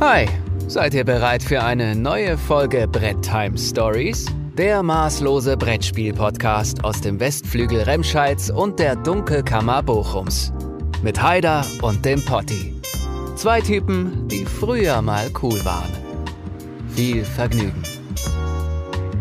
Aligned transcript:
Hi, 0.00 0.26
seid 0.66 0.92
ihr 0.94 1.04
bereit 1.04 1.40
für 1.40 1.62
eine 1.62 1.94
neue 1.94 2.36
Folge 2.36 2.88
Brett 2.88 3.22
Time 3.22 3.56
Stories? 3.56 4.26
Der 4.58 4.82
maßlose 4.82 5.56
Brettspiel-Podcast 5.56 6.82
aus 6.82 7.00
dem 7.00 7.20
Westflügel 7.20 7.82
Remscheids 7.82 8.50
und 8.50 8.80
der 8.80 8.96
Dunkelkammer 8.96 9.84
Bochums. 9.84 10.52
Mit 11.02 11.22
Haider 11.22 11.64
und 11.80 12.04
dem 12.04 12.20
Potti. 12.24 12.74
Zwei 13.36 13.60
Typen, 13.60 14.26
die 14.26 14.44
früher 14.44 15.00
mal 15.00 15.30
cool 15.42 15.64
waren. 15.64 15.92
Viel 16.88 17.24
Vergnügen. 17.24 17.82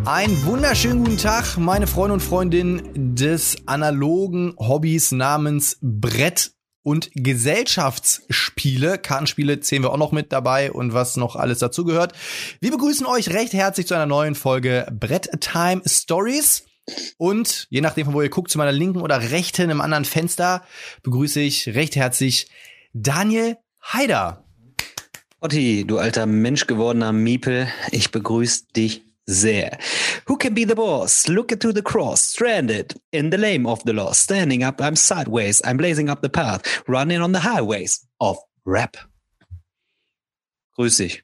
Einen 0.06 0.44
wunderschönen 0.44 1.04
guten 1.06 1.18
Tag, 1.18 1.56
meine 1.56 1.86
Freunde 1.86 2.16
und 2.16 2.20
Freundinnen 2.22 3.16
des 3.16 3.58
analogen 3.68 4.56
Hobbys 4.58 5.12
namens 5.12 5.78
Brett 5.82 6.52
und 6.84 7.10
Gesellschaftsspiele. 7.14 8.98
Kartenspiele 8.98 9.60
zählen 9.62 9.84
wir 9.84 9.92
auch 9.92 9.98
noch 9.98 10.12
mit 10.12 10.32
dabei 10.32 10.72
und 10.72 10.94
was 10.94 11.18
noch 11.18 11.36
alles 11.36 11.60
dazugehört. 11.60 12.14
Wir 12.60 12.72
begrüßen 12.72 13.06
euch 13.06 13.30
recht 13.30 13.54
herzlich 13.54 13.88
zu 13.88 13.96
einer 13.96 14.06
neuen 14.06 14.36
Folge 14.36 14.88
Brett 14.92 15.30
Time 15.40 15.82
Stories. 15.86 16.66
Und 17.18 17.68
je 17.70 17.80
nachdem, 17.80 18.06
von 18.06 18.14
wo 18.14 18.22
ihr 18.22 18.30
guckt, 18.30 18.52
zu 18.52 18.58
meiner 18.58 18.74
linken 18.74 19.02
oder 19.02 19.32
rechten 19.32 19.70
im 19.70 19.80
anderen 19.80 20.04
Fenster, 20.06 20.64
begrüße 21.04 21.40
ich 21.40 21.70
recht 21.70 21.96
herzlich 21.96 22.48
Daniel 22.94 23.58
Haider. 23.82 24.44
Otti, 25.40 25.86
du 25.86 25.98
alter 25.98 26.26
Mensch 26.26 26.68
gewordener 26.68 27.14
Miepel, 27.14 27.68
ich 27.92 28.12
begrüße 28.12 28.66
dich 28.76 29.02
sehr. 29.26 29.78
Who 30.28 30.38
can 30.38 30.54
be 30.54 30.66
the 30.66 30.76
boss? 30.76 31.28
Look 31.28 31.52
into 31.52 31.72
the 31.74 31.82
cross, 31.82 32.22
stranded 32.22 32.96
in 33.12 33.32
the 33.32 33.38
lane 33.38 33.66
of 33.66 33.82
the 33.86 33.94
lost. 33.94 34.22
Standing 34.24 34.64
up, 34.64 34.82
I'm 34.82 34.96
sideways, 34.96 35.62
I'm 35.64 35.78
blazing 35.78 36.10
up 36.10 36.22
the 36.22 36.30
path, 36.30 36.62
running 36.88 37.22
on 37.22 37.34
the 37.34 37.40
highways 37.42 38.06
of 38.20 38.38
rap. 38.66 38.98
Grüß 40.78 40.98
dich. 40.98 41.24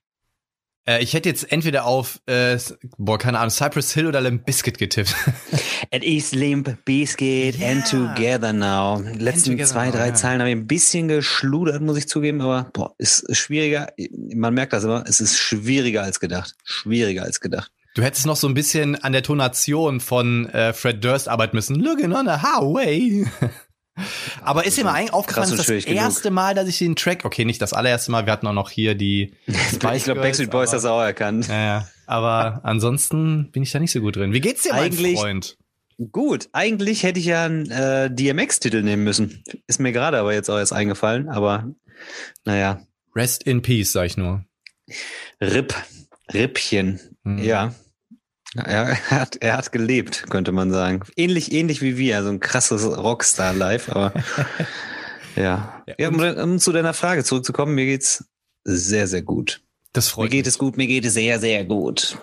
Äh, 0.88 1.04
ich 1.04 1.14
hätte 1.14 1.30
jetzt 1.30 1.52
entweder 1.52 1.86
auf, 1.86 2.20
äh, 2.26 2.58
boah, 2.98 3.18
keine 3.18 3.40
Ahnung, 3.40 3.50
Cypress 3.52 3.94
Hill 3.94 4.08
oder 4.08 4.22
Limp 4.22 4.46
Bizkit 4.46 4.78
getippt. 4.78 5.14
It 5.92 6.04
is 6.04 6.34
Limp 6.34 6.84
Bizkit 6.86 7.58
Ja. 7.58 7.70
and 7.70 7.86
Together 7.88 8.54
Now. 8.54 9.00
Letzten 9.18 9.52
Together 9.52 9.70
zwei, 9.72 9.86
Now, 9.88 9.92
drei 9.94 10.08
ja. 10.08 10.14
Zeilen 10.14 10.40
habe 10.40 10.50
ich 10.50 10.56
ein 10.56 10.68
bisschen 10.68 11.08
geschludert, 11.08 11.82
muss 11.82 11.98
ich 11.98 12.08
zugeben, 12.08 12.42
aber 12.42 12.70
boah, 12.74 12.94
ist 12.98 13.36
schwieriger. 13.36 13.92
Man 14.34 14.54
merkt 14.54 14.74
das 14.74 14.84
immer, 14.84 15.04
es 15.08 15.20
ist 15.20 15.38
schwieriger 15.38 16.04
als 16.04 16.20
gedacht. 16.20 16.56
Schwieriger 16.64 17.24
als 17.24 17.40
gedacht. 17.40 17.72
Du 17.96 18.04
hättest 18.04 18.26
noch 18.26 18.36
so 18.36 18.48
ein 18.48 18.54
bisschen 18.54 18.96
an 18.96 19.12
der 19.14 19.24
Tonation 19.24 20.00
von 20.00 20.48
äh, 20.50 20.74
Fred 20.74 21.04
Durst 21.04 21.28
arbeiten 21.28 21.56
müssen. 21.56 21.76
Looking 21.76 22.14
on 22.14 22.28
a 22.28 22.42
highway. 22.42 23.26
Aber 24.42 24.66
ist 24.66 24.78
dir 24.78 24.86
mal 24.86 24.94
eigentlich 24.94 25.12
aufgefallen, 25.14 25.50
das 25.50 25.60
ist 25.60 25.70
das 25.70 25.84
genug. 25.86 26.00
erste 26.00 26.32
Mal, 26.32 26.56
dass 26.56 26.68
ich 26.70 26.78
den 26.78 26.96
Track, 26.96 27.26
okay, 27.26 27.44
nicht 27.44 27.62
das 27.62 27.74
allererste 27.74 28.12
Mal, 28.12 28.26
wir 28.26 28.32
hatten 28.32 28.48
auch 28.48 28.54
noch 28.54 28.70
hier 28.70 28.96
die 28.96 29.34
Spice 29.74 29.98
ich 29.98 30.04
glaube, 30.06 30.22
Backstreet 30.22 30.52
Boys 30.52 30.72
das 30.72 30.86
auch 30.86 31.02
erkannt. 31.02 31.48
Ja, 31.50 31.60
ja. 31.66 31.88
Aber 32.06 32.62
ansonsten 32.64 33.52
bin 33.52 33.62
ich 33.64 33.72
da 33.72 33.80
nicht 33.80 33.92
so 33.92 34.00
gut 34.00 34.16
drin. 34.16 34.32
Wie 34.32 34.40
geht's 34.40 34.64
dir, 34.64 34.72
mein 34.74 34.84
Eigentlich- 34.86 35.20
Freund? 35.20 35.58
Gut, 36.14 36.48
eigentlich 36.54 37.04
hätte 37.04 37.20
ich 37.20 37.26
ja 37.26 37.44
einen 37.44 37.70
äh, 37.70 38.10
DMX-Titel 38.10 38.84
nehmen 38.84 39.04
müssen. 39.04 39.44
Ist 39.68 39.82
mir 39.82 39.92
gerade 39.92 40.18
aber 40.18 40.34
jetzt 40.34 40.50
auch 40.50 40.58
erst 40.58 40.72
eingefallen, 40.72 41.28
aber 41.28 41.74
naja, 42.46 42.80
Rest 43.14 43.44
in 43.44 43.62
Peace, 43.62 43.92
sag 43.92 44.06
ich 44.06 44.16
nur. 44.16 44.46
Ripp, 45.42 45.76
Rippchen, 46.34 47.02
Mhm. 47.38 47.44
ja. 47.44 47.74
Ja, 48.56 48.64
Er 48.64 48.96
hat, 49.12 49.38
er 49.42 49.58
hat 49.58 49.72
gelebt, 49.72 50.26
könnte 50.32 50.52
man 50.52 50.72
sagen. 50.72 51.02
Ähnlich, 51.16 51.52
ähnlich 51.52 51.82
wie 51.84 51.98
wir, 51.98 52.24
so 52.24 52.30
ein 52.30 52.40
krasses 52.40 52.84
Rockstar 52.84 53.54
live, 53.54 53.90
aber 53.90 54.12
ja. 55.36 55.84
Ja, 55.88 55.96
ja 56.00 56.10
um, 56.10 56.20
um 56.20 56.60
zu 56.60 56.72
deiner 56.72 56.94
Frage 56.96 57.24
zurückzukommen, 57.24 57.76
mir 57.76 57.86
geht's 57.86 58.26
sehr, 58.64 59.08
sehr 59.08 59.22
gut. 59.22 59.62
Das 59.94 60.08
Mir 60.08 60.12
freut 60.14 60.32
geht 60.32 60.46
mich. 60.46 60.54
es 60.54 60.58
gut, 60.58 60.78
mir 60.78 60.88
geht 60.88 61.06
es 61.06 61.14
sehr, 61.14 61.40
sehr 61.40 61.64
gut. 61.64 62.18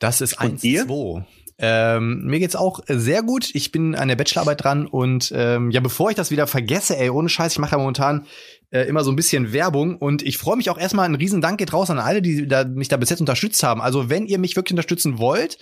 Das 0.00 0.20
ist 0.20 0.34
Und 0.40 0.40
eins, 0.54 0.60
dir? 0.62 0.86
zwei. 0.86 1.24
Ähm, 1.56 2.24
mir 2.24 2.40
geht's 2.40 2.56
auch 2.56 2.80
sehr 2.88 3.22
gut. 3.22 3.54
Ich 3.54 3.70
bin 3.70 3.94
an 3.94 4.08
der 4.08 4.16
Bachelorarbeit 4.16 4.64
dran 4.64 4.86
und 4.88 5.32
ähm, 5.36 5.70
ja, 5.70 5.78
bevor 5.80 6.10
ich 6.10 6.16
das 6.16 6.32
wieder 6.32 6.48
vergesse, 6.48 6.96
ey, 6.96 7.10
ohne 7.10 7.28
Scheiß, 7.28 7.52
ich 7.52 7.58
mache 7.60 7.70
da 7.72 7.78
momentan 7.78 8.26
äh, 8.74 8.82
immer 8.88 9.04
so 9.04 9.12
ein 9.12 9.16
bisschen 9.16 9.52
Werbung 9.52 9.96
und 9.96 10.20
ich 10.22 10.36
freue 10.36 10.56
mich 10.56 10.68
auch 10.68 10.78
erstmal, 10.78 11.08
ein 11.08 11.14
riesen 11.14 11.40
Dank 11.40 11.58
geht 11.58 11.72
raus 11.72 11.90
an 11.90 12.00
alle, 12.00 12.20
die 12.20 12.48
da, 12.48 12.64
mich 12.64 12.88
da 12.88 12.96
bis 12.96 13.08
jetzt 13.08 13.20
unterstützt 13.20 13.62
haben. 13.62 13.80
Also 13.80 14.10
wenn 14.10 14.26
ihr 14.26 14.38
mich 14.38 14.56
wirklich 14.56 14.72
unterstützen 14.72 15.18
wollt, 15.18 15.58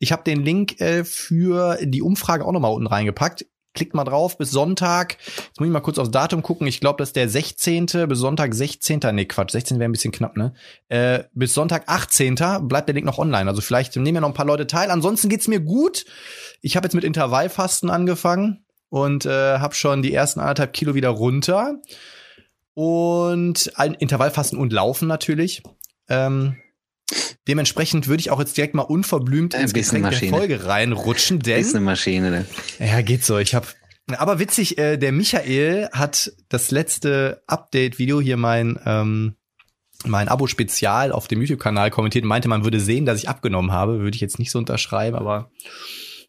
ich 0.00 0.10
habe 0.10 0.24
den 0.24 0.42
Link 0.42 0.80
äh, 0.80 1.04
für 1.04 1.78
die 1.80 2.02
Umfrage 2.02 2.44
auch 2.44 2.52
nochmal 2.52 2.72
unten 2.72 2.88
reingepackt. 2.88 3.46
Klickt 3.72 3.94
mal 3.94 4.02
drauf 4.02 4.36
bis 4.36 4.50
Sonntag. 4.50 5.18
Jetzt 5.20 5.60
muss 5.60 5.68
ich 5.68 5.72
mal 5.72 5.78
kurz 5.78 5.98
aufs 5.98 6.10
Datum 6.10 6.42
gucken. 6.42 6.66
Ich 6.66 6.80
glaube, 6.80 6.96
das 6.98 7.10
ist 7.10 7.16
der 7.16 7.28
16. 7.28 7.86
bis 8.08 8.18
Sonntag 8.18 8.52
16. 8.52 8.98
Nee, 9.12 9.26
Quatsch, 9.26 9.52
16 9.52 9.78
wäre 9.78 9.88
ein 9.88 9.92
bisschen 9.92 10.10
knapp, 10.10 10.36
ne? 10.36 10.54
Äh, 10.88 11.22
bis 11.34 11.54
Sonntag 11.54 11.84
18. 11.86 12.34
bleibt 12.62 12.88
der 12.88 12.94
Link 12.94 13.06
noch 13.06 13.18
online. 13.18 13.48
Also 13.48 13.60
vielleicht 13.60 13.94
nehmen 13.94 14.16
ja 14.16 14.20
noch 14.22 14.28
ein 14.28 14.34
paar 14.34 14.44
Leute 14.44 14.66
teil. 14.66 14.90
Ansonsten 14.90 15.28
geht's 15.28 15.46
mir 15.46 15.60
gut. 15.60 16.04
Ich 16.62 16.74
habe 16.74 16.86
jetzt 16.86 16.94
mit 16.94 17.04
Intervallfasten 17.04 17.90
angefangen 17.90 18.64
und 18.88 19.24
äh, 19.24 19.58
habe 19.58 19.76
schon 19.76 20.02
die 20.02 20.12
ersten 20.12 20.40
anderthalb 20.40 20.72
Kilo 20.72 20.96
wieder 20.96 21.10
runter. 21.10 21.76
Und 22.74 23.72
ein 23.76 23.94
Intervallfasten 23.94 24.58
und 24.58 24.72
Laufen 24.72 25.08
natürlich. 25.08 25.62
Ähm, 26.08 26.56
dementsprechend 27.48 28.08
würde 28.08 28.20
ich 28.20 28.30
auch 28.30 28.38
jetzt 28.38 28.56
direkt 28.56 28.74
mal 28.74 28.82
unverblümt 28.82 29.54
ins 29.54 29.72
Getränk 29.72 30.04
der. 30.04 30.30
Folge 30.30 30.64
reinrutschen, 30.66 31.40
denn 31.40 31.60
Ist 31.60 31.74
eine 31.74 31.84
Maschine. 31.84 32.30
Ne? 32.30 32.46
ja, 32.78 33.00
geht 33.02 33.24
so. 33.24 33.38
Ich 33.38 33.54
habe 33.54 33.66
aber 34.16 34.38
witzig, 34.38 34.78
äh, 34.78 34.96
der 34.96 35.12
Michael 35.12 35.88
hat 35.92 36.32
das 36.48 36.70
letzte 36.70 37.42
Update-Video 37.46 38.20
hier 38.20 38.36
mein 38.36 38.78
ähm, 38.84 39.36
mein 40.06 40.28
Abo-Spezial 40.28 41.12
auf 41.12 41.28
dem 41.28 41.40
YouTube-Kanal 41.40 41.90
kommentiert 41.90 42.24
und 42.24 42.28
meinte, 42.28 42.48
man 42.48 42.64
würde 42.64 42.80
sehen, 42.80 43.04
dass 43.04 43.18
ich 43.18 43.28
abgenommen 43.28 43.72
habe. 43.72 44.00
Würde 44.00 44.14
ich 44.14 44.20
jetzt 44.20 44.38
nicht 44.38 44.50
so 44.50 44.58
unterschreiben, 44.58 45.16
aber 45.16 45.50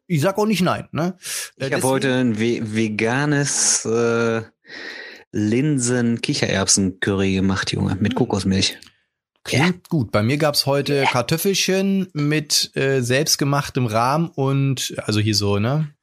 ich 0.07 0.22
sag 0.22 0.38
auch 0.38 0.46
nicht 0.46 0.62
nein. 0.62 0.88
Ne? 0.91 1.18
Äh, 1.57 1.68
Ich 1.68 1.74
habe 1.74 1.84
heute 1.84 2.13
ein 2.13 2.38
ve 2.38 2.59
veganes 2.75 3.85
äh, 3.85 4.41
Linsen-Kichererbsen-Curry 5.31 7.34
gemacht, 7.34 7.72
Junge, 7.72 7.97
mit 8.00 8.16
Kokosmilch. 8.16 8.78
Klingt 9.44 9.90
gut. 9.90 10.12
Bei 10.12 10.22
mir 10.22 10.38
gab's 10.38 10.66
heute 10.66 11.03
Kartoffelchen 11.03 12.08
mit 12.14 12.75
äh, 12.75 13.02
selbstgemachtem 13.02 13.88
Rahm 13.88 14.30
und 14.30 14.94
also 14.97 15.19
hier 15.19 15.36
so, 15.36 15.58
ne? 15.58 15.94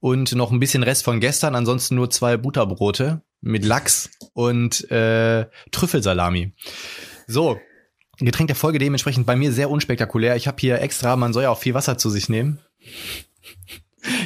Und 0.00 0.34
noch 0.34 0.52
ein 0.52 0.60
bisschen 0.60 0.82
Rest 0.82 1.04
von 1.04 1.20
gestern, 1.20 1.54
ansonsten 1.54 1.94
nur 1.94 2.10
zwei 2.10 2.36
Butterbrote 2.36 3.22
mit 3.40 3.64
Lachs 3.64 4.10
und 4.32 4.90
äh, 4.90 5.46
Trüffelsalami. 5.70 6.52
So, 7.26 7.58
Getränk 8.18 8.48
der 8.48 8.56
Folge 8.56 8.78
dementsprechend 8.78 9.26
bei 9.26 9.36
mir 9.36 9.52
sehr 9.52 9.70
unspektakulär. 9.70 10.36
Ich 10.36 10.46
habe 10.46 10.56
hier 10.58 10.80
extra, 10.80 11.16
man 11.16 11.32
soll 11.32 11.44
ja 11.44 11.50
auch 11.50 11.58
viel 11.58 11.74
Wasser 11.74 11.98
zu 11.98 12.08
sich 12.08 12.28
nehmen. 12.28 12.60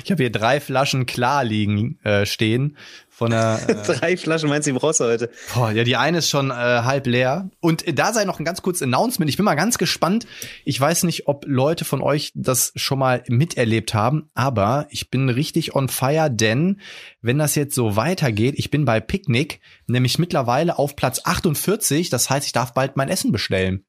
Ich 0.05 0.11
habe 0.11 0.23
hier 0.23 0.31
drei 0.31 0.61
Flaschen 0.61 1.07
klar 1.07 1.43
liegen 1.43 1.99
äh, 2.05 2.27
stehen 2.27 2.77
von 3.21 3.33
der 3.33 3.61
äh, 3.69 3.75
Drei 3.75 4.17
Flaschen 4.17 4.49
meinst 4.49 4.67
du, 4.67 4.73
die 4.73 4.79
brauchst 4.79 5.01
du 5.01 5.05
heute? 5.05 5.31
Boah, 5.55 5.71
ja, 5.73 5.85
die 5.85 5.97
eine 5.97 6.19
ist 6.19 6.31
schon 6.31 6.51
äh, 6.51 6.55
halb 6.55 7.07
leer. 7.07 7.51
Und 7.61 7.87
äh, 7.87 7.93
da 7.93 8.15
sei 8.15 8.25
noch 8.25 8.39
ein 8.39 8.47
ganz 8.47 8.63
kurzes 8.63 8.81
Announcement. 8.81 9.29
Ich 9.29 9.37
bin 9.37 9.45
mal 9.45 9.57
ganz 9.57 9.77
gespannt. 9.77 10.27
Ich 10.65 10.81
weiß 10.81 11.03
nicht, 11.03 11.29
ob 11.29 11.45
Leute 11.47 11.85
von 11.85 12.01
euch 12.01 12.33
das 12.35 12.73
schon 12.77 12.99
mal 12.99 13.23
miterlebt 13.29 13.93
haben, 13.93 14.31
aber 14.33 14.87
ich 14.89 15.11
bin 15.11 15.29
richtig 15.29 15.75
on 15.75 15.91
fire, 15.91 16.31
denn 16.31 16.81
wenn 17.21 17.37
das 17.37 17.57
jetzt 17.57 17.75
so 17.75 17.95
weitergeht, 17.95 18.55
ich 18.57 18.71
bin 18.71 18.87
bei 18.87 19.01
Picknick, 19.01 19.61
nämlich 19.87 20.19
mittlerweile 20.19 20.79
auf 20.79 20.97
Platz 20.97 21.21
48. 21.23 22.09
Das 22.09 22.31
heißt, 22.31 22.47
ich 22.47 22.53
darf 22.53 22.73
bald 22.73 22.97
mein 22.97 23.11
Essen 23.11 23.33
bestellen. 23.33 23.85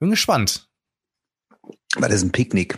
Bin 0.00 0.10
gespannt. 0.10 0.66
Was 1.94 2.12
ist 2.12 2.24
ein 2.24 2.32
Picknick? 2.32 2.76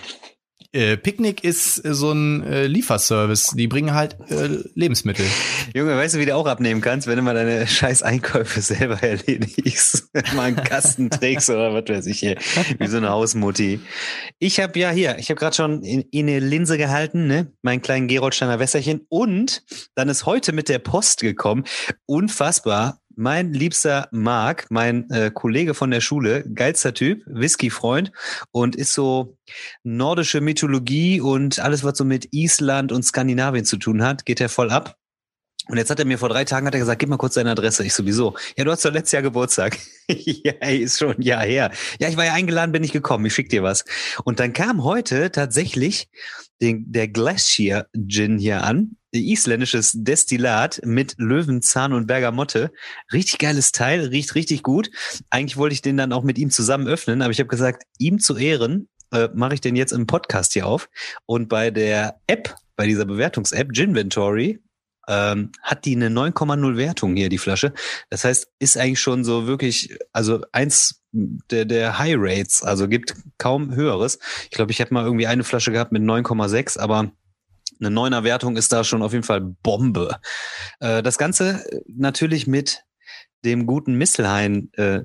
Äh, 0.74 0.96
Picknick 0.96 1.44
ist 1.44 1.84
äh, 1.84 1.92
so 1.92 2.12
ein 2.12 2.42
äh, 2.44 2.66
Lieferservice. 2.66 3.52
Die 3.54 3.68
bringen 3.68 3.92
halt 3.92 4.16
äh, 4.30 4.48
Lebensmittel. 4.74 5.26
Junge, 5.74 5.94
weißt 5.96 6.14
du, 6.14 6.18
wie 6.18 6.24
du 6.24 6.34
auch 6.34 6.46
abnehmen 6.46 6.80
kannst, 6.80 7.06
wenn 7.06 7.16
du 7.16 7.22
mal 7.22 7.34
deine 7.34 7.66
scheiß 7.66 8.02
Einkäufe 8.02 8.62
selber 8.62 9.02
erledigst? 9.02 10.08
mal 10.34 10.44
einen 10.44 10.56
Kasten 10.56 11.10
trägst 11.10 11.50
oder 11.50 11.74
was 11.74 11.84
weiß 11.86 12.06
ich 12.06 12.20
hier. 12.20 12.36
Wie 12.78 12.86
so 12.86 12.96
eine 12.96 13.10
Hausmutti. 13.10 13.80
Ich 14.38 14.60
habe 14.60 14.78
ja 14.78 14.90
hier, 14.90 15.18
ich 15.18 15.28
habe 15.28 15.38
gerade 15.38 15.54
schon 15.54 15.82
in, 15.82 16.02
in 16.10 16.26
eine 16.26 16.40
Linse 16.40 16.78
gehalten, 16.78 17.26
ne? 17.26 17.52
Mein 17.60 17.82
kleinen 17.82 18.08
Geroldsteiner 18.08 18.58
Wässerchen. 18.58 19.02
Und 19.10 19.64
dann 19.94 20.08
ist 20.08 20.24
heute 20.24 20.52
mit 20.52 20.70
der 20.70 20.78
Post 20.78 21.20
gekommen. 21.20 21.64
Unfassbar. 22.06 23.01
Mein 23.16 23.52
liebster 23.52 24.08
Marc, 24.10 24.66
mein 24.70 25.08
äh, 25.10 25.30
Kollege 25.32 25.74
von 25.74 25.90
der 25.90 26.00
Schule, 26.00 26.44
geilster 26.54 26.94
Typ, 26.94 27.22
Whisky-Freund 27.26 28.12
und 28.50 28.76
ist 28.76 28.94
so 28.94 29.36
nordische 29.82 30.40
Mythologie 30.40 31.20
und 31.20 31.58
alles, 31.58 31.84
was 31.84 31.98
so 31.98 32.04
mit 32.04 32.28
Island 32.32 32.92
und 32.92 33.02
Skandinavien 33.02 33.64
zu 33.64 33.76
tun 33.76 34.02
hat, 34.02 34.24
geht 34.24 34.40
er 34.40 34.48
voll 34.48 34.70
ab. 34.70 34.96
Und 35.68 35.76
jetzt 35.76 35.90
hat 35.90 36.00
er 36.00 36.04
mir 36.04 36.18
vor 36.18 36.28
drei 36.28 36.44
Tagen 36.44 36.66
hat 36.66 36.74
er 36.74 36.80
gesagt, 36.80 36.98
gib 36.98 37.08
mal 37.08 37.18
kurz 37.18 37.34
deine 37.34 37.52
Adresse. 37.52 37.84
Ich 37.84 37.94
sowieso. 37.94 38.34
Ja, 38.56 38.64
du 38.64 38.72
hast 38.72 38.84
doch 38.84 38.92
letztes 38.92 39.12
Jahr 39.12 39.22
Geburtstag. 39.22 39.78
ja, 40.08 40.52
ist 40.68 40.98
schon 40.98 41.16
ein 41.16 41.22
Jahr 41.22 41.44
her. 41.44 41.70
Ja, 42.00 42.08
ich 42.08 42.16
war 42.16 42.24
ja 42.24 42.32
eingeladen, 42.32 42.72
bin 42.72 42.82
nicht 42.82 42.92
gekommen. 42.92 43.26
Ich 43.26 43.34
schick 43.34 43.48
dir 43.48 43.62
was. 43.62 43.84
Und 44.24 44.40
dann 44.40 44.52
kam 44.52 44.82
heute 44.82 45.30
tatsächlich 45.30 46.08
den, 46.60 46.90
der 46.90 47.06
Glacier 47.06 47.86
Gin 48.08 48.38
hier 48.38 48.64
an. 48.64 48.96
Isländisches 49.20 49.92
Destillat 49.94 50.80
mit 50.84 51.14
Löwenzahn 51.18 51.92
und 51.92 52.06
Bergamotte. 52.06 52.72
Richtig 53.12 53.38
geiles 53.38 53.72
Teil, 53.72 54.06
riecht 54.06 54.34
richtig 54.34 54.62
gut. 54.62 54.90
Eigentlich 55.30 55.56
wollte 55.56 55.74
ich 55.74 55.82
den 55.82 55.96
dann 55.96 56.12
auch 56.12 56.22
mit 56.22 56.38
ihm 56.38 56.50
zusammen 56.50 56.88
öffnen, 56.88 57.22
aber 57.22 57.30
ich 57.30 57.38
habe 57.38 57.48
gesagt, 57.48 57.84
ihm 57.98 58.18
zu 58.18 58.36
Ehren 58.36 58.88
äh, 59.12 59.28
mache 59.34 59.54
ich 59.54 59.60
den 59.60 59.76
jetzt 59.76 59.92
im 59.92 60.06
Podcast 60.06 60.54
hier 60.54 60.66
auf. 60.66 60.88
Und 61.26 61.48
bei 61.48 61.70
der 61.70 62.20
App, 62.26 62.54
bei 62.76 62.86
dieser 62.86 63.04
Bewertungs-App, 63.04 63.68
Ginventory, 63.72 64.60
ähm, 65.08 65.50
hat 65.62 65.84
die 65.84 65.96
eine 65.96 66.08
9,0 66.08 66.76
Wertung 66.76 67.16
hier, 67.16 67.28
die 67.28 67.38
Flasche. 67.38 67.72
Das 68.08 68.24
heißt, 68.24 68.48
ist 68.58 68.76
eigentlich 68.76 69.00
schon 69.00 69.24
so 69.24 69.46
wirklich, 69.46 69.96
also 70.12 70.42
eins 70.52 71.02
der, 71.12 71.64
der 71.64 71.98
High 71.98 72.16
Rates, 72.18 72.62
also 72.62 72.88
gibt 72.88 73.14
kaum 73.38 73.74
höheres. 73.74 74.18
Ich 74.44 74.52
glaube, 74.52 74.72
ich 74.72 74.80
habe 74.80 74.94
mal 74.94 75.04
irgendwie 75.04 75.26
eine 75.26 75.44
Flasche 75.44 75.72
gehabt 75.72 75.92
mit 75.92 76.02
9,6, 76.02 76.78
aber 76.78 77.12
eine 77.82 77.90
neuner 77.90 78.24
Wertung 78.24 78.56
ist 78.56 78.72
da 78.72 78.84
schon 78.84 79.02
auf 79.02 79.12
jeden 79.12 79.24
Fall 79.24 79.40
Bombe. 79.40 80.18
Äh, 80.80 81.02
das 81.02 81.18
Ganze 81.18 81.64
natürlich 81.86 82.46
mit 82.46 82.84
dem 83.44 83.66
guten 83.66 83.94
Mistelhain 83.94 84.72
äh, 84.74 85.00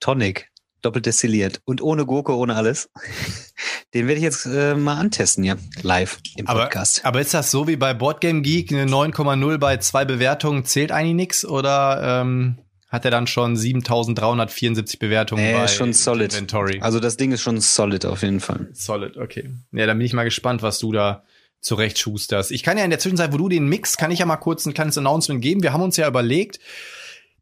Tonic, 0.00 0.50
doppelt 0.82 1.06
destilliert 1.06 1.60
und 1.64 1.82
ohne 1.82 2.06
Gurke, 2.06 2.36
ohne 2.36 2.54
alles. 2.54 2.90
Den 3.94 4.06
werde 4.06 4.18
ich 4.18 4.24
jetzt 4.24 4.44
äh, 4.44 4.74
mal 4.74 4.98
antesten 4.98 5.42
hier 5.42 5.56
live 5.82 6.18
im 6.36 6.44
Podcast. 6.44 7.06
Aber, 7.06 7.20
ist 7.20 7.32
das 7.32 7.50
so 7.50 7.66
wie 7.66 7.76
bei 7.76 7.94
Boardgame 7.94 8.42
Geek, 8.42 8.70
eine 8.70 8.84
9,0 8.84 9.56
bei 9.56 9.78
zwei 9.78 10.04
Bewertungen 10.04 10.66
zählt 10.66 10.92
eigentlich 10.92 11.14
nichts 11.14 11.44
oder 11.46 12.20
ähm, 12.20 12.58
hat 12.88 13.06
er 13.06 13.10
dann 13.10 13.26
schon 13.26 13.56
7374 13.56 14.98
Bewertungen 14.98 15.42
nee, 15.42 15.54
bei 15.54 15.68
schon 15.68 15.94
solid. 15.94 16.34
Inventory? 16.34 16.80
Also 16.80 17.00
das 17.00 17.16
Ding 17.16 17.32
ist 17.32 17.40
schon 17.40 17.60
solid 17.60 18.04
auf 18.04 18.22
jeden 18.22 18.40
Fall. 18.40 18.68
Solid, 18.72 19.16
okay. 19.16 19.50
Ja, 19.72 19.86
dann 19.86 19.96
bin 19.96 20.06
ich 20.06 20.12
mal 20.12 20.24
gespannt, 20.24 20.62
was 20.62 20.78
du 20.78 20.92
da 20.92 21.24
zurecht 21.60 21.98
schusterst. 21.98 22.50
Ich 22.50 22.62
kann 22.62 22.78
ja 22.78 22.84
in 22.84 22.90
der 22.90 22.98
Zwischenzeit, 22.98 23.32
wo 23.32 23.36
du 23.36 23.48
den 23.48 23.66
Mix, 23.66 23.96
kann 23.96 24.10
ich 24.10 24.20
ja 24.20 24.26
mal 24.26 24.36
kurz 24.36 24.66
ein 24.66 24.74
kleines 24.74 24.98
Announcement 24.98 25.42
geben. 25.42 25.62
Wir 25.62 25.72
haben 25.72 25.82
uns 25.82 25.96
ja 25.96 26.08
überlegt, 26.08 26.60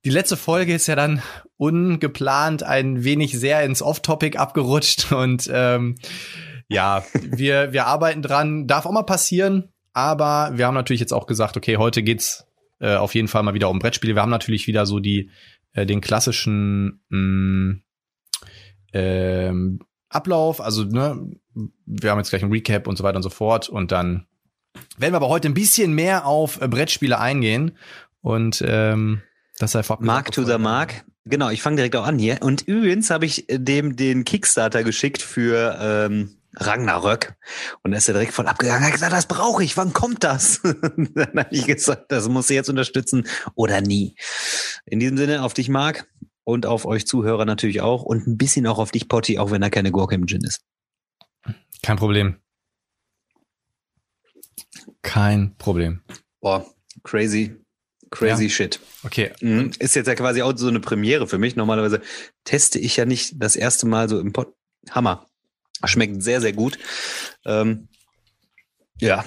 die 0.05 0.11
letzte 0.11 0.37
Folge 0.37 0.75
ist 0.75 0.87
ja 0.87 0.95
dann 0.95 1.23
ungeplant 1.57 2.63
ein 2.63 3.05
wenig 3.05 3.39
sehr 3.39 3.63
ins 3.65 3.83
Off-Topic 3.83 4.39
abgerutscht 4.39 5.13
und 5.13 5.51
ähm, 5.53 5.97
ja, 6.69 7.05
wir, 7.23 7.73
wir 7.73 7.87
arbeiten 7.87 8.23
dran. 8.23 8.67
Darf 8.67 8.87
auch 8.87 8.93
mal 8.93 9.03
passieren, 9.03 9.73
aber 9.93 10.51
wir 10.55 10.67
haben 10.67 10.75
natürlich 10.75 11.01
jetzt 11.01 11.13
auch 11.13 11.27
gesagt, 11.27 11.57
okay, 11.57 11.77
heute 11.77 12.03
geht's 12.03 12.47
äh, 12.81 12.97
auf 12.97 13.15
jeden 13.15 13.29
Fall 13.29 13.43
mal 13.43 13.55
wieder 13.55 13.71
um 13.71 13.79
Brettspiele. 13.79 14.15
Wir 14.15 14.23
haben 14.23 14.31
natürlich 14.31 14.67
wieder 14.67 14.87
so 14.87 14.99
die 14.99 15.31
äh, 15.73 15.87
den 15.87 16.01
klassischen 16.01 17.03
mh, 17.09 17.19
mm, 17.19 17.83
ähm, 18.93 19.81
Ablauf, 20.17 20.61
also 20.61 20.85
ne, 20.85 21.31
wir 21.87 22.11
haben 22.11 22.19
jetzt 22.19 22.31
gleich 22.31 22.43
ein 22.43 22.51
Recap 22.51 22.87
und 22.87 22.97
so 22.97 23.05
weiter 23.05 23.17
und 23.17 23.23
so 23.23 23.31
fort 23.31 23.69
und 23.69 23.93
dann 23.93 24.27
werden 24.99 25.13
wir 25.13 25.17
aber 25.17 25.29
heute 25.29 25.49
ein 25.49 25.55
bisschen 25.55 25.93
mehr 25.93 26.27
auf 26.27 26.61
äh, 26.61 26.69
Brettspiele 26.69 27.19
eingehen 27.19 27.77
und 28.23 28.63
ähm, 28.67 29.23
das 29.59 29.73
sei 29.73 29.83
vorab 29.83 30.03
Mark 30.03 30.33
to 30.33 30.45
the 30.45 30.59
Mark. 30.59 31.05
Genau, 31.25 31.51
ich 31.51 31.63
fange 31.63 31.77
direkt 31.77 31.97
auch 31.97 32.07
an 32.07 32.19
hier. 32.19 32.39
Und 32.41 32.63
übrigens 32.63 33.11
habe 33.11 33.27
ich 33.27 33.47
dem 33.51 33.97
den 33.97 34.25
Kickstarter 34.25 34.85
geschickt 34.85 35.23
für 35.23 35.77
ähm, 35.81 36.37
Ragnarök. 36.55 37.35
Und 37.83 37.93
er 37.93 37.99
ist 37.99 38.09
ja 38.09 38.15
direkt 38.15 38.33
voll 38.33 38.47
abgegangen. 38.47 38.83
Er 38.83 38.87
hat 38.87 38.93
gesagt, 38.93 39.13
das 39.13 39.27
brauche 39.27 39.65
ich. 39.65 39.77
Wann 39.77 39.93
kommt 39.93 40.25
das? 40.25 40.61
dann 40.63 41.31
habe 41.37 41.49
ich 41.51 41.67
gesagt, 41.67 42.13
das 42.13 42.29
muss 42.29 42.51
ich 42.51 42.55
jetzt 42.55 42.71
unterstützen 42.71 43.27
oder 43.55 43.81
nie. 43.81 44.15
In 44.85 45.01
diesem 45.01 45.17
Sinne, 45.17 45.43
auf 45.43 45.55
dich, 45.55 45.69
Marc. 45.69 46.07
Und 46.47 46.65
auf 46.65 46.87
euch 46.87 47.09
Zuhörer 47.09 47.45
natürlich 47.45 47.81
auch. 47.81 48.05
Und 48.05 48.29
ein 48.29 48.39
bisschen 48.39 48.69
auch 48.69 48.79
auf 48.79 48.93
dich, 48.93 49.09
Potti, 49.09 49.39
auch 49.41 49.51
wenn 49.51 49.61
da 49.61 49.69
keine 49.69 49.91
Gurke 49.91 50.15
im 50.15 50.29
Gin 50.29 50.45
ist. 50.45 50.61
Kein 51.83 51.97
Problem. 51.97 52.37
Kein 55.03 55.57
Problem. 55.57 56.03
Boah, 56.41 56.65
crazy. 57.03 57.57
Crazy 58.11 58.45
ja. 58.45 58.51
shit. 58.51 58.81
Okay. 59.03 59.33
Mhm. 59.41 59.73
Ist 59.81 59.97
jetzt 59.97 60.07
ja 60.07 60.15
quasi 60.15 60.43
auch 60.43 60.57
so 60.57 60.69
eine 60.69 60.79
Premiere 60.79 61.27
für 61.27 61.39
mich. 61.39 61.57
Normalerweise 61.57 62.01
teste 62.45 62.79
ich 62.79 62.97
ja 62.97 63.07
nicht 63.07 63.35
das 63.43 63.57
erste 63.57 63.87
Mal 63.87 64.09
so 64.09 64.21
im 64.21 64.33
Pot. 64.33 64.55
Hammer. 64.91 65.27
Schmeckt 65.85 66.23
sehr, 66.23 66.41
sehr 66.41 66.53
gut. 66.53 66.79
Ähm, 67.45 67.89
ja. 69.01 69.25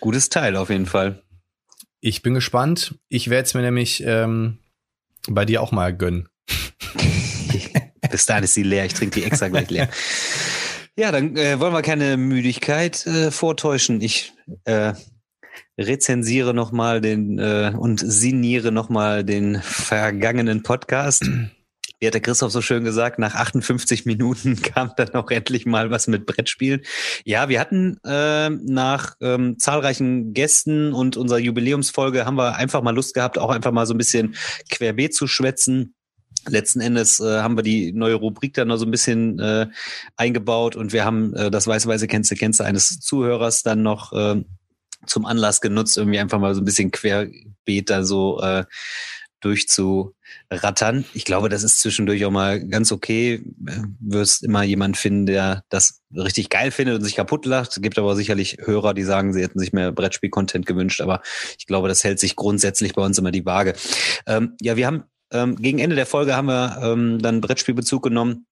Gutes 0.00 0.30
Teil 0.30 0.56
auf 0.56 0.70
jeden 0.70 0.86
Fall. 0.86 1.22
Ich 2.00 2.22
bin 2.22 2.32
gespannt. 2.32 2.98
Ich 3.10 3.28
werde 3.28 3.44
es 3.44 3.52
mir 3.52 3.60
nämlich 3.60 4.02
ähm, 4.06 4.60
bei 5.28 5.44
dir 5.44 5.62
auch 5.62 5.72
mal 5.72 5.94
gönnen. 5.94 6.28
Bis 8.10 8.26
dahin 8.26 8.44
ist 8.44 8.54
sie 8.54 8.62
leer. 8.62 8.86
Ich 8.86 8.94
trinke 8.94 9.20
die 9.20 9.26
extra 9.26 9.48
gleich 9.48 9.70
leer. 9.70 9.88
Ja, 10.96 11.12
dann 11.12 11.36
äh, 11.36 11.60
wollen 11.60 11.72
wir 11.72 11.82
keine 11.82 12.16
Müdigkeit 12.16 13.06
äh, 13.06 13.30
vortäuschen. 13.30 14.00
Ich 14.00 14.32
äh, 14.64 14.92
rezensiere 15.78 16.52
nochmal 16.52 17.00
den 17.00 17.38
äh, 17.38 17.72
und 17.76 18.00
signiere 18.00 18.72
nochmal 18.72 19.24
den 19.24 19.60
vergangenen 19.62 20.62
Podcast. 20.62 21.24
Wie 22.00 22.06
hat 22.06 22.14
der 22.14 22.22
Christoph 22.22 22.50
so 22.50 22.62
schön 22.62 22.82
gesagt, 22.82 23.18
nach 23.18 23.34
58 23.34 24.06
Minuten 24.06 24.60
kam 24.62 24.92
dann 24.96 25.10
auch 25.10 25.30
endlich 25.30 25.66
mal 25.66 25.90
was 25.90 26.08
mit 26.08 26.24
Brettspielen. 26.24 26.80
Ja, 27.24 27.50
wir 27.50 27.60
hatten 27.60 27.98
äh, 28.04 28.48
nach 28.48 29.16
ähm, 29.20 29.58
zahlreichen 29.58 30.32
Gästen 30.32 30.94
und 30.94 31.18
unserer 31.18 31.38
Jubiläumsfolge 31.38 32.24
haben 32.24 32.36
wir 32.36 32.56
einfach 32.56 32.80
mal 32.82 32.94
Lust 32.94 33.12
gehabt, 33.12 33.38
auch 33.38 33.50
einfach 33.50 33.70
mal 33.70 33.84
so 33.84 33.92
ein 33.92 33.98
bisschen 33.98 34.34
querbeet 34.70 35.14
zu 35.14 35.26
schwätzen. 35.26 35.94
Letzten 36.48 36.80
Endes 36.80 37.20
äh, 37.20 37.40
haben 37.42 37.58
wir 37.58 37.62
die 37.62 37.92
neue 37.92 38.14
Rubrik 38.14 38.54
dann 38.54 38.68
noch 38.68 38.78
so 38.78 38.86
ein 38.86 38.90
bisschen 38.90 39.38
äh, 39.38 39.66
eingebaut 40.16 40.76
und 40.76 40.94
wir 40.94 41.04
haben 41.04 41.34
äh, 41.34 41.50
das 41.50 41.66
weiße-weiße 41.66 42.06
Kennze 42.06 42.34
Kennze 42.34 42.64
eines 42.64 42.98
Zuhörers 43.00 43.62
dann 43.62 43.82
noch 43.82 44.14
äh, 44.14 44.42
zum 45.04 45.26
Anlass 45.26 45.60
genutzt, 45.60 45.98
irgendwie 45.98 46.18
einfach 46.18 46.38
mal 46.38 46.54
so 46.54 46.62
ein 46.62 46.64
bisschen 46.64 46.90
querbeet 46.90 47.90
da 47.90 48.04
so 48.04 48.40
äh, 48.40 48.64
durchzurattern. 49.40 51.04
Ich 51.14 51.24
glaube, 51.24 51.48
das 51.48 51.62
ist 51.62 51.80
zwischendurch 51.80 52.24
auch 52.24 52.30
mal 52.30 52.64
ganz 52.66 52.92
okay. 52.92 53.42
Wirst 54.00 54.44
immer 54.44 54.62
jemand 54.62 54.96
finden, 54.96 55.26
der 55.26 55.64
das 55.68 56.02
richtig 56.14 56.50
geil 56.50 56.70
findet 56.70 56.96
und 56.96 57.04
sich 57.04 57.16
kaputt 57.16 57.46
lacht. 57.46 57.70
Es 57.70 57.82
gibt 57.82 57.98
aber 57.98 58.16
sicherlich 58.16 58.58
Hörer, 58.64 58.94
die 58.94 59.02
sagen, 59.02 59.32
sie 59.32 59.42
hätten 59.42 59.58
sich 59.58 59.72
mehr 59.72 59.92
Brettspiel-Content 59.92 60.66
gewünscht. 60.66 61.00
Aber 61.00 61.22
ich 61.58 61.66
glaube, 61.66 61.88
das 61.88 62.04
hält 62.04 62.20
sich 62.20 62.36
grundsätzlich 62.36 62.94
bei 62.94 63.02
uns 63.02 63.18
immer 63.18 63.32
die 63.32 63.46
Waage. 63.46 63.74
Ähm, 64.26 64.56
ja, 64.60 64.76
wir 64.76 64.86
haben 64.86 65.04
ähm, 65.32 65.56
gegen 65.56 65.78
Ende 65.78 65.96
der 65.96 66.06
Folge 66.06 66.36
haben 66.36 66.48
wir 66.48 66.78
ähm, 66.82 67.20
dann 67.20 67.40
Brettspielbezug 67.40 68.02
genommen 68.02 68.46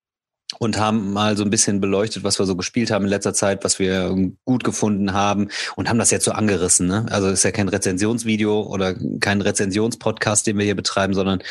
und 0.58 0.78
haben 0.78 1.12
mal 1.12 1.36
so 1.36 1.44
ein 1.44 1.50
bisschen 1.50 1.80
beleuchtet, 1.80 2.24
was 2.24 2.38
wir 2.38 2.46
so 2.46 2.56
gespielt 2.56 2.90
haben 2.90 3.04
in 3.04 3.10
letzter 3.10 3.34
Zeit, 3.34 3.64
was 3.64 3.78
wir 3.78 4.16
gut 4.44 4.64
gefunden 4.64 5.12
haben 5.12 5.48
und 5.76 5.88
haben 5.88 5.98
das 5.98 6.10
jetzt 6.10 6.24
so 6.24 6.32
angerissen. 6.32 6.86
Ne? 6.86 7.06
Also 7.10 7.28
ist 7.28 7.44
ja 7.44 7.50
kein 7.50 7.68
Rezensionsvideo 7.68 8.62
oder 8.62 8.94
kein 9.20 9.42
Rezensionspodcast, 9.42 10.46
den 10.46 10.56
wir 10.56 10.64
hier 10.64 10.76
betreiben, 10.76 11.12
sondern 11.12 11.42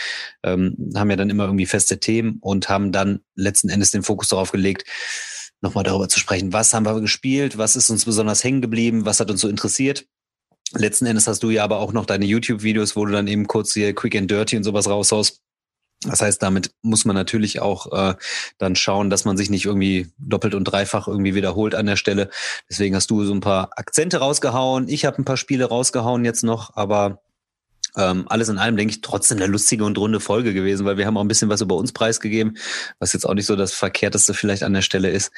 ähm, 0.44 0.92
haben 0.96 1.10
ja 1.12 1.16
dann 1.16 1.30
immer 1.30 1.46
irgendwie 1.46 1.68
feste 1.68 2.00
Themen 2.00 2.38
und 2.42 2.70
haben 2.70 2.92
dann 2.92 3.20
letzten 3.36 3.70
Endes 3.70 3.92
den 3.92 4.04
Fokus 4.04 4.30
darauf 4.30 4.52
gelegt, 4.52 4.86
nochmal 5.62 5.84
darüber 5.84 6.10
zu 6.10 6.20
sprechen, 6.20 6.54
was 6.54 6.74
haben 6.74 6.86
wir 6.86 7.00
gespielt, 7.00 7.58
was 7.58 7.76
ist 7.76 7.90
uns 7.90 8.06
besonders 8.06 8.44
hängen 8.44 8.62
geblieben, 8.62 9.06
was 9.06 9.20
hat 9.20 9.30
uns 9.30 9.42
so 9.42 9.48
interessiert. 9.48 10.06
Letzten 10.74 11.06
Endes 11.06 11.28
hast 11.28 11.44
du 11.44 11.50
ja 11.50 11.64
aber 11.64 11.80
auch 11.80 11.94
noch 11.94 12.06
deine 12.06 12.26
YouTube-Videos, 12.26 12.96
wo 12.96 13.06
du 13.06 13.14
dann 13.14 13.28
eben 13.28 13.48
kurz 13.48 13.74
hier 13.74 13.96
Quick 13.96 14.16
and 14.16 14.30
Dirty 14.30 14.58
und 14.58 14.64
sowas 14.64 14.90
raushaust 14.90 15.42
das 16.04 16.22
heißt, 16.22 16.42
damit 16.44 16.72
muss 16.84 17.06
man 17.06 17.16
natürlich 17.16 17.60
auch 17.60 17.92
äh, 17.92 18.16
dann 18.60 18.76
schauen, 18.76 19.10
dass 19.10 19.26
man 19.26 19.36
sich 19.36 19.50
nicht 19.50 19.66
irgendwie 19.66 20.12
doppelt 20.20 20.54
und 20.54 20.66
dreifach 20.66 21.08
irgendwie 21.08 21.34
wiederholt 21.34 21.74
an 21.74 21.88
der 21.88 21.96
Stelle. 21.96 22.30
Deswegen 22.70 22.96
hast 22.96 23.10
du 23.10 23.24
so 23.24 23.34
ein 23.34 23.40
paar 23.40 23.72
Akzente 23.76 24.18
rausgehauen. 24.18 24.90
Ich 24.90 25.06
habe 25.06 25.20
ein 25.20 25.26
paar 25.26 25.38
Spiele 25.38 25.66
rausgehauen 25.66 26.24
jetzt 26.24 26.44
noch, 26.44 26.76
aber 26.76 27.22
ähm, 27.96 28.26
alles 28.30 28.50
in 28.50 28.60
allem 28.60 28.78
denke 28.78 28.92
ich 28.92 29.02
trotzdem 29.02 29.38
eine 29.38 29.48
lustige 29.48 29.84
und 29.84 29.98
runde 29.98 30.20
Folge 30.20 30.54
gewesen, 30.54 30.86
weil 30.86 30.98
wir 30.98 31.08
haben 31.08 31.18
auch 31.18 31.22
ein 31.22 31.28
bisschen 31.28 31.50
was 31.50 31.62
über 31.62 31.76
uns 31.76 31.92
preisgegeben, 31.92 32.58
was 33.00 33.14
jetzt 33.14 33.26
auch 33.26 33.34
nicht 33.34 33.48
so 33.48 33.56
das 33.56 33.74
Verkehrteste 33.74 34.36
vielleicht 34.36 34.62
an 34.62 34.74
der 34.74 34.84
Stelle 34.84 35.10
ist. 35.10 35.32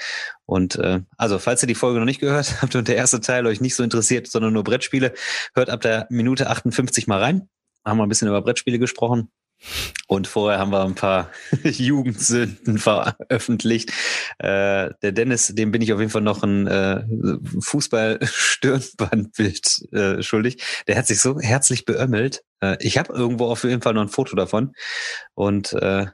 Und 0.45 0.75
äh, 0.75 0.99
also, 1.15 1.39
falls 1.39 1.63
ihr 1.63 1.67
die 1.67 1.75
Folge 1.75 1.99
noch 1.99 2.05
nicht 2.05 2.19
gehört 2.19 2.55
habt 2.61 2.75
und 2.75 2.89
der 2.89 2.97
erste 2.97 3.21
Teil 3.21 3.47
euch 3.47 3.61
nicht 3.61 3.75
so 3.75 3.83
interessiert, 3.83 4.27
sondern 4.27 4.51
nur 4.51 4.65
Brettspiele, 4.65 5.13
hört 5.55 5.69
ab 5.69 5.79
der 5.81 6.07
Minute 6.09 6.49
58 6.49 7.07
mal 7.07 7.19
rein. 7.19 7.47
Haben 7.85 7.97
wir 7.97 8.03
ein 8.03 8.09
bisschen 8.09 8.27
über 8.27 8.41
Brettspiele 8.41 8.77
gesprochen. 8.77 9.31
Und 10.07 10.27
vorher 10.27 10.59
haben 10.59 10.71
wir 10.71 10.83
ein 10.83 10.95
paar 10.95 11.31
Jugendsünden 11.63 12.77
veröffentlicht. 12.77 13.91
Äh, 14.39 14.91
der 15.01 15.11
Dennis, 15.11 15.47
dem 15.47 15.71
bin 15.71 15.81
ich 15.81 15.91
auf 15.93 15.99
jeden 15.99 16.11
Fall 16.11 16.21
noch 16.21 16.43
ein 16.43 16.67
äh, 16.67 17.03
Fußball-Stirnbandbild 17.59 19.93
äh, 19.93 20.21
schuldig. 20.23 20.63
Der 20.87 20.97
hat 20.97 21.07
sich 21.07 21.21
so 21.21 21.39
herzlich 21.39 21.85
beömmelt. 21.85 22.43
Äh, 22.61 22.77
ich 22.79 22.97
habe 22.97 23.13
irgendwo 23.13 23.45
auf 23.45 23.63
jeden 23.63 23.81
Fall 23.81 23.93
noch 23.93 24.01
ein 24.01 24.09
Foto 24.09 24.35
davon. 24.35 24.73
Und 25.35 25.71
äh, 25.73 26.07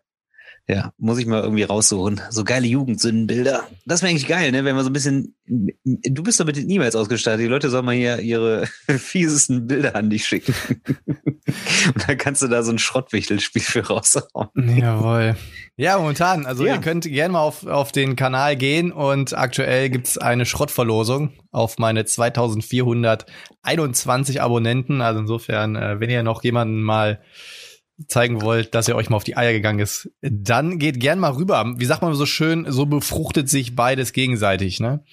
Ja, 0.67 0.93
muss 0.97 1.19
ich 1.19 1.27
mal 1.27 1.43
irgendwie 1.43 1.61
raussuchen. 1.61 2.21
So 2.31 2.43
geile 2.43 2.65
Jugendsündenbilder. 2.65 3.65
Das 3.85 4.01
wäre 4.01 4.09
eigentlich 4.09 4.27
geil, 4.27 4.51
ne? 4.51 4.65
Wenn 4.65 4.75
man 4.75 4.83
so 4.83 4.89
ein 4.89 4.93
bisschen. 4.93 5.35
Du 5.45 6.23
bist 6.23 6.39
doch 6.39 6.45
mit 6.45 6.55
den 6.55 6.67
E-Mails 6.71 6.95
ausgestattet. 6.95 7.41
Die 7.41 7.45
Leute 7.45 7.69
sollen 7.69 7.85
mal 7.85 7.93
hier 7.93 8.17
ihre 8.19 8.65
fiesesten 8.87 9.67
Bilder 9.67 9.95
an 9.95 10.09
dich 10.09 10.25
schicken. 10.25 10.55
Und 11.05 12.07
dann 12.07 12.17
kannst 12.17 12.41
du 12.41 12.47
da 12.47 12.63
so 12.63 12.71
ein 12.71 12.79
Schrottwichtelspiel 12.79 13.61
für 13.61 13.85
raushauen. 13.85 14.49
Jawohl. 14.55 15.35
Ja, 15.77 15.99
momentan. 15.99 16.47
Also 16.47 16.65
ja. 16.65 16.73
ihr 16.73 16.81
könnt 16.81 17.03
gerne 17.03 17.33
mal 17.33 17.41
auf, 17.41 17.67
auf 17.67 17.91
den 17.91 18.15
Kanal 18.15 18.55
gehen 18.55 18.91
und 18.91 19.37
aktuell 19.37 19.91
gibt's 19.91 20.17
eine 20.17 20.47
Schrottverlosung 20.47 21.33
auf 21.51 21.77
meine 21.77 22.05
2421 22.05 24.41
Abonnenten. 24.41 25.01
Also 25.01 25.19
insofern, 25.19 25.75
äh, 25.75 25.99
wenn 25.99 26.09
ihr 26.09 26.23
noch 26.23 26.43
jemanden 26.43 26.81
mal 26.81 27.19
zeigen 28.07 28.41
wollt, 28.41 28.75
dass 28.75 28.87
ihr 28.87 28.95
euch 28.95 29.09
mal 29.09 29.17
auf 29.17 29.23
die 29.23 29.37
Eier 29.37 29.53
gegangen 29.53 29.79
ist, 29.79 30.09
dann 30.21 30.79
geht 30.79 30.99
gern 30.99 31.19
mal 31.19 31.31
rüber. 31.31 31.73
Wie 31.77 31.85
sagt 31.85 32.01
man 32.01 32.13
so 32.13 32.25
schön, 32.25 32.65
so 32.69 32.85
befruchtet 32.85 33.49
sich 33.49 33.75
beides 33.75 34.13
gegenseitig, 34.13 34.79
ne? 34.79 35.03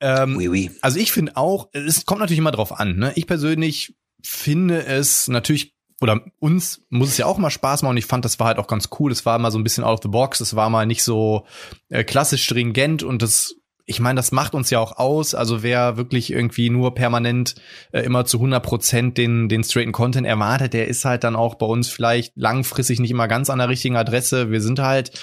Ähm, 0.00 0.36
oui, 0.36 0.48
oui. 0.48 0.70
Also 0.80 0.98
ich 0.98 1.12
finde 1.12 1.36
auch, 1.36 1.68
es 1.72 2.06
kommt 2.06 2.20
natürlich 2.20 2.38
immer 2.38 2.52
drauf 2.52 2.78
an. 2.78 2.96
Ne? 2.96 3.12
Ich 3.16 3.26
persönlich 3.26 3.96
finde 4.22 4.84
es 4.86 5.28
natürlich, 5.28 5.74
oder 6.00 6.20
uns 6.38 6.82
muss 6.88 7.08
es 7.08 7.18
ja 7.18 7.26
auch 7.26 7.38
mal 7.38 7.50
Spaß 7.50 7.82
machen 7.82 7.92
und 7.92 7.96
ich 7.96 8.06
fand, 8.06 8.24
das 8.24 8.38
war 8.38 8.48
halt 8.48 8.58
auch 8.58 8.68
ganz 8.68 8.88
cool. 8.98 9.10
Es 9.10 9.26
war 9.26 9.38
mal 9.38 9.50
so 9.50 9.58
ein 9.58 9.64
bisschen 9.64 9.84
out 9.84 9.98
of 9.98 10.02
the 10.02 10.08
box, 10.08 10.40
es 10.40 10.54
war 10.54 10.70
mal 10.70 10.86
nicht 10.86 11.02
so 11.02 11.46
äh, 11.88 12.04
klassisch 12.04 12.44
stringent 12.44 13.02
und 13.02 13.22
das 13.22 13.56
ich 13.88 14.00
meine, 14.00 14.18
das 14.18 14.32
macht 14.32 14.54
uns 14.54 14.68
ja 14.68 14.80
auch 14.80 14.98
aus. 14.98 15.34
Also 15.34 15.62
wer 15.62 15.96
wirklich 15.96 16.30
irgendwie 16.30 16.68
nur 16.68 16.94
permanent 16.94 17.54
äh, 17.90 18.02
immer 18.02 18.26
zu 18.26 18.36
100 18.36 18.62
Prozent 18.62 19.16
den, 19.16 19.48
den 19.48 19.64
straighten 19.64 19.92
Content 19.92 20.26
erwartet, 20.26 20.74
der 20.74 20.88
ist 20.88 21.06
halt 21.06 21.24
dann 21.24 21.34
auch 21.34 21.54
bei 21.54 21.64
uns 21.64 21.88
vielleicht 21.88 22.36
langfristig 22.36 23.00
nicht 23.00 23.10
immer 23.10 23.28
ganz 23.28 23.48
an 23.48 23.58
der 23.58 23.70
richtigen 23.70 23.96
Adresse. 23.96 24.50
Wir 24.50 24.60
sind 24.60 24.78
halt 24.78 25.18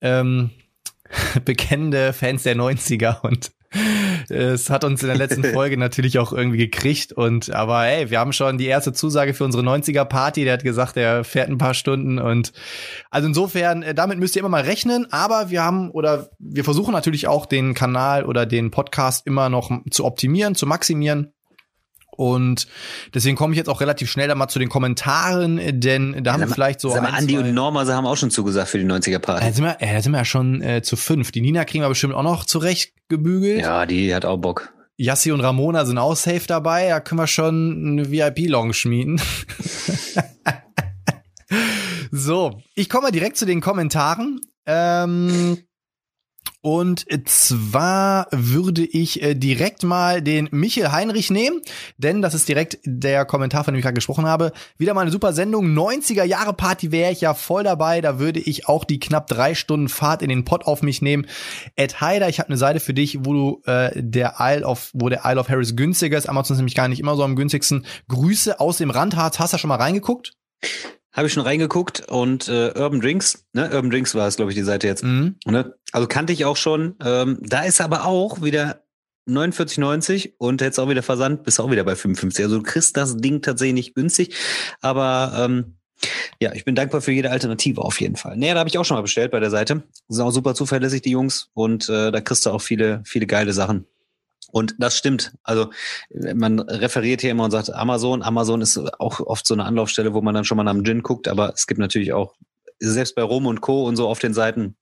ähm, 0.00 0.50
bekennende 1.44 2.12
Fans 2.12 2.42
der 2.42 2.56
90er 2.56 3.20
und 3.22 3.52
es 4.28 4.70
hat 4.70 4.84
uns 4.84 5.02
in 5.02 5.08
der 5.08 5.16
letzten 5.16 5.44
Folge 5.52 5.76
natürlich 5.76 6.18
auch 6.18 6.32
irgendwie 6.32 6.58
gekriegt 6.58 7.12
und 7.12 7.52
aber 7.52 7.86
ey, 7.86 8.10
wir 8.10 8.18
haben 8.18 8.32
schon 8.32 8.58
die 8.58 8.66
erste 8.66 8.92
Zusage 8.92 9.34
für 9.34 9.44
unsere 9.44 9.62
90er 9.62 10.04
Party. 10.04 10.44
Der 10.44 10.54
hat 10.54 10.64
gesagt, 10.64 10.96
er 10.96 11.24
fährt 11.24 11.48
ein 11.48 11.58
paar 11.58 11.74
Stunden 11.74 12.18
und 12.18 12.52
also 13.10 13.28
insofern, 13.28 13.82
äh, 13.82 13.94
damit 13.94 14.18
müsst 14.18 14.36
ihr 14.36 14.40
immer 14.40 14.48
mal 14.48 14.62
rechnen, 14.62 15.06
aber 15.10 15.50
wir 15.50 15.62
haben 15.62 15.90
oder 15.90 16.30
wir 16.38 16.64
versuchen 16.64 16.92
natürlich 16.92 17.28
auch 17.28 17.46
den 17.46 17.74
Kanal 17.74 18.24
oder 18.24 18.46
den 18.46 18.70
Podcast 18.70 19.26
immer 19.26 19.48
noch 19.48 19.70
zu 19.90 20.04
optimieren, 20.04 20.54
zu 20.54 20.66
maximieren. 20.66 21.33
Und 22.16 22.66
deswegen 23.12 23.36
komme 23.36 23.52
ich 23.52 23.58
jetzt 23.58 23.68
auch 23.68 23.80
relativ 23.80 24.10
schnell 24.10 24.28
da 24.28 24.34
mal 24.34 24.48
zu 24.48 24.58
den 24.58 24.68
Kommentaren, 24.68 25.80
denn 25.80 26.22
da 26.22 26.32
haben 26.32 26.40
wir 26.40 26.48
vielleicht 26.48 26.80
so. 26.80 26.90
Sag 26.90 27.02
mal, 27.02 27.10
Andi 27.10 27.38
und 27.38 27.52
Norma 27.52 27.86
haben 27.86 28.06
auch 28.06 28.16
schon 28.16 28.30
zugesagt 28.30 28.68
für 28.68 28.78
die 28.78 28.84
90er 28.84 29.18
Party. 29.18 29.46
Da 29.46 29.52
sind 29.52 29.64
wir, 29.64 29.76
äh, 29.80 29.94
da 29.94 30.02
sind 30.02 30.12
wir 30.12 30.18
ja 30.18 30.24
schon 30.24 30.62
äh, 30.62 30.82
zu 30.82 30.96
fünf. 30.96 31.32
Die 31.32 31.40
Nina 31.40 31.64
kriegen 31.64 31.82
wir 31.82 31.88
bestimmt 31.88 32.14
auch 32.14 32.22
noch 32.22 32.44
zurecht 32.44 32.92
gebügelt. 33.08 33.60
Ja, 33.60 33.86
die 33.86 34.14
hat 34.14 34.24
auch 34.24 34.38
Bock. 34.38 34.72
Yassi 34.96 35.32
und 35.32 35.40
Ramona 35.40 35.84
sind 35.84 35.98
auch 35.98 36.14
safe 36.14 36.46
dabei. 36.46 36.88
Da 36.88 37.00
können 37.00 37.20
wir 37.20 37.26
schon 37.26 37.98
eine 37.98 38.10
VIP-Lounge 38.10 38.74
schmieden. 38.74 39.20
so, 42.12 42.62
ich 42.74 42.88
komme 42.88 43.04
mal 43.04 43.10
direkt 43.10 43.36
zu 43.36 43.44
den 43.44 43.60
Kommentaren. 43.60 44.40
Ähm, 44.66 45.58
und 46.64 47.04
zwar 47.26 48.26
würde 48.30 48.86
ich 48.86 49.22
äh, 49.22 49.34
direkt 49.34 49.82
mal 49.82 50.22
den 50.22 50.48
Michael 50.50 50.92
Heinrich 50.92 51.30
nehmen, 51.30 51.60
denn 51.98 52.22
das 52.22 52.32
ist 52.32 52.48
direkt 52.48 52.78
der 52.86 53.26
Kommentar, 53.26 53.64
von 53.64 53.74
dem 53.74 53.80
ich 53.80 53.82
gerade 53.82 53.92
gesprochen 53.92 54.24
habe. 54.24 54.50
Wieder 54.78 54.94
mal 54.94 55.02
eine 55.02 55.10
super 55.10 55.34
Sendung. 55.34 55.66
90er 55.66 56.24
Jahre 56.24 56.54
Party 56.54 56.90
wäre 56.90 57.12
ich 57.12 57.20
ja 57.20 57.34
voll 57.34 57.64
dabei. 57.64 58.00
Da 58.00 58.18
würde 58.18 58.40
ich 58.40 58.66
auch 58.66 58.84
die 58.84 58.98
knapp 58.98 59.26
drei 59.26 59.54
Stunden 59.54 59.90
Fahrt 59.90 60.22
in 60.22 60.30
den 60.30 60.46
Pott 60.46 60.64
auf 60.64 60.80
mich 60.80 61.02
nehmen. 61.02 61.26
Ed 61.76 62.00
Heider, 62.00 62.30
ich 62.30 62.38
habe 62.38 62.48
eine 62.48 62.56
Seite 62.56 62.80
für 62.80 62.94
dich, 62.94 63.18
wo 63.26 63.34
du 63.34 63.62
äh, 63.66 63.90
der 63.94 64.36
Isle 64.38 64.64
of, 64.64 64.88
wo 64.94 65.10
der 65.10 65.20
Isle 65.26 65.40
of 65.40 65.50
Harris 65.50 65.76
günstiger 65.76 66.16
ist. 66.16 66.30
Amazon 66.30 66.54
ist 66.54 66.60
nämlich 66.60 66.74
gar 66.74 66.88
nicht 66.88 66.98
immer 66.98 67.14
so 67.14 67.24
am 67.24 67.36
günstigsten. 67.36 67.84
Grüße 68.08 68.58
aus 68.58 68.78
dem 68.78 68.88
Randharz. 68.88 69.38
Hast 69.38 69.52
du 69.52 69.58
schon 69.58 69.68
mal 69.68 69.76
reingeguckt? 69.76 70.32
Habe 71.14 71.28
ich 71.28 71.32
schon 71.32 71.44
reingeguckt 71.44 72.10
und 72.10 72.48
äh, 72.48 72.72
Urban 72.76 73.00
Drinks, 73.00 73.46
ne? 73.52 73.70
Urban 73.72 73.90
Drinks 73.90 74.14
war 74.14 74.26
es, 74.26 74.36
glaube 74.36 74.50
ich, 74.50 74.56
die 74.56 74.64
Seite 74.64 74.86
jetzt. 74.86 75.04
Mhm. 75.04 75.36
Ne? 75.46 75.74
Also 75.92 76.06
kannte 76.08 76.32
ich 76.32 76.44
auch 76.44 76.56
schon. 76.56 76.96
Ähm, 77.02 77.38
da 77.40 77.62
ist 77.62 77.80
aber 77.80 78.04
auch 78.04 78.42
wieder 78.42 78.82
49,90 79.28 80.32
und 80.38 80.60
jetzt 80.60 80.78
auch 80.78 80.88
wieder 80.88 81.02
Versand, 81.02 81.44
bist 81.44 81.60
auch 81.60 81.70
wieder 81.70 81.84
bei 81.84 81.96
55. 81.96 82.44
Also 82.44 82.58
du 82.58 82.62
kriegst 82.62 82.96
das 82.96 83.16
Ding 83.16 83.42
tatsächlich 83.42 83.74
nicht 83.74 83.94
günstig. 83.94 84.34
Aber 84.80 85.32
ähm, 85.38 85.76
ja, 86.40 86.52
ich 86.52 86.64
bin 86.64 86.74
dankbar 86.74 87.00
für 87.00 87.12
jede 87.12 87.30
Alternative 87.30 87.80
auf 87.80 88.00
jeden 88.00 88.16
Fall. 88.16 88.36
Naja, 88.36 88.54
da 88.54 88.60
habe 88.60 88.68
ich 88.68 88.76
auch 88.76 88.84
schon 88.84 88.96
mal 88.96 89.02
bestellt 89.02 89.30
bei 89.30 89.40
der 89.40 89.50
Seite. 89.50 89.84
Sind 90.08 90.24
auch 90.24 90.30
super 90.30 90.54
zuverlässig, 90.54 91.02
die 91.02 91.10
Jungs. 91.10 91.50
Und 91.54 91.88
äh, 91.88 92.10
da 92.10 92.20
kriegst 92.20 92.44
du 92.44 92.50
auch 92.50 92.60
viele, 92.60 93.02
viele 93.06 93.26
geile 93.26 93.52
Sachen. 93.52 93.86
Und 94.54 94.76
das 94.78 94.96
stimmt. 94.96 95.32
Also 95.42 95.70
man 96.10 96.60
referiert 96.60 97.20
hier 97.20 97.32
immer 97.32 97.42
und 97.42 97.50
sagt 97.50 97.74
Amazon. 97.74 98.22
Amazon 98.22 98.60
ist 98.60 98.78
auch 99.00 99.18
oft 99.18 99.44
so 99.48 99.52
eine 99.52 99.64
Anlaufstelle, 99.64 100.14
wo 100.14 100.22
man 100.22 100.32
dann 100.32 100.44
schon 100.44 100.56
mal 100.56 100.62
nach 100.62 100.74
dem 100.74 100.84
Gin 100.84 101.02
guckt, 101.02 101.26
aber 101.26 101.52
es 101.54 101.66
gibt 101.66 101.80
natürlich 101.80 102.12
auch, 102.12 102.36
selbst 102.78 103.16
bei 103.16 103.22
Rum 103.22 103.46
und 103.46 103.62
Co. 103.62 103.84
und 103.84 103.96
so 103.96 104.06
auf 104.06 104.20
den 104.20 104.32
Seiten, 104.32 104.76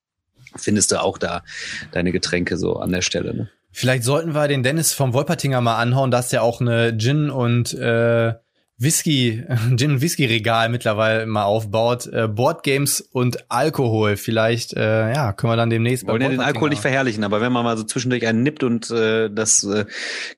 findest 0.57 0.93
du 0.93 1.01
auch 1.01 1.17
da 1.17 1.43
deine 1.91 2.13
Getränke 2.13 2.59
so 2.59 2.77
an 2.77 2.93
der 2.93 3.01
Stelle. 3.01 3.35
Ne? 3.35 3.51
Vielleicht 3.71 4.05
sollten 4.05 4.35
wir 4.35 4.47
den 4.47 4.63
Dennis 4.63 4.93
vom 4.93 5.15
Wolpertinger 5.15 5.63
mal 5.63 5.79
anhauen, 5.79 6.11
da 6.11 6.19
ist 6.19 6.33
ja 6.33 6.43
auch 6.43 6.61
eine 6.61 6.95
Gin 6.99 7.31
und 7.31 7.73
äh, 7.73 8.35
Whisky, 8.83 9.45
Gin 9.77 10.01
Whisky 10.01 10.27
Regal 10.27 10.69
mittlerweile 10.69 11.27
mal 11.27 11.45
aufbaut, 11.45 12.07
äh, 12.07 12.29
Boardgames 12.29 13.01
und 13.01 13.51
Alkohol. 13.51 14.17
Vielleicht, 14.17 14.75
äh, 14.75 15.13
ja, 15.13 15.33
können 15.33 15.53
wir 15.53 15.57
dann 15.57 15.71
demnächst. 15.71 16.07
Wollen 16.07 16.23
ja 16.23 16.29
den 16.29 16.41
Alkohol 16.41 16.71
nicht 16.71 16.83
verherrlichen, 16.83 17.25
aber 17.25 17.41
wenn 17.41 17.53
man 17.53 17.65
mal 17.65 17.77
so 17.77 17.85
zwischendurch 17.85 18.27
einen 18.27 18.43
nippt 18.43 18.63
und 18.63 18.91
äh, 18.91 19.31
das 19.31 19.65
äh, 19.65 19.87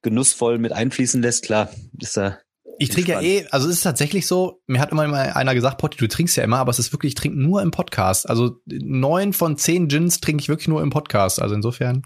genussvoll 0.03 0.59
mit 0.59 0.73
einfließen 0.73 1.23
lässt, 1.23 1.45
klar, 1.45 1.71
ist 2.01 2.17
da 2.17 2.39
ich 2.79 2.89
trinke 2.91 3.13
ja 3.13 3.21
eh, 3.21 3.47
also 3.51 3.69
es 3.69 3.77
ist 3.77 3.83
tatsächlich 3.83 4.27
so, 4.27 4.61
mir 4.67 4.81
hat 4.81 4.93
immer 4.93 5.03
einer 5.03 5.55
gesagt, 5.55 5.79
Potti, 5.79 5.97
du 5.99 6.09
trinkst 6.09 6.37
ja 6.37 6.45
immer, 6.45 6.59
aber 6.59 6.71
es 6.71 6.79
ist 6.79 6.93
wirklich, 6.93 7.11
ich 7.11 7.15
trinke 7.15 7.41
nur 7.41 7.63
im 7.63 7.71
Podcast. 7.71 8.29
Also 8.29 8.61
neun 8.67 9.33
von 9.33 9.57
zehn 9.57 9.89
Gins 9.89 10.21
trinke 10.21 10.43
ich 10.43 10.49
wirklich 10.49 10.69
nur 10.69 10.83
im 10.83 10.91
Podcast. 10.91 11.41
Also 11.41 11.55
insofern. 11.55 12.03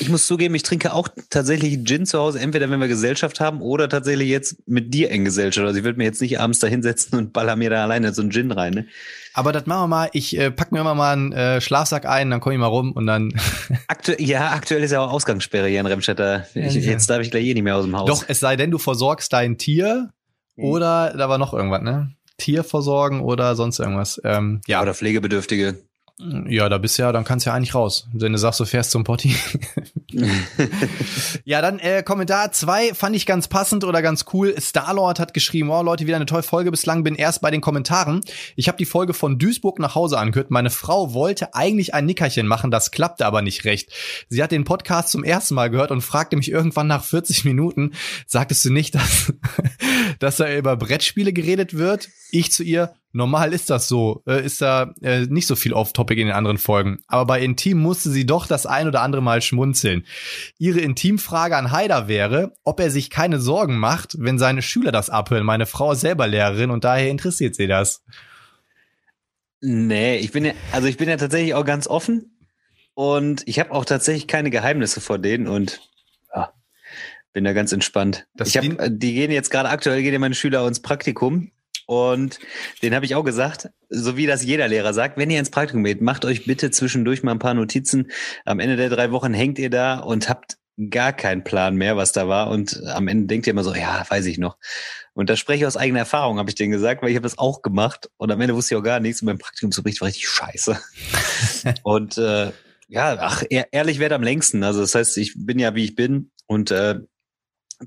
Ich 0.00 0.08
muss 0.08 0.26
zugeben, 0.26 0.54
ich 0.54 0.62
trinke 0.62 0.92
auch 0.92 1.08
tatsächlich 1.30 1.84
Gin 1.84 2.06
zu 2.06 2.18
Hause, 2.18 2.40
entweder 2.40 2.70
wenn 2.70 2.80
wir 2.80 2.88
Gesellschaft 2.88 3.40
haben 3.40 3.60
oder 3.60 3.88
tatsächlich 3.88 4.28
jetzt 4.28 4.68
mit 4.68 4.92
dir 4.94 5.10
in 5.10 5.24
Gesellschaft. 5.24 5.66
Also 5.66 5.78
ich 5.78 5.84
würde 5.84 5.98
mir 5.98 6.04
jetzt 6.04 6.20
nicht 6.20 6.40
abends 6.40 6.58
da 6.58 6.66
hinsetzen 6.66 7.18
und 7.18 7.32
baller 7.32 7.56
mir 7.56 7.70
da 7.70 7.82
alleine 7.82 8.12
so 8.12 8.22
einen 8.22 8.30
Gin 8.30 8.50
rein. 8.50 8.74
Ne? 8.74 8.86
Aber 9.34 9.52
das 9.52 9.66
machen 9.66 9.82
wir 9.82 9.88
mal. 9.88 10.08
Ich 10.12 10.38
äh, 10.38 10.52
pack 10.52 10.70
mir 10.70 10.80
immer 10.80 10.94
mal 10.94 11.12
einen 11.12 11.32
äh, 11.32 11.60
Schlafsack 11.60 12.06
ein, 12.06 12.30
dann 12.30 12.40
komme 12.40 12.54
ich 12.54 12.60
mal 12.60 12.68
rum 12.68 12.92
und 12.92 13.06
dann. 13.06 13.34
Aktu 13.88 14.12
ja, 14.18 14.52
aktuell 14.52 14.82
ist 14.82 14.92
ja 14.92 15.00
auch 15.00 15.12
Ausgangssperre 15.12 15.66
hier 15.66 15.80
in 15.80 15.86
Remstetter. 15.86 16.46
Ich, 16.54 16.74
jetzt 16.74 17.10
darf 17.10 17.20
ich 17.20 17.32
gleich 17.32 17.44
eh 17.44 17.52
nicht 17.52 17.64
mehr 17.64 17.76
aus 17.76 17.84
dem 17.84 17.96
Haus. 17.96 18.08
Doch, 18.08 18.24
es 18.28 18.38
sei 18.38 18.54
denn, 18.54 18.70
du 18.70 18.78
versorgst 18.78 19.32
dein 19.32 19.58
Tier 19.58 20.10
mhm. 20.54 20.64
oder 20.64 21.14
da 21.16 21.28
war 21.28 21.38
noch 21.38 21.52
irgendwas, 21.52 21.82
ne? 21.82 22.12
Tier 22.38 22.62
versorgen 22.62 23.20
oder 23.20 23.56
sonst 23.56 23.80
irgendwas. 23.80 24.20
Ähm, 24.24 24.60
ja. 24.66 24.80
Oder 24.80 24.94
Pflegebedürftige. 24.94 25.78
Ja, 26.48 26.68
da 26.68 26.78
bist 26.78 26.96
du 26.96 27.02
ja, 27.02 27.10
dann 27.10 27.24
kannst 27.24 27.44
du 27.44 27.50
ja 27.50 27.56
eigentlich 27.56 27.74
raus. 27.74 28.06
Wenn 28.12 28.32
du 28.32 28.38
sagst, 28.38 28.60
du 28.60 28.64
fährst 28.64 28.92
zum 28.92 29.02
Potti. 29.02 29.34
ja, 31.44 31.60
dann 31.60 31.78
äh, 31.78 32.02
Kommentar 32.02 32.52
zwei 32.52 32.94
fand 32.94 33.16
ich 33.16 33.26
ganz 33.26 33.48
passend 33.48 33.84
oder 33.84 34.02
ganz 34.02 34.24
cool. 34.32 34.54
Starlord 34.58 35.18
hat 35.18 35.34
geschrieben, 35.34 35.70
oh 35.70 35.82
Leute, 35.82 36.06
wieder 36.06 36.16
eine 36.16 36.26
tolle 36.26 36.42
Folge. 36.42 36.70
Bislang 36.70 37.02
bin 37.02 37.14
erst 37.14 37.40
bei 37.40 37.50
den 37.50 37.60
Kommentaren. 37.60 38.20
Ich 38.56 38.68
habe 38.68 38.78
die 38.78 38.84
Folge 38.84 39.14
von 39.14 39.38
Duisburg 39.38 39.78
nach 39.78 39.94
Hause 39.94 40.18
angehört. 40.18 40.50
Meine 40.50 40.70
Frau 40.70 41.14
wollte 41.14 41.54
eigentlich 41.54 41.94
ein 41.94 42.06
Nickerchen 42.06 42.46
machen, 42.46 42.70
das 42.70 42.90
klappte 42.90 43.26
aber 43.26 43.42
nicht 43.42 43.64
recht. 43.64 43.90
Sie 44.28 44.42
hat 44.42 44.52
den 44.52 44.64
Podcast 44.64 45.10
zum 45.10 45.24
ersten 45.24 45.54
Mal 45.54 45.70
gehört 45.70 45.90
und 45.90 46.02
fragte 46.02 46.36
mich 46.36 46.50
irgendwann 46.50 46.86
nach 46.86 47.04
40 47.04 47.44
Minuten, 47.44 47.92
sagtest 48.26 48.64
du 48.64 48.72
nicht, 48.72 48.94
dass, 48.94 49.32
dass 50.18 50.36
da 50.36 50.52
über 50.52 50.76
Brettspiele 50.76 51.32
geredet 51.32 51.74
wird? 51.74 52.08
Ich 52.30 52.52
zu 52.52 52.62
ihr, 52.62 52.94
Normal 53.14 53.52
ist 53.52 53.70
das 53.70 53.86
so, 53.86 54.24
äh, 54.26 54.44
ist 54.44 54.60
da 54.60 54.92
äh, 55.00 55.20
nicht 55.20 55.46
so 55.46 55.54
viel 55.54 55.72
Off-Topic 55.72 56.20
in 56.20 56.26
den 56.26 56.36
anderen 56.36 56.58
Folgen. 56.58 56.98
Aber 57.06 57.26
bei 57.26 57.40
Intim 57.40 57.78
musste 57.78 58.10
sie 58.10 58.26
doch 58.26 58.48
das 58.48 58.66
ein 58.66 58.88
oder 58.88 59.02
andere 59.02 59.22
Mal 59.22 59.40
schmunzeln. 59.40 60.04
Ihre 60.58 60.80
Intimfrage 60.80 61.56
an 61.56 61.70
Haider 61.70 62.08
wäre, 62.08 62.56
ob 62.64 62.80
er 62.80 62.90
sich 62.90 63.10
keine 63.10 63.38
Sorgen 63.38 63.78
macht, 63.78 64.16
wenn 64.18 64.40
seine 64.40 64.62
Schüler 64.62 64.90
das 64.90 65.10
abhören. 65.10 65.46
Meine 65.46 65.66
Frau 65.66 65.92
ist 65.92 66.00
selber 66.00 66.26
Lehrerin 66.26 66.72
und 66.72 66.82
daher 66.82 67.08
interessiert 67.08 67.54
sie 67.54 67.68
das. 67.68 68.02
Nee, 69.60 70.16
ich 70.16 70.32
bin 70.32 70.44
ja, 70.44 70.52
also 70.72 70.88
ich 70.88 70.96
bin 70.96 71.08
ja 71.08 71.16
tatsächlich 71.16 71.54
auch 71.54 71.64
ganz 71.64 71.86
offen 71.86 72.36
und 72.94 73.44
ich 73.46 73.60
habe 73.60 73.70
auch 73.70 73.84
tatsächlich 73.84 74.26
keine 74.26 74.50
Geheimnisse 74.50 75.00
vor 75.00 75.18
denen 75.20 75.46
und 75.46 75.88
ja, 76.34 76.52
bin 77.32 77.44
da 77.44 77.52
ganz 77.52 77.70
entspannt. 77.70 78.26
Das 78.34 78.48
ich 78.48 78.56
hab, 78.56 78.64
die 78.64 79.14
gehen 79.14 79.30
jetzt 79.30 79.50
gerade 79.50 79.68
aktuell 79.68 80.02
gehen 80.02 80.12
ja 80.12 80.18
meine 80.18 80.34
Schüler 80.34 80.66
ins 80.66 80.82
Praktikum 80.82 81.52
und 81.86 82.38
den 82.82 82.94
habe 82.94 83.04
ich 83.04 83.14
auch 83.14 83.24
gesagt, 83.24 83.68
so 83.88 84.16
wie 84.16 84.26
das 84.26 84.44
jeder 84.44 84.68
Lehrer 84.68 84.94
sagt, 84.94 85.16
wenn 85.16 85.30
ihr 85.30 85.38
ins 85.38 85.50
Praktikum 85.50 85.84
geht, 85.84 86.00
macht 86.00 86.24
euch 86.24 86.46
bitte 86.46 86.70
zwischendurch 86.70 87.22
mal 87.22 87.32
ein 87.32 87.38
paar 87.38 87.54
Notizen. 87.54 88.10
Am 88.44 88.60
Ende 88.60 88.76
der 88.76 88.90
drei 88.90 89.10
Wochen 89.10 89.34
hängt 89.34 89.58
ihr 89.58 89.70
da 89.70 89.98
und 89.98 90.28
habt 90.28 90.56
gar 90.90 91.12
keinen 91.12 91.44
Plan 91.44 91.76
mehr, 91.76 91.96
was 91.96 92.12
da 92.12 92.28
war. 92.28 92.50
Und 92.50 92.82
am 92.86 93.08
Ende 93.08 93.26
denkt 93.26 93.46
ihr 93.46 93.52
immer 93.52 93.64
so, 93.64 93.74
ja, 93.74 94.04
weiß 94.08 94.26
ich 94.26 94.38
noch. 94.38 94.56
Und 95.12 95.30
da 95.30 95.36
spreche 95.36 95.60
ich 95.60 95.66
aus 95.66 95.76
eigener 95.76 96.00
Erfahrung, 96.00 96.38
habe 96.38 96.50
ich 96.50 96.56
denen 96.56 96.72
gesagt, 96.72 97.02
weil 97.02 97.10
ich 97.10 97.16
habe 97.16 97.24
das 97.24 97.38
auch 97.38 97.62
gemacht. 97.62 98.10
Und 98.16 98.32
am 98.32 98.40
Ende 98.40 98.54
wusste 98.54 98.74
ich 98.74 98.78
auch 98.80 98.84
gar 98.84 99.00
nichts. 99.00 99.22
Und 99.22 99.26
mein 99.26 99.38
Praktikumsbericht 99.38 100.00
war 100.00 100.08
richtig 100.08 100.28
scheiße. 100.28 100.78
und 101.84 102.18
äh, 102.18 102.50
ja, 102.88 103.16
ach, 103.20 103.44
ehrlich 103.48 103.98
wert 103.98 104.12
am 104.12 104.22
längsten. 104.22 104.64
Also 104.64 104.80
das 104.80 104.94
heißt, 104.94 105.16
ich 105.18 105.34
bin 105.36 105.58
ja, 105.58 105.74
wie 105.74 105.84
ich 105.84 105.94
bin. 105.94 106.30
Und 106.46 106.70
äh, 106.70 106.96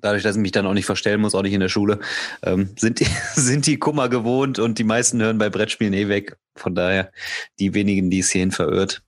dadurch, 0.02 0.24
dass 0.24 0.36
ich 0.36 0.42
mich 0.42 0.52
dann 0.52 0.66
auch 0.66 0.74
nicht 0.74 0.86
verstellen 0.86 1.22
muss, 1.22 1.36
auch 1.36 1.42
nicht 1.42 1.54
in 1.54 1.60
der 1.60 1.70
Schule, 1.70 2.00
ähm, 2.44 2.70
sind, 2.78 3.00
die, 3.00 3.08
sind 3.36 3.66
die 3.68 3.78
Kummer 3.78 4.10
gewohnt 4.10 4.60
und 4.60 4.80
die 4.80 4.84
meisten 4.84 5.22
hören 5.22 5.38
bei 5.38 5.50
Brettspielen 5.50 5.94
eh 5.94 6.08
weg. 6.08 6.38
Von 6.56 6.76
daher, 6.76 7.12
die 7.60 7.74
wenigen, 7.74 8.10
die 8.10 8.20
es 8.20 8.32
hierhin 8.32 8.52
verirrt, 8.52 9.04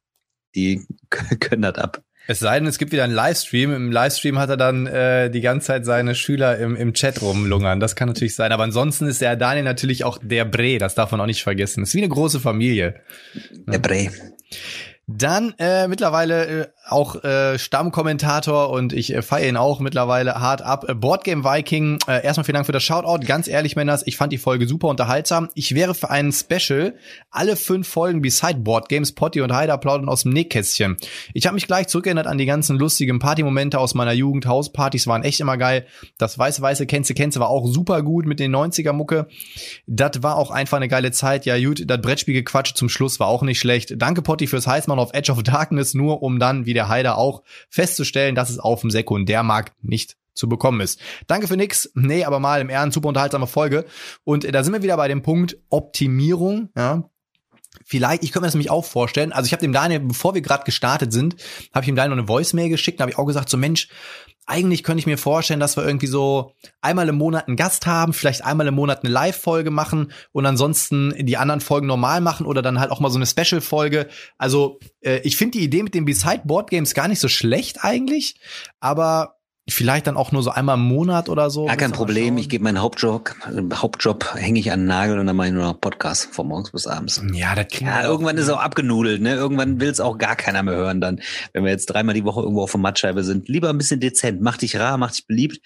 die 0.56 0.86
können 1.40 1.62
das 1.62 1.76
ab. 1.76 2.04
Es 2.28 2.38
sei 2.38 2.60
denn, 2.60 2.68
es 2.68 2.78
gibt 2.78 2.92
wieder 2.92 3.06
einen 3.06 3.14
Livestream. 3.14 3.74
Im 3.74 3.92
Livestream 3.92 4.38
hat 4.38 4.52
er 4.52 4.58
dann 4.58 4.86
äh, 4.86 5.32
die 5.32 5.42
ganze 5.42 5.66
Zeit 5.66 5.84
seine 5.84 6.14
Schüler 6.14 6.60
im, 6.60 6.76
im 6.76 6.94
Chat 6.94 7.24
rumlungern. 7.24 7.80
Das 7.80 7.96
kann 7.96 8.08
natürlich 8.08 8.36
sein. 8.36 8.52
Aber 8.52 8.62
ansonsten 8.62 9.08
ist 9.08 9.20
der 9.20 9.36
Daniel 9.36 9.64
natürlich 9.64 10.04
auch 10.04 10.20
der 10.22 10.46
Bre. 10.46 10.78
Das 10.78 10.94
darf 10.94 11.10
man 11.10 11.22
auch 11.22 11.26
nicht 11.26 11.42
vergessen. 11.42 11.82
ist 11.82 11.96
wie 11.96 12.04
eine 12.04 12.10
große 12.10 12.40
Familie. 12.40 13.02
Der 13.66 13.80
Bre. 13.80 14.12
Dann 15.12 15.56
äh, 15.58 15.88
mittlerweile 15.88 16.46
äh, 16.46 16.68
auch 16.88 17.24
äh, 17.24 17.58
Stammkommentator 17.58 18.70
und 18.70 18.94
ich 18.94 19.12
äh, 19.12 19.24
feiere 19.24 19.50
ihn 19.50 19.58
auch 19.58 19.80
mittlerweile 19.80 20.36
hart 20.36 20.62
ab. 20.62 20.86
Äh, 20.88 20.94
Boardgame 20.94 21.44
Viking, 21.44 21.98
äh, 22.08 22.24
erstmal 22.24 22.44
vielen 22.44 22.54
Dank 22.54 22.68
für 22.68 22.74
das 22.74 22.84
Shoutout. 22.84 23.26
Ganz 23.26 23.48
ehrlich, 23.48 23.76
Männers, 23.76 24.04
ich 24.06 24.18
fand 24.18 24.32
die 24.32 24.38
Folge 24.38 24.68
super 24.68 24.88
unterhaltsam. 24.88 25.50
Ich 25.56 25.74
wäre 25.74 25.96
für 25.96 26.12
einen 26.12 26.32
Special 26.32 26.94
alle 27.32 27.56
fünf 27.56 27.88
Folgen 27.88 28.22
Beside 28.22 28.60
Boardgames, 28.60 29.14
Potty 29.14 29.42
und 29.42 29.52
Heider 29.52 29.80
plaudern 29.80 30.10
aus 30.10 30.24
dem 30.24 30.32
Nähkästchen. 30.32 30.98
Ich 31.34 31.48
habe 31.48 31.56
mich 31.56 31.66
gleich 31.66 31.88
zurückerinnert 31.88 32.28
an 32.28 32.38
die 32.38 32.46
ganzen 32.46 32.78
lustigen 32.78 33.18
Partymomente 33.18 33.80
aus 33.80 33.96
meiner 33.96 34.14
Jugend. 34.14 34.46
Hauspartys 34.46 35.08
waren 35.08 35.24
echt 35.24 35.40
immer 35.40 35.58
geil. 35.58 35.88
Das 36.20 36.38
weiße-weiße 36.38 36.86
Kenze 36.86 37.16
Kenze 37.16 37.40
war 37.40 37.50
auch 37.50 37.66
super 37.66 38.04
gut 38.04 38.28
mit 38.28 38.40
den 38.40 38.56
90er-Mucke. 38.56 39.28
Das 39.88 40.22
war 40.22 40.36
auch 40.36 40.52
einfach 40.52 40.78
eine 40.78 40.88
geile 40.88 41.12
Zeit. 41.12 41.48
Ja 41.48 41.60
gut, 41.60 41.90
das 41.90 42.00
Brettspielgequatsche 42.00 42.76
zum 42.76 42.90
Schluss 42.90 43.20
war 43.20 43.28
auch 43.28 43.42
nicht 43.42 43.60
schlecht. 43.60 43.96
Danke 43.98 44.22
Potty 44.22 44.46
fürs 44.46 44.68
Heißmann 44.68 44.99
auf 45.00 45.14
Edge 45.14 45.32
of 45.32 45.44
Darkness, 45.44 45.94
nur 45.94 46.22
um 46.22 46.40
dann, 46.40 46.66
wie 46.66 46.74
der 46.74 46.90
Heider 46.90 47.18
auch, 47.18 47.44
festzustellen, 47.70 48.36
dass 48.36 48.50
es 48.50 48.60
auf 48.60 48.82
dem 48.82 48.92
Sekundärmarkt 48.92 49.84
nicht 49.84 50.18
zu 50.34 50.48
bekommen 50.48 50.82
ist. 50.82 51.00
Danke 51.28 51.48
für 51.48 51.58
nix. 51.58 51.92
Nee, 51.96 52.24
aber 52.24 52.40
mal 52.40 52.62
im 52.62 52.70
Ernst, 52.70 52.96
super 52.96 53.10
unterhaltsame 53.10 53.48
Folge. 53.48 53.86
Und 54.24 54.46
äh, 54.46 54.52
da 54.52 54.64
sind 54.64 54.74
wir 54.74 54.84
wieder 54.84 54.98
bei 54.98 55.08
dem 55.08 55.22
Punkt 55.22 55.58
Optimierung. 55.70 56.70
Ja, 56.76 57.10
Vielleicht, 57.86 58.24
ich 58.24 58.32
könnte 58.32 58.42
mir 58.42 58.48
das 58.48 58.56
nämlich 58.56 58.72
auch 58.72 58.86
vorstellen. 58.86 59.32
Also 59.32 59.46
ich 59.48 59.52
habe 59.52 59.62
dem 59.62 59.74
Daniel, 59.74 60.00
bevor 60.00 60.34
wir 60.34 60.42
gerade 60.42 60.64
gestartet 60.64 61.14
sind, 61.14 61.36
habe 61.74 61.84
ich 61.84 61.90
ihm 61.90 61.96
Daniel 61.96 62.20
eine 62.20 62.28
Voicemail 62.28 62.70
geschickt. 62.70 63.00
Da 63.00 63.04
habe 63.04 63.12
ich 63.12 63.18
auch 63.18 63.26
gesagt, 63.26 63.50
so 63.50 63.58
Mensch, 63.58 63.90
eigentlich 64.50 64.84
könnte 64.84 65.00
ich 65.00 65.06
mir 65.06 65.18
vorstellen, 65.18 65.60
dass 65.60 65.78
wir 65.78 65.86
irgendwie 65.86 66.08
so 66.08 66.54
einmal 66.82 67.08
im 67.08 67.18
Monat 67.18 67.48
einen 67.48 67.56
Gast 67.56 67.86
haben, 67.86 68.14
vielleicht 68.14 68.44
einmal 68.44 68.68
im 68.68 68.74
Monat 68.74 69.04
eine 69.04 69.14
Live-Folge 69.14 69.70
machen 69.70 70.12
und 70.32 70.46
ansonsten 70.46 71.14
die 71.18 71.38
anderen 71.38 71.62
Folgen 71.62 71.86
normal 71.86 72.20
machen 72.20 72.48
oder 72.48 72.62
dann 72.62 72.80
halt 72.80 72.92
auch 72.92 73.00
mal 73.00 73.12
so 73.12 73.20
eine 73.20 73.28
Special-Folge. 73.28 74.08
Also 74.38 74.80
äh, 75.02 75.20
ich 75.24 75.38
finde 75.38 75.60
die 75.60 75.64
Idee 75.64 75.84
mit 75.84 75.94
den 75.94 76.06
Beside 76.06 76.42
Board 76.46 76.72
Games 76.72 76.96
gar 76.96 77.08
nicht 77.08 77.20
so 77.20 77.28
schlecht 77.28 77.84
eigentlich, 77.84 78.40
aber 78.80 79.39
Vielleicht 79.70 80.08
dann 80.08 80.18
auch 80.18 80.32
nur 80.32 80.44
so 80.44 80.52
einmal 80.52 80.76
im 80.78 80.84
Monat 80.84 81.30
oder 81.30 81.50
so. 81.50 81.66
Gar 81.66 81.78
kein 81.78 81.92
Problem. 81.92 82.38
Ich 82.38 82.50
gebe 82.50 82.64
meinen 82.64 82.82
Hauptjob, 82.82 83.36
Hauptjob 83.74 84.36
hänge 84.36 84.60
ich 84.60 84.72
an 84.72 84.82
den 84.82 84.88
Nagel 84.88 85.20
und 85.20 85.28
dann 85.28 85.36
mache 85.36 85.48
ich 85.48 85.54
nur 85.54 85.64
noch 85.64 85.80
Podcast 85.80 86.30
von 86.34 86.48
morgens 86.48 86.72
bis 86.72 86.88
abends. 86.88 87.22
Ja, 87.34 87.56
das 87.56 87.68
kriegen 87.68 87.88
ja, 87.88 88.04
irgendwann 88.04 88.38
ist 88.38 88.50
auch 88.50 88.60
abgenudelt, 88.60 89.22
ne? 89.22 89.36
Irgendwann 89.36 89.80
will 89.80 89.90
es 89.90 90.00
auch 90.00 90.18
gar 90.18 90.36
keiner 90.36 90.64
mehr 90.64 90.76
hören 90.76 91.02
dann, 91.02 91.22
wenn 91.54 91.64
wir 91.64 91.72
jetzt 91.72 91.88
dreimal 91.88 92.16
die 92.16 92.26
Woche 92.26 92.42
irgendwo 92.42 92.64
auf 92.64 92.72
der 92.72 92.80
Mattscheibe 92.80 93.24
sind. 93.24 93.48
Lieber 93.48 93.70
ein 93.70 93.78
bisschen 93.78 94.00
dezent. 94.00 94.42
Mach 94.42 94.58
dich 94.58 94.78
rar, 94.80 94.98
mach 94.98 95.12
dich 95.12 95.26
beliebt. 95.28 95.60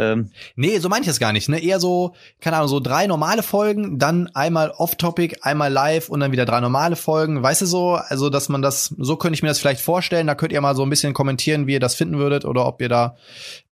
Ähm, 0.00 0.30
nee, 0.56 0.78
so 0.78 0.88
meine 0.88 1.02
ich 1.02 1.08
das 1.08 1.20
gar 1.20 1.32
nicht. 1.32 1.48
Ne? 1.50 1.62
Eher 1.62 1.78
so, 1.78 2.14
keine 2.40 2.56
Ahnung, 2.56 2.68
so 2.68 2.80
drei 2.80 3.06
normale 3.06 3.42
Folgen, 3.42 3.98
dann 3.98 4.28
einmal 4.34 4.70
off-topic, 4.70 5.38
einmal 5.42 5.70
live 5.70 6.08
und 6.08 6.20
dann 6.20 6.32
wieder 6.32 6.46
drei 6.46 6.60
normale 6.60 6.96
Folgen. 6.96 7.42
Weißt 7.42 7.60
du 7.60 7.66
so? 7.66 7.94
Also, 7.94 8.30
dass 8.30 8.48
man 8.48 8.62
das, 8.62 8.94
so 8.96 9.16
könnte 9.16 9.34
ich 9.34 9.42
mir 9.42 9.48
das 9.48 9.58
vielleicht 9.58 9.82
vorstellen. 9.82 10.26
Da 10.26 10.34
könnt 10.34 10.52
ihr 10.52 10.60
mal 10.62 10.74
so 10.74 10.82
ein 10.82 10.90
bisschen 10.90 11.12
kommentieren, 11.12 11.66
wie 11.66 11.74
ihr 11.74 11.80
das 11.80 11.94
finden 11.94 12.18
würdet 12.18 12.46
oder 12.46 12.66
ob 12.66 12.80
ihr 12.80 12.88
da 12.88 13.16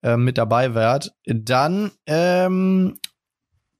äh, 0.02 0.18
mit 0.18 0.38
dabei 0.38 0.74
wärt. 0.74 1.14
Dann 1.26 1.92
ähm, 2.06 2.98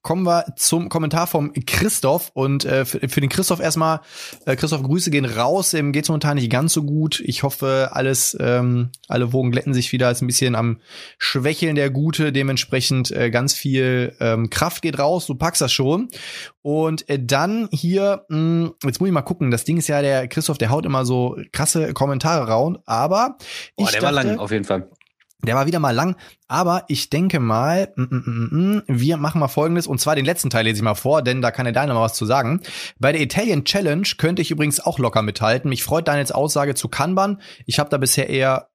kommen 0.08 0.24
wir 0.24 0.46
zum 0.56 0.88
Kommentar 0.88 1.26
vom 1.26 1.52
Christoph. 1.66 2.30
Und 2.32 2.64
äh, 2.64 2.86
für, 2.86 3.06
für 3.08 3.20
den 3.20 3.28
Christoph 3.28 3.60
erstmal, 3.60 4.00
äh, 4.46 4.56
Christoph, 4.56 4.82
Grüße 4.82 5.10
gehen 5.10 5.26
raus. 5.26 5.74
Ihm 5.74 5.92
geht's 5.92 6.08
momentan 6.08 6.36
nicht 6.36 6.50
ganz 6.50 6.72
so 6.72 6.82
gut. 6.84 7.20
Ich 7.20 7.42
hoffe, 7.42 7.90
alles, 7.92 8.36
ähm, 8.40 8.90
alle 9.08 9.34
Wogen 9.34 9.50
glätten 9.50 9.74
sich 9.74 9.92
wieder. 9.92 10.10
Ist 10.10 10.22
ein 10.22 10.26
bisschen 10.26 10.54
am 10.54 10.80
Schwächeln 11.18 11.74
der 11.74 11.90
Gute. 11.90 12.32
Dementsprechend 12.32 13.10
äh, 13.10 13.30
ganz 13.30 13.52
viel 13.52 14.16
ähm, 14.20 14.48
Kraft 14.50 14.80
geht 14.82 14.98
raus. 14.98 15.26
Du 15.26 15.34
packst 15.34 15.60
das 15.60 15.72
schon. 15.72 16.08
Und 16.62 17.06
äh, 17.10 17.18
dann 17.22 17.68
hier, 17.70 18.24
mh, 18.28 18.38
hm, 18.38 18.74
jetzt 18.84 19.00
muss 19.00 19.08
ich 19.08 19.12
mal 19.12 19.22
gucken. 19.22 19.50
Das 19.50 19.64
Ding 19.64 19.76
ist 19.76 19.88
ja, 19.88 20.00
der 20.00 20.26
Christoph, 20.28 20.56
der 20.58 20.70
haut 20.70 20.86
immer 20.86 21.04
so 21.04 21.36
krasse 21.52 21.92
Kommentare 21.92 22.48
raus. 22.48 22.76
Aber 22.86 23.36
Boah, 23.76 23.84
ich 23.84 23.90
der 23.90 24.00
dachte, 24.00 24.16
war 24.16 24.24
lang 24.24 24.38
auf 24.38 24.50
jeden 24.52 24.64
Fall. 24.64 24.88
Der 25.44 25.54
war 25.54 25.66
wieder 25.66 25.78
mal 25.78 25.94
lang, 25.94 26.16
aber 26.48 26.84
ich 26.88 27.10
denke 27.10 27.38
mal, 27.38 27.92
mm, 27.94 28.02
mm, 28.02 28.48
mm, 28.50 28.82
wir 28.88 29.16
machen 29.18 29.38
mal 29.38 29.46
folgendes, 29.46 29.86
und 29.86 30.00
zwar 30.00 30.16
den 30.16 30.24
letzten 30.24 30.50
Teil 30.50 30.64
lese 30.64 30.78
ich 30.78 30.82
mal 30.82 30.94
vor, 30.94 31.22
denn 31.22 31.40
da 31.40 31.52
kann 31.52 31.64
der 31.64 31.72
Daniel 31.72 31.94
mal 31.94 32.02
was 32.02 32.14
zu 32.14 32.26
sagen. 32.26 32.60
Bei 32.98 33.12
der 33.12 33.20
Italian 33.20 33.64
Challenge 33.64 34.06
könnte 34.18 34.42
ich 34.42 34.50
übrigens 34.50 34.80
auch 34.80 34.98
locker 34.98 35.22
mithalten. 35.22 35.68
Mich 35.68 35.84
freut 35.84 36.08
Daniels 36.08 36.32
Aussage 36.32 36.74
zu 36.74 36.88
Kanban. 36.88 37.40
Ich 37.66 37.78
habe 37.78 37.88
da 37.88 37.98
bisher 37.98 38.28
eher 38.28 38.68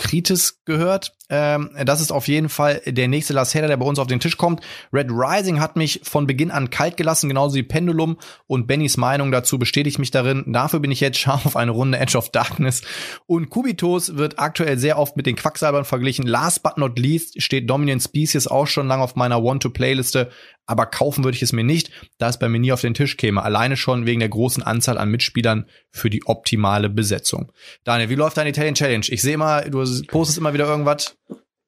Kritis 0.00 0.62
gehört. 0.64 1.12
Ähm, 1.28 1.70
das 1.84 2.00
ist 2.00 2.10
auf 2.10 2.26
jeden 2.26 2.48
Fall 2.48 2.80
der 2.86 3.06
nächste 3.06 3.34
Last 3.34 3.54
Header, 3.54 3.68
der 3.68 3.76
bei 3.76 3.84
uns 3.84 3.98
auf 3.98 4.06
den 4.06 4.18
Tisch 4.18 4.38
kommt. 4.38 4.64
Red 4.92 5.10
Rising 5.10 5.60
hat 5.60 5.76
mich 5.76 6.00
von 6.02 6.26
Beginn 6.26 6.50
an 6.50 6.70
kalt 6.70 6.96
gelassen, 6.96 7.28
genauso 7.28 7.54
wie 7.54 7.62
Pendulum 7.62 8.16
und 8.46 8.66
Bennys 8.66 8.96
Meinung 8.96 9.30
dazu 9.30 9.58
bestätigt 9.58 9.98
mich 9.98 10.10
darin. 10.10 10.44
Dafür 10.46 10.80
bin 10.80 10.90
ich 10.90 11.00
jetzt 11.00 11.18
scharf 11.18 11.44
auf 11.44 11.54
eine 11.54 11.70
Runde 11.70 11.98
Edge 11.98 12.16
of 12.16 12.30
Darkness. 12.30 12.80
Und 13.26 13.50
Kubitos 13.50 14.16
wird 14.16 14.38
aktuell 14.38 14.78
sehr 14.78 14.98
oft 14.98 15.16
mit 15.18 15.26
den 15.26 15.36
Quacksalbern 15.36 15.84
verglichen. 15.84 16.26
Last 16.26 16.62
but 16.62 16.78
not 16.78 16.98
least 16.98 17.40
steht 17.42 17.68
Dominant 17.68 18.02
Species 18.02 18.46
auch 18.46 18.66
schon 18.66 18.88
lange 18.88 19.02
auf 19.02 19.16
meiner 19.16 19.44
Want-to-Playliste 19.44 20.30
aber 20.70 20.86
kaufen 20.86 21.24
würde 21.24 21.36
ich 21.36 21.42
es 21.42 21.52
mir 21.52 21.64
nicht, 21.64 21.90
da 22.18 22.28
es 22.28 22.38
bei 22.38 22.48
mir 22.48 22.60
nie 22.60 22.70
auf 22.72 22.80
den 22.80 22.94
Tisch 22.94 23.16
käme. 23.16 23.42
Alleine 23.42 23.76
schon 23.76 24.06
wegen 24.06 24.20
der 24.20 24.28
großen 24.28 24.62
Anzahl 24.62 24.98
an 24.98 25.10
Mitspielern 25.10 25.66
für 25.90 26.10
die 26.10 26.24
optimale 26.26 26.88
Besetzung. 26.88 27.50
Daniel, 27.82 28.08
wie 28.08 28.14
läuft 28.14 28.36
deine 28.36 28.50
Italian 28.50 28.74
Challenge? 28.74 29.04
Ich 29.08 29.20
sehe 29.20 29.36
mal, 29.36 29.68
du 29.68 29.84
postest 30.06 30.38
immer 30.38 30.54
wieder 30.54 30.66
irgendwas. 30.66 31.16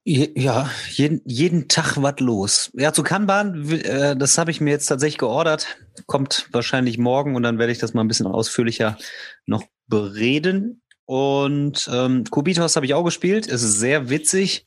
Ja, 0.04 0.70
jeden, 0.90 1.20
jeden 1.26 1.68
Tag 1.68 1.96
was 1.96 2.20
los. 2.20 2.70
Ja, 2.74 2.92
zu 2.92 3.02
Kanban, 3.02 3.68
äh, 3.70 4.16
das 4.16 4.38
habe 4.38 4.50
ich 4.52 4.60
mir 4.60 4.70
jetzt 4.70 4.86
tatsächlich 4.86 5.18
geordert. 5.18 5.66
Kommt 6.06 6.48
wahrscheinlich 6.52 6.98
morgen 6.98 7.34
und 7.34 7.42
dann 7.42 7.58
werde 7.58 7.72
ich 7.72 7.78
das 7.78 7.94
mal 7.94 8.02
ein 8.02 8.08
bisschen 8.08 8.26
ausführlicher 8.26 8.98
noch 9.46 9.64
bereden. 9.88 10.82
Und 11.06 11.90
ähm, 11.92 12.24
Kubitos 12.30 12.76
habe 12.76 12.86
ich 12.86 12.94
auch 12.94 13.04
gespielt. 13.04 13.48
Es 13.48 13.62
ist 13.62 13.78
sehr 13.78 14.10
witzig, 14.10 14.66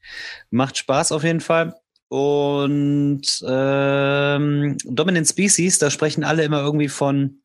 macht 0.52 0.78
Spaß 0.78 1.14
auf 1.14 1.24
jeden 1.24 1.42
Fall. 1.42 1.76
Und 2.08 3.44
ähm, 3.48 4.78
Dominant 4.86 5.28
Species, 5.28 5.80
da 5.80 5.90
sprechen 5.90 6.24
alle 6.24 6.44
immer 6.44 6.62
irgendwie 6.62 6.88
von, 6.88 7.42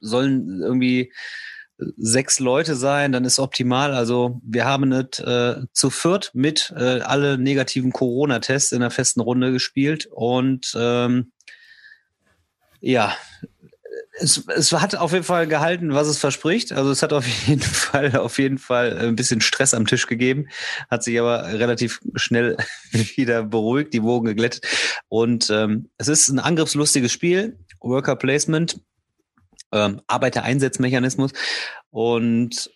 sollen 0.00 0.62
irgendwie 0.62 1.12
sechs 1.96 2.38
Leute 2.38 2.76
sein, 2.76 3.12
dann 3.12 3.24
ist 3.24 3.38
optimal. 3.38 3.92
Also 3.94 4.40
wir 4.44 4.64
haben 4.64 4.92
es 4.92 5.18
äh, 5.18 5.62
zu 5.72 5.90
viert 5.90 6.30
mit 6.34 6.72
äh, 6.76 7.00
alle 7.00 7.36
negativen 7.36 7.92
Corona-Tests 7.92 8.72
in 8.72 8.80
der 8.80 8.90
festen 8.90 9.20
Runde 9.20 9.52
gespielt 9.52 10.06
und 10.06 10.74
ähm, 10.78 11.32
ja, 12.80 13.16
es, 14.18 14.46
es 14.48 14.72
hat 14.72 14.94
auf 14.96 15.12
jeden 15.12 15.24
Fall 15.24 15.46
gehalten, 15.46 15.94
was 15.94 16.08
es 16.08 16.18
verspricht. 16.18 16.72
Also 16.72 16.90
es 16.90 17.02
hat 17.02 17.12
auf 17.12 17.26
jeden 17.46 17.62
Fall, 17.62 18.16
auf 18.16 18.38
jeden 18.38 18.58
Fall 18.58 18.96
ein 18.98 19.16
bisschen 19.16 19.40
Stress 19.40 19.74
am 19.74 19.86
Tisch 19.86 20.06
gegeben, 20.06 20.48
hat 20.90 21.02
sich 21.02 21.18
aber 21.18 21.44
relativ 21.52 22.00
schnell 22.14 22.56
wieder 22.92 23.42
beruhigt, 23.44 23.92
die 23.94 24.02
Wogen 24.02 24.26
geglättet. 24.26 24.66
Und 25.08 25.50
ähm, 25.50 25.88
es 25.98 26.08
ist 26.08 26.28
ein 26.28 26.38
angriffslustiges 26.38 27.12
Spiel, 27.12 27.58
Worker 27.80 28.16
Placement, 28.16 28.80
ähm, 29.72 30.00
Arbeitereinsatzmechanismus. 30.06 31.32
Und 31.90 32.70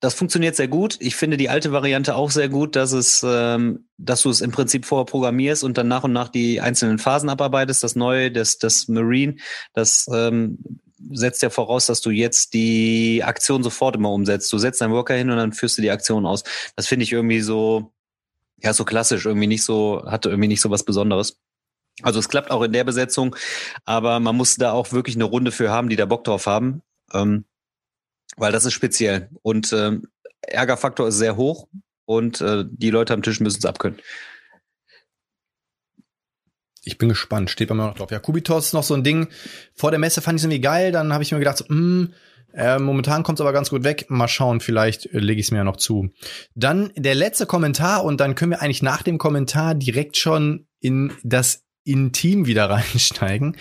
das 0.00 0.14
funktioniert 0.14 0.56
sehr 0.56 0.68
gut. 0.68 0.96
Ich 1.00 1.16
finde 1.16 1.36
die 1.36 1.48
alte 1.48 1.72
Variante 1.72 2.16
auch 2.16 2.30
sehr 2.30 2.48
gut, 2.48 2.76
dass 2.76 2.92
es, 2.92 3.24
ähm, 3.26 3.88
dass 3.96 4.22
du 4.22 4.30
es 4.30 4.42
im 4.42 4.50
Prinzip 4.50 4.84
vorher 4.84 5.06
programmierst 5.06 5.64
und 5.64 5.78
dann 5.78 5.88
nach 5.88 6.04
und 6.04 6.12
nach 6.12 6.28
die 6.28 6.60
einzelnen 6.60 6.98
Phasen 6.98 7.30
abarbeitest. 7.30 7.82
Das 7.82 7.96
Neue, 7.96 8.30
das, 8.30 8.58
das 8.58 8.88
Marine, 8.88 9.36
das 9.72 10.06
ähm, 10.12 10.58
setzt 11.12 11.42
ja 11.42 11.50
voraus, 11.50 11.86
dass 11.86 12.02
du 12.02 12.10
jetzt 12.10 12.52
die 12.52 13.22
Aktion 13.24 13.62
sofort 13.62 13.96
immer 13.96 14.12
umsetzt. 14.12 14.52
Du 14.52 14.58
setzt 14.58 14.80
deinen 14.80 14.92
Worker 14.92 15.14
hin 15.14 15.30
und 15.30 15.36
dann 15.38 15.52
führst 15.52 15.78
du 15.78 15.82
die 15.82 15.90
Aktion 15.90 16.26
aus. 16.26 16.44
Das 16.74 16.86
finde 16.86 17.04
ich 17.04 17.12
irgendwie 17.12 17.40
so, 17.40 17.92
ja, 18.62 18.74
so 18.74 18.84
klassisch, 18.84 19.24
irgendwie 19.24 19.46
nicht 19.46 19.64
so, 19.64 20.04
hatte 20.06 20.28
irgendwie 20.28 20.48
nicht 20.48 20.60
so 20.60 20.70
was 20.70 20.84
Besonderes. 20.84 21.38
Also 22.02 22.18
es 22.18 22.28
klappt 22.28 22.50
auch 22.50 22.62
in 22.62 22.72
der 22.72 22.84
Besetzung, 22.84 23.34
aber 23.86 24.20
man 24.20 24.36
muss 24.36 24.56
da 24.56 24.72
auch 24.72 24.92
wirklich 24.92 25.16
eine 25.16 25.24
Runde 25.24 25.52
für 25.52 25.70
haben, 25.70 25.88
die 25.88 25.96
da 25.96 26.04
Bock 26.04 26.24
drauf 26.24 26.46
haben. 26.46 26.82
Ähm, 27.14 27.46
weil 28.36 28.52
das 28.52 28.64
ist 28.64 28.72
speziell. 28.72 29.30
Und 29.42 29.72
ähm, 29.72 30.08
Ärgerfaktor 30.42 31.08
ist 31.08 31.18
sehr 31.18 31.36
hoch. 31.36 31.68
und 32.06 32.40
äh, 32.40 32.64
die 32.70 32.90
Leute 32.90 33.14
am 33.14 33.22
Tisch 33.22 33.40
müssen 33.40 33.58
es 33.58 33.64
abkönnen. 33.64 33.98
Ich 36.84 36.98
bin 36.98 37.08
gespannt, 37.08 37.50
steht 37.50 37.68
bei 37.68 37.74
mir 37.74 37.86
noch 37.86 37.96
drauf. 37.96 38.12
Ja, 38.12 38.20
Kubitos 38.20 38.66
ist 38.66 38.72
noch 38.72 38.84
so 38.84 38.94
ein 38.94 39.02
Ding. 39.02 39.26
Vor 39.74 39.90
der 39.90 39.98
Messe 39.98 40.22
fand 40.22 40.36
ich 40.36 40.42
es 40.42 40.44
irgendwie 40.44 40.60
geil, 40.60 40.92
dann 40.92 41.12
habe 41.12 41.24
ich 41.24 41.32
mir 41.32 41.40
gedacht, 41.40 41.58
so, 41.58 41.64
mh, 41.68 42.10
äh, 42.54 42.78
momentan 42.78 43.24
kommt 43.24 43.38
es 43.38 43.40
aber 43.40 43.52
ganz 43.52 43.70
gut 43.70 43.82
weg. 43.82 44.06
Mal 44.08 44.28
schauen, 44.28 44.60
vielleicht 44.60 45.06
äh, 45.06 45.18
lege 45.18 45.40
ich 45.40 45.48
es 45.48 45.50
mir 45.50 45.58
ja 45.58 45.64
noch 45.64 45.76
zu. 45.76 46.10
Dann 46.54 46.92
der 46.96 47.16
letzte 47.16 47.44
Kommentar 47.44 48.04
und 48.04 48.20
dann 48.20 48.36
können 48.36 48.52
wir 48.52 48.62
eigentlich 48.62 48.82
nach 48.82 49.02
dem 49.02 49.18
Kommentar 49.18 49.74
direkt 49.74 50.16
schon 50.16 50.68
in 50.80 51.12
das 51.24 51.64
Intim 51.84 52.46
wieder 52.46 52.70
reinsteigen. 52.70 53.56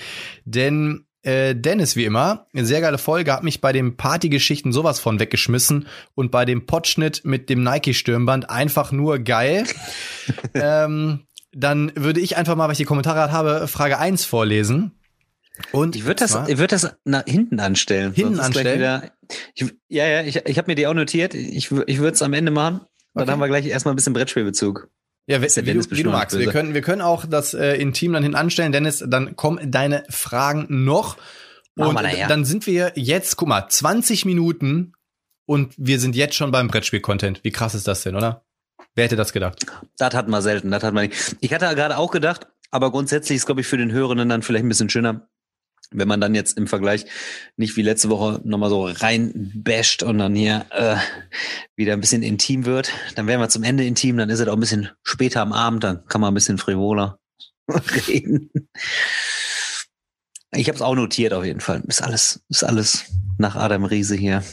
Denn 0.45 1.08
äh, 1.25 1.55
Dennis, 1.55 1.95
wie 1.95 2.05
immer, 2.05 2.47
eine 2.53 2.65
sehr 2.65 2.81
geile 2.81 2.97
Folge, 2.97 3.33
hat 3.33 3.43
mich 3.43 3.59
bei 3.59 3.73
den 3.73 3.97
Partygeschichten 3.97 4.71
sowas 4.71 4.99
von 4.99 5.19
weggeschmissen 5.19 5.88
und 6.13 6.31
bei 6.31 6.45
dem 6.45 6.65
Potschnitt 6.65 7.25
mit 7.25 7.49
dem 7.49 7.63
Nike-Stürmband 7.63 8.49
einfach 8.49 8.91
nur 8.91 9.19
geil. 9.19 9.65
ähm, 10.53 11.25
dann 11.51 11.91
würde 11.95 12.19
ich 12.19 12.38
einfach 12.38 12.55
mal, 12.55 12.65
weil 12.65 12.73
ich 12.73 12.77
die 12.77 12.85
Kommentare 12.85 13.31
habe, 13.31 13.67
Frage 13.67 13.97
1 13.97 14.25
vorlesen. 14.25 14.91
Und 15.71 15.95
ich 15.95 16.05
würde 16.05 16.19
das, 16.19 16.38
ich 16.47 16.57
würde 16.57 16.75
das 16.75 16.95
nach 17.05 17.23
hinten 17.25 17.59
anstellen. 17.59 18.13
Hinten 18.13 18.39
anstellen. 18.39 18.79
Wieder, 18.79 19.11
ich, 19.53 19.73
ja, 19.88 20.05
ja, 20.05 20.21
ich, 20.21 20.35
ich 20.35 20.57
habe 20.57 20.69
mir 20.69 20.75
die 20.75 20.85
auch 20.85 20.93
notiert. 20.93 21.33
Ich, 21.33 21.71
ich 21.71 21.99
würde 21.99 22.13
es 22.13 22.21
am 22.21 22.33
Ende 22.33 22.51
machen. 22.51 22.81
Dann 23.13 23.23
okay. 23.23 23.31
haben 23.31 23.39
wir 23.39 23.47
gleich 23.47 23.65
erstmal 23.65 23.93
ein 23.93 23.95
bisschen 23.95 24.13
Brettspielbezug. 24.13 24.89
Ja, 25.27 25.41
wie, 25.41 25.47
wie, 25.47 25.73
du, 25.73 25.91
wie 25.91 26.03
du 26.03 26.11
magst. 26.11 26.38
Wir 26.38 26.51
können, 26.51 26.73
wir 26.73 26.81
können 26.81 27.01
auch 27.01 27.25
das 27.25 27.53
äh, 27.53 27.75
Intim 27.75 28.13
dann 28.13 28.21
hinten 28.21 28.38
anstellen. 28.38 28.71
Dennis, 28.71 29.03
dann 29.07 29.35
kommen 29.35 29.71
deine 29.71 30.03
Fragen 30.09 30.67
noch. 30.69 31.17
Und 31.75 31.99
dann 32.29 32.45
sind 32.45 32.67
wir 32.67 32.93
jetzt, 32.95 33.35
guck 33.35 33.49
mal, 33.49 33.67
20 33.67 34.25
Minuten 34.25 34.93
und 35.45 35.73
wir 35.77 35.99
sind 35.99 36.15
jetzt 36.15 36.35
schon 36.35 36.51
beim 36.51 36.67
Brettspiel-Content. 36.67 37.43
Wie 37.43 37.51
krass 37.51 37.75
ist 37.75 37.88
das 37.88 38.03
denn, 38.03 38.15
oder? 38.15 38.45
Wer 38.93 39.05
hätte 39.05 39.17
das 39.17 39.33
gedacht? 39.33 39.65
Das 39.97 40.13
hat 40.13 40.29
man 40.29 40.41
selten, 40.41 40.71
das 40.71 40.83
hat 40.83 40.93
man 40.93 41.07
nicht. 41.07 41.35
Ich 41.41 41.53
hatte 41.53 41.65
gerade 41.75 41.97
auch 41.97 42.11
gedacht, 42.11 42.47
aber 42.71 42.91
grundsätzlich 42.91 43.38
ist, 43.38 43.45
glaube 43.45 43.61
ich, 43.61 43.67
für 43.67 43.77
den 43.77 43.91
Hörenden 43.91 44.29
dann 44.29 44.41
vielleicht 44.41 44.63
ein 44.63 44.69
bisschen 44.69 44.89
schöner, 44.89 45.27
wenn 45.97 46.08
man 46.08 46.21
dann 46.21 46.36
jetzt 46.36 46.58
im 46.58 46.67
Vergleich 46.67 47.05
nicht 47.58 47.75
wie 47.77 47.81
letzte 47.81 48.10
Woche 48.10 48.41
nochmal 48.43 48.69
so 48.69 48.86
reinbasht 48.86 50.03
und 50.03 50.17
dann 50.17 50.36
hier 50.36 50.65
äh, 50.71 50.97
wieder 51.75 51.93
ein 51.93 52.01
bisschen 52.01 52.23
intim 52.23 52.65
wird, 52.65 52.91
dann 53.15 53.27
wären 53.27 53.39
wir 53.39 53.49
zum 53.49 53.63
Ende 53.63 53.86
intim, 53.86 54.17
dann 54.17 54.29
ist 54.29 54.39
es 54.39 54.47
auch 54.47 54.53
ein 54.53 54.60
bisschen 54.60 54.89
später 55.03 55.41
am 55.41 55.53
Abend, 55.53 55.84
dann 55.84 56.05
kann 56.08 56.21
man 56.21 56.31
ein 56.31 56.36
bisschen 56.36 56.58
frivoler 56.58 57.19
reden. 58.08 58.51
Ich 60.51 60.67
habe 60.67 60.75
es 60.75 60.81
auch 60.81 60.95
notiert 60.95 61.34
auf 61.34 61.43
jeden 61.43 61.60
Fall. 61.60 61.84
Ist 61.88 62.01
alles, 62.01 62.41
ist 62.49 62.63
alles 62.63 63.05
nach 63.38 63.55
Adam 63.55 63.84
Riese 63.86 64.15
hier. 64.15 64.43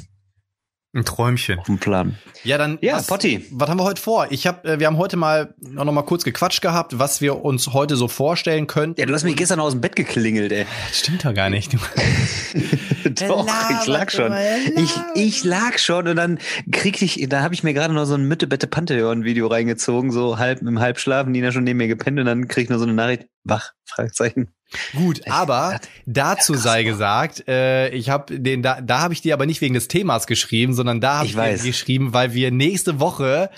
Ein 0.95 1.07
Träumchen. 1.07 1.59
Auf 1.59 1.65
dem 1.65 1.79
Plan. 1.79 2.19
Ja, 2.45 2.59
dann. 2.59 2.77
Ja, 2.83 2.97
was, 2.97 3.07
Potti. 3.07 3.47
Was 3.51 3.71
haben 3.71 3.79
wir 3.79 3.85
heute 3.85 4.03
vor? 4.03 4.27
Ich 4.29 4.47
hab, 4.47 4.67
äh, 4.67 4.79
wir 4.79 4.87
haben 4.87 4.99
heute 4.99 5.17
mal 5.17 5.55
noch 5.59 5.91
mal 5.91 6.03
kurz 6.03 6.23
gequatscht 6.23 6.61
gehabt, 6.61 6.99
was 6.99 7.23
wir 7.23 7.43
uns 7.43 7.73
heute 7.73 7.97
so 7.97 8.09
vorstellen 8.09 8.67
könnten. 8.67 9.01
Ja, 9.01 9.07
du 9.07 9.15
hast 9.15 9.25
mich 9.25 9.37
gestern 9.37 9.59
aus 9.59 9.73
dem 9.73 9.81
Bett 9.81 9.97
geklingelt, 9.97 10.53
ey. 10.53 10.67
Das 10.89 10.99
stimmt 10.99 11.25
doch 11.25 11.33
gar 11.33 11.49
nicht. 11.49 11.73
doch, 13.27 13.47
ich 13.81 13.87
lag 13.87 14.11
schon. 14.11 14.35
Ich, 14.77 14.95
ich 15.15 15.45
lag 15.45 15.79
schon 15.79 16.09
und 16.09 16.17
dann 16.17 16.39
krieg 16.71 17.01
ich, 17.01 17.27
da 17.27 17.41
habe 17.41 17.55
ich 17.55 17.63
mir 17.63 17.73
gerade 17.73 17.95
noch 17.95 18.05
so 18.05 18.15
ein 18.15 18.25
Mütte 18.25 18.47
Bette 18.47 18.67
Pantheon 18.67 19.25
Video 19.25 19.47
reingezogen, 19.47 20.11
so 20.11 20.37
halb 20.37 20.61
im 20.61 20.79
Halbschlaf, 20.79 21.27
Nina 21.27 21.53
schon 21.53 21.65
neben 21.65 21.79
mir 21.79 21.89
gepennt 21.89 22.21
und 22.21 22.27
dann 22.27 22.49
krieg 22.49 22.65
ich 22.65 22.71
nur 22.71 22.79
so 22.79 22.85
eine 22.85 22.93
Nachricht, 22.93 23.29
wach, 23.45 23.73
Fragezeichen. 23.95 24.49
Gut, 24.95 25.21
aber 25.29 25.81
dazu 26.07 26.55
sei 26.55 26.83
gesagt, 26.83 27.47
äh, 27.47 27.91
ich 27.91 28.09
habe 28.09 28.39
den 28.39 28.63
da, 28.63 28.81
da 28.81 29.01
habe 29.01 29.13
ich 29.13 29.21
dir 29.21 29.35
aber 29.35 29.47
nicht 29.47 29.61
wegen 29.61 29.75
des 29.75 29.89
Themas 29.89 30.27
geschrieben, 30.27 30.73
sondern 30.75 31.01
da 31.01 31.19
habe 31.19 31.27
ich, 31.27 31.37
ich 31.37 31.61
dir 31.63 31.69
geschrieben, 31.69 32.15
weil 32.15 32.33
wir 32.33 32.51
nächste 32.51 32.99
Woche 32.99 33.51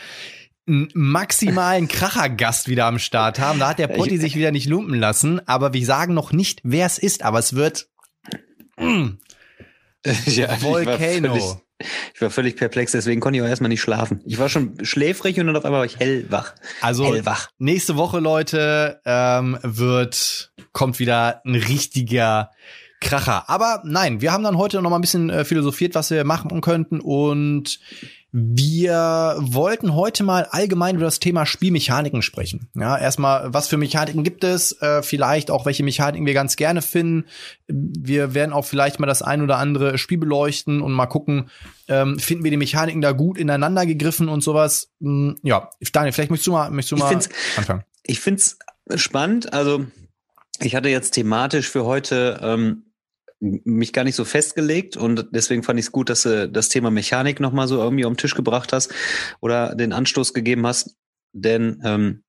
einen 0.66 0.88
maximalen 0.94 1.88
Krachergast 1.88 2.68
wieder 2.68 2.86
am 2.86 2.98
Start 2.98 3.38
haben. 3.38 3.58
Da 3.58 3.68
hat 3.68 3.78
der 3.78 3.88
Potti 3.88 4.18
sich 4.18 4.34
wieder 4.34 4.50
nicht 4.50 4.66
lumpen 4.66 4.98
lassen, 4.98 5.46
aber 5.46 5.72
wir 5.72 5.84
sagen 5.84 6.14
noch 6.14 6.32
nicht, 6.32 6.60
wer 6.64 6.86
es 6.86 6.98
ist, 6.98 7.22
aber 7.22 7.38
es 7.38 7.54
wird 7.54 7.88
mm, 8.78 9.10
ja, 10.26 10.60
Volcano. 10.60 11.60
Ich 12.14 12.20
war 12.20 12.30
völlig 12.30 12.56
perplex, 12.56 12.92
deswegen 12.92 13.20
konnte 13.20 13.38
ich 13.38 13.44
auch 13.44 13.48
erstmal 13.48 13.68
nicht 13.68 13.80
schlafen. 13.80 14.20
Ich 14.24 14.38
war 14.38 14.48
schon 14.48 14.84
schläfrig 14.84 15.38
und 15.38 15.46
dann 15.46 15.56
auf 15.56 15.64
einmal 15.64 15.80
war 15.80 15.86
ich 15.86 15.98
hellwach. 15.98 16.54
Also 16.80 17.06
hellwach. 17.06 17.48
nächste 17.58 17.96
Woche, 17.96 18.20
Leute, 18.20 19.00
ähm, 19.04 19.58
wird, 19.62 20.52
kommt 20.72 20.98
wieder 20.98 21.42
ein 21.44 21.54
richtiger 21.54 22.50
Kracher. 23.00 23.48
Aber 23.48 23.82
nein, 23.84 24.20
wir 24.20 24.32
haben 24.32 24.44
dann 24.44 24.58
heute 24.58 24.80
noch 24.80 24.90
mal 24.90 24.96
ein 24.96 25.02
bisschen 25.02 25.30
äh, 25.30 25.44
philosophiert, 25.44 25.94
was 25.94 26.10
wir 26.10 26.24
machen 26.24 26.60
könnten 26.60 27.00
und 27.00 27.78
wir 28.36 29.36
wollten 29.38 29.94
heute 29.94 30.24
mal 30.24 30.48
allgemein 30.50 30.96
über 30.96 31.04
das 31.04 31.20
Thema 31.20 31.46
Spielmechaniken 31.46 32.20
sprechen. 32.20 32.68
Ja, 32.74 32.98
erstmal, 32.98 33.54
was 33.54 33.68
für 33.68 33.76
Mechaniken 33.76 34.24
gibt 34.24 34.42
es? 34.42 34.72
Äh, 34.82 35.04
vielleicht 35.04 35.52
auch, 35.52 35.66
welche 35.66 35.84
Mechaniken 35.84 36.26
wir 36.26 36.34
ganz 36.34 36.56
gerne 36.56 36.82
finden. 36.82 37.26
Wir 37.68 38.34
werden 38.34 38.52
auch 38.52 38.64
vielleicht 38.64 38.98
mal 38.98 39.06
das 39.06 39.22
ein 39.22 39.40
oder 39.40 39.58
andere 39.58 39.98
Spiel 39.98 40.18
beleuchten 40.18 40.80
und 40.80 40.90
mal 40.90 41.06
gucken, 41.06 41.48
ähm, 41.88 42.18
finden 42.18 42.44
wir 42.44 42.50
die 42.50 42.56
Mechaniken 42.56 43.00
da 43.00 43.12
gut 43.12 43.38
ineinander 43.38 43.86
gegriffen 43.86 44.28
und 44.28 44.42
sowas. 44.42 44.92
Hm, 45.00 45.36
ja, 45.42 45.70
Daniel, 45.92 46.12
vielleicht 46.12 46.30
möchtest 46.30 46.46
du 46.46 46.52
mal, 46.52 46.70
möchtest 46.70 46.92
du 46.92 46.96
mal 46.96 47.14
anfangen. 47.56 47.84
Ich 48.02 48.20
find's 48.20 48.58
spannend. 48.96 49.52
Also, 49.52 49.86
ich 50.60 50.74
hatte 50.74 50.88
jetzt 50.88 51.12
thematisch 51.12 51.68
für 51.68 51.84
heute 51.84 52.40
ähm, 52.42 52.84
mich 53.40 53.92
gar 53.92 54.04
nicht 54.04 54.14
so 54.14 54.24
festgelegt 54.24 54.96
und 54.96 55.28
deswegen 55.32 55.62
fand 55.62 55.78
ich 55.78 55.86
es 55.86 55.92
gut, 55.92 56.08
dass 56.08 56.22
du 56.22 56.48
das 56.48 56.68
Thema 56.68 56.90
Mechanik 56.90 57.40
nochmal 57.40 57.68
so 57.68 57.78
irgendwie 57.78 58.06
am 58.06 58.16
Tisch 58.16 58.34
gebracht 58.34 58.72
hast 58.72 58.92
oder 59.40 59.74
den 59.74 59.92
Anstoß 59.92 60.32
gegeben 60.32 60.66
hast. 60.66 60.96
Denn 61.32 61.82
ähm, 61.84 62.23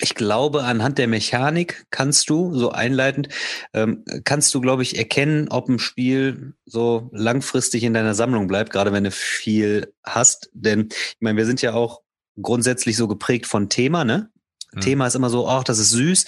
ich 0.00 0.14
glaube, 0.14 0.64
anhand 0.64 0.98
der 0.98 1.08
Mechanik 1.08 1.86
kannst 1.90 2.28
du, 2.30 2.54
so 2.54 2.70
einleitend, 2.70 3.28
ähm, 3.72 4.04
kannst 4.24 4.54
du, 4.54 4.60
glaube 4.60 4.82
ich, 4.82 4.98
erkennen, 4.98 5.48
ob 5.50 5.68
ein 5.68 5.78
Spiel 5.78 6.54
so 6.64 7.10
langfristig 7.12 7.84
in 7.84 7.94
deiner 7.94 8.14
Sammlung 8.14 8.46
bleibt, 8.46 8.72
gerade 8.72 8.92
wenn 8.92 9.04
du 9.04 9.10
viel 9.10 9.92
hast. 10.04 10.50
Denn 10.52 10.88
ich 10.90 11.16
meine, 11.20 11.38
wir 11.38 11.46
sind 11.46 11.62
ja 11.62 11.74
auch 11.74 12.02
grundsätzlich 12.40 12.96
so 12.96 13.08
geprägt 13.08 13.46
von 13.46 13.68
Thema, 13.68 14.04
ne? 14.04 14.30
Mhm. 14.72 14.80
Thema 14.80 15.06
ist 15.06 15.14
immer 15.14 15.30
so, 15.30 15.48
ach, 15.48 15.64
das 15.64 15.78
ist 15.78 15.90
süß. 15.90 16.26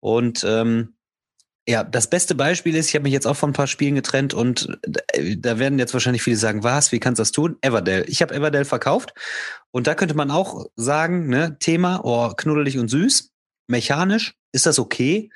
Und 0.00 0.44
ähm, 0.46 0.94
ja, 1.68 1.84
das 1.84 2.08
beste 2.08 2.34
Beispiel 2.34 2.74
ist, 2.74 2.88
ich 2.88 2.94
habe 2.94 3.02
mich 3.02 3.12
jetzt 3.12 3.26
auch 3.26 3.36
von 3.36 3.50
ein 3.50 3.52
paar 3.52 3.66
Spielen 3.66 3.94
getrennt 3.94 4.32
und 4.32 4.78
äh, 5.12 5.36
da 5.36 5.58
werden 5.58 5.78
jetzt 5.78 5.92
wahrscheinlich 5.92 6.22
viele 6.22 6.38
sagen, 6.38 6.64
was, 6.64 6.92
wie 6.92 6.98
kannst 6.98 7.18
du 7.18 7.20
das 7.20 7.30
tun? 7.30 7.58
Everdell. 7.60 8.06
Ich 8.08 8.22
habe 8.22 8.34
Everdell 8.34 8.64
verkauft 8.64 9.12
und 9.70 9.86
da 9.86 9.94
könnte 9.94 10.14
man 10.14 10.30
auch 10.30 10.64
sagen, 10.76 11.28
ne, 11.28 11.58
Thema, 11.60 12.00
oh, 12.04 12.30
knuddelig 12.34 12.78
und 12.78 12.88
süß, 12.88 13.32
mechanisch 13.66 14.34
ist 14.50 14.64
das 14.64 14.78
okay, 14.78 15.28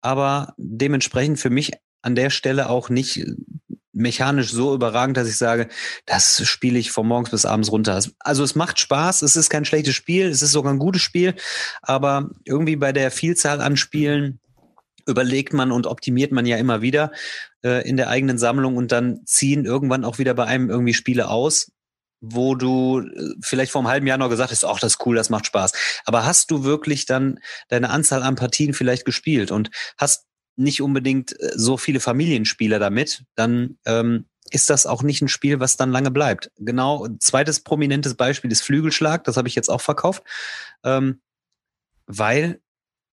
aber 0.00 0.54
dementsprechend 0.56 1.40
für 1.40 1.50
mich 1.50 1.72
an 2.00 2.14
der 2.14 2.30
Stelle 2.30 2.70
auch 2.70 2.88
nicht 2.88 3.26
mechanisch 3.92 4.52
so 4.52 4.74
überragend, 4.74 5.16
dass 5.16 5.28
ich 5.28 5.36
sage, 5.36 5.68
das 6.06 6.46
spiele 6.46 6.78
ich 6.78 6.92
von 6.92 7.08
morgens 7.08 7.30
bis 7.30 7.44
abends 7.44 7.72
runter. 7.72 8.00
Also 8.20 8.44
es 8.44 8.54
macht 8.54 8.78
Spaß, 8.78 9.22
es 9.22 9.34
ist 9.34 9.50
kein 9.50 9.64
schlechtes 9.64 9.96
Spiel, 9.96 10.28
es 10.28 10.42
ist 10.42 10.52
sogar 10.52 10.72
ein 10.72 10.78
gutes 10.78 11.02
Spiel, 11.02 11.34
aber 11.82 12.30
irgendwie 12.44 12.76
bei 12.76 12.92
der 12.92 13.10
Vielzahl 13.10 13.60
an 13.60 13.76
Spielen 13.76 14.38
überlegt 15.06 15.52
man 15.52 15.72
und 15.72 15.86
optimiert 15.86 16.32
man 16.32 16.46
ja 16.46 16.56
immer 16.56 16.82
wieder 16.82 17.12
äh, 17.64 17.88
in 17.88 17.96
der 17.96 18.08
eigenen 18.08 18.38
Sammlung 18.38 18.76
und 18.76 18.92
dann 18.92 19.24
ziehen 19.26 19.64
irgendwann 19.64 20.04
auch 20.04 20.18
wieder 20.18 20.34
bei 20.34 20.44
einem 20.44 20.70
irgendwie 20.70 20.94
Spiele 20.94 21.28
aus, 21.28 21.72
wo 22.20 22.54
du 22.54 23.00
äh, 23.00 23.34
vielleicht 23.42 23.72
vor 23.72 23.80
einem 23.80 23.88
halben 23.88 24.06
Jahr 24.06 24.18
noch 24.18 24.30
gesagt 24.30 24.52
hast, 24.52 24.64
ach, 24.64 24.80
das 24.80 24.94
ist 24.94 25.06
cool, 25.06 25.16
das 25.16 25.28
macht 25.28 25.46
Spaß. 25.46 25.72
Aber 26.04 26.24
hast 26.24 26.50
du 26.50 26.64
wirklich 26.64 27.04
dann 27.04 27.40
deine 27.68 27.90
Anzahl 27.90 28.22
an 28.22 28.36
Partien 28.36 28.74
vielleicht 28.74 29.04
gespielt 29.04 29.50
und 29.50 29.70
hast 29.98 30.24
nicht 30.56 30.80
unbedingt 30.80 31.38
äh, 31.40 31.52
so 31.54 31.76
viele 31.76 32.00
Familienspieler 32.00 32.78
damit, 32.78 33.24
dann 33.34 33.78
ähm, 33.84 34.26
ist 34.50 34.70
das 34.70 34.86
auch 34.86 35.02
nicht 35.02 35.22
ein 35.22 35.28
Spiel, 35.28 35.60
was 35.60 35.76
dann 35.76 35.90
lange 35.90 36.10
bleibt. 36.10 36.50
Genau, 36.58 37.08
zweites 37.18 37.60
prominentes 37.60 38.14
Beispiel 38.14 38.52
ist 38.52 38.62
Flügelschlag, 38.62 39.24
das 39.24 39.36
habe 39.36 39.48
ich 39.48 39.54
jetzt 39.54 39.70
auch 39.70 39.80
verkauft, 39.80 40.22
ähm, 40.84 41.20
weil 42.06 42.60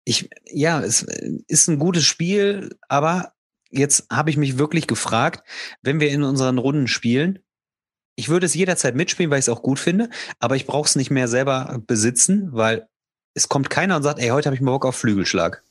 ich, 0.07 0.29
ja, 0.45 0.79
es 0.79 1.05
ist 1.47 1.67
ein 1.67 1.79
gutes 1.79 2.05
Spiel, 2.05 2.77
aber 2.87 3.33
jetzt 3.69 4.07
habe 4.09 4.29
ich 4.29 4.37
mich 4.37 4.57
wirklich 4.57 4.87
gefragt, 4.87 5.43
wenn 5.81 5.99
wir 5.99 6.09
in 6.11 6.23
unseren 6.23 6.59
Runden 6.59 6.87
spielen, 6.87 7.39
ich 8.15 8.29
würde 8.29 8.45
es 8.45 8.53
jederzeit 8.53 8.95
mitspielen, 8.95 9.29
weil 9.29 9.39
ich 9.39 9.45
es 9.45 9.49
auch 9.49 9.61
gut 9.61 9.79
finde, 9.79 10.09
aber 10.39 10.55
ich 10.55 10.65
brauche 10.65 10.87
es 10.87 10.95
nicht 10.95 11.11
mehr 11.11 11.27
selber 11.27 11.81
besitzen, 11.85 12.47
weil 12.53 12.87
es 13.33 13.49
kommt 13.49 13.69
keiner 13.69 13.97
und 13.97 14.03
sagt, 14.03 14.19
ey, 14.19 14.29
heute 14.29 14.47
habe 14.47 14.55
ich 14.55 14.61
mal 14.61 14.71
Bock 14.71 14.85
auf 14.85 14.95
Flügelschlag. 14.95 15.61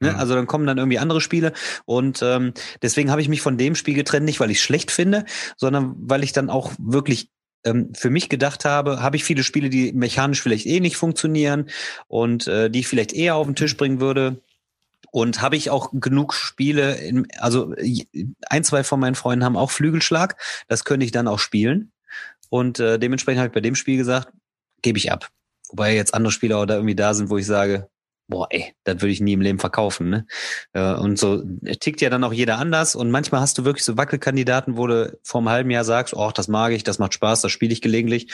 Ne? 0.00 0.12
Mhm. 0.12 0.18
Also 0.18 0.34
dann 0.34 0.46
kommen 0.46 0.66
dann 0.66 0.76
irgendwie 0.76 0.98
andere 0.98 1.22
Spiele 1.22 1.54
und 1.86 2.20
ähm, 2.22 2.52
deswegen 2.82 3.10
habe 3.10 3.22
ich 3.22 3.30
mich 3.30 3.40
von 3.40 3.56
dem 3.56 3.74
Spiel 3.74 3.94
getrennt, 3.94 4.26
nicht 4.26 4.38
weil 4.38 4.50
ich 4.50 4.58
es 4.58 4.64
schlecht 4.64 4.90
finde, 4.90 5.24
sondern 5.56 5.94
weil 5.96 6.24
ich 6.24 6.34
dann 6.34 6.50
auch 6.50 6.72
wirklich 6.78 7.30
ähm, 7.64 7.94
für 7.94 8.10
mich 8.10 8.28
gedacht 8.28 8.64
habe, 8.64 9.02
habe 9.02 9.16
ich 9.16 9.24
viele 9.24 9.44
Spiele, 9.44 9.70
die 9.70 9.92
mechanisch 9.92 10.42
vielleicht 10.42 10.66
eh 10.66 10.80
nicht 10.80 10.96
funktionieren 10.96 11.68
und 12.08 12.46
äh, 12.46 12.70
die 12.70 12.80
ich 12.80 12.88
vielleicht 12.88 13.12
eher 13.12 13.36
auf 13.36 13.46
den 13.46 13.56
Tisch 13.56 13.76
bringen 13.76 14.00
würde. 14.00 14.40
Und 15.10 15.42
habe 15.42 15.56
ich 15.56 15.68
auch 15.68 15.90
genug 15.92 16.32
Spiele, 16.32 16.94
in, 16.94 17.28
also 17.36 17.74
ein, 18.48 18.64
zwei 18.64 18.82
von 18.82 18.98
meinen 18.98 19.14
Freunden 19.14 19.44
haben 19.44 19.58
auch 19.58 19.70
Flügelschlag, 19.70 20.40
das 20.68 20.84
könnte 20.84 21.04
ich 21.04 21.12
dann 21.12 21.28
auch 21.28 21.38
spielen. 21.38 21.92
Und 22.48 22.80
äh, 22.80 22.98
dementsprechend 22.98 23.40
habe 23.40 23.48
ich 23.48 23.54
bei 23.54 23.60
dem 23.60 23.74
Spiel 23.74 23.98
gesagt, 23.98 24.32
gebe 24.80 24.98
ich 24.98 25.12
ab. 25.12 25.28
Wobei 25.68 25.94
jetzt 25.94 26.14
andere 26.14 26.32
Spieler 26.32 26.58
auch 26.58 26.66
da 26.66 26.74
irgendwie 26.74 26.94
da 26.94 27.12
sind, 27.14 27.30
wo 27.30 27.36
ich 27.36 27.46
sage, 27.46 27.88
boah, 28.28 28.46
ey, 28.50 28.74
das 28.84 28.96
würde 28.96 29.12
ich 29.12 29.20
nie 29.20 29.34
im 29.34 29.40
Leben 29.40 29.58
verkaufen. 29.58 30.10
Ne? 30.10 30.26
Äh, 30.72 30.94
und 30.94 31.18
so 31.18 31.42
tickt 31.80 32.00
ja 32.00 32.10
dann 32.10 32.24
auch 32.24 32.32
jeder 32.32 32.58
anders. 32.58 32.94
Und 32.94 33.10
manchmal 33.10 33.40
hast 33.40 33.58
du 33.58 33.64
wirklich 33.64 33.84
so 33.84 33.96
Wackelkandidaten, 33.96 34.76
wo 34.76 34.86
du 34.86 35.18
vor 35.22 35.40
einem 35.40 35.48
halben 35.50 35.70
Jahr 35.70 35.84
sagst, 35.84 36.14
oh, 36.14 36.30
das 36.34 36.48
mag 36.48 36.72
ich, 36.72 36.84
das 36.84 36.98
macht 36.98 37.14
Spaß, 37.14 37.42
das 37.42 37.52
spiele 37.52 37.72
ich 37.72 37.82
gelegentlich, 37.82 38.32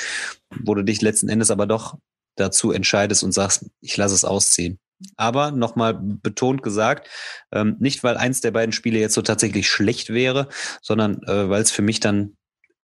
wo 0.50 0.74
du 0.74 0.82
dich 0.82 1.00
letzten 1.00 1.28
Endes 1.28 1.50
aber 1.50 1.66
doch 1.66 1.96
dazu 2.36 2.72
entscheidest 2.72 3.24
und 3.24 3.32
sagst, 3.32 3.66
ich 3.80 3.96
lasse 3.96 4.14
es 4.14 4.24
ausziehen. 4.24 4.78
Aber 5.16 5.52
nochmal 5.52 5.94
betont 5.94 6.62
gesagt, 6.62 7.08
ähm, 7.52 7.76
nicht 7.78 8.02
weil 8.02 8.16
eins 8.16 8.40
der 8.40 8.50
beiden 8.50 8.72
Spiele 8.72 8.98
jetzt 8.98 9.14
so 9.14 9.22
tatsächlich 9.22 9.68
schlecht 9.68 10.10
wäre, 10.10 10.48
sondern 10.82 11.22
äh, 11.24 11.48
weil 11.48 11.62
es 11.62 11.70
für 11.70 11.82
mich 11.82 12.00
dann 12.00 12.36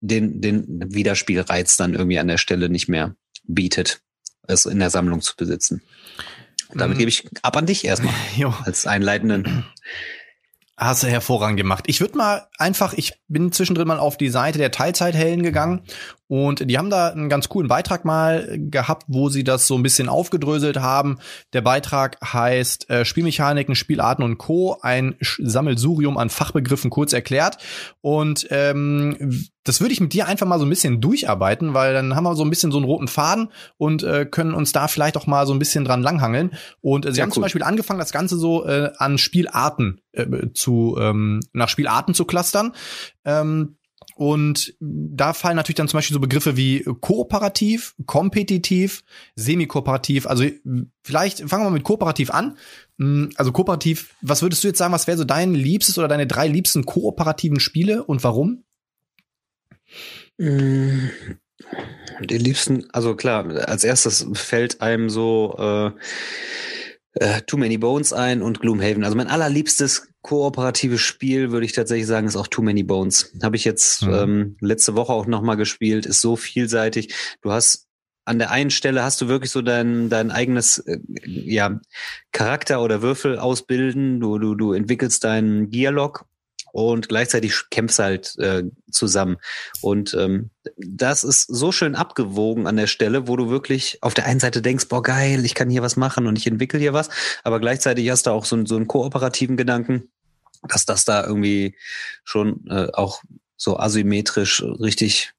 den, 0.02 0.42
den 0.42 0.94
Wiederspielreiz 0.94 1.78
dann 1.78 1.94
irgendwie 1.94 2.20
an 2.20 2.28
der 2.28 2.38
Stelle 2.38 2.70
nicht 2.70 2.90
mehr 2.90 3.16
bietet, 3.44 4.02
es 4.48 4.66
in 4.66 4.80
der 4.80 4.90
Sammlung 4.90 5.22
zu 5.22 5.36
besitzen. 5.38 5.82
Damit 6.74 6.96
mhm. 6.96 7.00
gebe 7.00 7.10
ich 7.10 7.30
ab 7.42 7.58
an 7.58 7.66
dich 7.66 7.86
erstmal 7.86 8.14
jo. 8.36 8.54
als 8.64 8.88
einleitenden. 8.88 9.66
Hast 10.78 11.04
du 11.04 11.08
hervorragend 11.08 11.58
gemacht. 11.58 11.84
Ich 11.88 12.02
würde 12.02 12.18
mal 12.18 12.48
einfach, 12.58 12.94
ich 12.94 13.14
bin 13.28 13.52
zwischendrin 13.52 13.88
mal 13.88 14.00
auf 14.00 14.18
die 14.18 14.30
Seite 14.30 14.58
der 14.58 14.72
Teilzeithelden 14.72 15.44
gegangen 15.44 15.84
und 16.32 16.70
die 16.72 16.78
haben 16.78 16.90
da 16.90 17.10
einen 17.10 17.28
ganz 17.28 17.50
coolen 17.50 17.68
Beitrag 17.68 18.06
mal 18.06 18.58
gehabt, 18.58 19.04
wo 19.08 19.28
sie 19.28 19.44
das 19.44 19.68
so 19.68 19.76
ein 19.76 19.84
bisschen 19.84 20.08
aufgedröselt 20.08 20.78
haben. 20.78 21.18
Der 21.52 21.60
Beitrag 21.60 22.18
heißt 22.24 22.90
äh, 22.90 23.04
Spielmechaniken, 23.04 23.76
Spielarten 23.76 24.24
und 24.24 24.38
Co. 24.38 24.78
Ein 24.82 25.18
Sammelsurium 25.20 26.18
an 26.18 26.30
Fachbegriffen 26.30 26.90
kurz 26.90 27.12
erklärt. 27.12 27.58
Und 28.00 28.48
ähm, 28.50 29.50
das 29.66 29.82
würde 29.82 29.92
ich 29.92 30.00
mit 30.00 30.14
dir 30.14 30.26
einfach 30.26 30.48
mal 30.48 30.58
so 30.58 30.66
ein 30.66 30.70
bisschen 30.70 31.02
durcharbeiten, 31.02 31.74
weil 31.74 31.94
dann 31.94 32.16
haben 32.16 32.24
wir 32.24 32.38
so 32.38 32.46
ein 32.46 32.50
bisschen 32.50 32.72
so 32.72 32.78
einen 32.78 32.86
roten 32.86 33.10
Faden 33.10 33.50
und 33.76 34.02
äh, 34.04 34.26
können 34.26 34.54
uns 34.54 34.72
da 34.72 34.88
vielleicht 34.88 35.18
auch 35.18 35.28
mal 35.28 35.46
so 35.46 35.52
ein 35.52 35.60
bisschen 35.60 35.84
dran 35.84 36.02
langhangeln. 36.02 36.52
Und 36.80 37.06
äh, 37.06 37.12
sie 37.12 37.18
ja, 37.18 37.24
haben 37.24 37.32
cool. 37.32 37.34
zum 37.34 37.44
Beispiel 37.44 37.64
angefangen, 37.64 38.00
das 38.00 38.14
Ganze 38.14 38.38
so 38.38 38.66
äh, 38.66 38.92
an 38.96 39.18
Spielarten 39.18 40.00
äh, 40.14 40.48
zu 40.54 40.96
ähm, 40.98 41.42
nach 41.52 41.68
Spielarten 41.68 42.14
zu 42.14 42.24
clustern. 42.24 42.72
Ähm, 43.26 43.76
und 44.22 44.76
da 44.80 45.34
fallen 45.34 45.56
natürlich 45.56 45.78
dann 45.78 45.88
zum 45.88 45.98
Beispiel 45.98 46.14
so 46.14 46.20
Begriffe 46.20 46.56
wie 46.56 46.84
kooperativ, 46.84 47.96
kompetitiv, 48.06 49.04
semi-kooperativ. 49.36 50.28
Also 50.28 50.46
vielleicht 51.04 51.50
fangen 51.50 51.66
wir 51.66 51.72
mit 51.72 51.84
kooperativ 51.84 52.30
an. 52.30 52.56
Hm, 53.00 53.32
also 53.36 53.52
kooperativ, 53.52 54.14
was 54.22 54.44
würdest 54.44 54.64
du 54.64 54.68
jetzt 54.68 54.78
sagen, 54.78 54.94
was 54.94 55.08
wäre 55.08 55.18
so 55.18 55.24
dein 55.24 55.56
liebstes 55.56 55.98
oder 55.98 56.08
deine 56.08 56.28
drei 56.28 56.48
liebsten 56.48 56.86
kooperativen 56.86 57.60
Spiele 57.60 58.04
und 58.04 58.24
warum? 58.24 58.64
Hm, 60.38 61.10
die 62.20 62.38
liebsten, 62.38 62.92
also 62.94 63.16
klar, 63.16 63.50
als 63.68 63.84
erstes 63.84 64.28
fällt 64.34 64.82
einem 64.82 65.10
so 65.10 65.56
äh, 65.58 65.92
äh, 67.14 67.42
Too 67.48 67.58
Many 67.58 67.80
Bones 67.80 68.14
ein 68.14 68.44
und 68.44 68.60
Gloomhaven. 68.60 69.04
Also 69.04 69.18
mein 69.18 69.30
allerliebstes 69.30 70.11
kooperatives 70.22 71.02
Spiel, 71.02 71.52
würde 71.52 71.66
ich 71.66 71.74
tatsächlich 71.74 72.08
sagen, 72.08 72.28
ist 72.28 72.36
auch 72.36 72.48
Too 72.48 72.62
Many 72.62 72.84
Bones. 72.84 73.34
Habe 73.42 73.56
ich 73.56 73.66
jetzt 73.66 74.04
mhm. 74.04 74.14
ähm, 74.14 74.58
letzte 74.60 74.96
Woche 74.96 75.14
auch 75.14 75.26
nochmal 75.26 75.58
gespielt, 75.58 76.06
ist 76.06 76.22
so 76.22 76.36
vielseitig. 76.36 77.14
Du 77.42 77.52
hast 77.52 77.88
an 78.24 78.38
der 78.38 78.52
einen 78.52 78.70
Stelle 78.70 79.04
hast 79.04 79.20
du 79.22 79.28
wirklich 79.28 79.52
so 79.52 79.62
dein, 79.62 80.10
dein 80.10 80.32
eigenes 80.32 80.78
äh, 80.80 81.00
ja, 81.26 81.80
Charakter 82.32 82.82
oder 82.82 83.02
Würfel 83.02 83.40
ausbilden. 83.40 84.20
Du, 84.20 84.38
du, 84.38 84.56
du 84.56 84.74
entwickelst 84.74 85.24
deinen 85.24 85.70
Gearlock 85.70 86.26
und 86.72 87.10
gleichzeitig 87.10 87.70
kämpfst 87.70 88.00
halt 88.00 88.38
äh, 88.40 88.64
zusammen. 88.92 89.38
Und 89.82 90.14
ähm, 90.14 90.50
das 90.78 91.24
ist 91.24 91.44
so 91.44 91.72
schön 91.72 91.96
abgewogen 91.96 92.68
an 92.68 92.78
der 92.78 92.88
Stelle, 92.88 93.28
wo 93.28 93.36
du 93.36 93.50
wirklich 93.50 93.98
auf 94.02 94.14
der 94.14 94.26
einen 94.26 94.40
Seite 94.40 94.62
denkst, 94.62 94.88
boah, 94.88 95.04
geil, 95.04 95.46
ich 95.46 95.56
kann 95.56 95.70
hier 95.70 95.82
was 95.82 95.98
machen 95.98 96.28
und 96.28 96.38
ich 96.38 96.48
entwickle 96.48 96.80
hier 96.80 96.94
was, 96.94 97.10
aber 97.44 97.60
gleichzeitig 97.60 98.10
hast 98.10 98.28
du 98.28 98.32
auch 98.32 98.46
so, 98.46 98.66
so 98.66 98.76
einen 98.76 98.88
kooperativen 98.88 99.58
Gedanken, 99.58 100.10
dass 100.68 100.86
das 100.86 101.06
da 101.06 101.26
irgendwie 101.26 101.76
schon 102.24 102.66
äh, 102.68 102.88
auch 102.94 103.22
so 103.58 103.78
asymmetrisch 103.78 104.62
richtig 104.62 105.34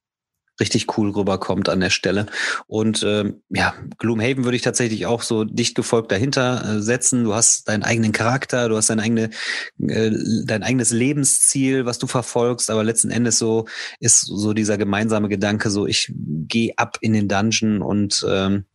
richtig 0.60 0.96
cool 0.96 1.10
rüberkommt 1.10 1.68
an 1.68 1.80
der 1.80 1.90
Stelle. 1.90 2.26
Und 2.66 3.02
ähm, 3.02 3.42
ja, 3.48 3.74
Gloomhaven 3.98 4.44
würde 4.44 4.56
ich 4.56 4.62
tatsächlich 4.62 5.06
auch 5.06 5.22
so 5.22 5.44
dicht 5.44 5.74
gefolgt 5.74 6.12
dahinter 6.12 6.76
äh, 6.76 6.82
setzen. 6.82 7.24
Du 7.24 7.34
hast 7.34 7.68
deinen 7.68 7.82
eigenen 7.82 8.12
Charakter, 8.12 8.68
du 8.68 8.76
hast 8.76 8.90
dein, 8.90 9.00
eigene, 9.00 9.30
äh, 9.78 10.10
dein 10.44 10.62
eigenes 10.62 10.90
Lebensziel, 10.90 11.86
was 11.86 11.98
du 11.98 12.06
verfolgst, 12.06 12.70
aber 12.70 12.84
letzten 12.84 13.10
Endes 13.10 13.38
so 13.38 13.66
ist 13.98 14.20
so 14.20 14.52
dieser 14.52 14.78
gemeinsame 14.78 15.28
Gedanke, 15.28 15.70
so 15.70 15.86
ich 15.86 16.12
gehe 16.14 16.72
ab 16.76 16.98
in 17.00 17.12
den 17.12 17.28
Dungeon 17.28 17.82
und 17.82 18.24
ähm, 18.28 18.66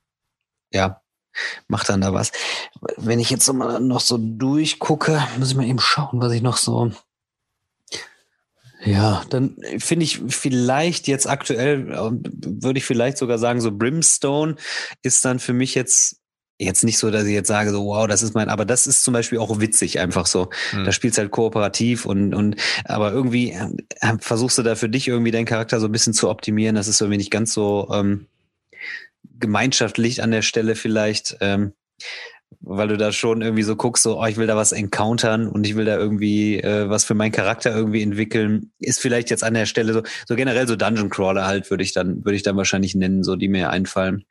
ja, 0.71 1.01
mach 1.67 1.83
dann 1.83 2.01
da 2.01 2.13
was. 2.13 2.31
Wenn 2.97 3.19
ich 3.19 3.29
jetzt 3.29 3.51
noch 3.51 3.99
so 3.99 4.17
durchgucke, 4.19 5.23
muss 5.37 5.51
ich 5.51 5.55
mal 5.55 5.65
eben 5.65 5.79
schauen, 5.79 6.19
was 6.21 6.33
ich 6.33 6.41
noch 6.41 6.57
so 6.57 6.91
ja, 8.83 9.23
dann 9.29 9.57
finde 9.79 10.03
ich 10.05 10.21
vielleicht 10.27 11.07
jetzt 11.07 11.27
aktuell, 11.27 11.89
würde 11.89 12.77
ich 12.77 12.85
vielleicht 12.85 13.17
sogar 13.17 13.39
sagen, 13.39 13.61
so 13.61 13.71
Brimstone 13.71 14.55
ist 15.01 15.25
dann 15.25 15.39
für 15.39 15.53
mich 15.53 15.75
jetzt 15.75 16.21
jetzt 16.59 16.83
nicht 16.83 16.97
so, 16.97 17.11
dass 17.11 17.25
ich 17.25 17.33
jetzt 17.33 17.47
sage, 17.47 17.71
so 17.71 17.85
wow, 17.85 18.07
das 18.07 18.23
ist 18.23 18.33
mein, 18.33 18.49
aber 18.49 18.65
das 18.65 18.87
ist 18.87 19.03
zum 19.03 19.13
Beispiel 19.13 19.37
auch 19.37 19.59
witzig 19.59 19.99
einfach 19.99 20.25
so. 20.25 20.49
Mhm. 20.73 20.85
Da 20.85 20.91
spielst 20.91 21.17
halt 21.17 21.31
kooperativ 21.31 22.05
und 22.05 22.33
und 22.33 22.55
aber 22.85 23.11
irgendwie 23.11 23.51
äh, 23.51 24.17
versuchst 24.19 24.57
du 24.57 24.63
da 24.63 24.75
für 24.75 24.89
dich 24.89 25.07
irgendwie 25.07 25.31
deinen 25.31 25.45
Charakter 25.45 25.79
so 25.79 25.87
ein 25.87 25.91
bisschen 25.91 26.13
zu 26.13 26.29
optimieren. 26.29 26.75
Das 26.75 26.87
ist 26.87 26.99
irgendwie 26.99 27.17
nicht 27.17 27.31
ganz 27.31 27.53
so 27.53 27.89
ähm, 27.93 28.27
gemeinschaftlich 29.39 30.23
an 30.23 30.31
der 30.31 30.41
Stelle 30.41 30.75
vielleicht. 30.75 31.37
Ähm, 31.41 31.73
weil 32.61 32.87
du 32.87 32.97
da 32.97 33.11
schon 33.11 33.41
irgendwie 33.41 33.63
so 33.63 33.75
guckst, 33.75 34.03
so, 34.03 34.19
oh, 34.19 34.25
ich 34.25 34.37
will 34.37 34.47
da 34.47 34.55
was 34.55 34.71
encountern 34.71 35.47
und 35.47 35.65
ich 35.65 35.75
will 35.75 35.85
da 35.85 35.97
irgendwie 35.97 36.59
äh, 36.59 36.89
was 36.89 37.05
für 37.05 37.13
meinen 37.13 37.31
Charakter 37.31 37.75
irgendwie 37.75 38.01
entwickeln, 38.01 38.71
ist 38.79 38.99
vielleicht 38.99 39.29
jetzt 39.29 39.43
an 39.43 39.53
der 39.53 39.65
Stelle 39.65 39.93
so, 39.93 40.03
so 40.27 40.35
generell 40.35 40.67
so 40.67 40.75
Dungeon 40.75 41.09
Crawler 41.09 41.45
halt, 41.45 41.69
würde 41.69 41.83
ich 41.83 41.93
dann, 41.93 42.25
würde 42.25 42.35
ich 42.35 42.43
dann 42.43 42.57
wahrscheinlich 42.57 42.95
nennen, 42.95 43.23
so 43.23 43.35
die 43.35 43.47
mir 43.47 43.69
einfallen. 43.69 44.25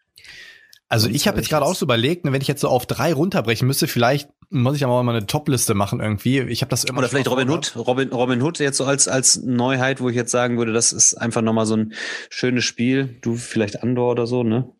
Also 0.88 1.08
ich 1.08 1.26
habe 1.26 1.38
jetzt 1.38 1.48
gerade 1.48 1.66
auch 1.66 1.74
so 1.74 1.84
überlegt, 1.84 2.24
ne, 2.24 2.32
wenn 2.32 2.40
ich 2.40 2.46
jetzt 2.46 2.60
so 2.60 2.68
auf 2.68 2.86
drei 2.86 3.12
runterbrechen 3.12 3.66
müsste, 3.66 3.88
vielleicht 3.88 4.28
muss 4.50 4.76
ich 4.76 4.84
aber 4.84 5.02
mal 5.02 5.16
eine 5.16 5.26
Top-Liste 5.26 5.74
machen 5.74 5.98
irgendwie. 5.98 6.40
Ich 6.42 6.62
habe 6.62 6.70
das 6.70 6.84
immer 6.84 6.98
oder 6.98 7.08
vielleicht 7.08 7.28
Robin 7.28 7.50
Hood, 7.50 7.74
Robin 7.74 8.10
Robin 8.10 8.40
Hood 8.40 8.60
jetzt 8.60 8.76
so 8.76 8.84
als 8.84 9.08
als 9.08 9.42
Neuheit, 9.42 10.00
wo 10.00 10.08
ich 10.08 10.14
jetzt 10.14 10.30
sagen 10.30 10.58
würde, 10.58 10.72
das 10.72 10.92
ist 10.92 11.14
einfach 11.14 11.42
noch 11.42 11.52
mal 11.52 11.66
so 11.66 11.76
ein 11.76 11.94
schönes 12.30 12.64
Spiel. 12.64 13.18
Du 13.20 13.34
vielleicht 13.34 13.82
Andor 13.82 14.12
oder 14.12 14.28
so, 14.28 14.44
ne? 14.44 14.70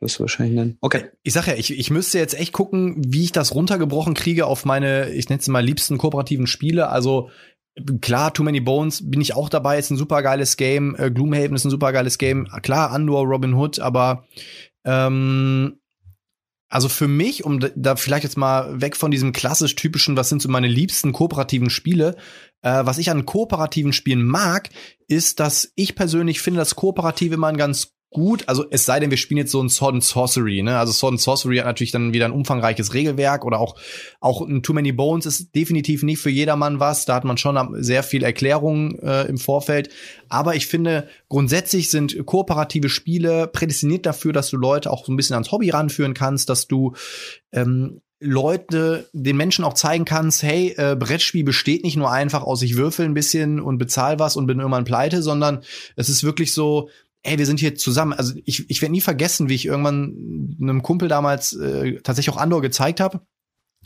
Wirst 0.00 0.18
du 0.18 0.20
wahrscheinlich 0.20 0.56
nennen. 0.56 0.78
Okay. 0.80 1.06
Ich 1.22 1.32
sag 1.32 1.46
ja, 1.46 1.54
ich, 1.54 1.76
ich 1.76 1.90
müsste 1.90 2.18
jetzt 2.18 2.34
echt 2.34 2.52
gucken, 2.52 2.96
wie 2.98 3.24
ich 3.24 3.32
das 3.32 3.54
runtergebrochen 3.54 4.14
kriege 4.14 4.46
auf 4.46 4.64
meine, 4.64 5.10
ich 5.10 5.28
nenne 5.28 5.40
es 5.40 5.48
mal 5.48 5.64
liebsten 5.64 5.98
kooperativen 5.98 6.46
Spiele. 6.46 6.88
Also 6.88 7.30
klar, 8.00 8.32
Too 8.32 8.42
Many 8.42 8.60
Bones 8.60 9.10
bin 9.10 9.20
ich 9.20 9.34
auch 9.34 9.48
dabei, 9.48 9.78
ist 9.78 9.90
ein 9.90 9.96
super 9.96 10.22
geiles 10.22 10.56
Game. 10.56 10.96
Äh, 10.98 11.10
Gloomhaven 11.10 11.54
ist 11.54 11.64
ein 11.64 11.70
super 11.70 11.92
geiles 11.92 12.18
Game. 12.18 12.46
Klar, 12.62 12.90
Andor, 12.90 13.24
Robin 13.24 13.54
Hood, 13.54 13.78
aber 13.78 14.26
ähm, 14.84 15.78
also 16.68 16.88
für 16.88 17.08
mich, 17.08 17.44
um 17.44 17.60
da 17.76 17.96
vielleicht 17.96 18.24
jetzt 18.24 18.36
mal 18.36 18.80
weg 18.80 18.96
von 18.96 19.10
diesem 19.10 19.32
klassisch 19.32 19.76
typischen, 19.76 20.16
was 20.16 20.28
sind 20.28 20.42
so 20.42 20.48
meine 20.48 20.68
liebsten 20.68 21.12
kooperativen 21.12 21.70
Spiele, 21.70 22.16
äh, 22.62 22.84
was 22.84 22.98
ich 22.98 23.10
an 23.10 23.24
kooperativen 23.24 23.92
Spielen 23.92 24.24
mag, 24.24 24.70
ist, 25.06 25.38
dass 25.38 25.72
ich 25.76 25.94
persönlich 25.94 26.40
finde, 26.40 26.58
dass 26.58 26.74
Kooperative 26.74 27.34
immer 27.34 27.46
ein 27.46 27.56
ganz 27.56 27.95
gut. 28.10 28.44
Also 28.46 28.64
es 28.70 28.84
sei 28.84 29.00
denn, 29.00 29.10
wir 29.10 29.18
spielen 29.18 29.38
jetzt 29.38 29.52
so 29.52 29.62
ein 29.62 29.68
Sword 29.68 29.94
and 29.94 30.04
Sorcery, 30.04 30.62
ne? 30.62 30.78
Also 30.78 30.92
Sword 30.92 31.12
and 31.12 31.20
Sorcery 31.20 31.58
hat 31.58 31.66
natürlich 31.66 31.90
dann 31.90 32.12
wieder 32.12 32.24
ein 32.24 32.32
umfangreiches 32.32 32.94
Regelwerk 32.94 33.44
oder 33.44 33.60
auch 33.60 33.76
auch 34.20 34.40
ein 34.40 34.62
Too 34.62 34.72
Many 34.72 34.92
Bones 34.92 35.26
ist 35.26 35.54
definitiv 35.54 36.02
nicht 36.02 36.18
für 36.18 36.30
jedermann 36.30 36.80
was. 36.80 37.04
Da 37.04 37.14
hat 37.14 37.24
man 37.24 37.36
schon 37.36 37.82
sehr 37.82 38.02
viel 38.02 38.22
Erklärung 38.22 38.98
äh, 39.00 39.24
im 39.24 39.38
Vorfeld. 39.38 39.90
Aber 40.28 40.54
ich 40.54 40.66
finde 40.66 41.08
grundsätzlich 41.28 41.90
sind 41.90 42.24
kooperative 42.24 42.88
Spiele 42.88 43.48
prädestiniert 43.48 44.06
dafür, 44.06 44.32
dass 44.32 44.50
du 44.50 44.56
Leute 44.56 44.90
auch 44.90 45.04
so 45.04 45.12
ein 45.12 45.16
bisschen 45.16 45.34
ans 45.34 45.52
Hobby 45.52 45.70
ranführen 45.70 46.14
kannst, 46.14 46.48
dass 46.48 46.66
du 46.66 46.94
ähm, 47.52 48.00
Leute, 48.18 49.08
den 49.12 49.36
Menschen 49.36 49.64
auch 49.64 49.74
zeigen 49.74 50.06
kannst, 50.06 50.42
hey, 50.42 50.74
äh, 50.78 50.96
Brettspiel 50.96 51.44
besteht 51.44 51.84
nicht 51.84 51.96
nur 51.96 52.10
einfach 52.10 52.42
aus 52.42 52.62
ich 52.62 52.76
würfel 52.76 53.04
ein 53.04 53.12
bisschen 53.12 53.60
und 53.60 53.76
bezahl 53.76 54.18
was 54.18 54.36
und 54.36 54.46
bin 54.46 54.58
irgendwann 54.58 54.84
pleite, 54.84 55.22
sondern 55.22 55.62
es 55.96 56.08
ist 56.08 56.24
wirklich 56.24 56.54
so, 56.54 56.88
ey, 57.22 57.38
wir 57.38 57.46
sind 57.46 57.60
hier 57.60 57.74
zusammen. 57.74 58.12
Also 58.12 58.34
ich, 58.44 58.68
ich 58.70 58.82
werde 58.82 58.92
nie 58.92 59.00
vergessen, 59.00 59.48
wie 59.48 59.54
ich 59.54 59.66
irgendwann 59.66 60.56
einem 60.60 60.82
Kumpel 60.82 61.08
damals 61.08 61.52
äh, 61.54 62.00
tatsächlich 62.02 62.34
auch 62.34 62.40
Andor 62.40 62.62
gezeigt 62.62 63.00
habe. 63.00 63.20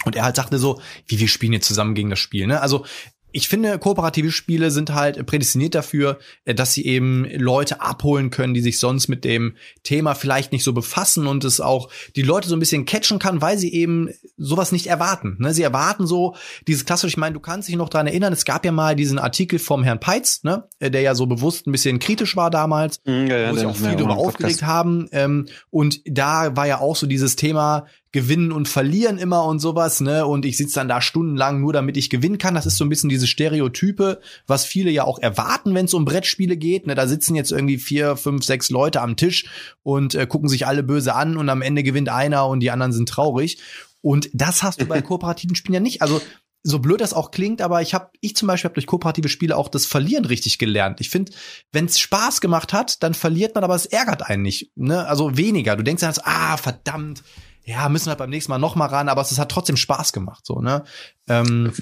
Und 0.04 0.16
er 0.16 0.24
halt 0.24 0.36
sagte 0.36 0.58
so, 0.58 0.80
wie 1.06 1.18
wir 1.18 1.28
spielen 1.28 1.52
jetzt 1.52 1.66
zusammen 1.66 1.94
gegen 1.94 2.10
das 2.10 2.18
Spiel. 2.18 2.46
Ne? 2.46 2.60
Also 2.60 2.86
ich 3.32 3.48
finde, 3.48 3.78
kooperative 3.78 4.30
Spiele 4.30 4.70
sind 4.70 4.94
halt 4.94 5.24
prädestiniert 5.26 5.74
dafür, 5.74 6.18
äh, 6.44 6.54
dass 6.54 6.74
sie 6.74 6.84
eben 6.84 7.26
Leute 7.36 7.80
abholen 7.80 8.30
können, 8.30 8.54
die 8.54 8.60
sich 8.60 8.78
sonst 8.78 9.08
mit 9.08 9.24
dem 9.24 9.56
Thema 9.82 10.14
vielleicht 10.14 10.52
nicht 10.52 10.64
so 10.64 10.72
befassen 10.72 11.26
und 11.26 11.44
es 11.44 11.60
auch 11.60 11.90
die 12.16 12.22
Leute 12.22 12.48
so 12.48 12.56
ein 12.56 12.60
bisschen 12.60 12.84
catchen 12.84 13.18
kann, 13.18 13.40
weil 13.40 13.58
sie 13.58 13.72
eben 13.72 14.08
sowas 14.36 14.72
nicht 14.72 14.86
erwarten. 14.86 15.36
Ne? 15.38 15.52
Sie 15.54 15.62
erwarten 15.62 16.06
so 16.06 16.34
dieses 16.66 16.84
klassische, 16.84 17.10
ich 17.10 17.16
meine, 17.16 17.34
du 17.34 17.40
kannst 17.40 17.68
dich 17.68 17.76
noch 17.76 17.88
dran 17.88 18.06
erinnern, 18.06 18.32
es 18.32 18.44
gab 18.44 18.64
ja 18.64 18.72
mal 18.72 18.96
diesen 18.96 19.18
Artikel 19.18 19.58
vom 19.58 19.82
Herrn 19.84 20.00
Peitz, 20.00 20.42
ne? 20.42 20.64
Äh, 20.78 20.90
der 20.90 21.02
ja 21.02 21.14
so 21.14 21.26
bewusst 21.26 21.66
ein 21.66 21.72
bisschen 21.72 21.98
kritisch 21.98 22.36
war 22.36 22.50
damals, 22.50 23.00
Mhm, 23.04 23.26
ja, 23.26 23.38
ja, 23.38 23.50
wo 23.50 23.56
sich 23.56 23.66
auch 23.66 23.76
viel 23.76 23.96
darüber 23.96 24.16
aufgeregt 24.16 24.62
haben. 24.62 25.08
Ähm, 25.12 25.46
und 25.70 26.00
da 26.04 26.56
war 26.56 26.66
ja 26.66 26.80
auch 26.80 26.96
so 26.96 27.06
dieses 27.06 27.36
Thema 27.36 27.86
Gewinnen 28.12 28.50
und 28.50 28.68
Verlieren 28.68 29.18
immer 29.18 29.44
und 29.44 29.60
sowas, 29.60 30.00
ne? 30.00 30.26
Und 30.26 30.44
ich 30.44 30.56
sitze 30.56 30.74
dann 30.76 30.88
da 30.88 31.00
stundenlang 31.00 31.60
nur, 31.60 31.72
damit 31.72 31.96
ich 31.96 32.10
gewinnen 32.10 32.38
kann. 32.38 32.54
Das 32.54 32.66
ist 32.66 32.76
so 32.76 32.84
ein 32.84 32.88
bisschen 32.88 33.08
diese 33.08 33.28
Stereotype, 33.28 34.20
was 34.46 34.64
viele 34.64 34.90
ja 34.90 35.04
auch 35.04 35.18
erwarten, 35.20 35.74
wenn 35.74 35.84
es 35.84 35.94
um 35.94 36.04
Brettspiele 36.04 36.56
geht. 36.56 36.86
Ne? 36.86 36.96
Da 36.96 37.06
sitzen 37.06 37.36
jetzt 37.36 37.52
irgendwie 37.52 37.78
vier, 37.78 38.16
fünf, 38.16 38.44
sechs 38.44 38.70
Leute 38.70 39.00
am 39.00 39.16
Tisch 39.16 39.46
und 39.82 40.16
äh, 40.16 40.26
gucken 40.26 40.48
sich 40.48 40.66
alle 40.66 40.82
böse 40.82 41.14
an 41.14 41.36
und 41.36 41.48
am 41.48 41.62
Ende 41.62 41.84
gewinnt 41.84 42.08
einer 42.08 42.48
und 42.48 42.60
die 42.60 42.72
anderen 42.72 42.92
sind 42.92 43.08
traurig. 43.08 43.58
Und 44.00 44.28
das 44.32 44.62
hast 44.62 44.80
du 44.80 44.86
bei 44.86 45.02
kooperativen 45.02 45.54
Spielen 45.54 45.74
ja 45.74 45.80
nicht. 45.80 46.02
Also 46.02 46.20
so 46.62 46.78
blöd 46.78 47.00
das 47.00 47.14
auch 47.14 47.30
klingt, 47.30 47.62
aber 47.62 47.80
ich 47.80 47.94
habe, 47.94 48.10
ich 48.20 48.36
zum 48.36 48.48
Beispiel 48.48 48.68
habe 48.68 48.74
durch 48.74 48.86
kooperative 48.86 49.28
Spiele 49.28 49.56
auch 49.56 49.68
das 49.68 49.86
Verlieren 49.86 50.24
richtig 50.24 50.58
gelernt. 50.58 51.00
Ich 51.00 51.10
finde, 51.10 51.32
wenn 51.72 51.86
es 51.86 51.98
Spaß 51.98 52.40
gemacht 52.40 52.72
hat, 52.72 53.02
dann 53.02 53.14
verliert 53.14 53.54
man, 53.54 53.64
aber 53.64 53.76
es 53.76 53.86
ärgert 53.86 54.28
einen 54.28 54.42
nicht. 54.42 54.72
Ne? 54.76 55.06
Also 55.06 55.36
weniger. 55.36 55.76
Du 55.76 55.82
denkst 55.82 56.02
dann, 56.02 56.14
ah, 56.24 56.56
verdammt, 56.56 57.22
ja, 57.64 57.88
müssen 57.88 58.06
wir 58.06 58.16
beim 58.16 58.30
nächsten 58.30 58.50
Mal 58.50 58.58
noch 58.58 58.74
mal 58.74 58.86
ran, 58.86 59.08
aber 59.08 59.22
es 59.22 59.38
hat 59.38 59.50
trotzdem 59.50 59.76
Spaß 59.76 60.12
gemacht. 60.12 60.44
So, 60.46 60.60
ne? 60.60 60.84
Ähm, 61.28 61.72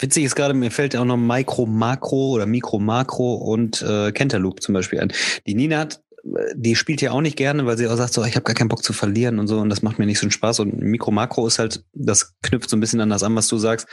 Witzig 0.00 0.24
ist 0.24 0.34
gerade, 0.34 0.54
mir 0.54 0.70
fällt 0.70 0.96
auch 0.96 1.04
noch 1.04 1.16
Micro 1.16 1.66
Makro 1.66 2.30
oder 2.30 2.46
Mikro 2.46 2.78
Makro 2.78 3.34
und 3.34 3.82
äh, 3.82 4.12
Cantaloupe 4.12 4.60
zum 4.60 4.74
Beispiel 4.74 5.00
ein. 5.00 5.12
Die 5.46 5.54
Nina 5.54 5.78
hat, 5.78 6.02
äh, 6.24 6.54
die 6.54 6.76
spielt 6.76 7.00
ja 7.00 7.12
auch 7.12 7.20
nicht 7.20 7.36
gerne, 7.36 7.66
weil 7.66 7.78
sie 7.78 7.88
auch 7.88 7.96
sagt 7.96 8.12
so, 8.12 8.24
ich 8.24 8.34
habe 8.34 8.44
gar 8.44 8.54
keinen 8.54 8.68
Bock 8.68 8.82
zu 8.82 8.92
verlieren 8.92 9.38
und 9.38 9.46
so 9.46 9.58
und 9.58 9.70
das 9.70 9.82
macht 9.82 9.98
mir 9.98 10.06
nicht 10.06 10.18
so 10.18 10.24
einen 10.24 10.32
Spaß. 10.32 10.60
Und 10.60 10.78
Mikro 10.80 11.10
Makro 11.10 11.46
ist 11.46 11.58
halt, 11.58 11.84
das 11.92 12.34
knüpft 12.42 12.68
so 12.68 12.76
ein 12.76 12.80
bisschen 12.80 13.00
an 13.00 13.10
das 13.10 13.22
an, 13.22 13.34
was 13.36 13.48
du 13.48 13.56
sagst. 13.58 13.88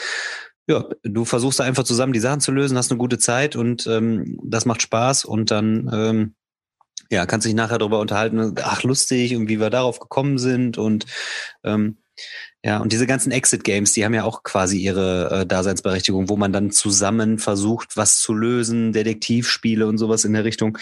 Ja, 0.67 0.85
du 1.03 1.25
versuchst 1.25 1.59
da 1.59 1.65
einfach 1.65 1.83
zusammen 1.83 2.13
die 2.13 2.19
Sachen 2.19 2.39
zu 2.39 2.51
lösen, 2.51 2.77
hast 2.77 2.91
eine 2.91 2.97
gute 2.97 3.17
Zeit 3.17 3.55
und 3.55 3.85
ähm, 3.87 4.39
das 4.43 4.65
macht 4.65 4.81
Spaß 4.81 5.25
und 5.25 5.51
dann 5.51 5.89
ähm, 5.93 6.35
ja, 7.13 7.25
kannst 7.25 7.47
dich 7.47 7.53
nachher 7.53 7.77
darüber 7.77 7.99
unterhalten, 7.99 8.55
ach 8.61 8.83
lustig 8.83 9.35
und 9.35 9.47
wie 9.47 9.59
wir 9.59 9.69
darauf 9.69 9.99
gekommen 9.99 10.37
sind 10.37 10.77
und 10.77 11.05
ähm, 11.63 11.97
ja, 12.65 12.77
und 12.77 12.93
diese 12.93 13.07
ganzen 13.07 13.31
Exit-Games, 13.31 13.91
die 13.93 14.05
haben 14.05 14.13
ja 14.13 14.23
auch 14.23 14.43
quasi 14.43 14.77
ihre 14.77 15.41
äh, 15.41 15.45
Daseinsberechtigung, 15.45 16.29
wo 16.29 16.37
man 16.37 16.53
dann 16.53 16.71
zusammen 16.71 17.37
versucht, 17.37 17.97
was 17.97 18.19
zu 18.19 18.33
lösen, 18.33 18.93
Detektivspiele 18.93 19.85
und 19.85 19.97
sowas 19.97 20.23
in 20.23 20.33
der 20.33 20.45
Richtung. 20.45 20.77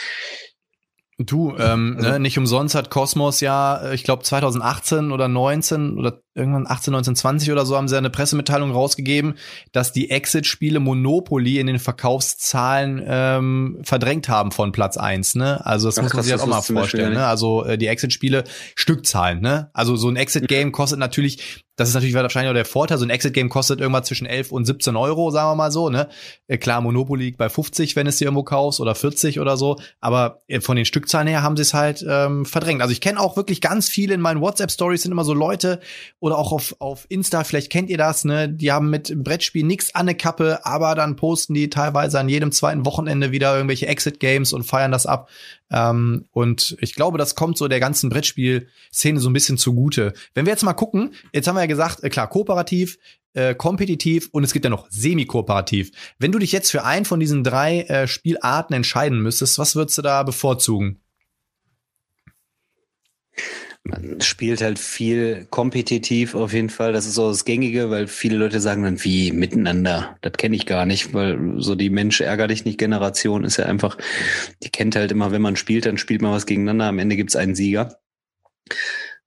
Du, 1.17 1.55
ähm, 1.57 1.95
Also- 1.97 2.09
ne, 2.09 2.19
nicht 2.19 2.37
umsonst 2.37 2.73
hat 2.73 2.89
Cosmos 2.89 3.41
ja, 3.41 3.77
äh, 3.77 3.95
ich 3.95 4.03
glaube 4.03 4.23
2018 4.23 5.11
oder 5.11 5.27
19 5.27 5.97
oder 5.97 6.21
irgendwann 6.33 6.65
18, 6.67 6.93
19, 6.93 7.15
20 7.15 7.51
oder 7.51 7.65
so 7.65 7.75
haben 7.75 7.87
sie 7.87 7.97
eine 7.97 8.09
Pressemitteilung 8.09 8.71
rausgegeben, 8.71 9.35
dass 9.71 9.91
die 9.91 10.09
Exit-Spiele 10.09 10.79
Monopoly 10.79 11.59
in 11.59 11.67
den 11.67 11.77
Verkaufszahlen 11.79 13.03
ähm, 13.05 13.79
verdrängt 13.83 14.29
haben 14.29 14.51
von 14.51 14.71
Platz 14.71 14.97
eins. 14.97 15.35
Ne? 15.35 15.63
Also 15.65 15.89
das 15.89 15.99
Ach, 15.99 16.03
muss 16.03 16.13
man 16.13 16.23
sich 16.23 16.31
das 16.31 16.41
auch 16.41 16.47
mal 16.47 16.61
vorstellen. 16.61 17.13
Ne? 17.13 17.25
Also 17.25 17.65
äh, 17.65 17.77
die 17.77 17.87
Exit-Spiele 17.87 18.43
Stückzahlen. 18.75 19.41
Ne? 19.41 19.69
Also 19.73 19.95
so 19.95 20.07
ein 20.09 20.15
Exit-Game 20.15 20.71
kostet 20.71 20.99
natürlich, 20.99 21.65
das 21.81 21.89
ist 21.89 21.95
natürlich 21.95 22.13
wahrscheinlich 22.13 22.51
auch 22.51 22.55
der 22.55 22.65
Vorteil, 22.65 22.99
so 22.99 23.05
ein 23.05 23.09
Exit-Game 23.09 23.49
kostet 23.49 23.81
irgendwas 23.81 24.05
zwischen 24.05 24.27
11 24.27 24.51
und 24.51 24.65
17 24.65 24.95
Euro, 24.95 25.31
sagen 25.31 25.49
wir 25.49 25.55
mal 25.55 25.71
so. 25.71 25.89
Ne? 25.89 26.09
Äh, 26.47 26.59
Klar, 26.59 26.79
Monopoly 26.81 27.25
liegt 27.25 27.37
bei 27.39 27.49
50, 27.49 27.95
wenn 27.95 28.05
es 28.05 28.17
dir 28.17 28.25
irgendwo 28.25 28.43
kaufst, 28.43 28.79
oder 28.79 28.93
40 28.93 29.39
oder 29.39 29.57
so. 29.57 29.77
Aber 29.99 30.41
äh, 30.47 30.61
von 30.61 30.75
den 30.75 30.85
Stückzahlen 30.85 31.27
her 31.27 31.41
haben 31.41 31.57
sie 31.57 31.63
es 31.63 31.73
halt 31.73 32.05
ähm, 32.07 32.45
verdrängt. 32.45 32.83
Also 32.83 32.91
ich 32.91 33.01
kenne 33.01 33.19
auch 33.19 33.35
wirklich 33.35 33.61
ganz 33.61 33.89
viele 33.89 34.13
in 34.13 34.21
meinen 34.21 34.41
WhatsApp-Stories 34.41 35.01
sind 35.01 35.11
immer 35.11 35.23
so 35.23 35.33
Leute 35.33 35.79
oder 36.19 36.37
auch 36.37 36.51
auf, 36.51 36.75
auf 36.77 37.07
Insta, 37.09 37.43
vielleicht 37.43 37.71
kennt 37.71 37.89
ihr 37.89 37.97
das, 37.97 38.25
ne? 38.25 38.47
Die 38.47 38.71
haben 38.71 38.91
mit 38.91 39.11
Brettspiel 39.23 39.65
nix 39.65 39.95
an 39.95 40.05
der 40.05 40.15
Kappe, 40.15 40.63
aber 40.63 40.93
dann 40.93 41.15
posten 41.15 41.55
die 41.55 41.71
teilweise 41.71 42.19
an 42.19 42.29
jedem 42.29 42.51
zweiten 42.51 42.85
Wochenende 42.85 43.31
wieder 43.31 43.55
irgendwelche 43.55 43.87
Exit-Games 43.87 44.53
und 44.53 44.63
feiern 44.63 44.91
das 44.91 45.07
ab. 45.07 45.29
Ähm, 45.71 46.25
und 46.31 46.75
ich 46.79 46.95
glaube, 46.95 47.17
das 47.17 47.35
kommt 47.35 47.57
so 47.57 47.67
der 47.67 47.79
ganzen 47.79 48.09
Brettspiel-Szene 48.09 49.19
so 49.19 49.29
ein 49.29 49.33
bisschen 49.33 49.57
zugute. 49.57 50.13
Wenn 50.33 50.45
wir 50.45 50.51
jetzt 50.51 50.63
mal 50.63 50.73
gucken, 50.73 51.13
jetzt 51.33 51.47
haben 51.47 51.55
wir 51.55 51.61
ja 51.61 51.67
gesagt, 51.67 52.03
äh, 52.03 52.09
klar, 52.09 52.27
kooperativ, 52.27 52.97
äh, 53.33 53.55
kompetitiv 53.55 54.29
und 54.31 54.43
es 54.43 54.53
gibt 54.53 54.65
ja 54.65 54.69
noch 54.69 54.87
semi-kooperativ. 54.89 55.91
Wenn 56.19 56.31
du 56.31 56.39
dich 56.39 56.51
jetzt 56.51 56.71
für 56.71 56.83
einen 56.83 57.05
von 57.05 57.19
diesen 57.19 57.43
drei 57.43 57.81
äh, 57.83 58.07
Spielarten 58.07 58.73
entscheiden 58.73 59.21
müsstest, 59.21 59.57
was 59.57 59.75
würdest 59.75 59.97
du 59.97 60.01
da 60.01 60.23
bevorzugen? 60.23 60.99
Man 63.83 64.21
spielt 64.21 64.61
halt 64.61 64.77
viel 64.77 65.47
kompetitiv 65.49 66.35
auf 66.35 66.53
jeden 66.53 66.69
Fall. 66.69 66.93
Das 66.93 67.07
ist 67.07 67.15
so 67.15 67.29
das 67.29 67.45
Gängige, 67.45 67.89
weil 67.89 68.07
viele 68.07 68.37
Leute 68.37 68.59
sagen 68.59 68.83
dann, 68.83 69.03
wie 69.03 69.31
miteinander. 69.31 70.17
Das 70.21 70.33
kenne 70.33 70.55
ich 70.55 70.67
gar 70.67 70.85
nicht, 70.85 71.13
weil 71.15 71.55
so 71.57 71.73
die 71.73 71.89
Mensch 71.89 72.21
ärger 72.21 72.47
dich 72.47 72.63
nicht 72.63 72.77
Generation 72.77 73.43
ist 73.43 73.57
ja 73.57 73.65
einfach, 73.65 73.97
die 74.61 74.69
kennt 74.69 74.95
halt 74.95 75.11
immer, 75.11 75.31
wenn 75.31 75.41
man 75.41 75.55
spielt, 75.55 75.87
dann 75.87 75.97
spielt 75.97 76.21
man 76.21 76.31
was 76.31 76.45
gegeneinander. 76.45 76.85
Am 76.85 76.99
Ende 76.99 77.15
gibt's 77.15 77.35
einen 77.35 77.55
Sieger. 77.55 77.97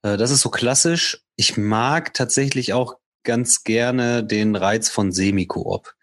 Äh, 0.03 0.17
Das 0.17 0.31
ist 0.31 0.41
so 0.41 0.51
klassisch. 0.51 1.25
Ich 1.37 1.57
mag 1.57 2.15
tatsächlich 2.15 2.73
auch 2.73 2.99
ganz 3.25 3.65
gerne 3.65 4.23
den 4.23 4.55
Reiz 4.55 4.89
von 4.89 5.11
Semi-Koop. 5.11 5.95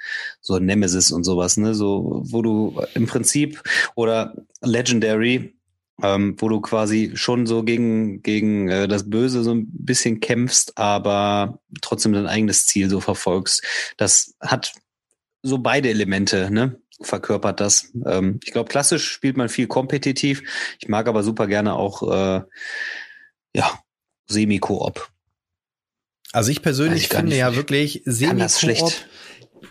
So 0.42 0.60
Nemesis 0.60 1.12
und 1.12 1.24
sowas, 1.24 1.56
ne? 1.56 1.74
So, 1.74 2.22
wo 2.26 2.42
du 2.42 2.82
im 2.96 3.08
Prinzip 3.08 3.64
oder 3.96 4.36
Legendary, 4.62 5.56
ähm, 6.02 6.36
wo 6.38 6.50
du 6.50 6.62
quasi 6.62 7.12
schon 7.16 7.46
so 7.46 7.64
gegen, 7.64 8.22
gegen 8.22 8.70
äh, 8.70 8.88
das 8.88 9.10
Böse 9.10 9.44
so 9.44 9.54
ein 9.54 9.68
bisschen 9.72 10.20
kämpfst, 10.20 10.78
aber 10.78 11.60
trotzdem 11.82 12.14
dein 12.14 12.28
eigenes 12.28 12.66
Ziel 12.66 12.90
so 12.90 13.00
verfolgst. 13.00 13.64
Das 13.98 14.36
hat 14.42 14.74
so 15.44 15.58
beide 15.58 15.90
Elemente, 15.90 16.52
ne? 16.52 16.80
Verkörpert 17.02 17.60
das. 17.60 17.92
Ähm, 18.06 18.40
ich 18.44 18.52
glaube, 18.52 18.70
klassisch 18.70 19.10
spielt 19.10 19.38
man 19.38 19.50
viel 19.50 19.68
kompetitiv. 19.68 20.44
Ich 20.80 20.88
mag 20.88 21.08
aber 21.08 21.24
super 21.24 21.48
gerne 21.48 21.76
auch 21.76 22.04
äh, 22.04 22.42
ja, 23.56 23.80
Semi-Koop. 24.28 25.10
Also 26.32 26.52
ich 26.52 26.62
persönlich 26.62 27.04
ich 27.04 27.10
finde 27.10 27.36
ja 27.36 27.56
wirklich 27.56 28.04
Semi-Koop. 28.06 28.52
schlecht. 28.52 29.08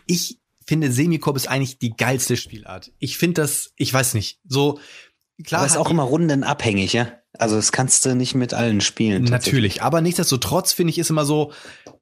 Ich 0.07 0.39
finde 0.67 0.93
Semi-Koop 0.93 1.37
ist 1.37 1.49
eigentlich 1.49 1.79
die 1.79 1.97
geilste 1.97 2.37
Spielart. 2.37 2.93
Ich 2.99 3.17
finde 3.17 3.43
das, 3.43 3.73
ich 3.77 3.93
weiß 3.93 4.15
nicht, 4.15 4.41
so 4.47 4.79
klar 5.45 5.61
aber 5.63 5.67
ist 5.71 5.77
auch 5.77 5.91
immer 5.91 6.03
rundenabhängig, 6.03 6.93
ja? 6.93 7.09
Also 7.39 7.57
das 7.57 7.71
kannst 7.71 8.05
du 8.05 8.15
nicht 8.17 8.35
mit 8.35 8.55
allen 8.55 8.81
spielen. 8.81 9.25
Natürlich, 9.25 9.83
aber 9.83 10.01
nichtsdestotrotz 10.01 10.73
finde 10.73 10.91
ich 10.91 10.99
ist 10.99 11.11
immer 11.11 11.25
so, 11.25 11.53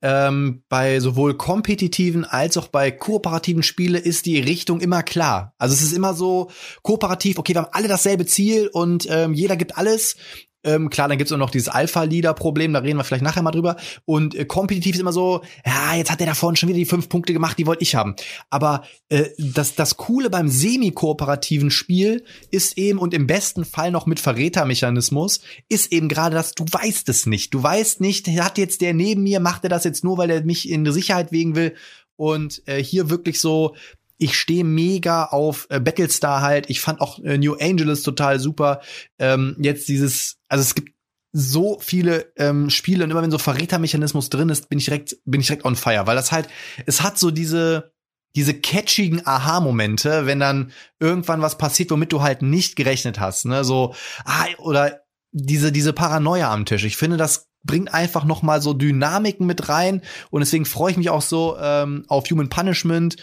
ähm, 0.01 0.63
bei 0.69 1.01
sowohl 1.01 1.37
kompetitiven 1.37 2.25
als 2.25 2.57
auch 2.57 2.69
bei 2.69 2.91
kooperativen 2.91 3.63
Spiele 3.63 3.99
ist 3.99 4.27
die 4.27 4.41
Richtung 4.41 4.81
immer 4.81 5.03
klar. 5.03 5.55
Also 5.59 5.75
es 5.75 5.83
ist 5.83 5.93
immer 5.93 6.15
so 6.15 6.51
kooperativ, 6.83 7.39
okay, 7.39 7.55
wir 7.55 7.63
haben 7.63 7.73
alle 7.73 7.89
dasselbe 7.89 8.25
Ziel 8.27 8.69
und 8.73 9.07
ähm, 9.11 9.35
jeder 9.35 9.57
gibt 9.57 9.77
alles. 9.77 10.17
Ähm, 10.65 10.91
klar, 10.91 11.09
dann 11.09 11.19
gibt's 11.19 11.33
auch 11.33 11.39
noch 11.39 11.51
dieses 11.51 11.69
Alpha-Leader-Problem, 11.69 12.73
da 12.73 12.81
reden 12.81 12.99
wir 12.99 13.05
vielleicht 13.05 13.23
nachher 13.23 13.43
mal 13.43 13.53
drüber. 13.53 13.77
Und 14.05 14.35
äh, 14.35 14.45
kompetitiv 14.45 14.95
ist 14.95 15.01
immer 15.01 15.13
so, 15.13 15.43
ja, 15.65 15.95
jetzt 15.95 16.11
hat 16.11 16.19
der 16.19 16.27
da 16.27 16.35
vorne 16.35 16.57
schon 16.57 16.69
wieder 16.69 16.79
die 16.79 16.85
fünf 16.85 17.09
Punkte 17.09 17.33
gemacht, 17.33 17.59
die 17.59 17.67
wollte 17.67 17.83
ich 17.83 17.95
haben. 17.95 18.17
Aber 18.51 18.83
äh, 19.09 19.27
das, 19.39 19.77
das 19.77 19.97
Coole 19.97 20.31
beim 20.31 20.49
semi-kooperativen 20.49 21.71
Spiel 21.71 22.25
ist 22.51 22.77
eben, 22.77 22.99
und 22.99 23.15
im 23.15 23.29
besten 23.29 23.65
Fall 23.65 23.93
noch 23.93 24.07
mit 24.07 24.19
Verrätermechanismus, 24.19 25.41
ist 25.69 25.93
eben 25.93 26.09
gerade 26.09 26.35
das, 26.35 26.53
du 26.53 26.65
weißt 26.65 27.09
es 27.09 27.27
nicht. 27.27 27.55
Du 27.55 27.63
weißt 27.63 28.01
nicht, 28.01 28.27
hat 28.29 28.59
jetzt 28.59 28.81
der 28.81 28.95
neben 28.95 29.23
mir, 29.23 29.39
macht 29.39 29.63
er 29.65 29.71
das 29.71 29.85
jetzt 29.85 30.03
nur, 30.03 30.19
weil 30.19 30.31
er 30.31 30.45
mich 30.45 30.69
in 30.69 30.91
Sicherheit 30.91 31.31
wegen 31.31 31.55
will. 31.55 31.75
Und 32.17 32.63
äh, 32.67 32.83
hier 32.83 33.11
wirklich 33.11 33.41
so, 33.41 33.77
ich 34.19 34.39
stehe 34.39 34.65
mega 34.65 35.25
auf 35.25 35.67
äh, 35.71 35.81
Battlestar 35.81 36.43
halt. 36.43 36.69
Ich 36.69 36.81
fand 36.81 37.01
auch 37.01 37.19
äh, 37.21 37.39
New 37.39 37.55
Angeles 37.55 38.03
total 38.03 38.41
super. 38.41 38.81
Ähm, 39.19 39.57
jetzt 39.61 39.89
dieses, 39.89 40.37
also 40.49 40.63
es 40.63 40.75
gibt 40.75 40.93
so 41.33 41.79
viele 41.81 42.33
ähm, 42.37 42.69
Spiele 42.71 43.05
und 43.05 43.11
immer 43.11 43.23
wenn 43.23 43.31
so 43.31 43.39
Verrätermechanismus 43.39 44.29
drin 44.29 44.49
ist, 44.49 44.69
bin 44.69 44.79
ich 44.79 44.87
direkt, 44.87 45.17
bin 45.25 45.41
ich 45.41 45.47
direkt 45.47 45.65
on 45.65 45.77
fire, 45.77 46.07
weil 46.07 46.17
das 46.17 46.33
halt, 46.33 46.49
es 46.87 47.03
hat 47.03 47.19
so 47.19 47.31
diese, 47.31 47.93
diese 48.35 48.55
catchigen 48.55 49.27
Aha-Momente, 49.27 50.27
wenn 50.27 50.41
dann 50.41 50.73
irgendwann 50.99 51.43
was 51.43 51.59
passiert, 51.59 51.91
womit 51.91 52.13
du 52.13 52.23
halt 52.23 52.43
nicht 52.43 52.77
gerechnet 52.77 53.21
hast, 53.21 53.45
ne, 53.45 53.63
so, 53.65 53.95
ah, 54.25 54.47
oder 54.59 55.03
diese, 55.33 55.71
diese 55.71 55.93
Paranoia 55.93 56.53
am 56.53 56.65
Tisch. 56.65 56.85
Ich 56.85 56.97
finde, 56.97 57.19
das 57.19 57.49
bringt 57.65 57.93
einfach 57.93 58.25
noch 58.25 58.43
mal 58.43 58.63
so 58.63 58.73
Dynamiken 58.73 59.47
mit 59.47 59.69
rein 59.69 60.03
und 60.31 60.41
deswegen 60.41 60.65
freue 60.65 60.93
ich 60.93 60.97
mich 60.97 61.11
auch 61.11 61.23
so 61.23 61.57
ähm, 61.61 62.05
auf 62.09 62.29
Human 62.31 62.49
Punishment 62.49 63.17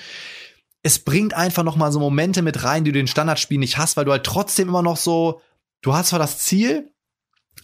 es 0.85 0.99
bringt 0.99 1.33
einfach 1.33 1.63
noch 1.63 1.77
mal 1.77 1.91
so 1.91 1.99
Momente 1.99 2.43
mit 2.43 2.63
rein, 2.63 2.83
die 2.83 2.91
du 2.91 2.99
den 2.99 3.07
Standardspielen 3.07 3.59
nicht 3.59 3.79
hast, 3.79 3.97
weil 3.97 4.05
du 4.05 4.11
halt 4.11 4.23
trotzdem 4.23 4.69
immer 4.69 4.83
noch 4.83 4.97
so, 4.97 5.41
du 5.81 5.95
hast 5.95 6.09
zwar 6.09 6.19
das 6.19 6.37
Ziel, 6.37 6.91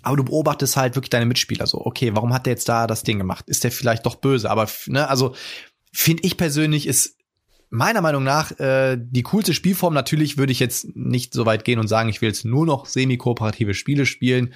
aber 0.01 0.17
du 0.17 0.23
beobachtest 0.23 0.75
halt 0.75 0.95
wirklich 0.95 1.12
deine 1.12 1.27
Mitspieler 1.27 1.67
so, 1.67 1.86
okay, 1.86 2.15
warum 2.15 2.34
hat 2.34 2.47
der 2.47 2.53
jetzt 2.53 2.67
da 2.67 2.88
das 2.88 3.03
Ding 3.03 3.19
gemacht? 3.19 3.45
Ist 3.47 3.63
der 3.63 3.71
vielleicht 3.71 4.07
doch 4.07 4.15
böse? 4.15 4.49
Aber 4.49 4.67
ne, 4.88 5.07
also 5.07 5.36
finde 5.93 6.23
ich 6.23 6.36
persönlich 6.36 6.88
ist 6.88 7.15
meiner 7.69 8.01
Meinung 8.01 8.23
nach 8.23 8.60
äh, 8.60 8.97
die 8.99 9.21
coolste 9.21 9.53
Spielform. 9.53 9.93
Natürlich 9.93 10.39
würde 10.39 10.51
ich 10.51 10.60
jetzt 10.60 10.95
nicht 10.95 11.36
so 11.36 11.45
weit 11.45 11.63
gehen 11.63 11.77
und 11.77 11.88
sagen, 11.88 12.10
ich 12.10 12.21
will 12.23 12.29
jetzt 12.29 12.43
nur 12.43 12.65
noch 12.65 12.88
semi-kooperative 12.88 13.75
Spiele 13.75 14.07
spielen. 14.07 14.51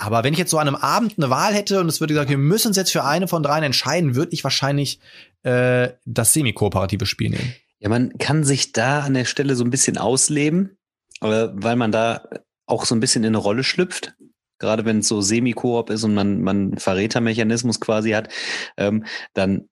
Aber 0.00 0.24
wenn 0.24 0.32
ich 0.32 0.40
jetzt 0.40 0.50
so 0.50 0.58
an 0.58 0.66
einem 0.66 0.76
Abend 0.76 1.14
eine 1.18 1.30
Wahl 1.30 1.54
hätte 1.54 1.80
und 1.80 1.88
es 1.88 2.00
würde 2.00 2.14
gesagt, 2.14 2.30
wir 2.30 2.36
müssen 2.36 2.68
uns 2.68 2.76
jetzt 2.76 2.90
für 2.90 3.04
eine 3.04 3.28
von 3.28 3.44
dreien 3.44 3.62
entscheiden, 3.62 4.16
würde 4.16 4.32
ich 4.32 4.42
wahrscheinlich 4.42 4.98
äh, 5.44 5.90
das 6.04 6.32
semi-kooperative 6.32 7.06
Spiel 7.06 7.30
nehmen. 7.30 7.54
Ja, 7.86 7.90
man 7.90 8.18
kann 8.18 8.42
sich 8.42 8.72
da 8.72 9.02
an 9.02 9.14
der 9.14 9.26
Stelle 9.26 9.54
so 9.54 9.62
ein 9.62 9.70
bisschen 9.70 9.96
ausleben, 9.96 10.76
äh, 11.20 11.46
weil 11.52 11.76
man 11.76 11.92
da 11.92 12.28
auch 12.66 12.84
so 12.84 12.96
ein 12.96 13.00
bisschen 13.00 13.22
in 13.22 13.28
eine 13.28 13.36
Rolle 13.36 13.62
schlüpft. 13.62 14.16
Gerade 14.58 14.84
wenn 14.84 14.98
es 14.98 15.08
so 15.08 15.20
Semi-Koop 15.20 15.90
ist 15.90 16.02
und 16.02 16.12
man, 16.12 16.42
man 16.42 16.78
Verrätermechanismus 16.78 17.78
quasi 17.78 18.10
hat, 18.10 18.28
ähm, 18.76 19.04
dann 19.34 19.68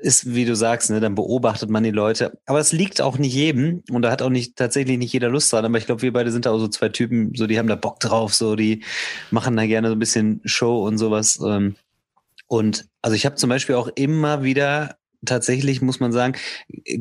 ist, 0.00 0.32
wie 0.32 0.44
du 0.44 0.54
sagst, 0.54 0.90
ne, 0.90 1.00
dann 1.00 1.16
beobachtet 1.16 1.70
man 1.70 1.82
die 1.82 1.90
Leute. 1.90 2.38
Aber 2.46 2.60
es 2.60 2.70
liegt 2.70 3.00
auch 3.00 3.18
nicht 3.18 3.34
jedem 3.34 3.82
und 3.90 4.02
da 4.02 4.12
hat 4.12 4.22
auch 4.22 4.30
nicht 4.30 4.54
tatsächlich 4.54 4.96
nicht 4.96 5.12
jeder 5.12 5.28
Lust 5.28 5.52
dran. 5.52 5.64
Aber 5.64 5.76
ich 5.76 5.86
glaube, 5.86 6.02
wir 6.02 6.12
beide 6.12 6.30
sind 6.30 6.46
da 6.46 6.52
auch 6.52 6.60
so 6.60 6.68
zwei 6.68 6.88
Typen, 6.88 7.32
so 7.34 7.48
die 7.48 7.58
haben 7.58 7.66
da 7.66 7.74
Bock 7.74 7.98
drauf, 7.98 8.32
so 8.32 8.54
die 8.54 8.84
machen 9.32 9.56
da 9.56 9.66
gerne 9.66 9.88
so 9.88 9.96
ein 9.96 9.98
bisschen 9.98 10.40
Show 10.44 10.86
und 10.86 10.98
sowas. 10.98 11.40
Ähm. 11.44 11.74
Und 12.46 12.86
also 13.02 13.16
ich 13.16 13.26
habe 13.26 13.34
zum 13.34 13.50
Beispiel 13.50 13.74
auch 13.74 13.88
immer 13.96 14.44
wieder 14.44 14.98
tatsächlich, 15.24 15.82
muss 15.82 16.00
man 16.00 16.12
sagen, 16.12 16.34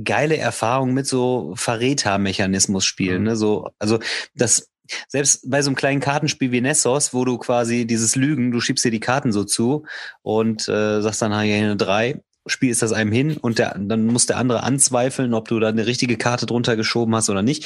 geile 0.03 0.37
Erfahrungen 0.37 0.93
mit 0.93 1.07
so 1.07 1.53
Verrätermechanismus 1.55 2.85
spielen. 2.85 3.23
Ne? 3.23 3.35
So, 3.35 3.69
also 3.79 3.99
das 4.35 4.69
selbst 5.07 5.49
bei 5.49 5.61
so 5.61 5.69
einem 5.69 5.75
kleinen 5.75 5.99
Kartenspiel 5.99 6.51
wie 6.51 6.61
Nessos, 6.61 7.13
wo 7.13 7.25
du 7.25 7.37
quasi 7.37 7.85
dieses 7.85 8.15
Lügen, 8.15 8.51
du 8.51 8.61
schiebst 8.61 8.85
dir 8.85 8.91
die 8.91 8.99
Karten 8.99 9.31
so 9.31 9.43
zu 9.43 9.85
und 10.21 10.67
äh, 10.69 11.01
sagst 11.01 11.21
dann, 11.21 11.37
hier 11.41 11.57
eine 11.57 11.75
drei 11.75 12.21
Spiel 12.47 12.71
ist 12.71 12.81
das 12.81 12.93
einem 12.93 13.11
hin 13.11 13.37
und 13.37 13.59
der, 13.59 13.77
dann 13.77 14.05
muss 14.05 14.25
der 14.25 14.37
andere 14.37 14.63
anzweifeln, 14.63 15.33
ob 15.33 15.47
du 15.47 15.59
da 15.59 15.67
eine 15.67 15.85
richtige 15.85 16.17
Karte 16.17 16.45
drunter 16.45 16.75
geschoben 16.75 17.13
hast 17.15 17.29
oder 17.29 17.41
nicht. 17.41 17.65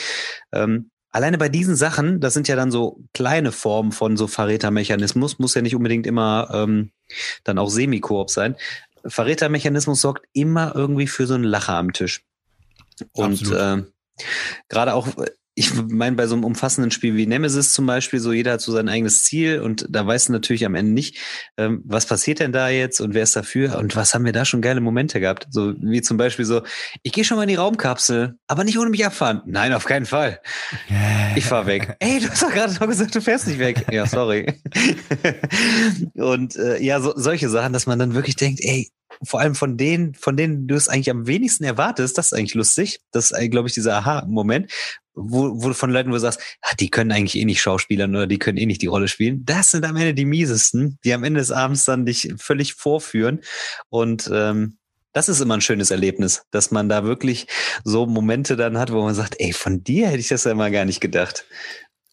Ähm, 0.52 0.90
alleine 1.12 1.38
bei 1.38 1.50
diesen 1.50 1.76
Sachen, 1.76 2.20
das 2.20 2.34
sind 2.34 2.48
ja 2.48 2.56
dann 2.56 2.72
so 2.72 3.00
kleine 3.14 3.52
Formen 3.52 3.92
von 3.92 4.18
so 4.18 4.28
Verrätermechanismus, 4.28 5.40
muss 5.40 5.54
ja 5.54 5.62
nicht 5.62 5.76
unbedingt 5.76 6.08
immer 6.08 6.50
ähm, 6.54 6.92
dann 7.44 7.58
auch 7.58 7.70
Semi-Koop 7.70 8.30
sein. 8.30 8.56
Verrätermechanismus 9.06 10.02
sorgt 10.02 10.28
immer 10.34 10.76
irgendwie 10.76 11.08
für 11.08 11.28
so 11.28 11.34
einen 11.34 11.44
Lacher 11.44 11.74
am 11.74 11.94
Tisch. 11.94 12.24
Und 13.14 13.52
äh, 13.52 13.84
gerade 14.70 14.94
auch 14.94 15.08
ich 15.62 15.74
meine, 15.76 16.16
bei 16.16 16.26
so 16.26 16.34
einem 16.34 16.44
umfassenden 16.44 16.90
Spiel 16.90 17.16
wie 17.16 17.28
Nemesis 17.28 17.72
zum 17.72 17.86
Beispiel, 17.86 18.20
so 18.20 18.34
jeder 18.34 18.54
hat 18.54 18.62
so 18.62 18.72
sein 18.72 18.90
eigenes 18.90 19.22
Ziel 19.22 19.62
und 19.62 19.86
da 19.90 20.08
weißt 20.08 20.30
du 20.30 20.34
natürlich 20.34 20.66
am 20.66 20.74
Ende 20.74 20.92
nicht, 20.92 21.18
ähm, 21.56 21.84
was 21.86 22.08
passiert 22.08 22.40
denn 22.40 22.52
da 22.52 22.70
jetzt 22.70 23.00
und 23.00 23.14
wer 23.14 23.22
ist 23.22 23.36
dafür 23.36 23.78
und 23.78 23.96
was 23.96 24.16
haben 24.16 24.26
wir 24.26 24.32
da 24.32 24.44
schon 24.44 24.62
geile 24.62 24.82
Momente 24.82 25.20
gehabt. 25.20 25.46
So 25.52 25.76
wie 25.80 26.02
zum 26.02 26.18
Beispiel 26.18 26.46
so, 26.46 26.64
ich 27.04 27.12
gehe 27.12 27.24
schon 27.24 27.38
mal 27.38 27.44
in 27.44 27.50
die 27.50 27.56
Raumkapsel, 27.56 28.40
aber 28.48 28.64
nicht 28.64 28.80
ohne 28.80 28.90
mich 28.90 29.06
abfahren. 29.06 29.44
Nein, 29.46 29.74
auf 29.74 29.86
keinen 29.86 30.08
Fall. 30.08 30.40
Ich 31.36 31.46
fahr 31.46 31.68
weg. 31.68 31.96
Ey, 32.00 32.20
du 32.20 32.30
hast 32.30 32.42
doch 32.42 32.52
gerade 32.52 32.74
noch 32.74 32.88
gesagt, 32.88 33.14
du 33.14 33.22
fährst 33.22 33.46
nicht 33.46 33.60
weg. 33.60 33.86
Ja, 33.92 34.08
sorry. 34.08 34.60
und 36.16 36.56
äh, 36.56 36.82
ja, 36.82 37.00
so, 37.02 37.14
solche 37.16 37.50
Sachen, 37.50 37.72
dass 37.72 37.86
man 37.86 38.00
dann 38.00 38.16
wirklich 38.16 38.36
denkt, 38.36 38.62
ey, 38.64 38.90
vor 39.24 39.40
allem 39.40 39.56
von 39.56 39.78
denen, 39.78 40.14
von 40.14 40.38
denen 40.38 40.68
du 40.68 40.76
es 40.76 40.90
eigentlich 40.90 41.10
am 41.10 41.28
wenigsten 41.28 41.64
erwartest, 41.64 42.18
das 42.18 42.28
ist 42.28 42.34
eigentlich 42.34 42.56
lustig. 42.56 43.02
Das 43.12 43.32
ist, 43.32 43.52
glaube 43.52 43.68
ich, 43.68 43.74
dieser 43.74 43.98
Aha-Moment, 43.98 44.72
wo, 45.14 45.62
wo 45.62 45.74
von 45.74 45.92
Leuten, 45.92 46.10
wo 46.10 46.14
du 46.14 46.20
sagst, 46.20 46.40
ah, 46.62 46.76
die 46.80 46.90
können 46.90 47.12
eigentlich 47.12 47.36
eh 47.36 47.46
nicht 47.46 47.62
Schauspielern 47.62 48.16
oder 48.16 48.28
die 48.28 48.40
können 48.40 48.58
eh 48.58 48.66
nicht 48.66 48.82
die 48.82 48.88
Rolle 48.88 49.08
spielen. 49.08 49.46
Das 49.46 49.72
sind 49.72 49.86
am 49.86 49.96
Ende 49.96 50.14
die 50.14 50.26
miesesten, 50.26 50.98
die 51.04 51.14
am 51.14 51.24
Ende 51.24 51.40
des 51.40 51.52
Abends 51.52 51.86
dann 51.86 52.06
dich 52.06 52.34
völlig 52.38 52.74
vorführen. 52.74 53.42
Und 53.90 54.30
ähm, 54.34 54.78
das 55.14 55.28
ist 55.28 55.42
immer 55.42 55.56
ein 55.56 55.62
schönes 55.62 55.92
Erlebnis, 55.92 56.44
dass 56.52 56.72
man 56.72 56.88
da 56.88 57.04
wirklich 57.04 57.48
so 57.84 58.06
Momente 58.06 58.56
dann 58.56 58.78
hat, 58.78 58.92
wo 58.94 59.02
man 59.02 59.14
sagt, 59.14 59.36
ey, 59.40 59.52
von 59.52 59.84
dir 59.84 60.08
hätte 60.08 60.20
ich 60.20 60.30
das 60.30 60.46
ja 60.46 60.54
mal 60.54 60.72
gar 60.72 60.86
nicht 60.86 61.02
gedacht. 61.02 61.46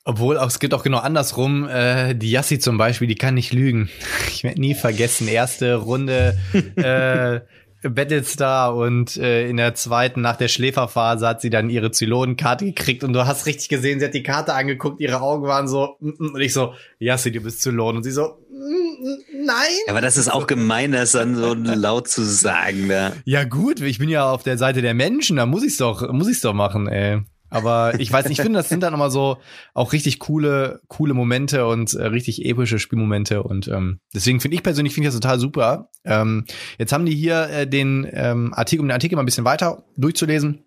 Obwohl, 0.08 0.38
auch, 0.38 0.46
es 0.46 0.58
geht 0.58 0.72
auch 0.72 0.82
genau 0.82 1.00
andersrum. 1.00 1.68
Äh, 1.68 2.14
die 2.14 2.30
Yassi 2.30 2.58
zum 2.58 2.78
Beispiel, 2.78 3.06
die 3.06 3.14
kann 3.14 3.34
nicht 3.34 3.52
lügen. 3.52 3.90
Ich 4.32 4.42
werde 4.42 4.60
nie 4.60 4.74
vergessen, 4.74 5.28
erste 5.28 5.74
Runde 5.74 6.38
äh, 6.76 7.40
Battlestar 7.86 8.74
und 8.74 9.18
äh, 9.18 9.48
in 9.48 9.58
der 9.58 9.74
zweiten, 9.74 10.22
nach 10.22 10.36
der 10.36 10.48
Schläferphase, 10.48 11.26
hat 11.26 11.42
sie 11.42 11.50
dann 11.50 11.68
ihre 11.68 11.90
Zylonenkarte 11.90 12.64
gekriegt 12.64 13.04
und 13.04 13.12
du 13.12 13.26
hast 13.26 13.44
richtig 13.46 13.68
gesehen, 13.68 13.98
sie 13.98 14.06
hat 14.06 14.14
die 14.14 14.22
Karte 14.22 14.54
angeguckt, 14.54 15.00
ihre 15.00 15.20
Augen 15.20 15.46
waren 15.46 15.68
so, 15.68 15.96
mm, 16.00 16.08
mm, 16.08 16.34
und 16.34 16.40
ich 16.40 16.54
so, 16.54 16.72
Yassi, 16.98 17.30
du 17.30 17.40
bist 17.40 17.60
Zylon. 17.60 17.96
Und 17.96 18.02
sie 18.04 18.12
so, 18.12 18.38
mm, 18.50 19.44
nein. 19.44 19.56
Ja, 19.86 19.92
aber 19.92 20.00
das 20.00 20.16
ist 20.16 20.28
auch 20.28 20.46
gemein, 20.46 20.92
das 20.92 21.12
dann 21.12 21.34
so 21.34 21.52
laut 21.52 22.08
zu 22.08 22.22
sagen. 22.22 22.88
Da. 22.88 23.12
Ja 23.24 23.44
gut, 23.44 23.80
ich 23.80 23.98
bin 23.98 24.08
ja 24.08 24.30
auf 24.30 24.42
der 24.42 24.56
Seite 24.56 24.80
der 24.80 24.94
Menschen, 24.94 25.36
da 25.36 25.44
muss 25.44 25.64
ich's 25.64 25.76
doch, 25.76 26.10
muss 26.12 26.28
ich's 26.28 26.40
doch 26.40 26.54
machen, 26.54 26.88
ey. 26.88 27.20
Aber 27.50 27.98
ich 27.98 28.12
weiß 28.12 28.28
nicht, 28.28 28.38
ich 28.38 28.42
finde, 28.42 28.58
das 28.58 28.68
sind 28.68 28.82
dann 28.82 28.94
immer 28.94 29.10
so 29.10 29.38
auch 29.74 29.92
richtig 29.92 30.18
coole, 30.18 30.80
coole 30.88 31.14
Momente 31.14 31.66
und 31.66 31.94
äh, 31.94 32.06
richtig 32.06 32.44
epische 32.44 32.78
Spielmomente. 32.78 33.42
Und 33.42 33.68
ähm, 33.68 34.00
deswegen 34.14 34.40
finde 34.40 34.56
ich 34.56 34.62
persönlich 34.62 34.94
finde 34.94 35.08
ich 35.08 35.14
das 35.14 35.20
total 35.20 35.38
super. 35.38 35.90
Ähm, 36.04 36.44
jetzt 36.78 36.92
haben 36.92 37.06
die 37.06 37.14
hier 37.14 37.48
äh, 37.48 37.66
den 37.66 38.06
ähm, 38.12 38.52
Artikel, 38.54 38.82
um 38.82 38.88
den 38.88 38.92
Artikel 38.92 39.16
mal 39.16 39.22
ein 39.22 39.26
bisschen 39.26 39.44
weiter 39.44 39.84
durchzulesen. 39.96 40.64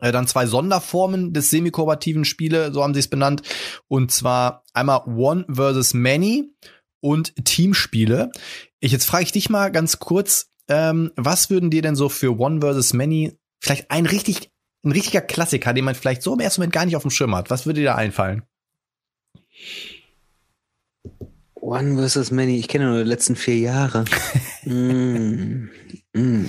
Äh, 0.00 0.12
dann 0.12 0.26
zwei 0.26 0.46
Sonderformen 0.46 1.32
des 1.32 1.50
semi-kooperativen 1.50 2.24
Spiele, 2.24 2.72
so 2.72 2.82
haben 2.82 2.94
sie 2.94 3.00
es 3.00 3.08
benannt. 3.08 3.42
Und 3.88 4.10
zwar 4.10 4.64
einmal 4.72 5.02
One 5.06 5.44
versus 5.50 5.92
Many 5.94 6.54
und 7.00 7.34
Teamspiele. 7.44 8.30
Ich 8.80 8.92
jetzt 8.92 9.06
frage 9.06 9.24
ich 9.24 9.32
dich 9.32 9.50
mal 9.50 9.70
ganz 9.70 9.98
kurz, 9.98 10.50
ähm, 10.68 11.10
was 11.16 11.50
würden 11.50 11.70
dir 11.70 11.82
denn 11.82 11.96
so 11.96 12.08
für 12.08 12.38
One 12.38 12.60
versus 12.60 12.92
Many 12.92 13.38
vielleicht 13.60 13.90
ein 13.90 14.06
richtig 14.06 14.52
ein 14.84 14.92
richtiger 14.92 15.20
Klassiker, 15.20 15.72
den 15.72 15.84
man 15.84 15.94
vielleicht 15.94 16.22
so 16.22 16.34
im 16.34 16.40
ersten 16.40 16.60
Moment 16.60 16.72
gar 16.72 16.86
nicht 16.86 16.96
auf 16.96 17.02
dem 17.02 17.10
Schirm 17.10 17.34
hat. 17.34 17.50
Was 17.50 17.66
würde 17.66 17.80
dir 17.80 17.86
da 17.86 17.94
einfallen? 17.96 18.42
One 21.54 21.96
versus 21.96 22.30
Many, 22.30 22.56
ich 22.58 22.68
kenne 22.68 22.86
nur 22.86 23.02
die 23.02 23.08
letzten 23.08 23.36
vier 23.36 23.58
Jahre. 23.58 24.04
mm, 24.64 25.68
mm. 26.14 26.46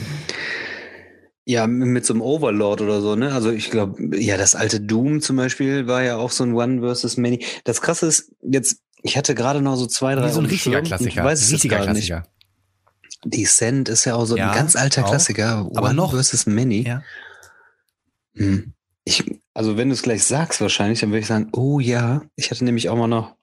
Ja, 1.46 1.66
mit 1.66 2.06
so 2.06 2.14
einem 2.14 2.22
Overlord 2.22 2.82
oder 2.82 3.02
so, 3.02 3.16
ne? 3.16 3.34
Also 3.34 3.52
ich 3.52 3.72
glaube, 3.72 4.16
ja, 4.16 4.38
das 4.38 4.54
alte 4.54 4.80
Doom 4.80 5.20
zum 5.20 5.36
Beispiel 5.36 5.88
war 5.88 6.04
ja 6.04 6.18
auch 6.18 6.30
so 6.30 6.44
ein 6.44 6.54
One 6.54 6.82
versus 6.82 7.18
Many. 7.18 7.44
Das 7.64 7.82
krasse 7.82 8.06
ist, 8.06 8.32
jetzt, 8.42 8.82
ich 9.02 9.18
hatte 9.18 9.34
gerade 9.34 9.62
noch 9.62 9.76
so 9.76 9.88
zwei, 9.88 10.14
drei. 10.14 10.28
Wie 10.28 10.32
so 10.32 10.42
ein 10.42 10.46
richtiger 10.46 10.84
Klassiker. 10.84 11.10
Ich 11.10 11.24
weiß 11.24 11.42
es 11.42 11.52
richtiger 11.52 11.80
Klassiker. 11.80 12.20
Nicht. 12.20 12.30
Descent 13.26 13.90
ist 13.90 14.06
ja 14.06 14.16
auch 14.16 14.26
so 14.26 14.38
ja, 14.38 14.52
ein 14.52 14.56
ganz 14.56 14.76
alter 14.76 15.04
auch. 15.04 15.10
Klassiker. 15.10 15.68
Aber 15.74 15.90
One 15.90 15.96
noch. 15.96 16.12
versus 16.12 16.46
Many. 16.46 16.88
Ja. 16.88 17.02
Hm. 18.40 18.74
Ich, 19.04 19.24
also 19.54 19.78
wenn 19.78 19.90
du 19.90 19.94
es 19.94 20.02
gleich 20.02 20.24
sagst 20.24 20.62
wahrscheinlich, 20.62 21.02
dann 21.02 21.10
würde 21.10 21.20
ich 21.20 21.28
sagen, 21.28 21.50
oh 21.52 21.80
ja, 21.80 22.22
ich 22.36 22.52
hatte 22.52 22.64
nämlich 22.64 22.90
auch 22.90 22.96
mal 22.96 23.08
noch. 23.08 23.36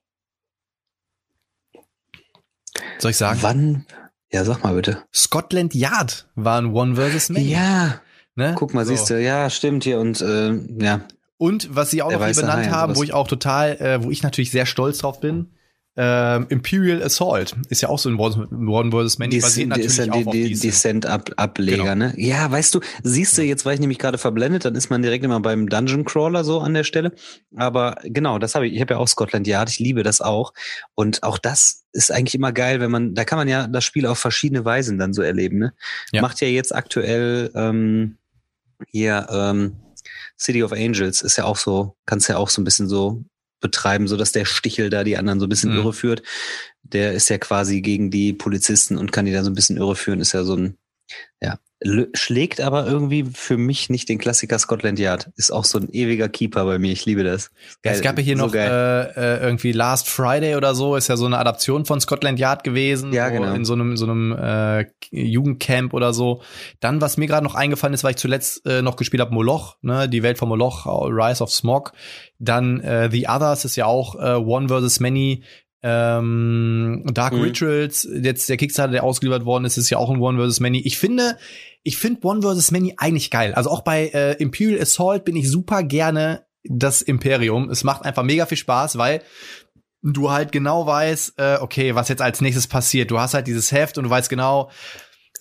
Soll 2.99 3.11
ich 3.11 3.17
sagen? 3.17 3.39
Wann? 3.43 3.87
Ja, 4.33 4.45
sag 4.45 4.63
mal 4.63 4.75
bitte. 4.75 5.05
Scotland 5.15 5.75
Yard 5.75 6.29
war 6.35 6.61
ein 6.61 6.73
One 6.73 6.97
versus 6.97 7.29
Many. 7.29 7.51
Ja. 7.51 8.01
Ne? 8.35 8.55
Guck 8.57 8.75
mal, 8.75 8.85
so. 8.85 8.91
siehst 8.95 9.11
du, 9.11 9.21
ja, 9.21 9.49
stimmt 9.51 9.85
hier 9.85 9.99
und 10.01 10.21
äh, 10.21 10.55
ja. 10.79 11.03
Und 11.39 11.75
was 11.75 11.91
sie 11.91 12.03
auch 12.03 12.09
Der 12.09 12.19
noch 12.19 12.27
hier 12.27 12.35
benannt 12.35 12.71
haben, 12.71 12.97
wo 12.97 13.03
ich 13.03 13.13
auch 13.13 13.29
total, 13.29 13.77
äh, 13.77 14.03
wo 14.03 14.11
ich 14.11 14.23
natürlich 14.23 14.51
sehr 14.51 14.67
stolz 14.67 14.99
drauf 14.99 15.21
bin, 15.21 15.51
ähm, 15.99 16.47
Imperial 16.51 17.03
Assault 17.03 17.57
ist 17.71 17.81
ja 17.81 17.89
auch 17.89 17.99
so 17.99 18.11
ein 18.11 18.19
One 18.19 18.91
vs. 18.91 19.19
Many, 19.19 19.41
basiert 19.41 19.69
natürlich 19.69 19.87
ist 19.87 19.99
ja 19.99 20.05
die, 20.05 20.27
auch 20.27 20.31
die, 20.31 20.45
die 20.49 20.59
Descent-Ableger, 20.59 21.77
genau. 21.77 21.95
ne? 21.95 22.15
Ja, 22.17 22.51
weißt 22.51 22.75
du, 22.75 22.81
siehst 23.03 23.39
du, 23.39 23.43
jetzt 23.43 23.65
war 23.65 23.73
ich 23.73 23.81
nämlich 23.81 23.99
gerade 23.99 24.19
verblendet, 24.19 24.67
dann 24.67 24.75
ist 24.75 24.91
man 24.91 25.01
direkt 25.01 25.25
immer 25.25 25.41
beim 25.41 25.71
Dungeon 25.71 26.05
Crawler 26.05 26.45
so 26.45 26.61
an 26.61 26.75
der 26.75 26.85
Stelle. 26.85 27.13
Aber 27.57 27.97
genau, 28.05 28.39
das 28.39 28.55
habe 28.55 28.67
ich, 28.67 28.75
ich 28.75 28.81
habe 28.83 28.95
ja 28.95 29.01
auch 29.01 29.09
Scotland 29.09 29.47
Yard, 29.47 29.71
ich 29.71 29.79
liebe 29.79 30.03
das 30.03 30.21
auch. 30.21 30.53
Und 30.95 31.23
auch 31.23 31.39
das 31.39 31.85
ist 31.93 32.13
eigentlich 32.13 32.35
immer 32.35 32.53
geil, 32.53 32.81
wenn 32.81 32.91
man, 32.91 33.15
da 33.15 33.25
kann 33.25 33.39
man 33.39 33.49
ja 33.49 33.67
das 33.67 33.85
Spiel 33.85 34.07
auf 34.07 34.19
verschiedene 34.19 34.67
Weisen 34.67 34.99
dann 34.99 35.15
so 35.15 35.23
erleben, 35.23 35.59
ne? 35.59 35.73
Ja. 36.13 36.21
Macht 36.21 36.43
ja 36.43 36.49
jetzt 36.49 36.75
aktuell 36.75 37.51
ähm, 37.55 38.19
hier 38.91 39.27
ähm, 39.31 39.77
City 40.39 40.63
of 40.63 40.73
Angels 40.73 41.23
ist 41.23 41.37
ja 41.37 41.45
auch 41.45 41.57
so, 41.57 41.97
kannst 42.05 42.29
ja 42.29 42.37
auch 42.37 42.51
so 42.51 42.61
ein 42.61 42.65
bisschen 42.65 42.89
so 42.89 43.25
betreiben, 43.61 44.09
so 44.09 44.17
dass 44.17 44.33
der 44.33 44.45
Stichel 44.45 44.91
da 44.91 45.05
die 45.05 45.17
anderen 45.17 45.41
so 45.41 45.47
ein 45.47 45.49
bisschen 45.49 45.73
mhm. 45.73 45.79
irre 45.79 45.93
führt. 45.93 46.23
Der 46.83 47.13
ist 47.13 47.29
ja 47.29 47.39
quasi 47.39 47.81
gegen 47.81 48.11
die 48.11 48.33
Polizisten 48.33 48.97
und 48.97 49.13
kann 49.13 49.25
die 49.25 49.33
da 49.33 49.43
so 49.43 49.51
ein 49.51 49.55
bisschen 49.55 49.77
irre 49.77 49.97
führen, 49.97 50.21
ist 50.21 50.33
ja 50.33 50.45
so 50.45 50.57
ein, 50.57 50.79
ja, 51.41 51.59
schlägt 52.15 52.63
aber 52.63 52.87
irgendwie 52.87 53.25
für 53.35 53.59
mich 53.59 53.91
nicht 53.91 54.09
den 54.09 54.19
Klassiker 54.19 54.59
Scotland 54.59 54.99
Yard. 54.99 55.31
Ist 55.37 55.51
auch 55.51 55.65
so 55.65 55.79
ein 55.79 55.91
ewiger 55.93 56.29
Keeper 56.29 56.65
bei 56.65 56.79
mir. 56.79 56.91
Ich 56.91 57.05
liebe 57.05 57.23
das. 57.23 57.51
Geil. 57.83 57.95
Es 57.95 58.01
gab 58.01 58.17
ja 58.17 58.25
hier 58.25 58.39
so 58.39 58.47
noch 58.47 58.55
äh, 58.55 59.03
äh, 59.03 59.43
irgendwie 59.43 59.73
Last 59.73 60.09
Friday 60.09 60.57
oder 60.57 60.75
so, 60.75 60.97
ist 60.97 61.09
ja 61.09 61.19
so 61.19 61.27
eine 61.27 61.39
Adaption 61.39 61.85
von 61.85 62.01
Scotland 62.01 62.39
Yard 62.39 62.65
gewesen. 62.65 63.13
Ja, 63.13 63.29
genau. 63.29 63.53
In 63.53 63.67
so 63.67 63.75
einem, 63.75 63.99
so 63.99 64.07
einem 64.07 64.33
äh, 64.33 64.87
Jugendcamp 65.11 65.93
oder 65.93 66.15
so. 66.15 66.41
Dann, 66.81 67.03
was 67.03 67.19
mir 67.19 67.27
gerade 67.27 67.45
noch 67.45 67.55
eingefallen 67.55 67.93
ist, 67.93 68.05
weil 68.05 68.13
ich 68.13 68.17
zuletzt 68.17 68.65
äh, 68.67 68.81
noch 68.81 68.97
gespielt 68.97 69.21
habe, 69.21 69.35
Moloch, 69.35 69.77
ne, 69.83 70.09
die 70.09 70.23
Welt 70.23 70.39
von 70.39 70.49
Moloch, 70.49 70.87
Rise 70.87 71.43
of 71.43 71.53
Smog. 71.53 71.93
Dann 72.39 72.81
äh, 72.81 73.11
The 73.11 73.29
Others 73.29 73.67
ist 73.67 73.77
ja 73.77 73.85
auch 73.85 74.15
äh, 74.15 74.35
One 74.35 74.69
versus 74.69 74.99
Many 74.99 75.45
ähm, 75.89 77.05
Dark 77.13 77.33
mhm. 77.33 77.43
Rituals, 77.43 78.09
jetzt 78.11 78.49
der 78.49 78.57
Kickstarter, 78.57 78.91
der 78.91 79.05
ausgeliefert 79.05 79.45
worden 79.45 79.65
ist, 79.65 79.77
ist 79.77 79.89
ja 79.89 79.99
auch 79.99 80.11
ein 80.11 80.21
One 80.21 80.37
versus 80.37 80.59
Many. 80.59 80.81
Ich 80.81 80.99
finde, 80.99 81.39
ich 81.85 81.97
finde 81.97 82.27
One 82.27 82.43
vs. 82.43 82.73
Many 82.73 82.95
eigentlich 82.97 83.31
geil. 83.31 83.55
Also 83.55 83.71
auch 83.71 83.83
bei 83.83 84.09
äh, 84.09 84.33
Imperial 84.33 84.83
Assault 84.83 85.25
bin 85.25 85.37
ich 85.37 85.49
super 85.49 85.85
gerne 85.85 86.45
das 86.65 87.03
Imperium. 87.03 87.71
Es 87.71 87.85
macht 87.85 88.05
einfach 88.05 88.25
mega 88.25 88.47
viel 88.47 88.59
Spaß, 88.59 88.99
weil 88.99 89.23
du 90.03 90.33
halt 90.33 90.51
genau 90.51 90.87
weißt, 90.87 91.35
äh, 91.37 91.59
okay, 91.61 91.95
was 91.95 92.09
jetzt 92.09 92.23
als 92.23 92.41
nächstes 92.41 92.67
passiert. 92.67 93.13
Du 93.13 93.21
hast 93.21 93.35
halt 93.35 93.47
dieses 93.47 93.71
Heft 93.71 93.97
und 93.97 94.05
du 94.05 94.11
weißt 94.11 94.29
genau, 94.29 94.71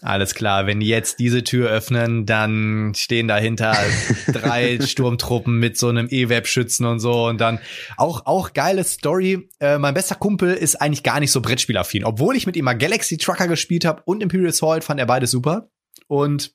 alles 0.02 0.36
klar, 0.36 0.68
wenn 0.68 0.80
die 0.80 0.88
jetzt 0.88 1.20
diese 1.20 1.44
Tür 1.44 1.70
öffnen, 1.70 2.26
dann 2.26 2.94
stehen 2.96 3.28
dahinter 3.28 3.76
drei 4.28 4.80
Sturmtruppen 4.80 5.60
mit 5.60 5.78
so 5.78 5.90
einem 5.90 6.08
E-Web-Schützen 6.10 6.86
und 6.86 7.00
so 7.00 7.26
und 7.28 7.40
dann 7.40 7.60
auch, 7.98 8.26
auch 8.26 8.54
geile 8.54 8.84
Story. 8.84 9.50
Äh, 9.60 9.78
mein 9.78 9.94
bester 9.94 10.16
Kumpel 10.16 10.54
ist 10.54 10.82
eigentlich 10.82 11.04
gar 11.04 11.20
nicht 11.20 11.32
so 11.32 11.42
Brettspielaffin. 11.42 12.04
Obwohl 12.04 12.36
ich 12.36 12.46
mit 12.46 12.56
ihm 12.56 12.66
mal 12.66 12.74
Galaxy 12.74 13.18
Trucker 13.18 13.48
gespielt 13.48 13.86
habe 13.86 14.02
und 14.06 14.22
Imperial 14.22 14.50
Assault, 14.50 14.84
fand 14.84 15.00
er 15.00 15.06
beides 15.06 15.32
super. 15.32 15.70
Und 16.08 16.54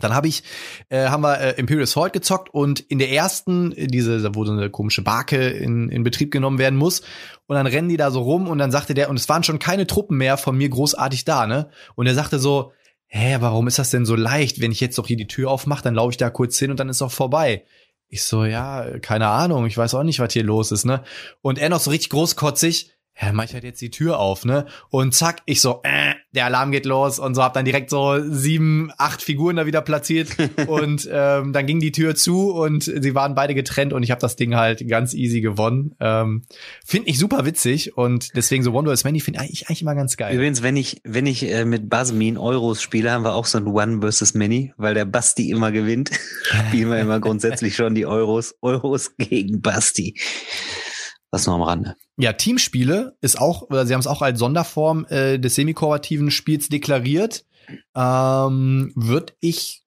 dann 0.00 0.14
habe 0.14 0.28
ich, 0.28 0.42
äh, 0.88 1.06
haben 1.06 1.22
wir 1.22 1.40
äh, 1.40 1.54
Imperial 1.58 1.84
Assault 1.84 2.12
gezockt 2.12 2.50
und 2.50 2.80
in 2.80 2.98
der 2.98 3.10
ersten, 3.10 3.74
diese, 3.76 4.34
wo 4.34 4.44
so 4.44 4.52
eine 4.52 4.70
komische 4.70 5.02
Barke 5.02 5.48
in, 5.48 5.88
in 5.88 6.04
Betrieb 6.04 6.30
genommen 6.30 6.58
werden 6.58 6.78
muss. 6.78 7.02
Und 7.46 7.56
dann 7.56 7.66
rennen 7.66 7.88
die 7.88 7.96
da 7.96 8.10
so 8.10 8.22
rum 8.22 8.48
und 8.48 8.58
dann 8.58 8.70
sagte 8.70 8.94
der, 8.94 9.08
und 9.08 9.16
es 9.16 9.28
waren 9.28 9.44
schon 9.44 9.58
keine 9.58 9.86
Truppen 9.86 10.16
mehr 10.16 10.36
von 10.36 10.56
mir 10.56 10.68
großartig 10.68 11.24
da, 11.24 11.46
ne? 11.46 11.70
Und 11.94 12.06
er 12.06 12.14
sagte 12.14 12.38
so, 12.38 12.72
hä, 13.06 13.36
warum 13.40 13.68
ist 13.68 13.78
das 13.78 13.90
denn 13.90 14.04
so 14.04 14.16
leicht? 14.16 14.60
Wenn 14.60 14.72
ich 14.72 14.80
jetzt 14.80 14.98
doch 14.98 15.06
hier 15.06 15.16
die 15.16 15.28
Tür 15.28 15.50
aufmache, 15.50 15.82
dann 15.82 15.94
laufe 15.94 16.10
ich 16.10 16.16
da 16.16 16.30
kurz 16.30 16.58
hin 16.58 16.70
und 16.70 16.80
dann 16.80 16.88
ist 16.88 17.02
auch 17.02 17.12
vorbei. 17.12 17.64
Ich 18.08 18.24
so, 18.24 18.44
ja, 18.44 18.98
keine 19.00 19.28
Ahnung, 19.28 19.66
ich 19.66 19.76
weiß 19.76 19.94
auch 19.94 20.02
nicht, 20.02 20.20
was 20.20 20.32
hier 20.32 20.44
los 20.44 20.72
ist, 20.72 20.84
ne? 20.84 21.02
Und 21.40 21.58
er 21.58 21.68
noch 21.68 21.80
so 21.80 21.90
richtig 21.90 22.10
großkotzig, 22.10 22.92
ja, 23.20 23.32
mach 23.32 23.44
ich 23.44 23.54
halt 23.54 23.64
jetzt 23.64 23.80
die 23.80 23.90
Tür 23.90 24.18
auf, 24.18 24.44
ne? 24.44 24.66
Und 24.90 25.14
zack, 25.14 25.42
ich 25.46 25.60
so, 25.60 25.80
äh, 25.82 26.14
der 26.36 26.44
Alarm 26.46 26.70
geht 26.70 26.86
los 26.86 27.18
und 27.18 27.34
so 27.34 27.42
hab 27.42 27.54
dann 27.54 27.64
direkt 27.64 27.90
so 27.90 28.18
sieben, 28.30 28.90
acht 28.98 29.22
Figuren 29.22 29.56
da 29.56 29.66
wieder 29.66 29.80
platziert 29.80 30.28
und 30.66 31.08
ähm, 31.10 31.52
dann 31.52 31.66
ging 31.66 31.80
die 31.80 31.92
Tür 31.92 32.14
zu 32.14 32.52
und 32.52 32.84
sie 32.84 33.14
waren 33.14 33.34
beide 33.34 33.54
getrennt 33.54 33.92
und 33.92 34.02
ich 34.02 34.10
habe 34.10 34.20
das 34.20 34.36
Ding 34.36 34.54
halt 34.54 34.86
ganz 34.88 35.14
easy 35.14 35.40
gewonnen. 35.40 35.94
Ähm, 35.98 36.42
finde 36.84 37.08
ich 37.08 37.18
super 37.18 37.44
witzig 37.44 37.96
und 37.96 38.36
deswegen 38.36 38.62
so 38.62 38.72
One 38.72 38.94
vs. 38.94 39.04
Many 39.04 39.20
finde 39.20 39.40
ich 39.48 39.68
eigentlich 39.68 39.82
immer 39.82 39.94
ganz 39.94 40.16
geil. 40.16 40.34
Übrigens, 40.34 40.62
wenn 40.62 40.76
ich 40.76 41.00
wenn 41.04 41.26
ich 41.26 41.50
äh, 41.50 41.64
mit 41.64 41.88
Basmin 41.88 42.38
Euros 42.38 42.82
spiele, 42.82 43.10
haben 43.10 43.24
wir 43.24 43.34
auch 43.34 43.46
so 43.46 43.58
ein 43.58 43.66
One 43.66 44.00
vs. 44.00 44.34
Many, 44.34 44.72
weil 44.76 44.94
der 44.94 45.04
Basti 45.04 45.50
immer 45.50 45.72
gewinnt. 45.72 46.10
Spielen 46.68 46.90
wir 46.90 47.00
immer 47.00 47.20
grundsätzlich 47.20 47.74
schon 47.74 47.94
die 47.94 48.06
Euros 48.06 48.54
Euros 48.60 49.16
gegen 49.16 49.60
Basti. 49.62 50.18
Das 51.30 51.46
nur 51.46 51.56
am 51.56 51.62
Rande. 51.62 51.96
Ja, 52.18 52.32
Teamspiele 52.32 53.16
ist 53.20 53.38
auch, 53.38 53.62
oder 53.62 53.86
sie 53.86 53.92
haben 53.92 54.00
es 54.00 54.06
auch 54.06 54.22
als 54.22 54.38
Sonderform 54.38 55.06
äh, 55.10 55.38
des 55.38 55.54
semi-kooperativen 55.54 56.30
Spiels 56.30 56.68
deklariert. 56.68 57.44
Ähm, 57.94 58.92
Würde 58.94 59.34
ich 59.40 59.82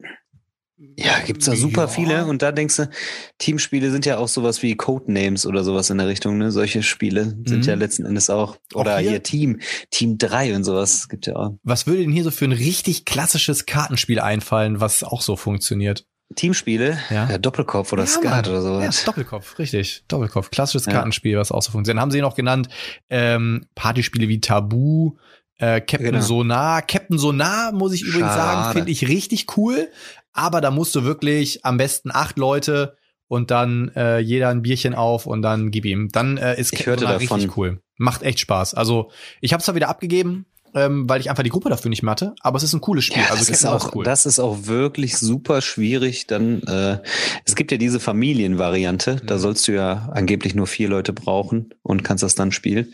ja, 0.98 1.20
gibt's 1.26 1.46
da 1.46 1.58
super 1.58 1.84
ja. 1.84 1.88
viele 1.90 2.26
und 2.26 2.42
da 2.42 2.54
denkst 2.54 2.78
du, 2.78 2.90
Teamspiele 3.38 3.92
sind 3.92 4.06
ja 4.06 4.18
auch 4.18 4.30
sowas 4.30 4.64
wie 4.64 4.76
Codenames 4.76 5.46
oder 5.46 5.66
sowas 5.66 5.90
in 5.90 5.98
der 5.98 6.08
Richtung, 6.08 6.38
ne? 6.38 6.52
Solche 6.52 6.84
Spiele 6.84 7.26
sind 7.46 7.60
mhm. 7.60 7.64
ja 7.64 7.76
letzten 7.76 8.06
Endes 8.06 8.30
auch 8.30 8.58
oder 8.74 8.96
auch 8.96 9.00
hier? 9.00 9.12
hier? 9.12 9.24
Team, 9.24 9.60
Team 9.92 10.18
3 10.18 10.56
und 10.56 10.64
sowas 10.64 11.10
gibt 11.10 11.28
ja 11.28 11.36
auch. 11.36 11.58
Was 11.64 11.86
würde 11.86 12.02
denn 12.02 12.14
hier 12.14 12.24
so 12.24 12.32
für 12.32 12.46
ein 12.46 12.54
richtig 12.54 13.04
klassisches 13.04 13.66
Kartenspiel 13.66 14.22
einfallen, 14.22 14.80
was 14.80 15.04
auch 15.04 15.22
so 15.22 15.36
funktioniert? 15.36 16.06
Teamspiele, 16.36 17.00
ja. 17.10 17.38
Doppelkopf 17.38 17.92
oder 17.92 18.04
ja, 18.04 18.08
Skat 18.08 18.48
oder 18.48 18.62
sowas. 18.62 19.00
Ja, 19.00 19.06
Doppelkopf, 19.06 19.58
richtig. 19.58 20.04
Doppelkopf. 20.08 20.52
Klassisches 20.52 20.86
ja. 20.86 20.94
Kartenspiel, 20.94 21.38
was 21.38 21.52
auch 21.52 21.62
so 21.62 21.72
funktioniert. 21.72 21.98
Dann 21.98 22.02
haben 22.02 22.12
sie 22.12 22.22
noch 22.22 22.36
genannt, 22.36 22.70
ähm, 23.10 23.66
Partyspiele 23.74 24.28
wie 24.28 24.40
Tabu, 24.40 25.18
äh, 25.58 25.82
Captain 25.82 26.12
genau. 26.12 26.22
Sonar. 26.22 26.82
Captain 26.84 27.18
Sonar, 27.18 27.72
muss 27.72 27.94
ich 27.94 28.02
übrigens 28.02 28.30
Schade. 28.30 28.42
sagen, 28.42 28.74
finde 28.74 28.92
ich 28.92 29.08
richtig 29.08 29.58
cool. 29.58 29.90
Aber 30.32 30.62
da 30.62 30.72
musst 30.72 30.96
du 30.96 31.04
wirklich 31.04 31.66
am 31.66 31.78
besten 31.78 32.12
acht 32.12 32.38
Leute 32.38 32.96
und 33.28 33.52
dann 33.52 33.90
äh, 33.96 34.20
jeder 34.20 34.50
ein 34.50 34.62
Bierchen 34.62 34.94
auf 34.94 35.26
und 35.26 35.42
dann 35.42 35.72
gib 35.72 35.86
ihm. 35.86 36.10
Dann 36.12 36.38
äh, 36.38 36.60
ist 36.60 36.72
Captain 36.72 37.00
Sonar 37.00 37.20
richtig 37.20 37.58
cool. 37.58 37.82
Macht 37.98 38.24
echt 38.24 38.40
Spaß. 38.40 38.76
Also 38.76 39.12
ich 39.42 39.52
habe 39.52 39.60
es 39.60 39.66
zwar 39.66 39.76
wieder 39.76 39.90
abgegeben, 39.90 40.46
ähm, 40.76 41.09
weil 41.09 41.22
ich 41.22 41.30
einfach 41.30 41.43
die 41.43 41.49
Gruppe 41.49 41.70
dafür 41.70 41.89
nicht 41.89 42.03
mehr 42.03 42.11
hatte. 42.11 42.36
Aber 42.41 42.57
es 42.57 42.63
ist 42.63 42.74
ein 42.74 42.82
cooles 42.82 43.05
Spiel. 43.05 43.22
Ja, 43.22 43.30
also 43.30 43.39
das, 43.39 43.49
ist 43.49 43.65
auch, 43.65 43.95
cool. 43.95 44.03
das 44.03 44.26
ist 44.26 44.39
auch 44.39 44.65
wirklich 44.65 45.17
super 45.17 45.61
schwierig. 45.61 46.28
Dann 46.28 46.61
äh, 46.63 46.99
es 47.45 47.55
gibt 47.55 47.72
ja 47.72 47.78
diese 47.78 47.99
Familienvariante. 47.99 49.15
Mhm. 49.15 49.26
Da 49.26 49.38
sollst 49.38 49.67
du 49.67 49.74
ja 49.74 50.09
angeblich 50.13 50.55
nur 50.55 50.67
vier 50.67 50.89
Leute 50.89 51.13
brauchen 51.13 51.74
und 51.84 52.03
kannst 52.03 52.24
das 52.24 52.36
dann 52.36 52.51
spielen. 52.51 52.93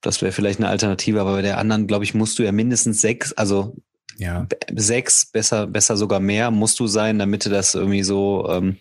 Das 0.00 0.22
wäre 0.22 0.32
vielleicht 0.32 0.58
eine 0.58 0.68
Alternative. 0.68 1.20
Aber 1.20 1.32
bei 1.32 1.42
der 1.42 1.58
anderen, 1.58 1.86
glaube 1.86 2.04
ich, 2.04 2.14
musst 2.14 2.38
du 2.38 2.42
ja 2.42 2.52
mindestens 2.52 3.00
sechs, 3.00 3.32
also 3.32 3.76
ja. 4.18 4.46
sechs, 4.74 5.26
besser, 5.26 5.66
besser 5.66 5.96
sogar 5.96 6.20
mehr, 6.20 6.50
musst 6.50 6.78
du 6.80 6.86
sein, 6.86 7.18
damit 7.18 7.44
du 7.44 7.50
das 7.50 7.74
irgendwie 7.74 8.02
so 8.02 8.48
ähm, 8.48 8.76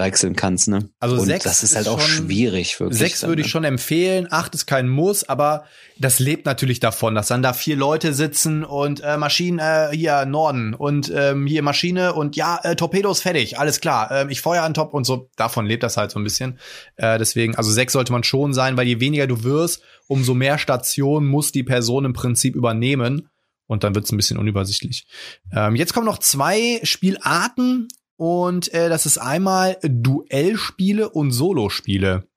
deichseln 0.00 0.34
kannst, 0.34 0.68
ne? 0.68 0.88
Also 0.98 1.16
und 1.16 1.26
sechs 1.26 1.44
das 1.44 1.62
ist 1.62 1.76
halt 1.76 1.86
ist 1.86 1.92
auch 1.92 2.00
schwierig, 2.00 2.80
wirklich. 2.80 2.98
Sechs 2.98 3.22
würde 3.22 3.42
ich 3.42 3.48
ne? 3.48 3.50
schon 3.50 3.64
empfehlen, 3.64 4.26
acht 4.30 4.54
ist 4.54 4.66
kein 4.66 4.88
Muss, 4.88 5.28
aber 5.28 5.64
das 5.98 6.18
lebt 6.18 6.46
natürlich 6.46 6.80
davon, 6.80 7.14
dass 7.14 7.28
dann 7.28 7.42
da 7.42 7.52
vier 7.52 7.76
Leute 7.76 8.14
sitzen 8.14 8.64
und 8.64 9.02
äh, 9.04 9.18
Maschinen 9.18 9.58
äh, 9.58 9.94
hier 9.94 10.24
Norden 10.24 10.72
und 10.72 11.12
ähm, 11.14 11.46
hier 11.46 11.62
Maschine 11.62 12.14
und 12.14 12.34
ja, 12.34 12.58
äh, 12.62 12.76
Torpedos 12.76 13.20
fertig, 13.20 13.58
alles 13.58 13.80
klar, 13.80 14.10
äh, 14.10 14.26
ich 14.30 14.40
feuer 14.40 14.62
an 14.62 14.72
Top 14.72 14.94
und 14.94 15.04
so, 15.04 15.28
davon 15.36 15.66
lebt 15.66 15.82
das 15.82 15.98
halt 15.98 16.10
so 16.10 16.18
ein 16.18 16.24
bisschen. 16.24 16.58
Äh, 16.96 17.18
deswegen, 17.18 17.54
also 17.56 17.70
sechs 17.70 17.92
sollte 17.92 18.12
man 18.12 18.24
schon 18.24 18.54
sein, 18.54 18.78
weil 18.78 18.86
je 18.86 19.00
weniger 19.00 19.26
du 19.26 19.44
wirst, 19.44 19.82
umso 20.06 20.32
mehr 20.32 20.56
Stationen 20.56 21.28
muss 21.28 21.52
die 21.52 21.62
Person 21.62 22.06
im 22.06 22.14
Prinzip 22.14 22.56
übernehmen 22.56 23.28
und 23.66 23.84
dann 23.84 23.94
wird 23.94 24.06
es 24.06 24.12
ein 24.12 24.16
bisschen 24.16 24.38
unübersichtlich. 24.38 25.06
Ähm, 25.54 25.76
jetzt 25.76 25.92
kommen 25.92 26.06
noch 26.06 26.18
zwei 26.18 26.80
Spielarten 26.84 27.88
und 28.20 28.74
äh, 28.74 28.90
das 28.90 29.06
ist 29.06 29.16
einmal 29.16 29.78
Duellspiele 29.80 31.08
und 31.08 31.30
Solospiele. 31.30 32.28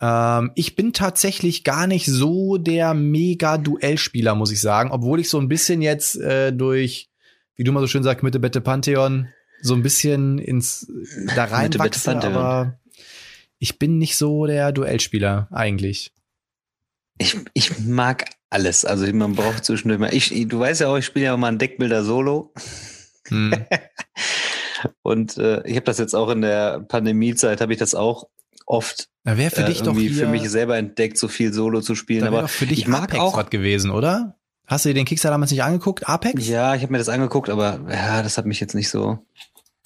Ähm, 0.00 0.52
ich 0.54 0.76
bin 0.76 0.92
tatsächlich 0.92 1.64
gar 1.64 1.88
nicht 1.88 2.06
so 2.06 2.56
der 2.56 2.94
Mega-Duellspieler, 2.94 4.36
muss 4.36 4.52
ich 4.52 4.60
sagen, 4.60 4.92
obwohl 4.92 5.18
ich 5.18 5.28
so 5.28 5.40
ein 5.40 5.48
bisschen 5.48 5.82
jetzt 5.82 6.20
äh, 6.20 6.52
durch, 6.52 7.10
wie 7.56 7.64
du 7.64 7.72
mal 7.72 7.80
so 7.80 7.88
schön 7.88 8.04
sagst, 8.04 8.22
Mitte 8.22 8.38
Bette 8.38 8.60
Pantheon 8.60 9.26
so 9.60 9.74
ein 9.74 9.82
bisschen 9.82 10.38
ins 10.38 10.86
da 11.34 11.46
reinwachse, 11.46 12.22
aber 12.22 12.78
ich 13.58 13.80
bin 13.80 13.98
nicht 13.98 14.16
so 14.16 14.46
der 14.46 14.70
Duellspieler 14.70 15.48
eigentlich. 15.50 16.12
Ich, 17.18 17.36
ich 17.54 17.80
mag 17.80 18.26
alles. 18.50 18.84
Also 18.84 19.12
man 19.12 19.34
braucht 19.34 19.64
zwischendurch 19.64 19.98
mal. 19.98 20.14
Ich, 20.14 20.46
du 20.46 20.60
weißt 20.60 20.82
ja 20.82 20.86
auch, 20.86 20.96
ich 20.96 21.06
spiele 21.06 21.24
ja 21.24 21.34
auch 21.34 21.38
mal 21.38 21.48
ein 21.48 21.58
Deckbilder 21.58 22.04
solo. 22.04 22.54
Hm. 23.26 23.52
Und 25.02 25.36
äh, 25.38 25.66
ich 25.66 25.76
habe 25.76 25.84
das 25.84 25.98
jetzt 25.98 26.14
auch 26.14 26.30
in 26.30 26.42
der 26.42 26.80
Pandemiezeit, 26.80 27.60
habe 27.60 27.72
ich 27.72 27.78
das 27.78 27.94
auch 27.94 28.28
oft 28.66 29.08
da 29.24 29.36
wäre 29.38 29.50
für 29.50 29.62
äh, 29.62 29.66
dich 29.66 29.82
doch 29.82 29.96
hier, 29.96 30.12
für 30.12 30.26
mich 30.26 30.48
selber 30.50 30.76
entdeckt, 30.76 31.16
so 31.16 31.28
viel 31.28 31.52
Solo 31.52 31.80
zu 31.80 31.94
spielen. 31.94 32.24
Aber 32.24 32.48
für 32.48 32.66
dich 32.66 32.80
ich 32.80 32.88
mag 32.88 33.04
Apex 33.04 33.20
auch 33.20 33.36
was 33.36 33.50
gewesen, 33.50 33.90
oder? 33.90 34.36
Hast 34.66 34.84
du 34.84 34.88
dir 34.88 34.94
den 34.94 35.04
Kickstarter 35.04 35.34
damals 35.34 35.50
nicht 35.50 35.62
angeguckt, 35.62 36.08
Apex? 36.08 36.46
Ja, 36.48 36.74
ich 36.74 36.82
habe 36.82 36.92
mir 36.92 36.98
das 36.98 37.08
angeguckt, 37.08 37.50
aber 37.50 37.80
ja, 37.88 38.22
das 38.22 38.38
hat 38.38 38.46
mich 38.46 38.58
jetzt 38.58 38.74
nicht 38.74 38.88
so. 38.88 39.18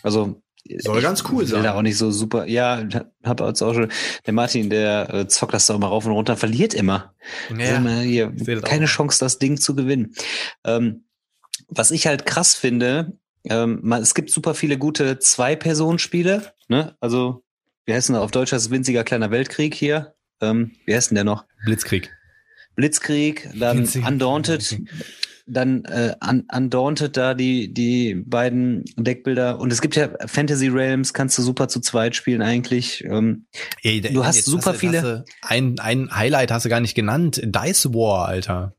Also 0.02 0.40
soll 0.78 1.02
ganz 1.02 1.24
cool 1.30 1.46
sein. 1.46 1.62
Da 1.62 1.74
auch 1.74 1.82
nicht 1.82 1.98
so 1.98 2.10
super. 2.10 2.46
Ja, 2.46 2.84
hab 3.22 3.40
jetzt 3.40 3.62
auch 3.62 3.74
schon. 3.74 3.90
Der 4.26 4.32
Martin, 4.32 4.70
der 4.70 5.12
äh, 5.12 5.28
zockt 5.28 5.54
das 5.54 5.66
doch 5.66 5.76
immer 5.76 5.88
rauf 5.88 6.06
und 6.06 6.12
runter, 6.12 6.36
verliert 6.36 6.74
immer. 6.74 7.14
Ja, 7.56 7.76
immer 7.76 8.00
hier, 8.00 8.32
keine 8.62 8.86
Chance, 8.86 9.18
das 9.20 9.38
Ding 9.38 9.58
zu 9.58 9.74
gewinnen. 9.74 10.14
Ähm, 10.64 11.04
was 11.68 11.90
ich 11.90 12.06
halt 12.06 12.26
krass 12.26 12.54
finde, 12.54 13.18
ähm, 13.48 13.80
man, 13.82 14.02
es 14.02 14.14
gibt 14.14 14.30
super 14.30 14.54
viele 14.54 14.78
gute 14.78 15.18
Zwei-Personen-Spiele. 15.18 16.52
Ne? 16.68 16.96
Also, 17.00 17.44
wie 17.84 17.94
heißt 17.94 18.08
denn 18.08 18.16
auf 18.16 18.30
Deutsch 18.30 18.50
das 18.50 18.70
winziger 18.70 19.04
kleiner 19.04 19.30
Weltkrieg 19.30 19.74
hier? 19.74 20.14
Ähm, 20.40 20.72
wie 20.84 20.94
heißt 20.94 21.10
denn 21.10 21.16
der 21.16 21.24
noch? 21.24 21.44
Blitzkrieg. 21.64 22.10
Blitzkrieg, 22.74 23.48
dann 23.58 23.78
Winziger 23.78 24.06
Undaunted, 24.06 24.82
dann 25.46 25.84
äh, 25.86 26.14
Undaunted 26.52 27.16
da 27.16 27.34
die 27.34 27.72
die 27.72 28.14
beiden 28.14 28.84
Deckbilder 28.96 29.58
und 29.58 29.72
es 29.72 29.80
gibt 29.80 29.96
ja 29.96 30.10
Fantasy 30.26 30.68
Realms, 30.68 31.14
kannst 31.14 31.38
du 31.38 31.42
super 31.42 31.68
zu 31.68 31.80
zweit 31.80 32.16
spielen 32.16 32.42
eigentlich. 32.42 33.02
Ähm, 33.04 33.46
Ey, 33.82 34.02
du 34.02 34.24
hast 34.24 34.44
super 34.44 34.72
hast, 34.72 34.80
viele. 34.80 35.24
Hast 35.42 35.50
ein 35.50 35.78
ein 35.78 36.14
Highlight 36.14 36.50
hast 36.50 36.66
du 36.66 36.68
gar 36.68 36.80
nicht 36.80 36.94
genannt, 36.94 37.40
Dice 37.42 37.94
War, 37.94 38.28
Alter. 38.28 38.74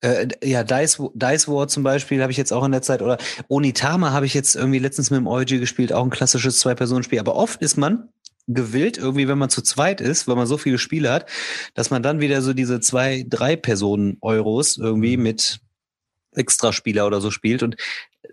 Äh, 0.00 0.28
ja, 0.42 0.64
Dice, 0.64 0.98
Dice 1.14 1.48
War 1.48 1.68
zum 1.68 1.82
Beispiel 1.82 2.20
habe 2.22 2.32
ich 2.32 2.38
jetzt 2.38 2.52
auch 2.52 2.64
in 2.64 2.72
der 2.72 2.82
Zeit, 2.82 3.02
oder 3.02 3.18
Onitama 3.48 4.10
habe 4.10 4.26
ich 4.26 4.34
jetzt 4.34 4.56
irgendwie 4.56 4.78
letztens 4.78 5.10
mit 5.10 5.18
dem 5.18 5.26
Euji 5.26 5.58
gespielt, 5.58 5.92
auch 5.92 6.04
ein 6.04 6.10
klassisches 6.10 6.58
Zwei-Personen-Spiel. 6.60 7.20
Aber 7.20 7.36
oft 7.36 7.62
ist 7.62 7.76
man 7.76 8.08
gewillt, 8.48 8.98
irgendwie, 8.98 9.28
wenn 9.28 9.38
man 9.38 9.50
zu 9.50 9.62
zweit 9.62 10.00
ist, 10.00 10.26
weil 10.26 10.36
man 10.36 10.46
so 10.46 10.58
viele 10.58 10.78
Spiele 10.78 11.12
hat, 11.12 11.26
dass 11.74 11.90
man 11.90 12.02
dann 12.02 12.20
wieder 12.20 12.42
so 12.42 12.52
diese 12.52 12.80
zwei, 12.80 13.24
drei 13.28 13.56
Personen 13.56 14.18
Euros 14.20 14.76
irgendwie 14.76 15.16
mhm. 15.16 15.22
mit 15.22 15.60
Extraspieler 16.34 17.06
oder 17.06 17.20
so 17.20 17.30
spielt. 17.30 17.62
Und 17.62 17.76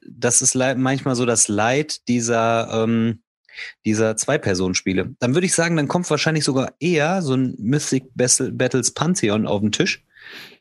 das 0.08 0.42
ist 0.42 0.56
manchmal 0.56 1.16
so 1.16 1.26
das 1.26 1.48
Leid 1.48 2.08
dieser, 2.08 2.84
ähm, 2.86 3.22
dieser 3.86 4.16
Zwei-Personen-Spiele. 4.16 5.16
Dann 5.20 5.34
würde 5.34 5.46
ich 5.46 5.54
sagen, 5.54 5.76
dann 5.76 5.88
kommt 5.88 6.10
wahrscheinlich 6.10 6.44
sogar 6.44 6.74
eher 6.80 7.22
so 7.22 7.34
ein 7.34 7.56
Mythic 7.60 8.06
Battles 8.16 8.94
Pantheon 8.94 9.46
auf 9.46 9.62
den 9.62 9.72
Tisch. 9.72 10.06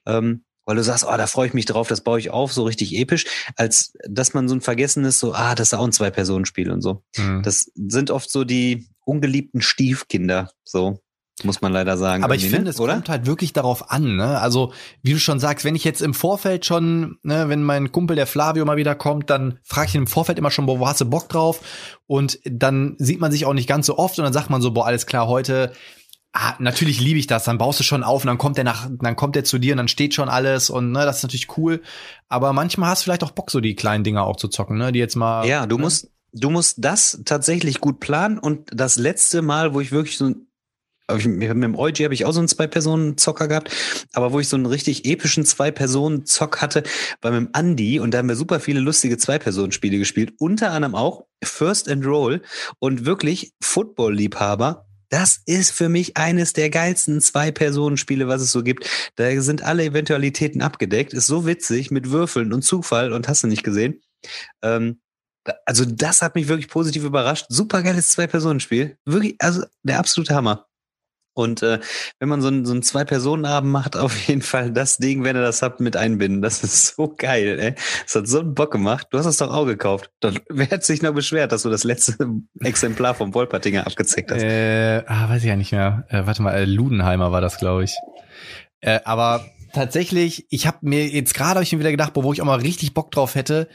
Ähm, 0.04 0.42
weil 0.68 0.76
du 0.76 0.82
sagst, 0.82 1.06
oh, 1.08 1.16
da 1.16 1.26
freue 1.26 1.46
ich 1.46 1.54
mich 1.54 1.64
drauf, 1.64 1.88
das 1.88 2.02
baue 2.02 2.18
ich 2.18 2.28
auf, 2.28 2.52
so 2.52 2.64
richtig 2.64 2.94
episch, 2.94 3.24
als 3.56 3.94
dass 4.06 4.34
man 4.34 4.48
so 4.50 4.54
ein 4.54 4.60
Vergessenes 4.60 5.18
so, 5.18 5.32
ah, 5.32 5.54
das 5.54 5.68
ist 5.68 5.74
auch 5.78 5.84
ein 5.84 5.92
Zwei-Personen-Spiel 5.92 6.70
und 6.70 6.82
so. 6.82 7.02
Mhm. 7.16 7.42
Das 7.42 7.72
sind 7.74 8.10
oft 8.10 8.30
so 8.30 8.44
die 8.44 8.86
ungeliebten 9.06 9.62
Stiefkinder, 9.62 10.50
so 10.64 11.00
muss 11.42 11.62
man 11.62 11.72
leider 11.72 11.96
sagen. 11.96 12.22
Aber 12.22 12.34
ich 12.34 12.48
finde, 12.48 12.64
ne? 12.64 12.70
es 12.70 12.80
oder? 12.80 12.94
kommt 12.94 13.08
halt 13.08 13.24
wirklich 13.24 13.54
darauf 13.54 13.90
an. 13.90 14.16
Ne? 14.16 14.40
Also 14.40 14.72
wie 15.02 15.12
du 15.12 15.18
schon 15.18 15.40
sagst, 15.40 15.64
wenn 15.64 15.74
ich 15.74 15.84
jetzt 15.84 16.02
im 16.02 16.12
Vorfeld 16.12 16.66
schon, 16.66 17.16
ne, 17.22 17.48
wenn 17.48 17.62
mein 17.62 17.92
Kumpel 17.92 18.16
der 18.16 18.26
Flavio 18.26 18.64
mal 18.64 18.76
wieder 18.76 18.94
kommt, 18.94 19.30
dann 19.30 19.60
frage 19.62 19.88
ich 19.88 19.94
ihn 19.94 20.02
im 20.02 20.06
Vorfeld 20.06 20.36
immer 20.36 20.50
schon, 20.50 20.66
boah, 20.66 20.80
wo 20.80 20.88
hast 20.88 21.00
du 21.00 21.04
Bock 21.06 21.28
drauf? 21.28 21.60
Und 22.06 22.40
dann 22.44 22.96
sieht 22.98 23.20
man 23.20 23.32
sich 23.32 23.46
auch 23.46 23.54
nicht 23.54 23.68
ganz 23.68 23.86
so 23.86 23.96
oft 23.96 24.18
und 24.18 24.24
dann 24.24 24.32
sagt 24.32 24.50
man 24.50 24.60
so, 24.60 24.72
boah, 24.72 24.86
alles 24.86 25.06
klar, 25.06 25.28
heute 25.28 25.72
Ah, 26.40 26.54
natürlich 26.60 27.00
liebe 27.00 27.18
ich 27.18 27.26
das. 27.26 27.42
Dann 27.42 27.58
baust 27.58 27.80
du 27.80 27.84
schon 27.84 28.04
auf 28.04 28.22
und 28.22 28.28
dann 28.28 28.38
kommt 28.38 28.58
der 28.58 28.62
nach, 28.62 28.88
dann 28.88 29.16
kommt 29.16 29.34
der 29.34 29.42
zu 29.42 29.58
dir 29.58 29.72
und 29.72 29.78
dann 29.78 29.88
steht 29.88 30.14
schon 30.14 30.28
alles 30.28 30.70
und 30.70 30.92
ne, 30.92 31.04
das 31.04 31.16
ist 31.16 31.22
natürlich 31.24 31.58
cool. 31.58 31.82
Aber 32.28 32.52
manchmal 32.52 32.90
hast 32.90 33.02
du 33.02 33.04
vielleicht 33.04 33.24
auch 33.24 33.32
Bock, 33.32 33.50
so 33.50 33.58
die 33.60 33.74
kleinen 33.74 34.04
Dinger 34.04 34.22
auch 34.22 34.36
zu 34.36 34.46
zocken, 34.46 34.78
ne, 34.78 34.92
die 34.92 35.00
jetzt 35.00 35.16
mal. 35.16 35.48
Ja, 35.48 35.66
du 35.66 35.78
ne? 35.78 35.82
musst, 35.82 36.12
du 36.32 36.50
musst 36.50 36.76
das 36.78 37.22
tatsächlich 37.24 37.80
gut 37.80 37.98
planen 37.98 38.38
und 38.38 38.70
das 38.72 38.98
letzte 38.98 39.42
Mal, 39.42 39.74
wo 39.74 39.80
ich 39.80 39.90
wirklich 39.90 40.16
so 40.16 40.26
ein 40.26 40.46
mit 41.10 41.50
dem 41.50 41.74
Eugi 41.74 42.04
habe 42.04 42.12
ich 42.12 42.26
auch 42.26 42.32
so 42.32 42.38
einen 42.38 42.48
Zwei-Personen-Zocker 42.48 43.48
gehabt, 43.48 43.74
aber 44.12 44.32
wo 44.32 44.40
ich 44.40 44.48
so 44.48 44.56
einen 44.56 44.66
richtig 44.66 45.06
epischen 45.06 45.46
Zwei-Personen-Zock 45.46 46.60
hatte, 46.60 46.82
war 47.22 47.30
mit 47.30 47.40
dem 47.40 47.48
Andi 47.52 47.98
und 47.98 48.12
da 48.12 48.18
haben 48.18 48.28
wir 48.28 48.36
super 48.36 48.60
viele 48.60 48.80
lustige 48.80 49.16
Zwei-Personen-Spiele 49.16 49.96
gespielt, 49.96 50.34
unter 50.38 50.70
anderem 50.70 50.94
auch 50.94 51.24
First 51.42 51.88
and 51.88 52.04
Roll 52.04 52.42
und 52.78 53.06
wirklich 53.06 53.54
Football-Liebhaber. 53.62 54.87
Das 55.08 55.40
ist 55.46 55.70
für 55.70 55.88
mich 55.88 56.16
eines 56.16 56.52
der 56.52 56.70
geilsten 56.70 57.20
Zwei-Personen-Spiele, 57.20 58.28
was 58.28 58.42
es 58.42 58.52
so 58.52 58.62
gibt. 58.62 58.88
Da 59.16 59.40
sind 59.40 59.62
alle 59.62 59.84
Eventualitäten 59.84 60.62
abgedeckt, 60.62 61.14
ist 61.14 61.26
so 61.26 61.46
witzig 61.46 61.90
mit 61.90 62.10
Würfeln 62.10 62.52
und 62.52 62.62
Zufall 62.62 63.12
und 63.12 63.28
hast 63.28 63.42
du 63.42 63.46
nicht 63.46 63.64
gesehen. 63.64 64.02
Ähm, 64.62 65.00
also 65.64 65.84
das 65.84 66.22
hat 66.22 66.34
mich 66.34 66.48
wirklich 66.48 66.68
positiv 66.68 67.04
überrascht. 67.04 67.46
Super 67.48 67.82
geiles 67.82 68.08
Zwei-Personen-Spiel. 68.08 68.98
Wirklich, 69.06 69.36
also 69.38 69.64
der 69.82 69.98
absolute 69.98 70.34
Hammer. 70.34 70.67
Und 71.38 71.62
äh, 71.62 71.78
wenn 72.18 72.28
man 72.28 72.42
so 72.42 72.48
einen, 72.48 72.66
so 72.66 72.72
einen 72.72 72.82
Zwei-Personen-Abend 72.82 73.70
macht, 73.70 73.96
auf 73.96 74.26
jeden 74.26 74.42
Fall 74.42 74.72
das 74.72 74.98
Ding, 74.98 75.22
wenn 75.22 75.36
ihr 75.36 75.42
das 75.42 75.62
habt, 75.62 75.78
mit 75.78 75.96
einbinden. 75.96 76.42
Das 76.42 76.64
ist 76.64 76.96
so 76.96 77.14
geil, 77.16 77.60
ey. 77.60 77.74
Das 78.02 78.16
hat 78.16 78.26
so 78.26 78.40
einen 78.40 78.54
Bock 78.54 78.72
gemacht. 78.72 79.06
Du 79.10 79.18
hast 79.18 79.26
es 79.26 79.36
doch 79.36 79.54
auch 79.54 79.64
gekauft. 79.64 80.10
Dann, 80.18 80.40
wer 80.48 80.68
hat 80.68 80.82
sich 80.82 81.00
noch 81.00 81.14
beschwert, 81.14 81.52
dass 81.52 81.62
du 81.62 81.70
das 81.70 81.84
letzte 81.84 82.16
Exemplar 82.60 83.14
vom 83.14 83.34
Wolpertinger 83.34 83.86
abgezeckt 83.86 84.32
hast? 84.32 84.42
Äh, 84.42 85.04
ah, 85.06 85.28
weiß 85.28 85.42
ich 85.42 85.48
ja 85.48 85.54
nicht 85.54 85.70
mehr. 85.70 86.06
Äh, 86.08 86.26
warte 86.26 86.42
mal, 86.42 86.54
äh, 86.54 86.64
Ludenheimer 86.64 87.30
war 87.30 87.40
das, 87.40 87.58
glaube 87.58 87.84
ich. 87.84 87.94
Äh, 88.80 88.98
aber 89.04 89.46
tatsächlich, 89.72 90.44
ich 90.50 90.66
habe 90.66 90.78
mir 90.80 91.06
jetzt 91.06 91.34
gerade 91.34 91.54
habe 91.54 91.62
ich 91.62 91.72
mir 91.72 91.78
wieder 91.78 91.92
gedacht, 91.92 92.14
wo 92.16 92.32
ich 92.32 92.42
auch 92.42 92.46
mal 92.46 92.58
richtig 92.58 92.94
Bock 92.94 93.12
drauf 93.12 93.36
hätte, 93.36 93.68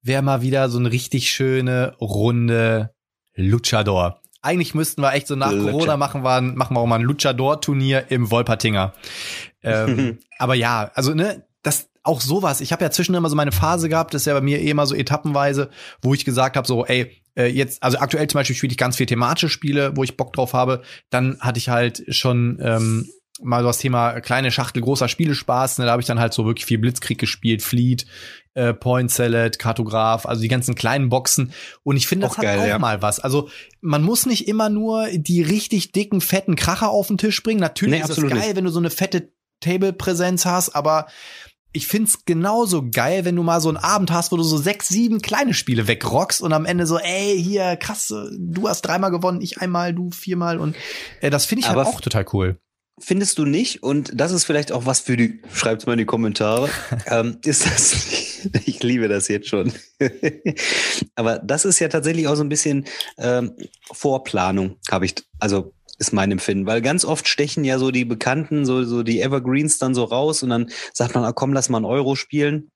wäre 0.00 0.22
mal 0.22 0.40
wieder 0.40 0.70
so 0.70 0.78
eine 0.78 0.90
richtig 0.90 1.30
schöne 1.30 1.94
Runde 2.00 2.94
Luchador. 3.34 4.19
Eigentlich 4.42 4.74
müssten 4.74 5.02
wir 5.02 5.12
echt 5.12 5.26
so 5.26 5.36
nach 5.36 5.52
Lucha. 5.52 5.70
Corona 5.70 5.96
machen 5.96 6.22
wir, 6.22 6.40
machen 6.40 6.76
wir 6.76 6.80
auch 6.80 6.86
mal 6.86 6.98
ein 6.98 7.02
Luchador-Turnier 7.02 8.06
im 8.10 8.30
Wolpertinger. 8.30 8.94
Ähm, 9.62 10.18
aber 10.38 10.54
ja, 10.54 10.90
also 10.94 11.14
ne, 11.14 11.44
das 11.62 11.88
auch 12.02 12.20
sowas. 12.20 12.60
Ich 12.60 12.72
habe 12.72 12.82
ja 12.82 12.90
zwischendurch 12.90 13.20
immer 13.20 13.28
so 13.28 13.36
meine 13.36 13.52
Phase 13.52 13.88
gehabt, 13.88 14.14
das 14.14 14.22
ist 14.22 14.26
ja 14.26 14.34
bei 14.34 14.40
mir 14.40 14.60
eh 14.60 14.70
immer 14.70 14.86
so 14.86 14.94
etappenweise, 14.94 15.68
wo 16.00 16.14
ich 16.14 16.24
gesagt 16.24 16.56
habe, 16.56 16.66
so, 16.66 16.86
ey, 16.86 17.20
äh, 17.36 17.46
jetzt, 17.46 17.82
also 17.82 17.98
aktuell 17.98 18.26
zum 18.26 18.38
Beispiel 18.38 18.56
spiele 18.56 18.70
ich 18.70 18.78
ganz 18.78 18.96
viel 18.96 19.06
thematische 19.06 19.48
Spiele, 19.48 19.96
wo 19.96 20.02
ich 20.02 20.16
Bock 20.16 20.32
drauf 20.32 20.54
habe. 20.54 20.82
Dann 21.10 21.38
hatte 21.40 21.58
ich 21.58 21.68
halt 21.68 22.02
schon 22.08 22.58
ähm, 22.62 23.08
mal 23.42 23.62
so 23.62 23.68
das 23.68 23.78
Thema 23.78 24.20
kleine 24.20 24.50
Schachtel 24.50 24.82
großer 24.82 25.08
Spielespaß. 25.08 25.78
Ne, 25.78 25.86
da 25.86 25.92
habe 25.92 26.02
ich 26.02 26.06
dann 26.06 26.20
halt 26.20 26.32
so 26.32 26.46
wirklich 26.46 26.66
viel 26.66 26.78
Blitzkrieg 26.78 27.18
gespielt, 27.18 27.62
Fleet, 27.62 28.06
äh, 28.54 28.74
Point 28.74 29.10
Salad, 29.10 29.58
Kartograf, 29.58 30.26
also 30.26 30.42
die 30.42 30.48
ganzen 30.48 30.74
kleinen 30.74 31.08
Boxen. 31.08 31.52
Und 31.82 31.96
ich 31.96 32.06
finde, 32.06 32.26
das 32.26 32.32
auch 32.32 32.38
hat 32.38 32.44
geil, 32.44 32.60
auch 32.60 32.66
ja. 32.66 32.78
mal 32.78 33.02
was. 33.02 33.20
Also 33.20 33.48
man 33.80 34.02
muss 34.02 34.26
nicht 34.26 34.48
immer 34.48 34.68
nur 34.68 35.08
die 35.12 35.42
richtig 35.42 35.92
dicken, 35.92 36.20
fetten 36.20 36.56
Kracher 36.56 36.90
auf 36.90 37.08
den 37.08 37.18
Tisch 37.18 37.42
bringen. 37.42 37.60
Natürlich 37.60 37.94
nee, 37.94 38.04
ist 38.04 38.10
es 38.10 38.16
geil, 38.16 38.32
nicht. 38.32 38.56
wenn 38.56 38.64
du 38.64 38.70
so 38.70 38.80
eine 38.80 38.90
fette 38.90 39.32
Table-Präsenz 39.60 40.46
hast, 40.46 40.70
aber 40.70 41.06
ich 41.72 41.86
find's 41.86 42.24
genauso 42.24 42.88
geil, 42.90 43.24
wenn 43.24 43.36
du 43.36 43.42
mal 43.44 43.60
so 43.60 43.68
einen 43.68 43.76
Abend 43.76 44.10
hast, 44.10 44.32
wo 44.32 44.36
du 44.36 44.42
so 44.42 44.56
sechs, 44.56 44.88
sieben 44.88 45.20
kleine 45.20 45.54
Spiele 45.54 45.86
wegrockst 45.86 46.40
und 46.40 46.52
am 46.52 46.64
Ende 46.64 46.86
so, 46.86 46.98
ey, 46.98 47.40
hier, 47.40 47.76
krass, 47.76 48.12
du 48.32 48.68
hast 48.68 48.82
dreimal 48.82 49.12
gewonnen, 49.12 49.40
ich 49.40 49.60
einmal, 49.60 49.94
du 49.94 50.10
viermal 50.10 50.58
und 50.58 50.74
äh, 51.20 51.30
das 51.30 51.46
finde 51.46 51.60
ich 51.62 51.68
halt 51.68 51.78
auch 51.78 52.00
total 52.00 52.26
cool 52.32 52.58
findest 53.00 53.38
du 53.38 53.44
nicht, 53.44 53.82
und 53.82 54.12
das 54.14 54.32
ist 54.32 54.44
vielleicht 54.44 54.72
auch 54.72 54.86
was 54.86 55.00
für 55.00 55.16
die, 55.16 55.40
schreibt's 55.52 55.86
mal 55.86 55.94
in 55.94 55.98
die 55.98 56.06
Kommentare, 56.06 56.68
ähm, 57.06 57.38
ist 57.44 57.66
das, 57.66 58.48
ich 58.66 58.82
liebe 58.82 59.08
das 59.08 59.28
jetzt 59.28 59.48
schon. 59.48 59.72
Aber 61.14 61.38
das 61.38 61.64
ist 61.64 61.78
ja 61.78 61.88
tatsächlich 61.88 62.28
auch 62.28 62.36
so 62.36 62.44
ein 62.44 62.48
bisschen 62.48 62.86
ähm, 63.18 63.52
Vorplanung, 63.92 64.76
habe 64.90 65.06
ich, 65.06 65.14
also 65.38 65.72
ist 65.98 66.12
mein 66.12 66.32
Empfinden, 66.32 66.66
weil 66.66 66.80
ganz 66.80 67.04
oft 67.04 67.28
stechen 67.28 67.62
ja 67.64 67.78
so 67.78 67.90
die 67.90 68.06
Bekannten, 68.06 68.64
so, 68.64 68.84
so 68.84 69.02
die 69.02 69.20
Evergreens 69.20 69.78
dann 69.78 69.94
so 69.94 70.04
raus 70.04 70.42
und 70.42 70.48
dann 70.48 70.70
sagt 70.94 71.14
man, 71.14 71.24
ah, 71.24 71.32
komm, 71.32 71.52
lass 71.52 71.68
mal 71.68 71.78
einen 71.78 71.84
Euro 71.84 72.16
spielen 72.16 72.70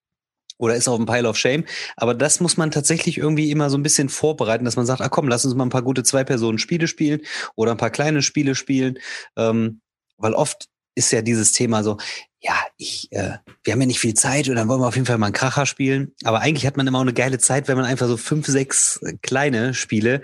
oder 0.59 0.77
ist 0.77 0.89
auf 0.89 0.97
dem 0.97 1.07
Pile 1.07 1.29
of 1.29 1.37
Shame. 1.37 1.65
Aber 1.97 2.15
das 2.15 2.41
muss 2.41 2.57
man 2.57 2.71
tatsächlich 2.71 3.19
irgendwie 3.19 3.51
immer 3.51 3.71
so 3.71 3.79
ein 3.79 3.83
bisschen 3.83 4.09
vorbereiten, 4.09 4.65
dass 4.65 4.77
man 4.77 4.87
sagt, 4.87 5.01
ah 5.01 5.09
komm, 5.09 5.29
lass 5.29 5.45
uns 5.45 5.55
mal 5.55 5.65
ein 5.65 5.71
paar 5.71 5.83
gute 5.83 6.03
Zwei-Personen-Spiele 6.03 6.87
spielen 6.87 7.21
oder 7.57 7.73
ein 7.73 7.77
paar 7.79 7.91
kleine 7.91 8.23
Spiele 8.23 8.55
spielen. 8.55 8.99
Ähm, 9.37 9.81
weil 10.17 10.35
oft 10.35 10.69
ist 10.95 11.11
ja 11.13 11.23
dieses 11.23 11.53
Thema 11.53 11.83
so, 11.83 11.99
ja, 12.41 12.55
ich, 12.77 13.11
äh, 13.11 13.39
wir 13.63 13.73
haben 13.73 13.81
ja 13.81 13.87
nicht 13.87 14.01
viel 14.01 14.15
Zeit 14.15 14.49
und 14.49 14.57
dann 14.57 14.69
wollen 14.69 14.81
wir 14.81 14.87
auf 14.87 14.95
jeden 14.95 15.07
Fall 15.07 15.19
mal 15.19 15.27
einen 15.27 15.35
Kracher 15.35 15.67
spielen. 15.67 16.13
Aber 16.25 16.41
eigentlich 16.41 16.67
hat 16.67 16.77
man 16.77 16.87
immer 16.87 16.99
auch 16.99 17.03
eine 17.03 17.15
geile 17.15 17.39
Zeit, 17.39 17.69
wenn 17.69 17.77
man 17.77 17.87
einfach 17.87 18.07
so 18.07 18.17
fünf, 18.17 18.47
sechs 18.47 19.01
kleine 19.23 19.73
Spiele 19.73 20.21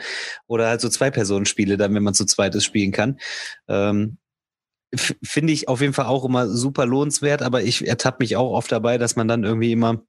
oder 0.47 0.69
halt 0.69 0.81
so 0.81 0.89
Zwei-Personen-Spiele 0.89 1.77
dann, 1.77 1.95
wenn 1.95 2.03
man 2.03 2.15
zu 2.15 2.27
zweites 2.27 2.65
spielen 2.65 2.93
kann. 2.93 3.19
Ähm, 3.69 4.19
Finde 4.95 5.53
ich 5.53 5.69
auf 5.69 5.81
jeden 5.81 5.95
Fall 5.95 6.07
auch 6.07 6.25
immer 6.25 6.49
super 6.49 6.85
lohnenswert, 6.85 7.43
aber 7.43 7.63
ich 7.63 7.87
ertappe 7.87 8.19
mich 8.21 8.37
auch 8.37 8.51
oft 8.51 8.71
dabei, 8.71 8.99
dass 8.99 9.17
man 9.17 9.29
dann 9.29 9.45
irgendwie 9.45 9.73
immer 9.73 10.03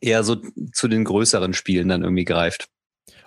eher 0.00 0.24
so 0.24 0.36
zu 0.72 0.88
den 0.88 1.04
größeren 1.04 1.52
Spielen 1.52 1.88
dann 1.88 2.02
irgendwie 2.02 2.24
greift. 2.24 2.68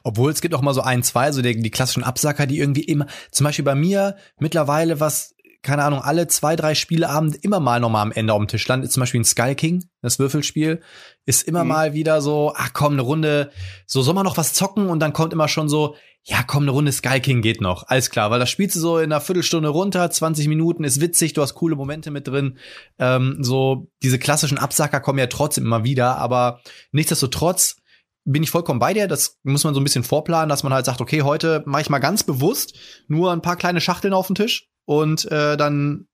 Obwohl 0.03 0.31
es 0.31 0.41
gibt 0.41 0.55
auch 0.55 0.61
mal 0.61 0.73
so 0.73 0.81
ein, 0.81 1.03
zwei, 1.03 1.31
so 1.31 1.41
die, 1.41 1.59
die 1.59 1.71
klassischen 1.71 2.03
Absacker, 2.03 2.47
die 2.47 2.59
irgendwie 2.59 2.83
immer, 2.83 3.07
zum 3.31 3.43
Beispiel 3.43 3.65
bei 3.65 3.75
mir 3.75 4.15
mittlerweile, 4.39 4.99
was 4.99 5.35
keine 5.67 5.83
Ahnung, 5.83 5.99
alle 5.99 6.27
zwei, 6.27 6.55
drei 6.55 6.75
Spieleabende 6.75 7.37
immer 7.41 7.59
mal 7.59 7.81
nochmal 7.81 8.01
am 8.01 8.13
Ende 8.13 8.31
auf 8.31 8.39
dem 8.39 8.47
Tisch 8.47 8.65
landet. 8.69 8.89
Zum 8.89 9.01
Beispiel 9.01 9.19
ein 9.19 9.25
Sky 9.25 9.53
King, 9.53 9.83
das 10.01 10.17
Würfelspiel, 10.17 10.79
ist 11.25 11.45
immer 11.45 11.65
mhm. 11.65 11.69
mal 11.69 11.93
wieder 11.93 12.21
so, 12.21 12.53
ach 12.55 12.71
komm, 12.71 12.93
eine 12.93 13.01
Runde, 13.01 13.51
so 13.85 14.01
soll 14.01 14.13
man 14.13 14.23
noch 14.23 14.37
was 14.37 14.53
zocken 14.53 14.87
und 14.87 15.01
dann 15.01 15.11
kommt 15.11 15.33
immer 15.33 15.49
schon 15.49 15.67
so, 15.67 15.97
ja 16.23 16.41
komm, 16.47 16.63
eine 16.63 16.71
Runde 16.71 16.93
Sky 16.93 17.19
King 17.19 17.41
geht 17.41 17.59
noch. 17.59 17.83
Alles 17.87 18.09
klar, 18.11 18.31
weil 18.31 18.39
das 18.39 18.49
spielst 18.49 18.77
du 18.77 18.79
so 18.79 18.97
in 18.97 19.11
einer 19.11 19.19
Viertelstunde 19.19 19.67
runter, 19.67 20.09
20 20.09 20.47
Minuten, 20.47 20.85
ist 20.85 21.01
witzig, 21.01 21.33
du 21.33 21.41
hast 21.41 21.55
coole 21.55 21.75
Momente 21.75 22.11
mit 22.11 22.29
drin. 22.29 22.57
Ähm, 22.97 23.39
so, 23.41 23.91
diese 24.01 24.19
klassischen 24.19 24.57
Absacker 24.57 25.01
kommen 25.01 25.19
ja 25.19 25.27
trotzdem 25.27 25.65
immer 25.65 25.83
wieder, 25.83 26.17
aber 26.17 26.61
nichtsdestotrotz 26.93 27.75
bin 28.23 28.41
ich 28.41 28.51
vollkommen 28.51 28.79
bei 28.79 28.93
dir. 28.93 29.09
Das 29.09 29.37
muss 29.43 29.65
man 29.65 29.73
so 29.73 29.81
ein 29.81 29.83
bisschen 29.83 30.05
vorplanen, 30.05 30.47
dass 30.47 30.63
man 30.63 30.73
halt 30.73 30.85
sagt, 30.85 31.01
okay, 31.01 31.23
heute 31.23 31.61
mache 31.65 31.81
ich 31.81 31.89
mal 31.89 31.99
ganz 31.99 32.23
bewusst 32.23 32.73
nur 33.09 33.33
ein 33.33 33.41
paar 33.41 33.57
kleine 33.57 33.81
Schachteln 33.81 34.13
auf 34.13 34.27
den 34.27 34.35
Tisch 34.35 34.69
und 34.87 35.29
äh, 35.31 35.57
dann, 35.57 36.07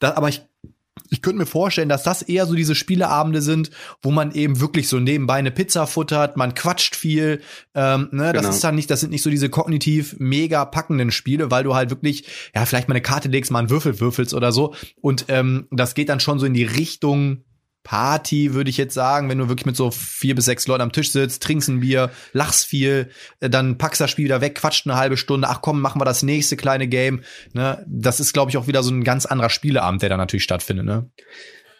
da, 0.00 0.14
aber 0.16 0.28
ich 0.28 0.42
ich 1.08 1.20
könnte 1.20 1.38
mir 1.38 1.46
vorstellen, 1.46 1.88
dass 1.90 2.02
das 2.02 2.22
eher 2.22 2.46
so 2.46 2.54
diese 2.54 2.74
Spieleabende 2.74 3.42
sind, 3.42 3.70
wo 4.02 4.10
man 4.10 4.32
eben 4.32 4.60
wirklich 4.60 4.88
so 4.88 4.98
nebenbei 4.98 5.34
eine 5.34 5.50
Pizza 5.50 5.86
futtert, 5.86 6.36
man 6.38 6.54
quatscht 6.54 6.96
viel. 6.96 7.42
Ähm, 7.74 8.08
ne? 8.12 8.32
Das 8.32 8.42
genau. 8.42 8.54
ist 8.54 8.64
dann 8.64 8.74
nicht, 8.74 8.90
das 8.90 9.00
sind 9.00 9.10
nicht 9.10 9.22
so 9.22 9.28
diese 9.28 9.50
kognitiv 9.50 10.16
mega 10.18 10.64
packenden 10.64 11.10
Spiele, 11.10 11.50
weil 11.50 11.64
du 11.64 11.74
halt 11.74 11.90
wirklich, 11.90 12.24
ja, 12.54 12.64
vielleicht 12.64 12.88
mal 12.88 12.94
eine 12.94 13.02
Karte 13.02 13.28
legst, 13.28 13.50
mal 13.50 13.58
einen 13.58 13.70
Würfel 13.70 14.00
würfelst 14.00 14.32
oder 14.32 14.52
so. 14.52 14.74
Und 15.00 15.26
ähm, 15.28 15.66
das 15.70 15.94
geht 15.94 16.08
dann 16.08 16.20
schon 16.20 16.38
so 16.38 16.46
in 16.46 16.54
die 16.54 16.64
Richtung 16.64 17.44
Party, 17.84 18.54
würde 18.54 18.70
ich 18.70 18.76
jetzt 18.76 18.94
sagen, 18.94 19.28
wenn 19.28 19.38
du 19.38 19.48
wirklich 19.48 19.66
mit 19.66 19.76
so 19.76 19.90
vier 19.90 20.34
bis 20.34 20.44
sechs 20.44 20.66
Leuten 20.66 20.82
am 20.82 20.92
Tisch 20.92 21.10
sitzt, 21.10 21.42
trinkst 21.42 21.68
ein 21.68 21.80
Bier, 21.80 22.10
lachst 22.32 22.66
viel, 22.66 23.10
äh, 23.40 23.50
dann 23.50 23.78
packst 23.78 24.00
das 24.00 24.10
Spiel 24.10 24.26
wieder 24.26 24.40
weg, 24.40 24.54
quatscht 24.54 24.86
eine 24.86 24.96
halbe 24.96 25.16
Stunde, 25.16 25.48
ach 25.48 25.62
komm, 25.62 25.80
machen 25.80 26.00
wir 26.00 26.04
das 26.04 26.22
nächste 26.22 26.56
kleine 26.56 26.88
Game. 26.88 27.22
Ne? 27.52 27.84
Das 27.88 28.20
ist, 28.20 28.32
glaube 28.32 28.50
ich, 28.50 28.56
auch 28.56 28.66
wieder 28.66 28.82
so 28.82 28.92
ein 28.92 29.04
ganz 29.04 29.26
anderer 29.26 29.50
Spieleabend, 29.50 30.02
der 30.02 30.10
da 30.10 30.16
natürlich 30.16 30.44
stattfindet. 30.44 30.86
Ne? 30.86 31.10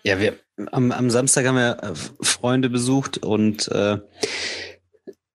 Ja, 0.03 0.19
wir 0.19 0.35
am, 0.71 0.93
am 0.93 1.11
Samstag 1.11 1.47
haben 1.47 1.57
wir 1.57 1.83
äh, 1.83 1.93
Freunde 2.25 2.69
besucht 2.69 3.19
und 3.19 3.69
äh, 3.69 3.99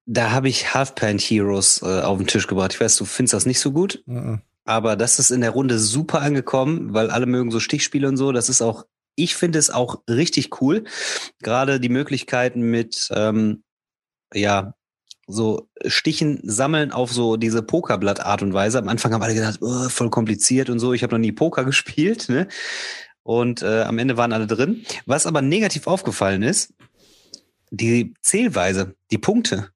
da 0.05 0.31
habe 0.31 0.47
ich 0.47 0.73
Half-Pant 0.73 1.21
Heroes 1.21 1.81
äh, 1.81 2.01
auf 2.01 2.17
den 2.17 2.27
Tisch 2.27 2.47
gebracht. 2.47 2.73
Ich 2.73 2.81
weiß, 2.81 2.95
du 2.95 3.05
findest 3.05 3.33
das 3.33 3.45
nicht 3.45 3.59
so 3.59 3.71
gut. 3.71 4.03
Mhm. 4.05 4.41
Aber 4.63 4.97
das 4.97 5.19
ist 5.19 5.31
in 5.31 5.41
der 5.41 5.51
Runde 5.51 5.79
super 5.79 6.21
angekommen, 6.21 6.93
weil 6.93 7.09
alle 7.09 7.25
mögen 7.25 7.51
so 7.51 7.59
Stichspiele 7.59 8.07
und 8.07 8.17
so. 8.17 8.33
Das 8.33 8.49
ist 8.49 8.61
auch 8.61 8.85
ich 9.17 9.35
finde 9.35 9.59
es 9.59 9.69
auch 9.69 10.03
richtig 10.09 10.61
cool. 10.61 10.85
Gerade 11.41 11.79
die 11.81 11.89
Möglichkeiten 11.89 12.61
mit, 12.61 13.09
ähm, 13.11 13.63
ja, 14.33 14.73
so 15.27 15.67
Stichen 15.85 16.39
sammeln 16.43 16.91
auf 16.91 17.11
so 17.11 17.35
diese 17.35 17.61
Pokerblatt-Art 17.61 18.41
und 18.43 18.53
Weise. 18.53 18.79
Am 18.79 18.87
Anfang 18.87 19.13
haben 19.13 19.21
alle 19.21 19.33
gedacht, 19.33 19.59
oh, 19.61 19.89
voll 19.89 20.09
kompliziert 20.09 20.69
und 20.69 20.79
so. 20.79 20.93
Ich 20.93 21.03
habe 21.03 21.13
noch 21.15 21.19
nie 21.19 21.33
Poker 21.33 21.63
gespielt, 21.65 22.29
ne? 22.29 22.47
Und 23.23 23.61
äh, 23.61 23.81
am 23.81 23.97
Ende 23.97 24.15
waren 24.15 24.31
alle 24.31 24.47
drin. 24.47 24.85
Was 25.05 25.25
aber 25.25 25.41
negativ 25.41 25.85
aufgefallen 25.85 26.43
ist, 26.43 26.73
die 27.71 28.13
Zählweise, 28.21 28.95
die 29.11 29.17
Punkte. 29.17 29.69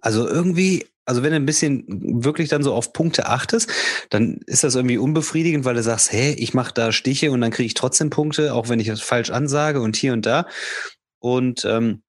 Also 0.00 0.26
irgendwie, 0.26 0.86
also 1.08 1.22
wenn 1.22 1.30
du 1.30 1.36
ein 1.36 1.46
bisschen 1.46 1.84
wirklich 2.22 2.50
dann 2.50 2.62
so 2.62 2.74
auf 2.74 2.92
Punkte 2.92 3.26
achtest, 3.26 3.70
dann 4.10 4.40
ist 4.46 4.62
das 4.62 4.74
irgendwie 4.74 4.98
unbefriedigend, 4.98 5.64
weil 5.64 5.74
du 5.74 5.82
sagst, 5.82 6.12
hey, 6.12 6.34
ich 6.34 6.52
mache 6.52 6.74
da 6.74 6.92
Stiche 6.92 7.32
und 7.32 7.40
dann 7.40 7.50
kriege 7.50 7.66
ich 7.66 7.72
trotzdem 7.72 8.10
Punkte, 8.10 8.52
auch 8.52 8.68
wenn 8.68 8.78
ich 8.78 8.88
das 8.88 9.00
falsch 9.00 9.30
ansage 9.30 9.80
und 9.80 9.96
hier 9.96 10.12
und 10.12 10.26
da. 10.26 10.46
Und 11.18 11.64
ähm, 11.64 12.02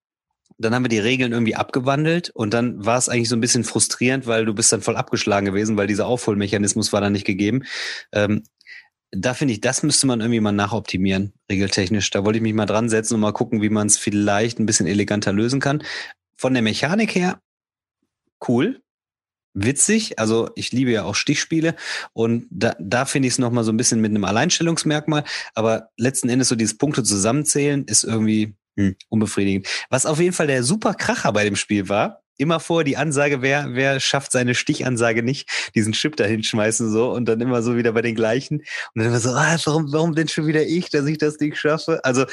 dann 0.58 0.74
haben 0.74 0.84
wir 0.84 0.90
die 0.90 0.98
Regeln 0.98 1.32
irgendwie 1.32 1.56
abgewandelt 1.56 2.28
und 2.34 2.52
dann 2.52 2.84
war 2.84 2.98
es 2.98 3.08
eigentlich 3.08 3.30
so 3.30 3.36
ein 3.36 3.40
bisschen 3.40 3.64
frustrierend, 3.64 4.26
weil 4.26 4.44
du 4.44 4.52
bist 4.54 4.70
dann 4.70 4.82
voll 4.82 4.98
abgeschlagen 4.98 5.46
gewesen, 5.46 5.78
weil 5.78 5.86
dieser 5.86 6.06
Aufholmechanismus 6.06 6.92
war 6.92 7.00
dann 7.00 7.14
nicht 7.14 7.24
gegeben. 7.24 7.62
Ähm, 8.12 8.42
da 9.12 9.32
finde 9.32 9.54
ich, 9.54 9.62
das 9.62 9.82
müsste 9.82 10.06
man 10.08 10.20
irgendwie 10.20 10.40
mal 10.40 10.52
nachoptimieren, 10.52 11.32
regeltechnisch. 11.50 12.10
Da 12.10 12.22
wollte 12.26 12.36
ich 12.36 12.42
mich 12.42 12.52
mal 12.52 12.66
dran 12.66 12.90
setzen 12.90 13.14
und 13.14 13.20
mal 13.20 13.32
gucken, 13.32 13.62
wie 13.62 13.70
man 13.70 13.86
es 13.86 13.96
vielleicht 13.96 14.58
ein 14.58 14.66
bisschen 14.66 14.86
eleganter 14.86 15.32
lösen 15.32 15.58
kann. 15.58 15.82
Von 16.36 16.52
der 16.52 16.62
Mechanik 16.62 17.14
her, 17.14 17.40
cool, 18.46 18.82
witzig. 19.54 20.18
Also 20.18 20.50
ich 20.54 20.72
liebe 20.72 20.90
ja 20.90 21.04
auch 21.04 21.14
Stichspiele 21.14 21.74
und 22.12 22.46
da, 22.50 22.74
da 22.78 23.04
finde 23.04 23.28
ich 23.28 23.34
es 23.34 23.38
nochmal 23.38 23.64
so 23.64 23.72
ein 23.72 23.76
bisschen 23.76 24.00
mit 24.00 24.10
einem 24.10 24.24
Alleinstellungsmerkmal. 24.24 25.24
Aber 25.54 25.88
letzten 25.96 26.28
Endes 26.28 26.48
so 26.48 26.56
dieses 26.56 26.76
Punkte 26.76 27.02
zusammenzählen 27.02 27.84
ist 27.84 28.04
irgendwie 28.04 28.54
hm, 28.76 28.96
unbefriedigend. 29.08 29.66
Was 29.90 30.06
auf 30.06 30.20
jeden 30.20 30.32
Fall 30.32 30.46
der 30.46 30.62
super 30.62 30.94
Kracher 30.94 31.32
bei 31.32 31.44
dem 31.44 31.56
Spiel 31.56 31.88
war, 31.88 32.22
immer 32.40 32.58
vor 32.58 32.84
die 32.84 32.96
Ansage, 32.96 33.42
wer, 33.42 33.74
wer 33.74 34.00
schafft 34.00 34.32
seine 34.32 34.54
Stichansage 34.54 35.22
nicht, 35.22 35.48
diesen 35.74 35.92
Chip 35.92 36.16
da 36.16 36.24
hinschmeißen 36.24 36.90
so 36.90 37.12
und 37.12 37.26
dann 37.26 37.40
immer 37.40 37.62
so 37.62 37.76
wieder 37.76 37.92
bei 37.92 38.00
den 38.00 38.14
gleichen 38.14 38.60
und 38.60 38.66
dann 38.94 39.06
immer 39.08 39.20
so, 39.20 39.30
ah, 39.30 39.58
warum, 39.64 39.92
warum 39.92 40.14
denn 40.14 40.28
schon 40.28 40.46
wieder 40.46 40.66
ich, 40.66 40.88
dass 40.88 41.06
ich 41.06 41.18
das 41.18 41.38
nicht 41.38 41.58
schaffe? 41.58 42.02
Also 42.02 42.24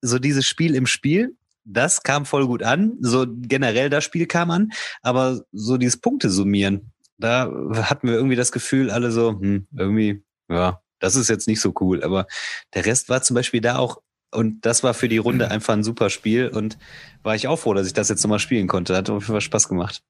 so 0.00 0.20
dieses 0.20 0.46
Spiel 0.46 0.76
im 0.76 0.86
Spiel, 0.86 1.34
das 1.68 2.02
kam 2.02 2.24
voll 2.26 2.46
gut 2.46 2.62
an. 2.62 2.96
So 3.00 3.26
generell 3.28 3.90
das 3.90 4.04
Spiel 4.04 4.26
kam 4.26 4.50
an, 4.50 4.72
aber 5.02 5.42
so 5.52 5.76
dieses 5.76 5.98
Punkte 5.98 6.30
summieren, 6.30 6.92
da 7.18 7.50
hatten 7.82 8.08
wir 8.08 8.14
irgendwie 8.14 8.36
das 8.36 8.52
Gefühl, 8.52 8.90
alle 8.90 9.10
so, 9.10 9.38
hm, 9.38 9.66
irgendwie, 9.76 10.22
ja, 10.48 10.80
das 11.00 11.16
ist 11.16 11.28
jetzt 11.28 11.48
nicht 11.48 11.60
so 11.60 11.74
cool. 11.80 12.02
Aber 12.02 12.26
der 12.74 12.86
Rest 12.86 13.08
war 13.08 13.22
zum 13.22 13.34
Beispiel 13.34 13.60
da 13.60 13.78
auch 13.78 14.00
und 14.30 14.66
das 14.66 14.82
war 14.82 14.94
für 14.94 15.08
die 15.08 15.18
Runde 15.18 15.50
einfach 15.50 15.74
ein 15.74 15.84
super 15.84 16.10
Spiel 16.10 16.48
und 16.48 16.78
war 17.22 17.34
ich 17.34 17.48
auch 17.48 17.58
froh, 17.58 17.74
dass 17.74 17.86
ich 17.86 17.92
das 17.92 18.08
jetzt 18.08 18.22
nochmal 18.22 18.38
spielen 18.38 18.66
konnte. 18.68 18.96
Hat 18.96 19.10
auf 19.10 19.22
jeden 19.22 19.32
Fall 19.32 19.40
Spaß 19.40 19.68
gemacht. 19.68 20.02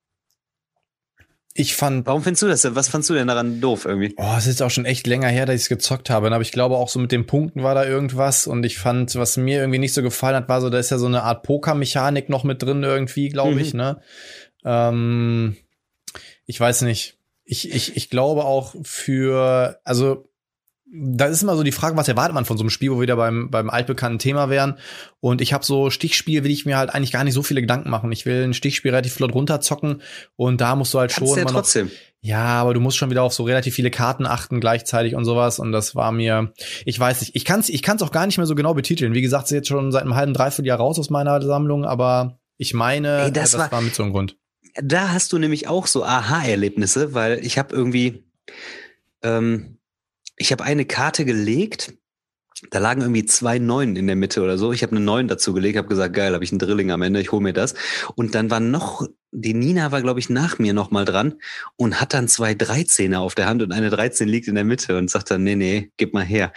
Ich 1.58 1.74
fand. 1.74 2.06
Warum 2.06 2.22
findest 2.22 2.42
du 2.42 2.46
das 2.46 2.62
denn? 2.62 2.76
Was 2.76 2.88
fandst 2.88 3.10
du 3.10 3.14
denn 3.14 3.26
daran 3.26 3.60
doof 3.60 3.84
irgendwie? 3.84 4.14
Oh, 4.16 4.34
es 4.38 4.46
ist 4.46 4.62
auch 4.62 4.70
schon 4.70 4.84
echt 4.84 5.08
länger 5.08 5.26
her, 5.26 5.44
dass 5.44 5.56
ich 5.56 5.62
es 5.62 5.68
gezockt 5.68 6.08
habe. 6.08 6.30
Aber 6.30 6.40
ich 6.40 6.52
glaube 6.52 6.76
auch 6.76 6.88
so 6.88 7.00
mit 7.00 7.10
den 7.10 7.26
Punkten 7.26 7.64
war 7.64 7.74
da 7.74 7.84
irgendwas. 7.84 8.46
Und 8.46 8.64
ich 8.64 8.78
fand, 8.78 9.16
was 9.16 9.36
mir 9.36 9.58
irgendwie 9.58 9.80
nicht 9.80 9.92
so 9.92 10.00
gefallen 10.00 10.36
hat, 10.36 10.48
war 10.48 10.60
so, 10.60 10.70
da 10.70 10.78
ist 10.78 10.90
ja 10.90 10.98
so 10.98 11.06
eine 11.06 11.24
Art 11.24 11.42
Poker-Mechanik 11.42 12.28
noch 12.28 12.44
mit 12.44 12.62
drin 12.62 12.84
irgendwie, 12.84 13.28
glaube 13.28 13.54
mhm. 13.54 13.58
ich, 13.58 13.74
ne? 13.74 14.00
Ähm, 14.64 15.56
ich 16.46 16.60
weiß 16.60 16.82
nicht. 16.82 17.18
Ich, 17.42 17.74
ich, 17.74 17.96
ich 17.96 18.08
glaube 18.08 18.44
auch 18.44 18.76
für, 18.84 19.80
also 19.82 20.27
da 20.90 21.26
ist 21.26 21.42
immer 21.42 21.56
so 21.56 21.62
die 21.62 21.72
Frage, 21.72 21.96
was 21.96 22.08
erwartet 22.08 22.34
man 22.34 22.46
von 22.46 22.56
so 22.56 22.62
einem 22.62 22.70
Spiel, 22.70 22.90
wo 22.90 22.96
wir 22.96 23.02
wieder 23.02 23.16
beim, 23.16 23.50
beim 23.50 23.68
altbekannten 23.68 24.18
Thema 24.18 24.48
wären. 24.48 24.78
Und 25.20 25.40
ich 25.40 25.52
habe 25.52 25.64
so 25.64 25.90
Stichspiel, 25.90 26.44
will 26.44 26.50
ich 26.50 26.64
mir 26.64 26.78
halt 26.78 26.94
eigentlich 26.94 27.12
gar 27.12 27.24
nicht 27.24 27.34
so 27.34 27.42
viele 27.42 27.60
Gedanken 27.60 27.90
machen. 27.90 28.10
Ich 28.10 28.24
will 28.24 28.42
ein 28.42 28.54
Stichspiel 28.54 28.90
relativ 28.90 29.14
flott 29.14 29.34
runterzocken 29.34 30.00
und 30.36 30.60
da 30.60 30.76
musst 30.76 30.94
du 30.94 30.98
halt 30.98 31.12
Kannst 31.12 31.34
schon. 31.34 31.38
Ja, 31.38 31.44
trotzdem. 31.44 31.86
Noch, 31.86 31.92
ja, 32.20 32.44
aber 32.44 32.74
du 32.74 32.80
musst 32.80 32.96
schon 32.96 33.10
wieder 33.10 33.22
auf 33.22 33.34
so 33.34 33.44
relativ 33.44 33.74
viele 33.74 33.90
Karten 33.90 34.26
achten 34.26 34.60
gleichzeitig 34.60 35.14
und 35.14 35.24
sowas. 35.24 35.58
Und 35.58 35.72
das 35.72 35.94
war 35.94 36.10
mir, 36.10 36.52
ich 36.86 36.98
weiß 36.98 37.20
nicht, 37.20 37.36
ich 37.36 37.44
kann 37.44 37.60
es 37.60 37.68
ich 37.68 37.82
kann's 37.82 38.02
auch 38.02 38.12
gar 38.12 38.26
nicht 38.26 38.38
mehr 38.38 38.46
so 38.46 38.54
genau 38.54 38.72
betiteln. 38.72 39.14
Wie 39.14 39.22
gesagt, 39.22 39.44
es 39.44 39.50
ist 39.52 39.56
jetzt 39.56 39.68
schon 39.68 39.92
seit 39.92 40.02
einem 40.02 40.14
halben, 40.14 40.32
dreiviertel 40.32 40.66
Jahr 40.68 40.78
raus 40.78 40.98
aus 40.98 41.10
meiner 41.10 41.40
Sammlung, 41.42 41.84
aber 41.84 42.38
ich 42.56 42.72
meine, 42.72 43.24
Ey, 43.24 43.32
das, 43.32 43.52
das 43.52 43.60
war, 43.60 43.72
war 43.72 43.80
mit 43.82 43.94
so 43.94 44.02
einem 44.02 44.12
Grund. 44.12 44.36
Da 44.82 45.10
hast 45.10 45.32
du 45.32 45.38
nämlich 45.38 45.68
auch 45.68 45.86
so 45.86 46.04
Aha-Erlebnisse, 46.04 47.14
weil 47.14 47.44
ich 47.44 47.58
habe 47.58 47.74
irgendwie 47.74 48.24
ähm, 49.22 49.77
ich 50.38 50.52
habe 50.52 50.64
eine 50.64 50.84
Karte 50.84 51.24
gelegt. 51.24 51.94
Da 52.70 52.80
lagen 52.80 53.02
irgendwie 53.02 53.24
zwei 53.24 53.60
Neunen 53.60 53.94
in 53.94 54.08
der 54.08 54.16
Mitte 54.16 54.42
oder 54.42 54.58
so. 54.58 54.72
Ich 54.72 54.82
habe 54.82 54.96
eine 54.96 55.04
Neun 55.04 55.28
dazu 55.28 55.52
gelegt, 55.52 55.78
habe 55.78 55.86
gesagt, 55.86 56.12
geil, 56.12 56.34
habe 56.34 56.42
ich 56.42 56.50
einen 56.50 56.58
Drilling 56.58 56.90
am 56.90 57.02
Ende, 57.02 57.20
ich 57.20 57.30
hole 57.30 57.40
mir 57.40 57.52
das. 57.52 57.74
Und 58.16 58.34
dann 58.34 58.50
war 58.50 58.58
noch, 58.58 59.06
die 59.30 59.54
Nina 59.54 59.92
war, 59.92 60.02
glaube 60.02 60.18
ich, 60.18 60.28
nach 60.28 60.58
mir 60.58 60.72
noch 60.72 60.90
mal 60.90 61.04
dran 61.04 61.34
und 61.76 62.00
hat 62.00 62.14
dann 62.14 62.26
zwei 62.26 62.54
Dreizehner 62.54 63.20
auf 63.20 63.36
der 63.36 63.46
Hand 63.46 63.62
und 63.62 63.70
eine 63.70 63.90
Dreizehn 63.90 64.26
liegt 64.26 64.48
in 64.48 64.56
der 64.56 64.64
Mitte 64.64 64.98
und 64.98 65.08
sagt 65.08 65.30
dann, 65.30 65.44
nee, 65.44 65.54
nee, 65.54 65.92
gib 65.98 66.14
mal 66.14 66.24
her. 66.24 66.52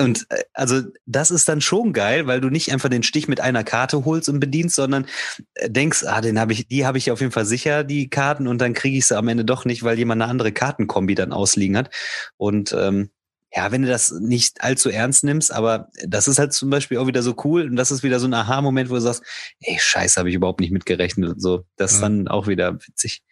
Und 0.00 0.26
äh, 0.30 0.42
also 0.54 0.82
das 1.06 1.30
ist 1.30 1.48
dann 1.48 1.60
schon 1.60 1.92
geil, 1.92 2.26
weil 2.26 2.40
du 2.40 2.48
nicht 2.48 2.72
einfach 2.72 2.88
den 2.88 3.04
Stich 3.04 3.28
mit 3.28 3.40
einer 3.40 3.62
Karte 3.62 4.04
holst 4.04 4.28
und 4.28 4.40
bedienst, 4.40 4.74
sondern 4.74 5.06
äh, 5.54 5.70
denkst, 5.70 6.02
ah, 6.04 6.20
den 6.20 6.40
habe 6.40 6.52
ich, 6.52 6.66
die 6.66 6.84
habe 6.84 6.98
ich 6.98 7.12
auf 7.12 7.20
jeden 7.20 7.32
Fall 7.32 7.46
sicher, 7.46 7.84
die 7.84 8.10
Karten, 8.10 8.48
und 8.48 8.58
dann 8.58 8.74
kriege 8.74 8.98
ich 8.98 9.06
sie 9.06 9.16
am 9.16 9.28
Ende 9.28 9.44
doch 9.44 9.64
nicht, 9.66 9.84
weil 9.84 9.98
jemand 9.98 10.20
eine 10.20 10.30
andere 10.30 10.50
Kartenkombi 10.50 11.14
dann 11.14 11.32
ausliegen 11.32 11.76
hat. 11.76 11.90
Und 12.38 12.74
ähm, 12.76 13.10
ja, 13.54 13.70
wenn 13.70 13.82
du 13.82 13.88
das 13.88 14.10
nicht 14.10 14.62
allzu 14.62 14.90
ernst 14.90 15.22
nimmst, 15.22 15.52
aber 15.52 15.88
das 16.06 16.26
ist 16.26 16.38
halt 16.38 16.52
zum 16.52 16.70
Beispiel 16.70 16.98
auch 16.98 17.06
wieder 17.06 17.22
so 17.22 17.36
cool 17.44 17.62
und 17.62 17.76
das 17.76 17.92
ist 17.92 18.02
wieder 18.02 18.18
so 18.18 18.26
ein 18.26 18.34
Aha-Moment, 18.34 18.90
wo 18.90 18.94
du 18.94 19.00
sagst, 19.00 19.22
ey, 19.60 19.78
scheiße, 19.78 20.18
habe 20.18 20.28
ich 20.28 20.34
überhaupt 20.34 20.60
nicht 20.60 20.72
mitgerechnet 20.72 21.30
und 21.30 21.40
so. 21.40 21.64
Das 21.76 21.92
ist 21.92 22.02
dann 22.02 22.26
auch 22.26 22.48
wieder 22.48 22.74
witzig. 22.74 23.22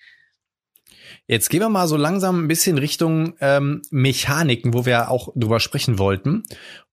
Jetzt 1.27 1.51
gehen 1.51 1.61
wir 1.61 1.69
mal 1.69 1.89
so 1.89 1.97
langsam 1.97 2.45
ein 2.45 2.49
bisschen 2.49 2.79
Richtung 2.79 3.35
ähm, 3.41 3.83
Mechaniken, 3.91 4.75
wo 4.75 4.87
wir 4.87 5.11
auch 5.11 5.33
drüber 5.35 5.61
sprechen 5.61 5.99
wollten. 5.99 6.45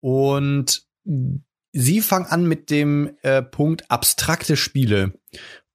Und 0.01 0.87
Sie 1.77 2.01
fangen 2.03 2.27
an 2.27 2.47
mit 2.47 2.70
dem 2.70 3.16
äh, 3.22 3.43
Punkt 3.43 3.91
abstrakte 3.91 4.57
Spiele. 4.57 5.14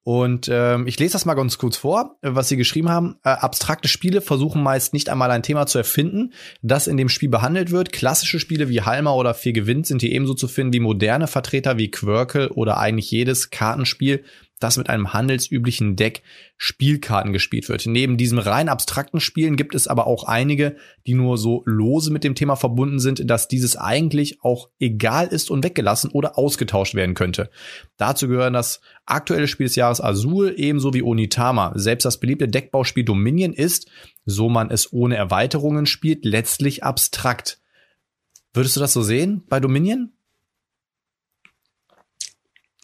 Und 0.10 0.50
ähm, 0.52 0.88
ich 0.88 0.98
lese 0.98 1.14
das 1.14 1.26
mal 1.26 1.36
ganz 1.36 1.60
kurz 1.60 1.78
vor, 1.78 2.18
was 2.24 2.50
Sie 2.50 2.58
geschrieben 2.58 2.90
haben. 2.90 3.18
Äh, 3.24 3.30
abstrakte 3.30 3.88
Spiele 3.88 4.22
versuchen 4.22 4.64
meist 4.64 4.92
nicht 4.92 5.08
einmal 5.08 5.30
ein 5.30 5.44
Thema 5.44 5.68
zu 5.68 5.78
erfinden, 5.78 6.34
das 6.64 6.88
in 6.88 6.98
dem 6.98 7.10
Spiel 7.10 7.30
behandelt 7.30 7.70
wird. 7.70 7.92
Klassische 7.92 8.40
Spiele 8.40 8.70
wie 8.70 8.82
Halma 8.82 9.14
oder 9.14 9.36
Vier 9.36 9.54
gewinnt 9.54 9.86
sind 9.86 10.02
hier 10.02 10.12
ebenso 10.12 10.34
zu 10.34 10.48
finden 10.48 10.74
wie 10.74 10.80
moderne 10.80 11.28
Vertreter 11.28 11.78
wie 11.78 11.92
Quirkel 11.92 12.48
oder 12.48 12.80
eigentlich 12.80 13.12
jedes 13.12 13.52
Kartenspiel, 13.52 14.24
das 14.60 14.78
mit 14.78 14.90
einem 14.90 15.14
handelsüblichen 15.14 15.96
Deck 15.96 16.22
Spielkarten 16.58 17.32
gespielt 17.32 17.70
wird. 17.70 17.86
Neben 17.86 18.18
diesem 18.18 18.40
rein 18.40 18.68
abstrakten 18.70 19.20
Spielen 19.20 19.56
gibt 19.56 19.74
es 19.74 19.88
aber 19.88 20.06
auch 20.06 20.26
einige, 20.26 20.76
die 21.08 21.14
nur 21.14 21.38
so 21.38 21.64
lose 21.66 22.12
mit 22.12 22.24
dem 22.24 22.36
Thema 22.36 22.56
verbunden 22.56 23.00
sind, 23.00 23.30
dass 23.30 23.48
dieses 23.48 23.78
eigentlich 23.78 24.44
auch 24.44 24.70
egal 24.80 25.28
ist 25.28 25.50
und 25.50 25.64
weggelassen 25.64 26.12
oder 26.12 26.38
ausgetauscht 26.38 26.96
werden 26.96 27.16
könnte. 27.16 27.50
Dazu 27.98 28.28
gehören 28.28 28.54
das 28.54 28.82
aktuelle 29.06 29.48
Spiel 29.48 29.68
des 29.68 29.76
Jahres 29.78 30.02
Azul 30.02 30.54
ebenso 30.58 30.94
wie 30.94 31.04
Onitama. 31.04 31.72
Selbst 31.76 32.04
das 32.04 32.20
beliebte 32.20 32.48
Deckbauspiel 32.48 33.06
Dominion 33.06 33.54
ist, 33.54 33.88
so 34.26 34.50
man 34.50 34.70
es 34.70 34.92
ohne 34.92 35.16
Erweiterungen 35.16 35.86
spielt, 35.86 36.26
letztlich 36.26 36.84
abstrakt. 36.84 37.62
Würdest 38.54 38.76
du 38.76 38.80
das 38.80 38.94
so 38.94 39.02
sehen 39.02 39.44
bei 39.48 39.60
Dominion? 39.60 40.12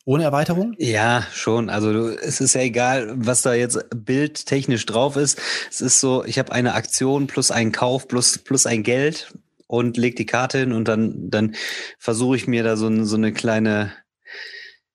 Ohne 0.05 0.23
Erweiterung? 0.23 0.75
Ja, 0.77 1.25
schon. 1.33 1.69
Also 1.69 2.09
es 2.09 2.39
ist 2.39 2.53
ja 2.53 2.61
egal, 2.61 3.11
was 3.15 3.41
da 3.41 3.55
jetzt 3.55 3.79
bildtechnisch 3.95 4.85
drauf 4.85 5.15
ist. 5.15 5.41
Es 5.69 5.81
ist 5.81 5.99
so, 5.99 6.23
ich 6.23 6.37
habe 6.37 6.51
eine 6.51 6.75
Aktion 6.75 7.25
plus 7.25 7.49
einen 7.49 7.71
Kauf 7.71 8.07
plus, 8.07 8.37
plus 8.37 8.67
ein 8.67 8.83
Geld 8.83 9.33
und 9.65 9.97
leg 9.97 10.15
die 10.15 10.27
Karte 10.27 10.59
hin 10.59 10.73
und 10.73 10.87
dann, 10.87 11.31
dann 11.31 11.55
versuche 11.97 12.37
ich 12.37 12.45
mir 12.45 12.63
da 12.63 12.77
so, 12.77 13.03
so 13.03 13.15
eine 13.15 13.33
kleine 13.33 13.93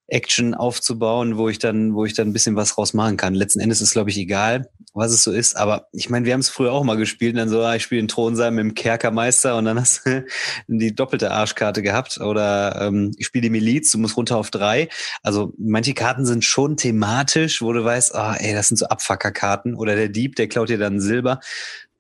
Action 0.07 0.55
aufzubauen, 0.55 1.37
wo 1.37 1.49
ich 1.49 1.59
dann, 1.59 1.95
wo 1.95 2.05
ich 2.05 2.15
dann 2.15 2.29
ein 2.29 2.33
bisschen 2.33 2.55
was 2.57 2.79
raus 2.79 2.95
machen 2.95 3.17
kann. 3.17 3.35
Letzten 3.35 3.61
Endes 3.61 3.81
ist, 3.81 3.93
glaube 3.93 4.11
ich, 4.11 4.19
egal, 4.19 4.71
was 4.93 5.13
es 5.13 5.23
so 5.23 5.33
ist. 5.33 5.57
Aber 5.57 5.89
ich 5.93 6.11
meine, 6.11 6.27
wir 6.27 6.33
haben 6.33 6.41
es 6.41 6.49
früher 6.49 6.73
auch 6.73 6.85
mal 6.85 6.97
gespielt 6.97 7.35
und 7.35 7.39
dann 7.39 7.49
so, 7.49 7.63
ah, 7.63 7.77
ich 7.77 7.83
spiele 7.83 8.01
einen 8.01 8.09
Thronsaal 8.09 8.51
mit 8.51 8.65
dem 8.65 8.75
Kerkermeister 8.75 9.57
und 9.57 9.65
dann 9.65 9.79
hast 9.81 10.07
du 10.07 10.25
die 10.69 10.95
doppelte 10.95 11.31
Arschkarte 11.31 11.83
gehabt. 11.83 12.21
Oder 12.21 12.81
ähm, 12.83 13.13
ich 13.17 13.27
spiele 13.27 13.43
die 13.43 13.51
Miliz, 13.51 13.93
du 13.93 13.99
musst 13.99 14.17
runter 14.17 14.37
auf 14.37 14.51
drei. 14.51 14.89
Also 15.23 15.53
manche 15.59 15.95
Karten 15.95 16.27
sind 16.27 16.45
schon 16.45 16.77
thematisch, 16.77 17.63
wo 17.63 17.73
du 17.73 17.85
weißt, 17.85 18.15
ah, 18.15 18.35
ey, 18.35 18.53
das 18.53 18.69
sind 18.69 18.77
so 18.77 18.87
Abfackerkarten. 18.87 19.75
Oder 19.75 19.97
der 19.97 20.09
Dieb, 20.09 20.37
der 20.37 20.49
klaut 20.49 20.69
dir 20.69 20.79
dann 20.79 21.01
Silber. 21.01 21.41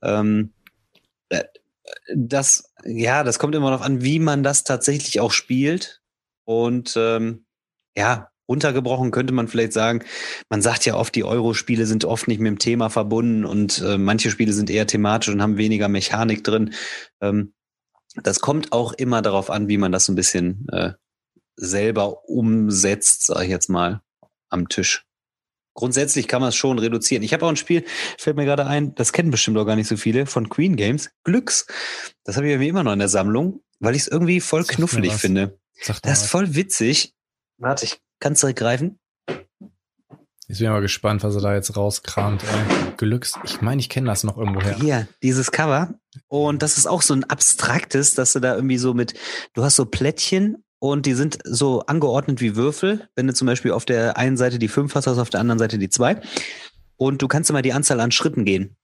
Ähm, 0.02 0.52
äh, 1.28 1.44
das, 2.14 2.72
ja, 2.84 3.24
das 3.24 3.38
kommt 3.38 3.54
immer 3.54 3.70
darauf 3.70 3.84
an, 3.84 4.02
wie 4.02 4.18
man 4.18 4.42
das 4.42 4.64
tatsächlich 4.64 5.20
auch 5.20 5.32
spielt. 5.32 6.02
Und 6.44 6.94
ähm, 6.96 7.44
ja, 7.96 8.30
runtergebrochen 8.50 9.10
könnte 9.10 9.32
man 9.32 9.48
vielleicht 9.48 9.72
sagen, 9.72 10.04
man 10.50 10.60
sagt 10.60 10.84
ja 10.84 10.94
oft, 10.94 11.14
die 11.14 11.24
Euro-Spiele 11.24 11.86
sind 11.86 12.04
oft 12.04 12.28
nicht 12.28 12.40
mit 12.40 12.48
dem 12.48 12.58
Thema 12.58 12.90
verbunden 12.90 13.44
und 13.44 13.80
äh, 13.80 13.96
manche 13.96 14.30
Spiele 14.30 14.52
sind 14.52 14.68
eher 14.68 14.86
thematisch 14.86 15.32
und 15.32 15.40
haben 15.40 15.56
weniger 15.56 15.88
Mechanik 15.88 16.44
drin. 16.44 16.74
Ähm, 17.20 17.54
das 18.22 18.40
kommt 18.40 18.72
auch 18.72 18.92
immer 18.92 19.22
darauf 19.22 19.50
an, 19.50 19.68
wie 19.68 19.78
man 19.78 19.92
das 19.92 20.06
so 20.06 20.12
ein 20.12 20.16
bisschen 20.16 20.66
äh, 20.72 20.92
selber 21.56 22.28
umsetzt, 22.28 23.26
sage 23.26 23.44
ich 23.44 23.50
jetzt 23.50 23.68
mal, 23.68 24.02
am 24.50 24.68
Tisch. 24.68 25.06
Grundsätzlich 25.74 26.26
kann 26.26 26.40
man 26.40 26.48
es 26.48 26.56
schon 26.56 26.78
reduzieren. 26.78 27.22
Ich 27.22 27.32
habe 27.32 27.46
auch 27.46 27.48
ein 27.48 27.56
Spiel, 27.56 27.84
fällt 28.18 28.36
mir 28.36 28.44
gerade 28.44 28.66
ein, 28.66 28.94
das 28.96 29.12
kennen 29.12 29.30
bestimmt 29.30 29.56
auch 29.56 29.64
gar 29.64 29.76
nicht 29.76 29.86
so 29.86 29.96
viele, 29.96 30.26
von 30.26 30.48
Queen 30.48 30.74
Games, 30.74 31.10
Glücks. 31.24 31.66
Das 32.24 32.36
habe 32.36 32.46
ich 32.46 32.52
irgendwie 32.52 32.68
immer 32.68 32.82
noch 32.82 32.92
in 32.92 32.98
der 32.98 33.08
Sammlung 33.08 33.62
weil 33.80 33.96
ich 33.96 34.02
es 34.02 34.08
irgendwie 34.08 34.40
voll 34.40 34.64
Sag 34.64 34.76
knuffelig 34.76 35.14
finde. 35.14 35.58
Das 36.02 36.22
ist 36.22 36.30
voll 36.30 36.54
witzig. 36.54 37.14
Warte, 37.58 37.86
ich 37.86 38.00
kann 38.20 38.34
es 38.34 38.40
direkt 38.40 38.58
greifen. 38.58 38.98
Jetzt 40.46 40.58
bin 40.58 40.66
ich 40.66 40.72
mal 40.72 40.80
gespannt, 40.80 41.22
was 41.22 41.36
er 41.36 41.42
da 41.42 41.54
jetzt 41.54 41.76
rauskramt. 41.76 42.42
Ey. 42.42 42.92
Glücks. 42.96 43.34
Ich 43.44 43.60
meine, 43.60 43.80
ich 43.80 43.88
kenne 43.88 44.08
das 44.08 44.24
noch 44.24 44.36
irgendwoher. 44.36 44.74
Hier, 44.74 45.06
dieses 45.22 45.52
Cover. 45.52 45.94
Und 46.26 46.62
das 46.62 46.76
ist 46.76 46.86
auch 46.86 47.02
so 47.02 47.14
ein 47.14 47.22
abstraktes, 47.22 48.14
dass 48.14 48.32
du 48.32 48.40
da 48.40 48.56
irgendwie 48.56 48.76
so 48.76 48.92
mit, 48.92 49.14
du 49.54 49.62
hast 49.62 49.76
so 49.76 49.86
Plättchen 49.86 50.64
und 50.80 51.06
die 51.06 51.14
sind 51.14 51.38
so 51.44 51.82
angeordnet 51.86 52.40
wie 52.40 52.56
Würfel. 52.56 53.08
Wenn 53.14 53.28
du 53.28 53.32
zum 53.32 53.46
Beispiel 53.46 53.70
auf 53.70 53.84
der 53.84 54.16
einen 54.16 54.36
Seite 54.36 54.58
die 54.58 54.66
5 54.66 54.92
hast, 54.94 55.06
hast 55.06 55.18
du 55.18 55.22
auf 55.22 55.30
der 55.30 55.40
anderen 55.40 55.60
Seite 55.60 55.78
die 55.78 55.88
2. 55.88 56.20
Und 56.96 57.22
du 57.22 57.28
kannst 57.28 57.48
immer 57.48 57.62
die 57.62 57.72
Anzahl 57.72 58.00
an 58.00 58.10
Schritten 58.10 58.44
gehen. 58.44 58.76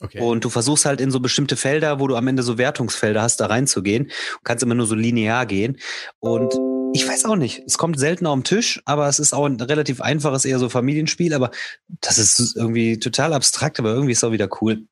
Okay. 0.00 0.20
Und 0.20 0.44
du 0.44 0.50
versuchst 0.50 0.84
halt 0.84 1.00
in 1.00 1.10
so 1.10 1.20
bestimmte 1.20 1.56
Felder, 1.56 1.98
wo 1.98 2.06
du 2.06 2.16
am 2.16 2.28
Ende 2.28 2.42
so 2.42 2.58
Wertungsfelder 2.58 3.22
hast, 3.22 3.40
da 3.40 3.46
reinzugehen. 3.46 4.08
Du 4.08 4.40
kannst 4.44 4.62
immer 4.62 4.74
nur 4.74 4.86
so 4.86 4.94
linear 4.94 5.46
gehen. 5.46 5.78
Und 6.18 6.52
ich 6.92 7.06
weiß 7.06 7.24
auch 7.26 7.36
nicht. 7.36 7.62
Es 7.66 7.78
kommt 7.78 7.98
selten 7.98 8.26
auf 8.26 8.34
den 8.34 8.44
Tisch, 8.44 8.82
aber 8.84 9.08
es 9.08 9.18
ist 9.18 9.32
auch 9.32 9.46
ein 9.46 9.60
relativ 9.60 10.00
einfaches, 10.00 10.44
eher 10.44 10.58
so 10.58 10.68
Familienspiel. 10.68 11.34
Aber 11.34 11.50
das 12.00 12.18
ist 12.18 12.56
irgendwie 12.56 12.98
total 12.98 13.32
abstrakt, 13.32 13.78
aber 13.78 13.90
irgendwie 13.90 14.12
ist 14.12 14.18
es 14.18 14.24
auch 14.24 14.32
wieder 14.32 14.48
cool. 14.60 14.86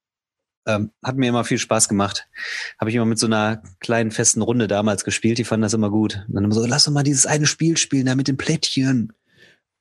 Ähm, 0.66 0.90
hat 1.02 1.16
mir 1.16 1.28
immer 1.28 1.44
viel 1.44 1.58
Spaß 1.58 1.88
gemacht. 1.88 2.28
Habe 2.78 2.90
ich 2.90 2.96
immer 2.96 3.04
mit 3.04 3.18
so 3.18 3.26
einer 3.26 3.62
kleinen 3.80 4.10
festen 4.10 4.42
Runde 4.42 4.66
damals 4.66 5.04
gespielt. 5.04 5.38
Die 5.38 5.44
fanden 5.44 5.62
das 5.62 5.74
immer 5.74 5.90
gut. 5.90 6.24
Und 6.28 6.34
dann 6.34 6.44
immer 6.44 6.54
so, 6.54 6.64
lass 6.66 6.84
doch 6.84 6.92
mal 6.92 7.02
dieses 7.02 7.26
eine 7.26 7.46
Spiel 7.46 7.76
spielen, 7.76 8.06
da 8.06 8.14
mit 8.14 8.28
den 8.28 8.36
Plättchen. 8.36 9.12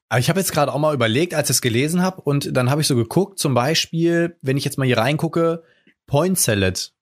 Aber 0.09 0.19
ich 0.19 0.29
habe 0.29 0.39
jetzt 0.39 0.51
gerade 0.51 0.71
auch 0.71 0.79
mal 0.79 0.93
überlegt, 0.93 1.33
als 1.33 1.49
ich 1.49 1.55
es 1.55 1.61
gelesen 1.61 2.01
habe, 2.01 2.21
und 2.21 2.55
dann 2.55 2.69
habe 2.69 2.81
ich 2.81 2.87
so 2.87 2.95
geguckt, 2.95 3.39
zum 3.39 3.53
Beispiel, 3.53 4.37
wenn 4.41 4.57
ich 4.57 4.65
jetzt 4.65 4.77
mal 4.77 4.85
hier 4.85 4.97
reingucke, 4.97 5.63
Point 6.05 6.37
Salad. 6.37 6.93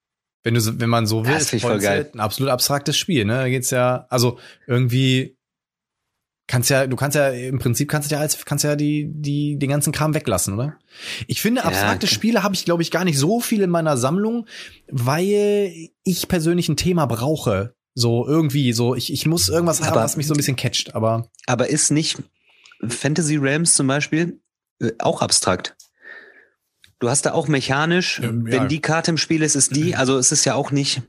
Wenn 0.43 0.55
du, 0.55 0.61
so- 0.61 0.79
wenn 0.79 0.89
man 0.89 1.05
so 1.07 1.25
will, 1.25 1.33
Das 1.33 1.53
ist 1.53 1.61
voll 1.61 1.79
geil. 1.79 2.09
Ein 2.13 2.19
absolut 2.19 2.51
abstraktes 2.51 2.97
Spiel, 2.97 3.25
ne? 3.25 3.33
Da 3.33 3.49
geht's 3.49 3.69
ja, 3.69 4.05
also 4.09 4.39
irgendwie 4.67 5.37
kannst 6.47 6.69
ja, 6.69 6.85
du 6.87 6.95
kannst 6.97 7.15
ja 7.15 7.29
im 7.29 7.59
Prinzip 7.59 7.89
kannst 7.89 8.11
du 8.11 8.15
ja 8.15 8.21
als 8.21 8.43
kannst 8.43 8.63
ja 8.65 8.75
die 8.75 9.07
die 9.09 9.57
den 9.57 9.69
ganzen 9.69 9.93
Kram 9.93 10.13
weglassen, 10.13 10.55
oder? 10.55 10.77
Ich 11.27 11.41
finde 11.41 11.61
Ja, 11.61 11.67
abstrakte 11.67 12.07
okay. 12.07 12.13
Spiele 12.15 12.43
habe 12.43 12.55
ich 12.55 12.65
glaube 12.65 12.81
ich 12.81 12.91
gar 12.91 13.05
nicht 13.05 13.17
so 13.17 13.39
viel 13.39 13.61
in 13.61 13.69
meiner 13.69 13.95
Sammlung, 13.97 14.47
weil 14.89 15.71
ich 16.03 16.27
persönlich 16.27 16.67
ein 16.69 16.75
Thema 16.77 17.05
brauche. 17.05 17.73
So 17.93 18.25
irgendwie 18.27 18.73
so 18.73 18.95
ich 18.95 19.13
ich 19.13 19.25
muss 19.25 19.47
irgendwas 19.47 19.81
haben, 19.81 19.95
was 19.95 20.17
mich 20.17 20.27
so 20.27 20.33
ein 20.33 20.37
bisschen 20.37 20.55
catcht, 20.57 20.95
aber 20.95 21.29
Aber 21.45 21.69
ist 21.69 21.91
nicht 21.91 22.17
Fantasy 22.85 23.35
Realms 23.37 23.75
zum 23.75 23.87
Beispiel 23.87 24.41
äh, 24.81 24.91
auch 24.99 25.21
abstrakt? 25.21 25.75
Du 27.01 27.09
hast 27.09 27.25
da 27.25 27.33
auch 27.33 27.47
mechanisch, 27.47 28.19
Ähm, 28.23 28.45
ja. 28.45 28.53
wenn 28.53 28.69
die 28.69 28.79
Karte 28.79 29.11
im 29.11 29.17
Spiel 29.17 29.41
ist, 29.41 29.55
ist 29.55 29.75
die, 29.75 29.95
also 29.95 30.17
es 30.17 30.31
ist 30.31 30.45
ja 30.45 30.53
auch 30.53 30.71
nicht, 30.71 31.01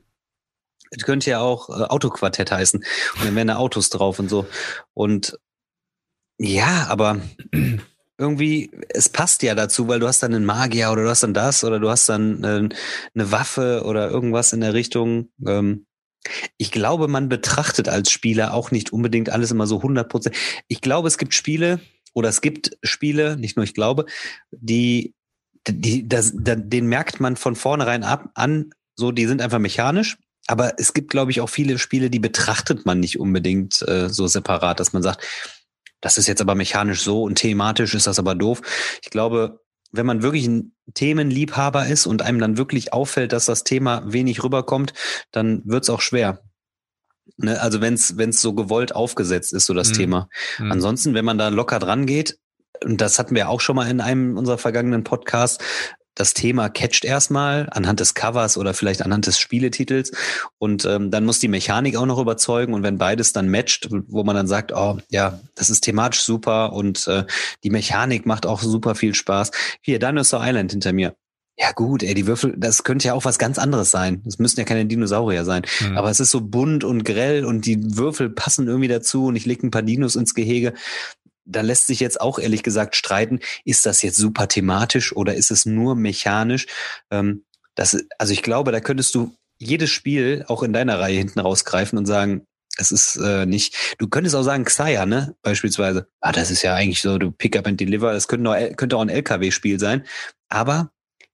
es 0.89 1.03
könnte 1.03 1.29
ja 1.29 1.39
auch 1.39 1.69
äh, 1.69 1.83
Autoquartett 1.83 2.51
heißen. 2.51 2.83
Und 3.15 3.25
dann 3.25 3.35
wären 3.35 3.47
da 3.47 3.57
Autos 3.57 3.89
drauf 3.89 4.17
und 4.17 4.27
so. 4.27 4.47
Und 4.95 5.37
ja, 6.39 6.87
aber 6.89 7.21
irgendwie, 8.17 8.71
es 8.89 9.09
passt 9.09 9.43
ja 9.43 9.53
dazu, 9.53 9.87
weil 9.87 9.99
du 9.99 10.07
hast 10.07 10.23
dann 10.23 10.33
einen 10.33 10.45
Magier 10.45 10.91
oder 10.91 11.03
du 11.03 11.09
hast 11.09 11.21
dann 11.21 11.35
das 11.35 11.63
oder 11.63 11.79
du 11.79 11.89
hast 11.89 12.09
dann 12.09 12.43
äh, 12.43 12.69
eine 13.13 13.31
Waffe 13.31 13.83
oder 13.85 14.09
irgendwas 14.09 14.51
in 14.51 14.61
der 14.61 14.73
Richtung. 14.73 15.29
Ähm, 15.45 15.85
ich 16.57 16.71
glaube, 16.71 17.07
man 17.07 17.29
betrachtet 17.29 17.87
als 17.87 18.09
Spieler 18.09 18.55
auch 18.55 18.71
nicht 18.71 18.91
unbedingt 18.91 19.29
alles 19.29 19.51
immer 19.51 19.67
so 19.67 19.77
100 19.77 20.09
Prozent. 20.09 20.35
Ich 20.67 20.81
glaube, 20.81 21.07
es 21.07 21.19
gibt 21.19 21.35
Spiele 21.35 21.81
oder 22.13 22.29
es 22.29 22.41
gibt 22.41 22.77
Spiele, 22.81 23.37
nicht 23.37 23.57
nur 23.57 23.63
ich 23.63 23.75
glaube, 23.75 24.05
die, 24.51 25.13
die 25.67 26.07
das, 26.07 26.33
da, 26.35 26.55
den 26.55 26.87
merkt 26.87 27.19
man 27.19 27.35
von 27.35 27.55
vornherein 27.55 28.03
ab 28.03 28.29
an, 28.35 28.71
so 28.95 29.11
die 29.11 29.25
sind 29.25 29.41
einfach 29.41 29.59
mechanisch. 29.59 30.17
Aber 30.47 30.73
es 30.77 30.93
gibt, 30.93 31.09
glaube 31.09 31.31
ich, 31.31 31.39
auch 31.39 31.49
viele 31.49 31.79
Spiele, 31.79 32.09
die 32.09 32.19
betrachtet 32.19 32.85
man 32.85 32.99
nicht 32.99 33.17
unbedingt 33.19 33.81
äh, 33.87 34.09
so 34.09 34.27
separat, 34.27 34.79
dass 34.79 34.91
man 34.91 35.01
sagt, 35.01 35.23
das 36.01 36.17
ist 36.17 36.27
jetzt 36.27 36.41
aber 36.41 36.53
mechanisch 36.53 37.01
so 37.01 37.23
und 37.23 37.35
thematisch 37.35 37.93
ist 37.93 38.07
das 38.07 38.19
aber 38.19 38.35
doof. 38.35 38.61
Ich 39.01 39.09
glaube, 39.09 39.61
wenn 39.93 40.05
man 40.05 40.21
wirklich 40.21 40.45
ein 40.47 40.75
Themenliebhaber 40.95 41.87
ist 41.87 42.07
und 42.07 42.21
einem 42.23 42.39
dann 42.39 42.57
wirklich 42.57 42.91
auffällt, 42.91 43.31
dass 43.31 43.45
das 43.45 43.63
Thema 43.63 44.03
wenig 44.11 44.43
rüberkommt, 44.43 44.93
dann 45.31 45.61
wird's 45.63 45.89
auch 45.89 46.01
schwer. 46.01 46.41
Ne? 47.37 47.61
Also 47.61 47.79
wenn 47.79 47.93
es 47.93 48.41
so 48.41 48.53
gewollt 48.53 48.93
aufgesetzt 48.93 49.53
ist, 49.53 49.65
so 49.65 49.73
das 49.73 49.91
Mhm. 49.91 49.93
Thema. 49.93 50.29
hm. 50.57 50.71
Ansonsten, 50.73 51.13
wenn 51.13 51.23
man 51.23 51.37
da 51.37 51.47
locker 51.47 51.79
dran 51.79 52.05
geht, 52.05 52.37
und 52.83 53.01
das 53.01 53.19
hatten 53.19 53.35
wir 53.35 53.49
auch 53.49 53.61
schon 53.61 53.75
mal 53.75 53.89
in 53.89 54.01
einem 54.01 54.37
unserer 54.37 54.57
vergangenen 54.57 55.03
Podcasts, 55.03 55.63
das 56.15 56.33
Thema 56.33 56.69
catcht 56.69 57.05
erstmal 57.05 57.67
anhand 57.71 57.99
des 57.99 58.13
Covers 58.13 58.57
oder 58.57 58.73
vielleicht 58.73 59.01
anhand 59.01 59.25
des 59.25 59.39
Spieletitels 59.39 60.11
und 60.59 60.85
ähm, 60.85 61.09
dann 61.09 61.25
muss 61.25 61.39
die 61.39 61.47
Mechanik 61.47 61.95
auch 61.95 62.05
noch 62.05 62.19
überzeugen 62.19 62.73
und 62.73 62.83
wenn 62.83 62.97
beides 62.97 63.33
dann 63.33 63.49
matcht, 63.49 63.89
wo 64.07 64.23
man 64.23 64.35
dann 64.35 64.47
sagt, 64.47 64.71
oh 64.73 64.99
ja, 65.09 65.39
das 65.55 65.69
ist 65.69 65.81
thematisch 65.81 66.21
super 66.21 66.73
und 66.73 67.07
äh, 67.07 67.25
die 67.63 67.71
Mechanik 67.71 68.25
macht 68.25 68.45
auch 68.45 68.61
super 68.61 68.95
viel 68.95 69.15
Spaß. 69.15 69.51
Hier, 69.81 69.99
Dinosaur 69.99 70.45
Island 70.45 70.71
hinter 70.71 70.93
mir. 70.93 71.15
Ja 71.57 71.71
gut, 71.71 72.01
ey, 72.01 72.15
die 72.15 72.25
Würfel, 72.25 72.55
das 72.57 72.83
könnte 72.83 73.07
ja 73.07 73.13
auch 73.13 73.25
was 73.25 73.37
ganz 73.37 73.59
anderes 73.59 73.91
sein. 73.91 74.23
Das 74.25 74.39
müssten 74.39 74.59
ja 74.59 74.65
keine 74.65 74.87
Dinosaurier 74.87 75.45
sein. 75.45 75.61
Hm. 75.79 75.97
Aber 75.97 76.09
es 76.09 76.19
ist 76.19 76.31
so 76.31 76.41
bunt 76.41 76.83
und 76.83 77.03
grell 77.03 77.45
und 77.45 77.67
die 77.67 77.95
Würfel 77.95 78.31
passen 78.31 78.67
irgendwie 78.67 78.87
dazu 78.87 79.27
und 79.27 79.35
ich 79.35 79.45
lege 79.45 79.67
ein 79.67 79.71
paar 79.71 79.83
Dinos 79.83 80.15
ins 80.15 80.33
Gehege. 80.33 80.73
Da 81.45 81.61
lässt 81.61 81.87
sich 81.87 81.99
jetzt 81.99 82.21
auch 82.21 82.39
ehrlich 82.39 82.63
gesagt 82.63 82.95
streiten, 82.95 83.39
ist 83.65 83.85
das 83.85 84.01
jetzt 84.01 84.17
super 84.17 84.47
thematisch 84.47 85.15
oder 85.15 85.35
ist 85.35 85.51
es 85.51 85.65
nur 85.65 85.95
mechanisch? 85.95 86.67
Ähm, 87.11 87.43
das, 87.75 87.97
also 88.17 88.33
ich 88.33 88.43
glaube, 88.43 88.71
da 88.71 88.79
könntest 88.79 89.15
du 89.15 89.35
jedes 89.57 89.89
Spiel 89.89 90.45
auch 90.47 90.63
in 90.63 90.73
deiner 90.73 90.99
Reihe 90.99 91.17
hinten 91.17 91.39
rausgreifen 91.39 91.97
und 91.97 92.05
sagen, 92.05 92.45
es 92.77 92.91
ist 92.91 93.17
äh, 93.17 93.45
nicht, 93.45 93.75
du 93.99 94.07
könntest 94.07 94.35
auch 94.35 94.43
sagen 94.43 94.65
Xayah, 94.65 95.05
ne, 95.05 95.35
beispielsweise. 95.41 96.07
Ah, 96.21 96.31
das 96.31 96.49
ist 96.49 96.63
ja 96.63 96.73
eigentlich 96.73 97.01
so, 97.01 97.17
du 97.17 97.31
pick 97.31 97.55
up 97.55 97.67
and 97.67 97.79
deliver, 97.79 98.13
das 98.13 98.27
könnte, 98.27 98.73
könnte 98.75 98.97
auch 98.97 99.01
ein 99.01 99.09
LKW-Spiel 99.09 99.79
sein. 99.79 100.05
Aber 100.49 100.91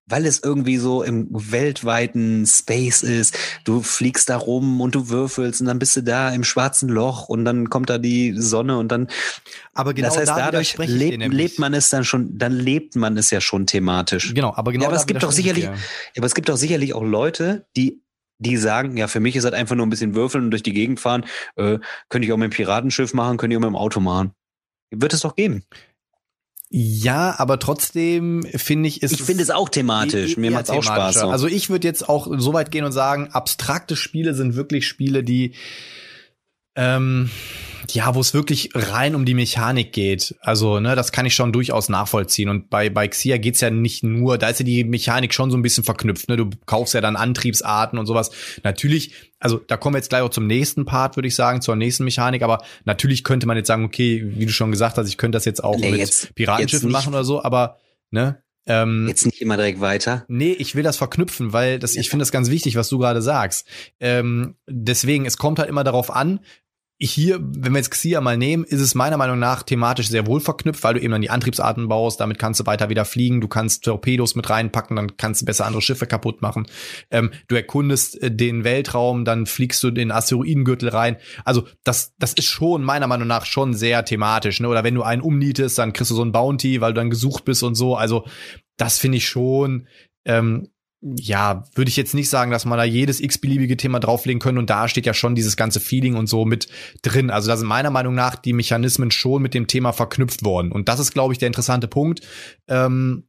weil 0.09 0.25
es 0.25 0.41
irgendwie 0.43 0.77
so 0.77 1.03
im 1.03 1.27
weltweiten 1.29 2.45
Space 2.45 3.03
ist. 3.03 3.37
Du 3.63 3.81
fliegst 3.81 4.29
da 4.29 4.37
rum 4.37 4.81
und 4.81 4.95
du 4.95 5.09
würfelst 5.09 5.61
und 5.61 5.67
dann 5.67 5.79
bist 5.79 5.95
du 5.95 6.01
da 6.03 6.29
im 6.31 6.43
schwarzen 6.43 6.89
Loch 6.89 7.29
und 7.29 7.45
dann 7.45 7.69
kommt 7.69 7.89
da 7.89 7.97
die 7.97 8.33
Sonne 8.37 8.77
und 8.77 8.91
dann. 8.91 9.07
aber 9.73 9.93
genau 9.93 10.07
das 10.09 10.17
heißt, 10.17 10.29
da 10.29 10.51
dadurch 10.51 10.77
lebt, 10.77 11.33
lebt 11.33 11.59
man 11.59 11.73
es 11.73 11.89
dann 11.89 12.03
schon, 12.03 12.37
dann 12.37 12.53
lebt 12.53 12.95
man 12.95 13.17
es 13.17 13.29
ja 13.29 13.39
schon 13.41 13.67
thematisch. 13.67 14.33
Genau, 14.33 14.53
aber 14.55 14.71
genau 14.71 14.83
Ja, 14.83 14.89
aber 14.89 14.97
es 14.97 15.05
gibt 15.07 15.23
doch 15.23 15.31
sicherlich- 15.31 15.65
dir. 15.65 15.75
Aber 16.17 16.25
es 16.25 16.35
gibt 16.35 16.49
auch 16.51 16.57
sicherlich 16.57 16.93
auch 16.93 17.03
Leute, 17.03 17.65
die 17.75 18.01
die 18.41 18.55
sagen, 18.55 18.95
ja, 18.95 19.09
für 19.09 19.19
mich 19.19 19.35
ist 19.35 19.43
das 19.43 19.51
einfach 19.51 19.75
nur 19.75 19.85
ein 19.85 19.89
bisschen 19.89 20.15
würfeln 20.15 20.45
und 20.45 20.51
durch 20.51 20.63
die 20.63 20.71
Gegend 20.71 21.01
fahren. 21.01 21.25
Äh, 21.57 21.79
könnte 22.07 22.25
ich 22.25 22.31
auch 22.31 22.37
mit 22.37 22.53
dem 22.53 22.55
Piratenschiff 22.55 23.13
machen, 23.13 23.35
könnte 23.35 23.53
ich 23.53 23.57
auch 23.57 23.61
mit 23.61 23.67
dem 23.69 23.75
Auto 23.75 23.99
machen. 23.99 24.31
Wird 24.91 25.13
es 25.13 25.19
doch 25.19 25.35
geben. 25.35 25.63
Ja, 26.71 27.33
aber 27.39 27.57
trotzdem 27.57 28.43
finde 28.43 28.89
ich, 28.89 29.01
ist 29.01 29.13
Ich 29.13 29.23
finde 29.23 29.41
es 29.41 29.49
auch 29.49 29.69
thematisch. 29.69 30.37
Mir 30.37 30.51
macht 30.51 30.65
es 30.65 30.69
auch 30.69 30.83
Spaß. 30.83 31.15
So. 31.15 31.29
Also 31.29 31.47
ich 31.47 31.71
würde 31.71 31.87
jetzt 31.87 32.07
auch 32.07 32.27
so 32.37 32.53
weit 32.53 32.69
gehen 32.69 32.85
und 32.85 32.91
sagen, 32.91 33.29
abstrakte 33.31 33.95
Spiele 33.95 34.35
sind 34.35 34.55
wirklich 34.55 34.87
Spiele, 34.87 35.23
die 35.23 35.53
ähm, 36.79 37.29
ja, 37.91 38.13
wo 38.13 38.19
es 38.21 38.33
wirklich 38.33 38.69
rein 38.73 39.15
um 39.15 39.25
die 39.25 39.33
Mechanik 39.33 39.91
geht. 39.93 40.35
Also, 40.41 40.79
ne, 40.79 40.95
das 40.95 41.11
kann 41.11 41.25
ich 41.25 41.33
schon 41.33 41.51
durchaus 41.51 41.89
nachvollziehen. 41.89 42.47
Und 42.49 42.69
bei, 42.69 42.89
bei 42.89 43.07
Xia 43.07 43.37
geht's 43.37 43.61
ja 43.61 43.69
nicht 43.69 44.03
nur, 44.03 44.37
da 44.37 44.49
ist 44.49 44.59
ja 44.59 44.65
die 44.65 44.83
Mechanik 44.83 45.33
schon 45.33 45.49
so 45.51 45.57
ein 45.57 45.61
bisschen 45.61 45.83
verknüpft. 45.83 46.29
Ne? 46.29 46.37
Du 46.37 46.49
kaufst 46.65 46.93
ja 46.93 47.01
dann 47.01 47.15
Antriebsarten 47.15 47.97
und 47.97 48.05
sowas. 48.05 48.31
Natürlich, 48.63 49.13
also 49.39 49.57
da 49.57 49.75
kommen 49.75 49.95
wir 49.95 49.99
jetzt 49.99 50.09
gleich 50.09 50.21
auch 50.21 50.29
zum 50.29 50.47
nächsten 50.47 50.85
Part, 50.85 51.17
würde 51.17 51.27
ich 51.27 51.35
sagen, 51.35 51.61
zur 51.61 51.75
nächsten 51.75 52.03
Mechanik. 52.03 52.43
Aber 52.43 52.63
natürlich 52.85 53.23
könnte 53.23 53.47
man 53.47 53.57
jetzt 53.57 53.67
sagen, 53.67 53.83
okay, 53.83 54.23
wie 54.35 54.45
du 54.45 54.51
schon 54.51 54.71
gesagt 54.71 54.97
hast, 54.97 55.07
ich 55.07 55.17
könnte 55.17 55.35
das 55.35 55.45
jetzt 55.45 55.63
auch 55.63 55.77
Nee, 55.77 55.91
mit 55.91 55.99
jetzt- 55.99 56.33
Piratenschiffen 56.35 56.89
jetzt 56.89 56.93
machen 56.93 57.13
oder 57.13 57.23
so, 57.23 57.43
aber 57.43 57.77
ne, 58.11 58.41
ähm, 58.67 59.07
Jetzt 59.07 59.25
nicht 59.25 59.41
immer 59.41 59.57
direkt 59.57 59.81
weiter. 59.81 60.25
Nee, 60.27 60.51
ich 60.51 60.75
will 60.75 60.83
das 60.83 60.95
verknüpfen, 60.97 61.53
weil 61.53 61.79
das, 61.79 61.95
ich 61.95 62.09
finde 62.09 62.21
das 62.21 62.31
ganz 62.31 62.51
wichtig, 62.51 62.75
was 62.75 62.87
du 62.87 62.99
gerade 62.99 63.21
sagst. 63.21 63.65
Ähm, 63.99 64.55
deswegen, 64.67 65.25
es 65.25 65.37
kommt 65.37 65.57
halt 65.57 65.69
immer 65.69 65.83
darauf 65.83 66.15
an, 66.15 66.41
hier, 67.01 67.39
wenn 67.41 67.71
wir 67.71 67.79
jetzt 67.79 67.91
Xia 67.91 68.19
mal 68.19 68.37
nehmen, 68.37 68.65
ist 68.65 68.81
es 68.81 68.93
meiner 68.93 69.15
Meinung 69.15 69.39
nach 69.39 69.63
thematisch 69.63 70.09
sehr 70.09 70.27
wohl 70.27 70.41
verknüpft, 70.41 70.83
weil 70.83 70.95
du 70.95 70.99
eben 70.99 71.13
dann 71.13 71.21
die 71.21 71.29
Antriebsarten 71.29 71.87
baust, 71.87 72.19
damit 72.19 72.39
kannst 72.39 72.59
du 72.59 72.65
weiter 72.65 72.89
wieder 72.89 73.05
fliegen, 73.05 73.39
du 73.39 73.47
kannst 73.47 73.85
Torpedos 73.85 74.35
mit 74.35 74.49
reinpacken, 74.49 74.97
dann 74.97 75.15
kannst 75.15 75.41
du 75.41 75.45
besser 75.45 75.65
andere 75.65 75.81
Schiffe 75.81 76.07
kaputt 76.07 76.41
machen. 76.41 76.67
Ähm, 77.09 77.31
du 77.47 77.55
erkundest 77.55 78.21
äh, 78.21 78.29
den 78.29 78.65
Weltraum, 78.65 79.23
dann 79.23 79.45
fliegst 79.45 79.81
du 79.81 79.91
den 79.91 80.11
Asteroidengürtel 80.11 80.89
rein. 80.89 81.15
Also 81.45 81.65
das, 81.85 82.13
das 82.19 82.33
ist 82.33 82.47
schon 82.47 82.83
meiner 82.83 83.07
Meinung 83.07 83.27
nach 83.27 83.45
schon 83.45 83.73
sehr 83.73 84.03
thematisch. 84.03 84.59
Ne? 84.59 84.67
Oder 84.67 84.83
wenn 84.83 84.95
du 84.95 85.03
einen 85.03 85.21
umnietest, 85.21 85.77
dann 85.77 85.93
kriegst 85.93 86.11
du 86.11 86.15
so 86.15 86.23
ein 86.23 86.33
Bounty, 86.33 86.81
weil 86.81 86.93
du 86.93 86.99
dann 86.99 87.09
gesucht 87.09 87.45
bist 87.45 87.63
und 87.63 87.75
so. 87.75 87.95
Also 87.95 88.25
das 88.75 88.97
finde 88.97 89.17
ich 89.19 89.27
schon 89.29 89.87
ähm, 90.25 90.67
ja, 91.01 91.63
würde 91.75 91.89
ich 91.89 91.95
jetzt 91.95 92.13
nicht 92.13 92.29
sagen, 92.29 92.51
dass 92.51 92.65
man 92.65 92.77
da 92.77 92.83
jedes 92.83 93.21
x-beliebige 93.21 93.77
Thema 93.77 93.99
drauflegen 93.99 94.41
können 94.41 94.57
und 94.57 94.69
da 94.69 94.89
steht 94.89 95.05
ja 95.05 95.13
schon 95.13 95.33
dieses 95.33 95.55
ganze 95.55 95.79
Feeling 95.79 96.15
und 96.15 96.27
so 96.27 96.43
mit 96.43 96.67
drin. 97.01 97.29
Also 97.29 97.47
da 97.47 97.55
sind 97.55 97.67
meiner 97.67 97.89
Meinung 97.89 98.15
nach 98.15 98.35
die 98.35 98.51
Mechanismen 98.51 99.09
schon 99.09 99.41
mit 99.41 99.53
dem 99.53 99.67
Thema 99.67 99.93
verknüpft 99.93 100.43
worden 100.43 100.71
und 100.71 100.89
das 100.89 100.99
ist, 100.99 101.13
glaube 101.13 101.33
ich, 101.33 101.39
der 101.39 101.47
interessante 101.47 101.87
Punkt. 101.87 102.21
Ähm, 102.67 103.28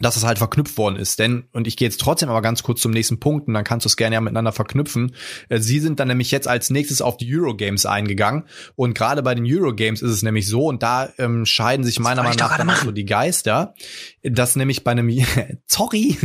dass 0.00 0.16
es 0.16 0.24
halt 0.24 0.38
verknüpft 0.38 0.76
worden 0.76 0.96
ist. 0.96 1.18
Denn, 1.18 1.44
und 1.52 1.66
ich 1.66 1.76
gehe 1.76 1.86
jetzt 1.86 2.00
trotzdem 2.00 2.28
aber 2.28 2.42
ganz 2.42 2.62
kurz 2.62 2.80
zum 2.80 2.92
nächsten 2.92 3.18
Punkt 3.18 3.48
und 3.48 3.54
dann 3.54 3.64
kannst 3.64 3.84
du 3.84 3.88
es 3.88 3.96
gerne 3.96 4.14
ja 4.14 4.20
miteinander 4.20 4.52
verknüpfen. 4.52 5.14
Äh, 5.48 5.60
sie 5.60 5.80
sind 5.80 6.00
dann 6.00 6.08
nämlich 6.08 6.30
jetzt 6.30 6.48
als 6.48 6.70
nächstes 6.70 7.00
auf 7.02 7.16
die 7.16 7.34
Eurogames 7.34 7.86
eingegangen. 7.86 8.44
Und 8.74 8.94
gerade 8.94 9.22
bei 9.22 9.34
den 9.34 9.44
Eurogames 9.46 10.02
ist 10.02 10.10
es 10.10 10.22
nämlich 10.22 10.46
so, 10.46 10.66
und 10.66 10.82
da 10.82 11.08
ähm, 11.18 11.46
scheiden 11.46 11.84
sich 11.84 11.98
meiner 11.98 12.22
Meinung 12.22 12.38
nach 12.38 12.56
dann 12.56 12.70
so 12.84 12.90
die 12.90 13.06
Geister, 13.06 13.74
dass 14.22 14.56
nämlich 14.56 14.84
bei 14.84 14.92
einem, 14.92 15.10
sorry, 15.66 16.16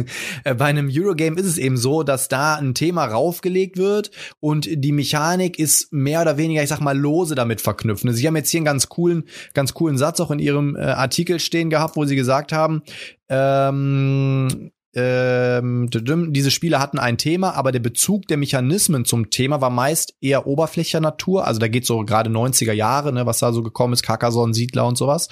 äh, 0.44 0.56
bei 0.56 0.66
einem 0.66 0.90
Eurogame 0.92 1.40
ist 1.40 1.48
es 1.48 1.58
eben 1.58 1.78
so, 1.78 2.04
dass 2.04 2.28
da 2.28 2.56
ein 2.56 2.74
Thema 2.74 3.06
raufgelegt 3.06 3.78
wird 3.78 4.12
und 4.40 4.68
die 4.70 4.92
Mechanik 4.92 5.60
ist 5.60 5.94
mehr 5.94 6.22
oder 6.22 6.38
weniger, 6.38 6.64
ich 6.64 6.70
sag 6.70 6.82
mal, 6.82 6.98
lose 6.98 7.36
damit 7.36 7.62
verknüpft. 7.62 8.06
Sie 8.08 8.28
haben 8.28 8.36
jetzt 8.36 8.50
hier 8.50 8.60
einen 8.60 8.66
ganz 8.66 8.90
coolen, 8.90 9.24
ganz 9.54 9.74
coolen 9.74 9.98
Satz 9.98 10.20
auch 10.20 10.32
in 10.32 10.40
ihrem 10.40 10.76
äh, 10.76 10.82
Artikel 10.82 11.40
stehen 11.40 11.70
gehabt, 11.70 11.96
wo 11.96 12.06
sie 12.06 12.16
gesagt 12.16 12.52
haben, 12.52 12.82
ähm, 13.32 14.72
ähm, 14.94 15.90
diese 15.90 16.52
Spiele 16.52 16.80
hatten 16.80 17.00
ein 17.00 17.18
Thema, 17.18 17.52
aber 17.56 17.72
der 17.72 17.80
Bezug 17.80 18.28
der 18.28 18.36
Mechanismen 18.36 19.06
zum 19.06 19.30
Thema 19.30 19.62
war 19.62 19.70
meist 19.70 20.16
eher 20.20 20.48
oberflächlicher 20.48 21.00
Natur. 21.00 21.48
Also 21.48 21.62
da 21.62 21.70
geht 21.70 21.86
so 21.86 22.04
gerade 22.04 22.30
90er 22.30 22.74
Jahre, 22.74 23.14
ne, 23.14 23.26
was 23.26 23.40
da 23.40 23.54
so 23.54 23.64
gekommen 23.64 23.94
ist, 23.94 24.04
Carcassonne, 24.04 24.54
Siedler 24.54 24.86
und 24.86 24.98
sowas. 24.98 25.30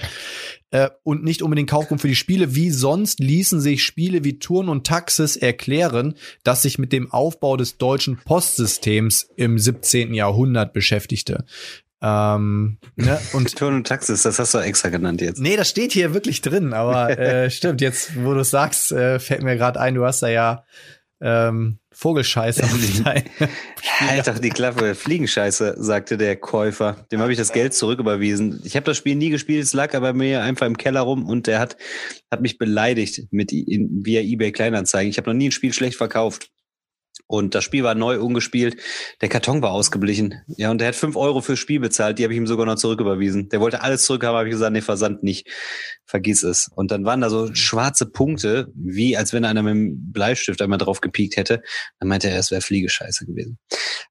Äh, 0.72 0.90
und 1.04 1.26
nicht 1.26 1.42
unbedingt 1.42 1.70
Kaufgrund 1.70 2.00
für 2.00 2.08
die 2.08 2.16
Spiele. 2.16 2.56
Wie 2.56 2.70
sonst 2.70 3.20
ließen 3.20 3.60
sich 3.60 3.84
Spiele 3.84 4.24
wie 4.24 4.40
Turn 4.40 4.70
und 4.70 4.88
Taxis 4.88 5.36
erklären, 5.36 6.14
dass 6.44 6.62
sich 6.62 6.80
mit 6.80 6.94
dem 6.94 7.12
Aufbau 7.12 7.58
des 7.58 7.78
deutschen 7.78 8.18
Postsystems 8.24 9.30
im 9.36 9.60
17. 9.60 10.14
Jahrhundert 10.14 10.72
beschäftigte. 10.72 11.44
Ähm, 12.02 12.78
ne? 12.96 13.20
und 13.34 13.56
Turn 13.56 13.76
und 13.76 13.88
Taxis, 13.88 14.24
das 14.24 14.40
hast 14.40 14.54
du 14.54 14.60
extra 14.60 14.90
genannt 14.90 15.22
jetzt. 15.22 15.40
Nee, 15.40 15.58
das 15.58 15.70
steht 15.70 15.92
hier 15.92 16.14
wirklich 16.14 16.42
drin, 16.42 16.74
aber 16.74 17.10
äh, 17.20 17.50
stimmt, 17.50 17.82
jetzt, 17.82 18.24
wo 18.24 18.34
du 18.34 18.42
es 18.42 18.50
sagst, 18.50 18.92
äh, 18.92 19.20
fällt 19.20 19.44
mir 19.44 19.58
gerade 19.58 19.80
ein, 19.80 19.96
du 19.96 20.06
hast 20.06 20.22
da 20.22 20.30
ja 20.30 20.64
ähm, 21.22 21.80
Vogelscheiße 21.92 22.64
Halt 24.00 24.28
doch 24.28 24.40
die 24.40 24.52
Klappe, 24.52 24.96
Fliegenscheiße, 24.96 25.76
sagte 25.78 26.18
der 26.18 26.38
Käufer. 26.38 27.06
Dem 27.12 27.20
habe 27.20 27.34
ich 27.34 27.38
das 27.38 27.52
Geld 27.52 27.74
zurücküberwiesen. 27.74 28.62
Ich 28.64 28.78
habe 28.78 28.86
das 28.86 28.96
Spiel 28.96 29.16
nie 29.16 29.30
gespielt, 29.30 29.64
es 29.64 29.74
lag 29.74 29.94
aber 29.94 30.14
mir 30.14 30.42
einfach 30.42 30.66
im 30.66 30.78
Keller 30.78 31.02
rum 31.02 31.28
und 31.28 31.48
der 31.48 31.60
hat, 31.60 31.76
hat 32.32 32.42
mich 32.42 32.58
beleidigt 32.58 33.24
mit 33.32 33.52
via 33.52 34.22
eBay 34.22 34.54
Kleinanzeigen. 34.54 35.10
Ich 35.10 35.18
habe 35.18 35.30
noch 35.30 35.38
nie 35.38 35.50
ein 35.50 35.52
Spiel 35.52 35.74
schlecht 35.74 35.98
verkauft. 35.98 36.52
Und 37.32 37.54
das 37.54 37.64
Spiel 37.64 37.84
war 37.84 37.94
neu 37.94 38.20
ungespielt. 38.20 38.82
Der 39.22 39.30
Karton 39.30 39.62
war 39.62 39.70
ausgeblichen. 39.70 40.42
Ja, 40.48 40.72
und 40.72 40.82
der 40.82 40.88
hat 40.88 40.96
fünf 40.96 41.16
Euro 41.16 41.42
fürs 41.42 41.60
Spiel 41.60 41.80
bezahlt. 41.80 42.18
Die 42.18 42.24
habe 42.24 42.34
ich 42.34 42.38
ihm 42.40 42.48
sogar 42.48 42.66
noch 42.66 42.74
zurücküberwiesen. 42.74 43.50
Der 43.50 43.60
wollte 43.62 43.84
alles 43.84 44.04
zurückhaben, 44.06 44.36
habe 44.36 44.48
ich 44.48 44.54
gesagt, 44.54 44.74
nee, 44.74 44.82
Versand 44.82 45.22
nicht. 45.22 45.48
Vergiss 46.06 46.42
es. 46.42 46.72
Und 46.74 46.90
dann 46.90 47.06
waren 47.06 47.22
da 47.22 47.30
so 47.30 47.54
schwarze 47.54 48.08
Punkte, 48.08 48.72
wie 48.74 49.16
als 49.16 49.32
wenn 49.32 49.46
einer 49.46 49.62
mit 49.62 49.76
dem 49.76 50.12
Bleistift 50.12 50.60
einmal 50.60 50.80
drauf 50.80 51.02
gepiekt 51.02 51.38
hätte. 51.38 51.62
Dann 52.00 52.10
meinte 52.10 52.32
er, 52.32 52.40
es 52.40 52.50
wäre 52.50 52.62
Fliegescheiße 52.62 53.28
gewesen. 53.28 53.60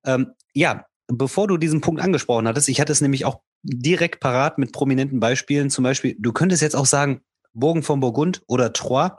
Ähm, 0.04 0.28
ja, 0.54 0.86
bevor 1.08 1.48
du 1.48 1.56
diesen 1.56 1.80
Punkt 1.80 2.00
angesprochen 2.00 2.46
hattest, 2.46 2.68
ich 2.68 2.80
hatte 2.80 2.92
es 2.92 3.00
nämlich 3.00 3.24
auch 3.24 3.40
direkt 3.64 4.20
parat 4.20 4.58
mit 4.58 4.72
prominenten 4.72 5.18
Beispielen. 5.18 5.70
Zum 5.70 5.82
Beispiel, 5.82 6.14
du 6.20 6.32
könntest 6.32 6.62
jetzt 6.62 6.76
auch 6.76 6.86
sagen, 6.86 7.22
Bogen 7.52 7.82
von 7.82 7.98
Burgund 7.98 8.42
oder 8.46 8.72
Troyes 8.72 9.10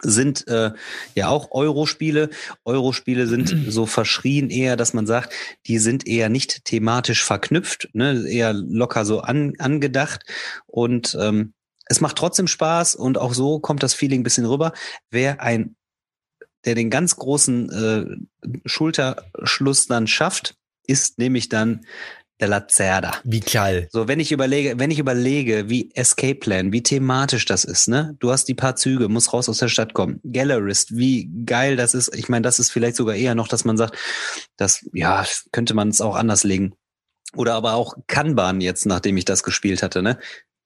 sind 0.00 0.48
äh, 0.48 0.72
ja 1.14 1.28
auch 1.28 1.50
Eurospiele. 1.50 2.30
Eurospiele 2.64 3.26
sind 3.26 3.48
so 3.68 3.86
verschrien 3.86 4.50
eher, 4.50 4.76
dass 4.76 4.94
man 4.94 5.06
sagt, 5.06 5.32
die 5.66 5.78
sind 5.78 6.06
eher 6.06 6.28
nicht 6.28 6.64
thematisch 6.64 7.24
verknüpft, 7.24 7.88
ne, 7.92 8.26
eher 8.28 8.52
locker 8.52 9.04
so 9.04 9.20
an, 9.20 9.54
angedacht 9.58 10.24
und 10.66 11.16
ähm, 11.20 11.54
es 11.86 12.00
macht 12.00 12.16
trotzdem 12.16 12.46
Spaß 12.46 12.94
und 12.94 13.18
auch 13.18 13.34
so 13.34 13.58
kommt 13.58 13.82
das 13.82 13.94
Feeling 13.94 14.20
ein 14.20 14.24
bisschen 14.24 14.46
rüber. 14.46 14.72
Wer 15.10 15.42
ein, 15.42 15.76
der 16.64 16.74
den 16.74 16.90
ganz 16.90 17.16
großen 17.16 17.70
äh, 17.70 18.48
Schulterschluss 18.64 19.88
dann 19.88 20.06
schafft, 20.06 20.56
ist 20.86 21.18
nämlich 21.18 21.48
dann 21.48 21.84
der 22.42 22.48
Lacerda. 22.48 23.12
Wie 23.24 23.40
geil. 23.40 23.88
So, 23.92 24.08
wenn 24.08 24.20
ich 24.20 24.32
überlege, 24.32 24.78
wenn 24.78 24.90
ich 24.90 24.98
überlege, 24.98 25.70
wie 25.70 25.90
Escape 25.94 26.34
Plan, 26.34 26.72
wie 26.72 26.82
thematisch 26.82 27.46
das 27.46 27.64
ist, 27.64 27.88
ne? 27.88 28.16
Du 28.18 28.30
hast 28.30 28.48
die 28.48 28.54
paar 28.54 28.76
Züge, 28.76 29.08
muss 29.08 29.32
raus 29.32 29.48
aus 29.48 29.58
der 29.58 29.68
Stadt 29.68 29.94
kommen. 29.94 30.20
Gallerist, 30.24 30.96
wie 30.96 31.30
geil 31.46 31.76
das 31.76 31.94
ist. 31.94 32.14
Ich 32.14 32.28
meine, 32.28 32.42
das 32.42 32.58
ist 32.58 32.70
vielleicht 32.70 32.96
sogar 32.96 33.14
eher 33.14 33.34
noch, 33.34 33.48
dass 33.48 33.64
man 33.64 33.78
sagt, 33.78 33.96
das, 34.56 34.84
ja, 34.92 35.24
könnte 35.52 35.72
man 35.72 35.88
es 35.88 36.00
auch 36.00 36.16
anders 36.16 36.42
legen. 36.44 36.74
Oder 37.34 37.54
aber 37.54 37.74
auch 37.74 37.94
Kanban 38.08 38.60
jetzt, 38.60 38.84
nachdem 38.84 39.16
ich 39.16 39.24
das 39.24 39.42
gespielt 39.42 39.82
hatte, 39.82 40.02
ne? 40.02 40.18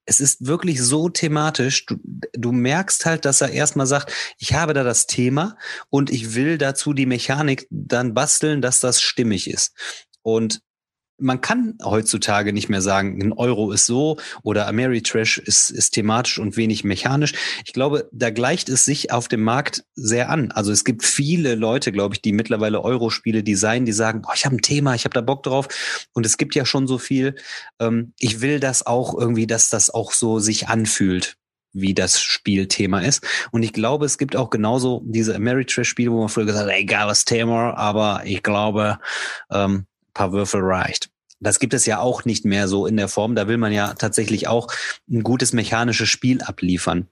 es 0.07 0.21
ist 0.21 0.47
wirklich 0.47 0.81
so 0.81 1.09
thematisch. 1.09 1.85
Du, 1.85 1.97
du 2.33 2.53
merkst 2.53 3.05
halt, 3.05 3.25
dass 3.25 3.41
er 3.41 3.51
erstmal 3.51 3.87
sagt, 3.87 4.13
ich 4.39 4.55
habe 4.55 4.73
da 4.73 4.85
das 4.85 5.07
Thema 5.07 5.59
und 5.91 6.11
ich 6.11 6.35
will 6.35 6.59
dazu 6.59 6.93
die 6.93 7.07
Mechanik 7.07 7.67
dann 7.71 8.15
basteln, 8.15 8.63
dass 8.63 8.81
das 8.81 9.03
stimmig 9.03 9.51
ist. 9.51 9.75
Und 10.23 10.63
man 11.19 11.41
kann 11.41 11.79
heutzutage 11.83 12.53
nicht 12.53 12.69
mehr 12.69 12.83
sagen, 12.83 13.21
ein 13.23 13.33
Euro 13.33 13.73
ist 13.73 13.87
so 13.87 14.19
oder 14.43 14.67
Ameritrash 14.67 15.39
ist, 15.39 15.71
ist 15.71 15.93
thematisch 15.93 16.39
und 16.39 16.57
wenig 16.57 16.85
mechanisch. 16.85 17.33
Ich 17.65 17.73
glaube, 17.73 18.09
da 18.13 18.31
gleicht 18.31 18.69
es 18.69 18.85
sich 18.85 19.13
auf 19.13 19.29
dem 19.29 19.43
Markt 19.43 19.85
sehr 19.95 20.29
an. 20.31 20.53
Also 20.53 20.73
es 20.73 20.85
gibt 20.85 21.05
viele 21.05 21.55
Leute, 21.55 21.93
glaube 21.93 22.15
ich, 22.15 22.23
die 22.23 22.33
mittlerweile 22.33 22.83
Euro-Spiele 22.83 23.43
designen, 23.43 23.87
die 23.87 23.93
sagen, 23.93 24.23
oh, 24.27 24.33
ich 24.35 24.45
habe 24.45 24.57
ein 24.57 24.63
Thema, 24.63 24.95
ich 24.95 25.05
habe 25.05 25.15
da 25.15 25.21
Bock 25.23 25.43
drauf. 25.43 25.69
Und 26.13 26.27
es 26.27 26.37
gibt 26.37 26.55
ja 26.55 26.67
schon 26.67 26.87
so 26.87 26.99
viel. 26.99 27.37
Ähm, 27.81 28.13
ich 28.19 28.41
will 28.41 28.61
das 28.61 28.87
auch 28.87 29.19
irgendwie, 29.19 29.47
dass 29.47 29.71
das 29.71 29.91
auch 29.91 30.13
so 30.13 30.39
sich 30.39 30.69
anfühlt 30.69 31.37
wie 31.73 31.93
das 31.93 32.23
Spielthema 32.23 33.01
ist. 33.01 33.23
Und 33.51 33.63
ich 33.63 33.75
glaube, 33.75 34.07
es 34.07 34.17
gibt 34.17 34.35
auch 34.35 34.49
genauso 34.49 35.03
diese 35.05 35.35
Ameritrash-Spiele, 35.35 36.11
wo 36.11 36.21
man 36.21 36.31
früher 36.31 36.47
gesagt 36.47 36.71
hat, 36.71 36.75
egal 36.75 37.07
was 37.07 37.27
Thema, 37.27 37.75
aber 37.77 38.23
ich 38.25 38.43
glaube, 38.43 38.99
ähm, 39.51 39.87
paar 40.17 40.33
Würfel 40.33 40.63
reicht. 40.63 41.11
Das 41.39 41.59
gibt 41.59 41.75
es 41.75 41.85
ja 41.85 41.99
auch 41.99 42.25
nicht 42.25 42.45
mehr 42.45 42.67
so 42.67 42.87
in 42.87 42.97
der 42.97 43.09
Form. 43.09 43.35
Da 43.35 43.47
will 43.47 43.59
man 43.59 43.73
ja 43.73 43.95
tatsächlich 43.95 44.49
auch 44.49 44.69
ein 45.11 45.23
gutes 45.23 45.53
mechanisches 45.53 46.09
Spiel 46.09 46.41
abliefern. 46.43 47.09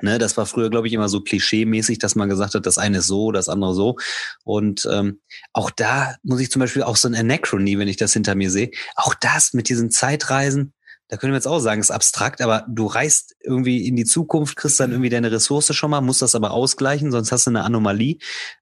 Ne, 0.00 0.18
das 0.18 0.36
war 0.36 0.46
früher, 0.46 0.70
glaube 0.70 0.86
ich, 0.86 0.92
immer 0.92 1.08
so 1.08 1.20
klischee-mäßig, 1.20 1.98
dass 1.98 2.14
man 2.14 2.28
gesagt 2.28 2.54
hat, 2.54 2.64
das 2.66 2.78
eine 2.78 2.98
ist 2.98 3.08
so, 3.08 3.32
das 3.32 3.48
andere 3.48 3.74
so. 3.74 3.96
Und 4.44 4.88
ähm, 4.90 5.20
auch 5.52 5.70
da 5.70 6.14
muss 6.22 6.40
ich 6.40 6.52
zum 6.52 6.60
Beispiel 6.60 6.84
auch 6.84 6.96
so 6.96 7.08
ein 7.08 7.16
Anachrony, 7.16 7.78
wenn 7.80 7.88
ich 7.88 7.96
das 7.96 8.12
hinter 8.12 8.36
mir 8.36 8.50
sehe, 8.50 8.70
auch 8.94 9.14
das 9.14 9.54
mit 9.54 9.68
diesen 9.68 9.90
Zeitreisen, 9.90 10.72
da 11.08 11.16
können 11.16 11.32
wir 11.32 11.38
jetzt 11.38 11.48
auch 11.48 11.58
sagen, 11.58 11.80
ist 11.80 11.90
abstrakt, 11.90 12.40
aber 12.40 12.64
du 12.68 12.86
reist 12.86 13.34
irgendwie 13.42 13.88
in 13.88 13.96
die 13.96 14.04
Zukunft, 14.04 14.56
kriegst 14.56 14.78
dann 14.78 14.92
irgendwie 14.92 15.10
deine 15.10 15.32
Ressource 15.32 15.74
schon 15.74 15.90
mal, 15.90 16.00
musst 16.00 16.22
das 16.22 16.36
aber 16.36 16.52
ausgleichen, 16.52 17.10
sonst 17.10 17.32
hast 17.32 17.46
du 17.46 17.50
eine 17.50 17.64
Anomalie. 17.64 18.18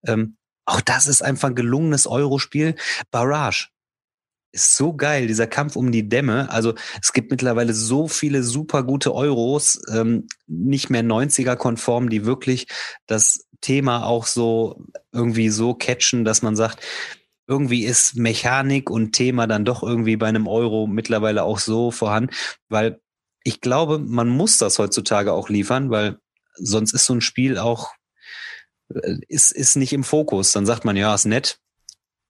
Ähm, 0.07 0.37
auch 0.65 0.81
das 0.81 1.07
ist 1.07 1.23
einfach 1.23 1.49
ein 1.49 1.55
gelungenes 1.55 2.07
Eurospiel. 2.07 2.77
Barrage, 3.11 3.69
ist 4.57 4.77
so 4.77 4.93
geil, 4.95 5.27
dieser 5.27 5.47
Kampf 5.47 5.77
um 5.77 5.93
die 5.93 6.09
Dämme. 6.09 6.51
Also 6.51 6.75
es 7.01 7.13
gibt 7.13 7.31
mittlerweile 7.31 7.73
so 7.75 8.09
viele 8.09 8.43
super 8.43 8.83
gute 8.83 9.15
Euros, 9.15 9.81
ähm, 9.93 10.27
nicht 10.47 10.91
mehr 10.91 11.05
90er-konform, 11.05 12.09
die 12.09 12.25
wirklich 12.25 12.67
das 13.07 13.47
Thema 13.61 14.05
auch 14.05 14.27
so 14.27 14.85
irgendwie 15.13 15.51
so 15.51 15.75
catchen, 15.75 16.25
dass 16.25 16.43
man 16.43 16.57
sagt, 16.57 16.85
irgendwie 17.47 17.85
ist 17.85 18.17
Mechanik 18.17 18.91
und 18.91 19.13
Thema 19.13 19.47
dann 19.47 19.65
doch 19.65 19.83
irgendwie 19.83 20.17
bei 20.17 20.27
einem 20.27 20.49
Euro 20.49 20.87
mittlerweile 20.87 21.45
auch 21.45 21.59
so 21.59 21.91
vorhanden, 21.91 22.35
weil 22.69 23.01
ich 23.45 23.61
glaube, 23.61 23.99
man 24.01 24.29
muss 24.29 24.59
das 24.59 24.79
heutzutage 24.81 25.33
auch 25.33 25.49
liefern, 25.49 25.91
weil 25.91 26.19
sonst 26.55 26.93
ist 26.93 27.07
so 27.07 27.15
ein 27.15 27.21
Spiel 27.21 27.59
auch 27.59 27.93
äh, 28.93 29.19
ist, 29.29 29.53
ist 29.53 29.77
nicht 29.77 29.93
im 29.93 30.03
Fokus. 30.03 30.53
Dann 30.53 30.67
sagt 30.67 30.85
man, 30.85 30.97
ja, 30.97 31.15
ist 31.15 31.27
nett, 31.27 31.61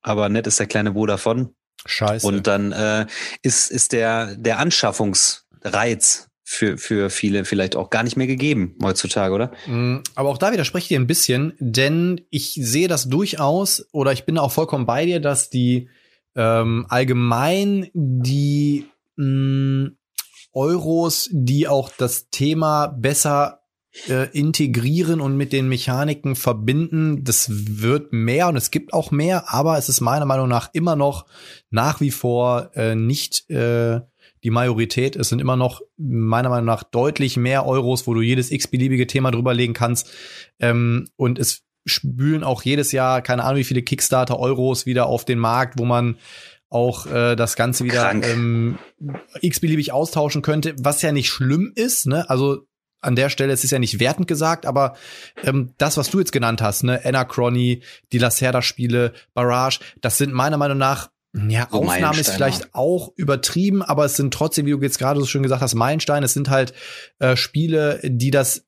aber 0.03 0.29
nett 0.29 0.47
ist 0.47 0.59
der 0.59 0.67
kleine 0.67 0.93
Bruder 0.93 1.15
davon. 1.15 1.55
Scheiße. 1.87 2.27
Und 2.27 2.47
dann 2.47 2.73
äh, 2.73 3.07
ist, 3.43 3.71
ist 3.71 3.93
der, 3.93 4.37
der 4.37 4.59
Anschaffungsreiz 4.59 6.29
für, 6.49 6.79
für 6.79 7.11
viele 7.11 7.45
vielleicht 7.45 7.75
auch 7.75 7.91
gar 7.91 8.05
nicht 8.05 8.17
mehr 8.17 8.29
gegeben 8.29 8.77
heutzutage, 8.81 9.35
oder? 9.35 9.51
Mm, 9.67 9.99
aber 10.15 10.29
auch 10.29 10.39
da 10.39 10.53
widerspreche 10.53 10.85
ich 10.85 10.89
dir 10.89 11.01
ein 11.01 11.09
bisschen, 11.09 11.55
denn 11.59 12.21
ich 12.31 12.59
sehe 12.61 12.87
das 12.87 13.09
durchaus 13.09 13.89
oder 13.93 14.13
ich 14.13 14.25
bin 14.25 14.39
auch 14.39 14.53
vollkommen 14.53 14.87
bei 14.87 15.07
dir, 15.07 15.19
dass 15.19 15.51
die 15.51 15.89
ähm, 16.37 16.87
allgemein 16.89 17.91
die 17.95 18.87
mh, 19.17 19.27
mm, 19.27 19.97
Euros, 20.53 21.29
die 21.33 21.69
auch 21.69 21.91
das 21.99 22.31
Thema 22.31 22.87
besser 22.87 23.66
äh, 24.09 24.29
integrieren 24.31 25.21
und 25.21 25.37
mit 25.37 25.53
den 25.53 25.69
Mechaniken 25.69 26.37
verbinden. 26.37 27.25
Das 27.25 27.49
wird 27.51 28.13
mehr 28.13 28.49
und 28.49 28.57
es 28.57 28.71
gibt 28.71 28.93
auch 28.93 29.11
mehr, 29.11 29.53
aber 29.53 29.79
es 29.79 29.89
ist 29.89 30.01
meiner 30.01 30.27
Meinung 30.27 30.49
nach 30.49 30.71
immer 30.73 30.97
noch 30.97 31.27
nach 31.71 32.01
wie 32.01 32.11
vor 32.11 32.71
äh, 32.75 32.95
nicht 32.95 33.49
äh, 33.51 34.01
die 34.45 34.51
Majorität. 34.51 35.17
Es 35.17 35.29
sind 35.29 35.41
immer 35.41 35.57
noch 35.57 35.81
meiner 35.97 36.51
Meinung 36.51 36.67
nach 36.67 36.85
deutlich 36.85 37.37
mehr 37.37 37.67
Euros, 37.67 38.07
wo 38.07 38.15
du 38.15 38.21
jedes 38.21 38.51
x-beliebige 38.51 39.07
Thema 39.07 39.31
drüberlegen 39.31 39.75
kannst. 39.75 40.11
Ähm, 40.61 41.09
und 41.17 41.39
es 41.39 41.63
spülen 41.85 42.45
auch 42.45 42.63
jedes 42.63 42.93
Jahr, 42.93 43.23
keine 43.23 43.45
Ahnung, 43.45 43.59
wie 43.59 43.65
viele 43.65 43.83
Kickstarter-Euros 43.83 44.87
wieder 44.87 45.07
auf 45.07 45.25
den 45.25 45.39
Markt, 45.39 45.79
wo 45.79 45.85
man 45.85 46.19
auch 46.69 47.07
äh, 47.07 47.37
das 47.37 47.57
Ganze 47.57 47.85
wieder 47.85 48.11
ähm, 48.13 48.79
x-beliebig 49.41 49.93
austauschen 49.93 50.43
könnte, 50.43 50.75
was 50.79 51.03
ja 51.03 51.13
nicht 51.13 51.29
schlimm 51.29 51.73
ist. 51.75 52.07
Ne? 52.07 52.29
Also 52.29 52.67
an 53.07 53.17
der 53.17 53.31
Stelle, 53.31 53.53
es 53.53 53.65
ist 53.65 53.71
ja 53.71 53.79
nicht 53.79 54.01
wertend 54.01 54.29
gesagt, 54.29 54.67
aber 54.67 54.97
ähm, 55.43 55.75
das, 55.79 55.97
was 55.97 56.11
du 56.11 56.19
jetzt 56.19 56.33
genannt 56.33 56.61
hast, 56.61 56.83
ne, 56.83 57.01
Anachrony, 57.05 57.83
die 58.13 58.19
Lacerda-Spiele, 58.19 59.13
Barrage, 59.35 59.81
das 60.01 60.19
sind 60.19 60.33
meiner 60.33 60.59
Meinung 60.59 60.79
nach 60.79 61.11
ja, 61.49 61.69
so 61.71 61.83
Aufnahme 61.83 62.19
ist 62.19 62.31
vielleicht 62.31 62.75
auch 62.75 63.13
übertrieben, 63.17 63.83
aber 63.83 64.07
es 64.07 64.17
sind 64.17 64.33
trotzdem, 64.33 64.65
wie 64.65 64.71
du 64.71 64.81
jetzt 64.81 64.99
gerade 64.99 65.21
so 65.21 65.27
schön 65.27 65.43
gesagt 65.43 65.61
hast, 65.61 65.75
Meilensteine. 65.75 66.25
Es 66.25 66.33
sind 66.33 66.49
halt 66.49 66.73
äh, 67.19 67.37
Spiele, 67.37 68.01
die 68.03 68.31
das 68.31 68.65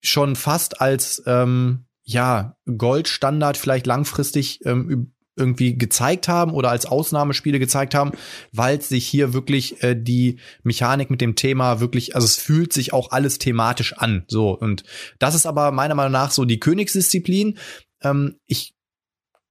schon 0.00 0.36
fast 0.36 0.80
als 0.80 1.22
ähm, 1.26 1.86
ja 2.04 2.56
Goldstandard 2.66 3.56
vielleicht 3.56 3.86
langfristig 3.86 4.64
ähm, 4.64 5.12
irgendwie 5.36 5.76
gezeigt 5.76 6.28
haben 6.28 6.52
oder 6.52 6.70
als 6.70 6.86
Ausnahmespiele 6.86 7.58
gezeigt 7.58 7.94
haben, 7.94 8.12
weil 8.52 8.80
sich 8.80 9.06
hier 9.06 9.32
wirklich 9.32 9.82
äh, 9.82 9.94
die 9.94 10.38
Mechanik 10.62 11.10
mit 11.10 11.20
dem 11.20 11.36
Thema 11.36 11.80
wirklich, 11.80 12.14
also 12.14 12.24
es 12.24 12.36
fühlt 12.36 12.72
sich 12.72 12.92
auch 12.92 13.10
alles 13.10 13.38
thematisch 13.38 13.92
an. 13.92 14.24
So 14.28 14.50
und 14.50 14.84
das 15.18 15.34
ist 15.34 15.46
aber 15.46 15.70
meiner 15.72 15.94
Meinung 15.94 16.12
nach 16.12 16.30
so 16.30 16.44
die 16.44 16.60
Königsdisziplin. 16.60 17.58
Ähm, 18.02 18.36
ich 18.46 18.74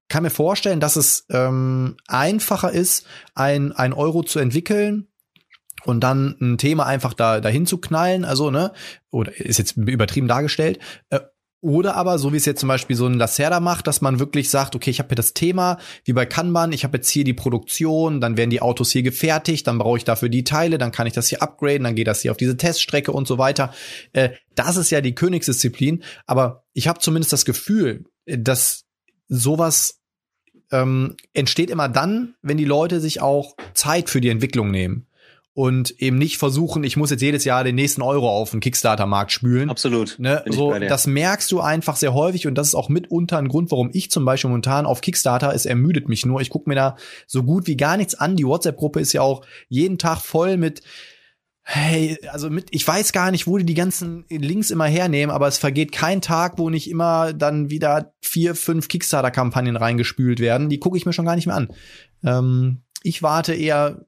kann 0.08 0.24
mir 0.24 0.30
vorstellen, 0.30 0.80
dass 0.80 0.96
es 0.96 1.26
ähm, 1.30 1.98
einfacher 2.08 2.72
ist, 2.72 3.06
ein, 3.34 3.72
ein 3.72 3.94
Euro 3.94 4.24
zu 4.24 4.40
entwickeln 4.40 5.08
und 5.84 6.02
dann 6.02 6.36
ein 6.42 6.58
Thema 6.58 6.86
einfach 6.86 7.14
da 7.14 7.42
dahin 7.42 7.66
zu 7.66 7.78
knallen, 7.80 8.26
also 8.26 8.52
ne, 8.52 8.72
oder 9.12 9.36
ist 9.40 9.60
jetzt 9.60 9.78
übertrieben 9.78 10.28
dargestellt, 10.28 10.80
äh, 11.10 11.20
oder 11.66 11.96
aber, 11.96 12.20
so 12.20 12.32
wie 12.32 12.38
es 12.38 12.46
jetzt 12.46 12.60
zum 12.60 12.68
Beispiel 12.68 12.96
so 12.96 13.08
ein 13.08 13.16
Lacerda 13.16 13.60
macht, 13.60 13.88
dass 13.88 14.00
man 14.00 14.20
wirklich 14.20 14.52
sagt, 14.52 14.76
okay, 14.76 14.92
ich 14.92 15.00
habe 15.00 15.10
hier 15.10 15.16
das 15.16 15.34
Thema, 15.34 15.80
wie 16.04 16.14
bei 16.14 16.28
Kanban, 16.28 16.72
ich 16.72 16.84
habe 16.84 16.98
jetzt 16.98 17.10
hier 17.10 17.24
die 17.24 17.34
Produktion, 17.34 18.22
dann 18.22 18.38
werden 18.38 18.52
die 18.52 18.62
Autos 18.62 18.92
hier 18.92 19.02
gefertigt, 19.02 19.66
dann 19.66 19.80
brauche 19.80 19.98
ich 19.98 20.04
dafür 20.04 20.30
die 20.30 20.44
Teile, 20.44 20.78
dann 20.78 20.92
kann 20.92 21.08
ich 21.08 21.14
das 21.14 21.28
hier 21.28 21.42
upgraden, 21.42 21.84
dann 21.84 21.96
geht 21.96 22.06
das 22.06 22.22
hier 22.22 22.30
auf 22.30 22.38
diese 22.38 22.56
Teststrecke 22.56 23.12
und 23.12 23.28
so 23.28 23.40
weiter. 23.40 23.74
Äh, 24.14 24.30
das 24.54 24.78
ist 24.78 24.92
ja 24.92 25.02
die 25.02 25.16
Königsdisziplin, 25.16 26.04
aber 26.28 26.66
ich 26.74 26.88
habe 26.88 27.00
zumindest 27.00 27.34
das 27.34 27.46
Gefühl, 27.46 28.06
dass 28.28 28.86
sowas 29.28 30.02
ähm, 30.72 31.16
entsteht 31.34 31.72
immer 31.72 31.90
dann, 31.90 32.36
wenn 32.44 32.58
die 32.58 32.66
Leute 32.66 33.00
sich 33.00 33.22
auch 33.24 33.56
Zeit 33.74 34.12
für 34.12 34.22
die 34.22 34.30
Entwicklung 34.30 34.70
nehmen 34.70 35.08
und 35.56 36.02
eben 36.02 36.18
nicht 36.18 36.38
versuchen, 36.38 36.84
ich 36.84 36.98
muss 36.98 37.12
jetzt 37.12 37.22
jedes 37.22 37.46
Jahr 37.46 37.64
den 37.64 37.76
nächsten 37.76 38.02
Euro 38.02 38.30
auf 38.30 38.52
den 38.52 38.60
Kickstarter-Markt 38.60 39.32
spülen. 39.32 39.70
Absolut. 39.70 40.20
Ne? 40.20 40.44
So, 40.50 40.78
das 40.78 41.08
merkst 41.08 41.50
du 41.50 41.62
einfach 41.62 41.96
sehr 41.96 42.14
häufig 42.14 42.46
und 42.46 42.56
das 42.56 42.68
ist 42.68 42.76
auch 42.76 42.90
mitunter 42.90 43.38
ein 43.38 43.48
Grund, 43.48 43.72
warum 43.72 43.90
ich 43.94 44.12
zum 44.12 44.26
Beispiel 44.26 44.50
momentan 44.50 44.86
auf 44.86 45.00
Kickstarter, 45.00 45.54
es 45.54 45.66
ermüdet 45.66 46.10
mich 46.10 46.26
nur. 46.26 46.42
Ich 46.42 46.50
gucke 46.50 46.70
mir 46.70 46.76
da 46.76 46.98
so 47.26 47.42
gut 47.44 47.68
wie 47.68 47.78
gar 47.78 47.96
nichts 47.96 48.16
an. 48.16 48.36
Die 48.36 48.46
WhatsApp-Gruppe 48.46 49.00
ist 49.00 49.14
ja 49.14 49.22
auch 49.22 49.46
jeden 49.70 49.98
Tag 49.98 50.20
voll 50.20 50.58
mit 50.58 50.82
Hey, 51.68 52.20
also 52.30 52.52
mit, 52.52 52.68
ich 52.70 52.88
weiß 52.88 53.12
gar 53.12 53.32
nicht, 53.32 53.48
wo 53.48 53.58
die 53.58 53.66
die 53.66 53.74
ganzen 53.74 54.26
Links 54.30 54.70
immer 54.70 54.86
hernehmen, 54.86 55.34
aber 55.34 55.48
es 55.48 55.58
vergeht 55.58 55.92
kein 55.92 56.22
Tag, 56.22 56.60
wo 56.60 56.70
nicht 56.70 56.88
immer 56.88 57.34
dann 57.34 57.72
wieder 57.72 58.14
vier, 58.22 58.54
fünf 58.54 58.88
Kickstarter-Kampagnen 58.88 59.76
reingespült 59.76 60.40
werden. 60.40 60.70
Die 60.70 60.80
gucke 60.80 60.96
ich 60.96 61.08
mir 61.08 61.14
schon 61.14 61.26
gar 61.26 61.36
nicht 61.36 61.48
mehr 61.48 61.56
an. 61.56 61.70
Ähm, 62.24 62.82
ich 63.02 63.24
warte 63.24 63.56
eher 63.56 64.06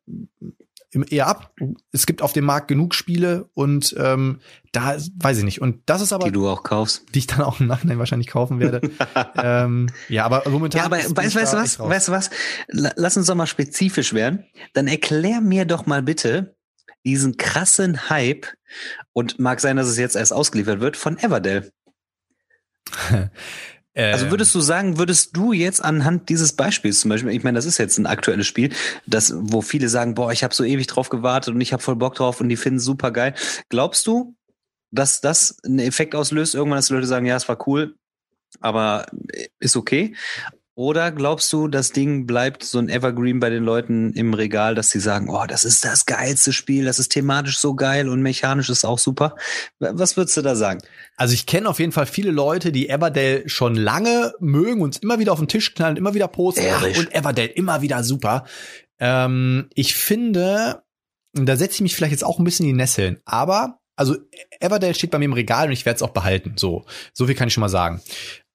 eher 0.91 1.27
ab. 1.27 1.53
Es 1.91 2.05
gibt 2.05 2.21
auf 2.21 2.33
dem 2.33 2.45
Markt 2.45 2.67
genug 2.67 2.95
Spiele 2.95 3.49
und 3.53 3.95
ähm, 3.97 4.39
da 4.71 4.97
weiß 5.15 5.37
ich 5.39 5.43
nicht. 5.43 5.61
Und 5.61 5.81
das 5.85 6.01
ist 6.01 6.13
aber 6.13 6.25
die 6.25 6.31
du 6.31 6.47
auch 6.47 6.63
kaufst, 6.63 7.05
die 7.13 7.19
ich 7.19 7.27
dann 7.27 7.41
auch 7.41 7.59
im 7.59 7.67
Nachhinein 7.67 7.99
wahrscheinlich 7.99 8.27
kaufen 8.27 8.59
werde. 8.59 8.81
ähm, 9.35 9.89
ja, 10.09 10.25
aber 10.25 10.49
momentan. 10.49 10.79
Ja, 10.79 10.85
aber 10.85 10.97
weißt, 10.97 11.35
weißt 11.35 11.53
du 11.53 11.57
was? 11.57 11.79
Weißt 11.79 12.07
du 12.07 12.11
was? 12.11 12.29
Lass 12.67 13.17
uns 13.17 13.27
doch 13.27 13.35
mal 13.35 13.47
spezifisch 13.47 14.13
werden. 14.13 14.45
Dann 14.73 14.87
erklär 14.87 15.41
mir 15.41 15.65
doch 15.65 15.85
mal 15.85 16.01
bitte 16.01 16.55
diesen 17.05 17.37
krassen 17.37 18.09
Hype 18.09 18.47
und 19.13 19.39
mag 19.39 19.61
sein, 19.61 19.77
dass 19.77 19.87
es 19.87 19.97
jetzt 19.97 20.15
erst 20.15 20.33
ausgeliefert 20.33 20.79
wird 20.79 20.97
von 20.97 21.17
Everdell. 21.17 21.71
Also 23.97 24.25
ähm. 24.25 24.31
würdest 24.31 24.53
du 24.53 24.61
sagen, 24.61 24.97
würdest 24.97 25.35
du 25.35 25.53
jetzt 25.53 25.83
anhand 25.83 26.29
dieses 26.29 26.53
Beispiels 26.53 26.99
zum 26.99 27.09
Beispiel, 27.09 27.31
ich 27.31 27.43
meine, 27.43 27.57
das 27.57 27.65
ist 27.65 27.79
jetzt 27.79 27.97
ein 27.97 28.05
aktuelles 28.05 28.45
Spiel, 28.45 28.71
das, 29.07 29.33
wo 29.35 29.61
viele 29.61 29.89
sagen, 29.89 30.13
boah, 30.13 30.31
ich 30.31 30.43
habe 30.43 30.53
so 30.53 30.63
ewig 30.63 30.87
drauf 30.87 31.09
gewartet 31.09 31.53
und 31.53 31.61
ich 31.61 31.73
habe 31.73 31.81
voll 31.81 31.95
Bock 31.95 32.15
drauf 32.15 32.39
und 32.39 32.49
die 32.49 32.57
finden 32.57 32.79
super 32.79 33.11
geil. 33.11 33.33
Glaubst 33.69 34.05
du, 34.05 34.35
dass 34.91 35.19
das 35.19 35.57
einen 35.65 35.79
Effekt 35.79 36.13
auslöst, 36.15 36.55
irgendwann, 36.55 36.77
dass 36.77 36.87
die 36.87 36.93
Leute 36.93 37.07
sagen, 37.07 37.25
ja, 37.25 37.35
es 37.35 37.49
war 37.49 37.67
cool, 37.67 37.95
aber 38.59 39.07
ist 39.59 39.75
okay? 39.75 40.15
Oder 40.77 41.11
glaubst 41.11 41.51
du, 41.53 41.67
das 41.67 41.91
Ding 41.91 42.27
bleibt 42.27 42.63
so 42.63 42.77
ein 42.77 42.87
Evergreen 42.87 43.39
bei 43.39 43.49
den 43.49 43.63
Leuten 43.63 44.13
im 44.13 44.35
Regal, 44.35 44.75
dass 44.75 44.91
sie 44.91 44.99
sagen, 44.99 45.27
oh, 45.27 45.43
das 45.47 45.63
ist 45.63 45.83
das 45.83 46.05
geilste 46.05 46.53
Spiel, 46.53 46.85
das 46.85 46.99
ist 46.99 47.09
thematisch 47.09 47.57
so 47.57 47.73
geil 47.73 48.07
und 48.07 48.21
mechanisch 48.21 48.69
ist 48.69 48.85
auch 48.85 48.99
super? 48.99 49.35
Was 49.79 50.17
würdest 50.17 50.37
du 50.37 50.43
da 50.43 50.55
sagen? 50.55 50.79
Also 51.15 51.33
ich 51.33 51.47
kenne 51.47 51.67
auf 51.67 51.79
jeden 51.79 51.93
Fall 51.93 52.05
viele 52.05 52.29
Leute, 52.29 52.71
die 52.71 52.89
Everdell 52.89 53.49
schon 53.49 53.73
lange 53.73 54.35
mögen 54.39 54.81
und 54.81 55.01
immer 55.01 55.17
wieder 55.17 55.33
auf 55.33 55.39
den 55.39 55.47
Tisch 55.47 55.73
knallen, 55.73 55.97
immer 55.97 56.13
wieder 56.13 56.27
posten 56.27 56.67
Ach, 56.71 56.83
und 56.83 57.11
Everdell 57.11 57.47
immer 57.55 57.81
wieder 57.81 58.03
super. 58.03 58.45
Ähm, 58.99 59.71
ich 59.73 59.95
finde, 59.95 60.83
da 61.33 61.55
setze 61.55 61.73
ich 61.73 61.81
mich 61.81 61.95
vielleicht 61.95 62.11
jetzt 62.11 62.23
auch 62.23 62.37
ein 62.37 62.43
bisschen 62.43 62.67
in 62.67 62.73
die 62.73 62.77
Nesseln, 62.77 63.19
aber 63.25 63.79
also 63.95 64.15
Everdell 64.59 64.93
steht 64.93 65.09
bei 65.09 65.17
mir 65.17 65.25
im 65.25 65.33
Regal 65.33 65.65
und 65.65 65.73
ich 65.73 65.87
werde 65.87 65.95
es 65.95 66.03
auch 66.03 66.13
behalten. 66.13 66.53
So, 66.55 66.85
so 67.13 67.25
viel 67.25 67.33
kann 67.33 67.47
ich 67.47 67.55
schon 67.55 67.61
mal 67.61 67.67
sagen. 67.67 67.99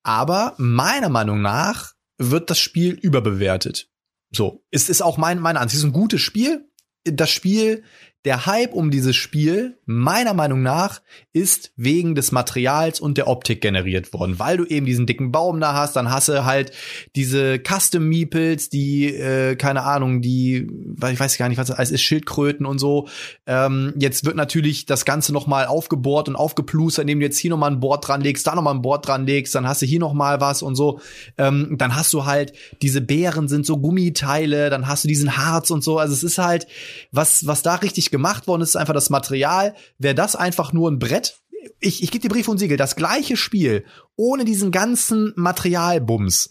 Aber 0.05 0.55
meiner 0.57 1.09
Meinung 1.09 1.43
nach 1.43 1.95
wird 2.31 2.51
das 2.51 2.59
Spiel 2.59 2.93
überbewertet. 2.95 3.91
So, 4.35 4.65
es 4.71 4.89
ist 4.89 5.03
auch 5.03 5.19
mein, 5.19 5.41
meine 5.41 5.61
Ansicht. 5.61 5.79
Es 5.79 5.85
ist 5.85 5.91
ein 5.91 5.93
gutes 5.93 6.21
Spiel. 6.21 6.69
Das 7.05 7.31
Spiel 7.31 7.83
der 8.25 8.47
Hype 8.47 8.73
um 8.73 8.91
dieses 8.91 9.17
Spiel, 9.17 9.79
meiner 9.85 10.33
Meinung 10.33 10.63
nach, 10.63 11.01
ist 11.33 11.73
wegen 11.77 12.15
des 12.15 12.31
Materials 12.31 13.01
und 13.01 13.19
der 13.19 13.27
Optik 13.27 13.61
generiert 13.61 14.13
worden, 14.13 14.39
weil 14.39 14.59
du 14.59 14.65
eben 14.65 14.87
diesen 14.87 15.07
dicken 15.07 15.33
Baum 15.33 15.61
da 15.61 15.75
hast, 15.75 15.97
dann 15.97 16.11
hast 16.11 16.29
du 16.29 16.45
halt 16.45 16.73
diese 17.17 17.59
Custom 17.59 18.09
Meeples, 18.09 18.69
die 18.69 19.07
äh, 19.07 19.57
keine 19.57 19.83
Ahnung, 19.83 20.23
die 20.23 20.69
ich 21.11 21.21
weiß 21.21 21.37
gar 21.37 21.49
nicht, 21.49 21.59
was 21.59 21.71
alles 21.71 21.91
ist, 21.91 22.03
Schildkröten 22.03 22.65
und 22.65 22.79
so. 22.79 23.09
Ähm, 23.47 23.93
jetzt 23.99 24.25
wird 24.25 24.37
natürlich 24.37 24.87
das 24.87 25.05
Ganze 25.05 25.33
noch 25.33 25.49
mal 25.49 25.67
aufgebohrt 25.67 26.29
und 26.29 26.37
aufgeplustert, 26.37 27.03
indem 27.03 27.19
du 27.19 27.27
jetzt 27.27 27.39
hier 27.39 27.51
noch 27.51 27.59
mal 27.59 27.71
ein 27.71 27.81
Board 27.81 28.07
dran 28.07 28.21
legst, 28.21 28.47
da 28.47 28.55
noch 28.55 28.63
mal 28.63 28.73
ein 28.73 28.83
Board 28.83 29.07
dran 29.07 29.27
legst, 29.27 29.55
dann 29.55 29.67
hast 29.67 29.83
du 29.83 29.87
hier 29.87 29.99
noch 29.99 30.13
mal 30.13 30.41
was 30.41 30.63
und 30.63 30.77
so. 30.77 31.01
Ähm, 31.39 31.75
dann 31.79 31.97
hast 31.97 32.13
du 32.13 32.25
halt 32.25 32.53
diese 32.83 33.01
Beeren 33.01 33.49
sind 33.49 33.67
so 33.67 33.79
Gummiteile, 33.79 34.71
dann 34.71 34.87
hast 34.87 35.03
du 35.03 35.09
diesen 35.09 35.37
Harz 35.37 35.71
und 35.71 35.83
so. 35.83 35.99
Also 35.99 36.15
es 36.15 36.23
ist 36.23 36.39
halt 36.39 36.69
was 37.11 37.47
was 37.47 37.63
da 37.63 37.75
richtig 37.77 38.12
gemacht 38.13 38.47
worden 38.47 38.63
ist, 38.63 38.71
ist 38.71 38.77
einfach 38.77 38.95
das 38.95 39.11
Material. 39.11 39.75
Wäre 39.99 40.15
das 40.15 40.37
einfach 40.37 40.73
nur 40.73 40.89
ein 40.89 41.01
Brett, 41.01 41.43
ich, 41.81 42.03
ich 42.03 42.11
gebe 42.11 42.23
dir 42.23 42.29
Brief 42.29 42.49
und 42.49 42.59
Siegel, 42.59 42.77
das 42.77 42.97
gleiche 42.97 43.37
Spiel, 43.37 43.85
ohne 44.17 44.45
diesen 44.45 44.71
ganzen 44.71 45.33
Materialbums, 45.37 46.51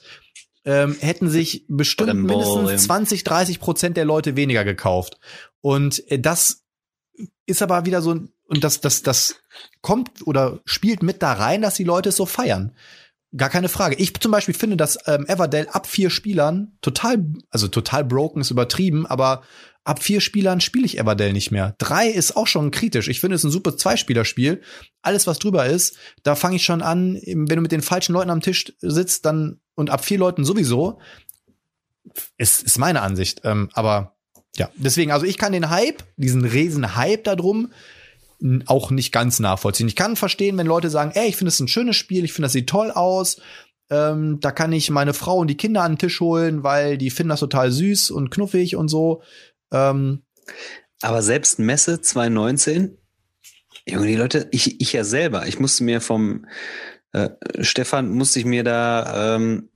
ähm, 0.64 0.96
hätten 1.00 1.30
sich 1.30 1.66
bestimmt 1.68 2.24
mindestens 2.24 2.84
20, 2.84 3.24
30 3.24 3.60
Prozent 3.60 3.98
der 3.98 4.06
Leute 4.06 4.36
weniger 4.36 4.64
gekauft. 4.64 5.18
Und 5.62 6.08
äh, 6.12 6.20
das 6.20 6.64
ist 7.46 7.62
aber 7.62 7.86
wieder 7.86 8.02
so, 8.02 8.12
und 8.12 8.64
das, 8.64 8.82
das, 8.82 9.02
das 9.02 9.36
kommt 9.82 10.26
oder 10.26 10.60
spielt 10.66 11.04
mit 11.04 11.22
da 11.22 11.34
rein, 11.34 11.62
dass 11.62 11.76
die 11.76 11.84
Leute 11.84 12.10
es 12.10 12.18
so 12.18 12.26
feiern. 12.26 12.76
Gar 13.36 13.50
keine 13.50 13.70
Frage. 13.70 13.96
Ich 13.96 14.14
zum 14.20 14.32
Beispiel 14.32 14.54
finde, 14.54 14.76
dass 14.76 14.98
ähm, 15.08 15.26
Everdell 15.26 15.68
ab 15.70 15.88
vier 15.88 16.10
Spielern 16.10 16.78
total, 16.82 17.26
also 17.50 17.70
total 17.70 18.04
broken 18.04 18.42
ist 18.42 18.52
übertrieben, 18.52 19.06
aber 19.06 19.42
ab 19.84 20.04
vier 20.04 20.22
Spielern 20.22 20.62
spiele 20.62 20.86
ich 20.86 20.98
Everdell 20.98 21.34
nicht 21.34 21.52
mehr. 21.52 21.76
Drei 21.78 22.08
ist 22.08 22.36
auch 22.36 22.48
schon 22.48 22.72
kritisch. 22.72 23.08
Ich 23.08 23.20
finde 23.20 23.36
es 23.36 23.44
ein 23.44 23.52
super 23.52 23.78
Zweispielerspiel. 23.78 24.62
Alles, 25.02 25.28
was 25.28 25.40
drüber 25.40 25.66
ist, 25.66 25.98
da 26.24 26.36
fange 26.36 26.58
ich 26.58 26.66
schon 26.66 26.82
an, 26.82 27.20
wenn 27.26 27.48
du 27.48 27.62
mit 27.62 27.72
den 27.72 27.82
falschen 27.82 28.14
Leuten 28.14 28.30
am 28.30 28.42
Tisch 28.42 28.74
sitzt, 28.80 29.26
dann 29.26 29.60
und 29.76 29.90
ab 29.90 30.06
vier 30.06 30.20
Leuten 30.20 30.46
sowieso. 30.46 31.00
Ist, 32.38 32.64
ist 32.64 32.78
meine 32.78 33.02
Ansicht. 33.02 33.42
Ähm, 33.44 33.70
aber 33.74 34.16
ja, 34.56 34.70
deswegen, 34.76 35.12
also 35.12 35.26
ich 35.26 35.38
kann 35.38 35.54
den 35.54 35.70
Hype, 35.70 36.04
diesen 36.18 36.46
riesen 36.46 36.96
Hype 36.96 37.24
da 37.24 37.36
drum, 37.36 37.72
auch 38.66 38.90
nicht 38.90 39.12
ganz 39.12 39.40
nachvollziehen. 39.40 39.88
Ich 39.88 39.96
kann 39.96 40.16
verstehen, 40.16 40.58
wenn 40.58 40.66
Leute 40.66 40.90
sagen, 40.90 41.12
ey, 41.14 41.30
ich 41.30 41.38
finde 41.38 41.50
es 41.50 41.60
ein 41.60 41.68
schönes 41.68 41.96
Spiel, 41.96 42.26
ich 42.26 42.34
finde 42.34 42.48
das 42.48 42.54
sieht 42.54 42.68
toll 42.68 42.90
aus, 42.92 43.38
ähm, 43.92 44.40
da 44.40 44.52
kann 44.52 44.72
ich 44.72 44.90
meine 44.90 45.14
Frau 45.14 45.38
und 45.38 45.48
die 45.48 45.58
Kinder 45.58 45.84
an 45.84 45.94
den 45.94 45.98
Tisch 46.00 46.22
holen, 46.22 46.64
weil 46.64 46.98
die 46.98 47.10
finden 47.10 47.30
das 47.30 47.42
total 47.42 47.72
süß 47.72 48.10
und 48.10 48.32
knuffig 48.32 48.78
und 48.78 48.88
so. 48.88 49.22
Ähm, 49.72 50.24
aber 51.02 51.22
selbst 51.22 51.60
Messe 51.60 52.02
2019, 52.02 52.98
Junge, 53.88 54.08
die 54.08 54.16
Leute, 54.16 54.48
ich, 54.52 54.80
ich 54.80 54.94
ja 54.94 55.04
selber, 55.04 55.48
ich 55.48 55.60
musste 55.60 55.84
mir 55.84 56.02
vom 56.02 56.46
äh, 57.14 57.30
Stefan, 57.62 58.12
musste 58.12 58.40
ich 58.40 58.46
mir 58.46 58.64
da 58.64 59.36
ähm, 59.36 59.70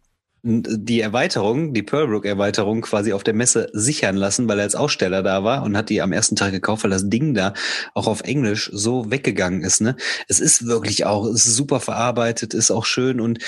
die 0.48 1.02
Erweiterung, 1.02 1.74
die 1.74 1.82
Pearlbrook-Erweiterung 1.82 2.82
quasi 2.82 3.14
auf 3.14 3.24
der 3.24 3.34
Messe 3.34 3.68
sichern 3.74 4.16
lassen, 4.16 4.48
weil 4.48 4.60
er 4.60 4.66
als 4.66 4.76
Aussteller 4.76 5.24
da 5.24 5.44
war 5.44 5.64
und 5.64 5.76
hat 5.76 5.90
die 5.90 6.04
am 6.04 6.12
ersten 6.12 6.36
Tag 6.36 6.52
gekauft, 6.52 6.84
weil 6.84 6.92
das 6.92 7.10
Ding 7.10 7.34
da 7.34 7.56
auch 7.96 8.06
auf 8.06 8.22
Englisch 8.22 8.70
so 8.72 9.10
weggegangen 9.10 9.64
ist. 9.64 9.82
Ne? 9.82 9.96
Es 10.28 10.40
ist 10.40 10.68
wirklich 10.68 11.04
auch, 11.06 11.26
ist 11.26 11.46
super 11.46 11.80
verarbeitet, 11.80 12.54
ist 12.54 12.70
auch 12.70 12.86
schön 12.86 13.20
und 13.20 13.40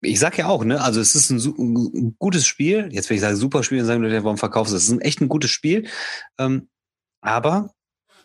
ich 0.00 0.18
sag 0.20 0.38
ja 0.38 0.46
auch, 0.48 0.64
ne, 0.64 0.80
also 0.80 1.00
es 1.00 1.14
ist 1.14 1.30
ein, 1.30 1.38
ein 1.38 2.16
gutes 2.18 2.46
Spiel. 2.46 2.88
Jetzt 2.92 3.10
will 3.10 3.16
ich 3.16 3.20
sagen, 3.20 3.36
super 3.36 3.62
Spiel 3.62 3.80
und 3.80 3.86
sagen 3.86 4.02
Leute, 4.02 4.24
warum 4.24 4.38
verkaufst 4.38 4.72
du 4.72 4.76
es? 4.76 4.82
Es 4.84 4.88
ist 4.88 4.94
ein 4.94 5.00
echt 5.00 5.20
ein 5.20 5.28
gutes 5.28 5.50
Spiel. 5.50 5.86
Ähm, 6.38 6.68
aber 7.20 7.74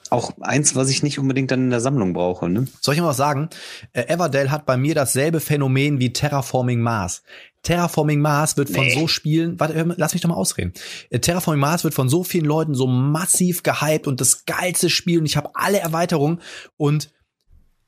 auch 0.10 0.34
eins, 0.42 0.76
was 0.76 0.90
ich 0.90 1.02
nicht 1.02 1.18
unbedingt 1.18 1.50
dann 1.50 1.62
in 1.62 1.70
der 1.72 1.80
Sammlung 1.82 2.14
brauche. 2.14 2.48
Ne? 2.48 2.68
Soll 2.82 2.94
ich 2.94 3.02
mal 3.02 3.08
was 3.08 3.18
sagen? 3.18 3.50
Äh, 3.94 4.04
Everdell 4.04 4.52
hat 4.52 4.66
bei 4.66 4.78
mir 4.78 4.94
dasselbe 4.94 5.40
Phänomen 5.40 6.00
wie 6.00 6.14
Terraforming 6.14 6.82
Mars. 6.82 7.24
Terraforming 7.64 8.20
Mars 8.20 8.56
wird 8.58 8.70
von 8.70 8.84
Nee. 8.84 8.94
so 8.94 9.08
Spielen, 9.08 9.60
warte, 9.60 9.96
lass 9.98 10.14
mich 10.14 10.22
doch 10.22 10.30
mal 10.30 10.36
ausreden. 10.36 10.74
Äh, 11.10 11.20
Terraforming 11.20 11.62
Mars 11.62 11.84
wird 11.84 11.96
von 11.96 12.10
so 12.10 12.24
vielen 12.24 12.46
Leuten 12.46 12.76
so 12.76 12.86
massiv 12.86 13.64
gehypt 13.64 14.06
und 14.06 14.22
das 14.22 14.46
geilste 14.46 14.90
Spiel 14.90 15.20
und 15.20 15.26
ich 15.26 15.38
habe 15.38 15.50
alle 15.56 15.80
Erweiterungen 15.80 16.42
und 16.78 17.10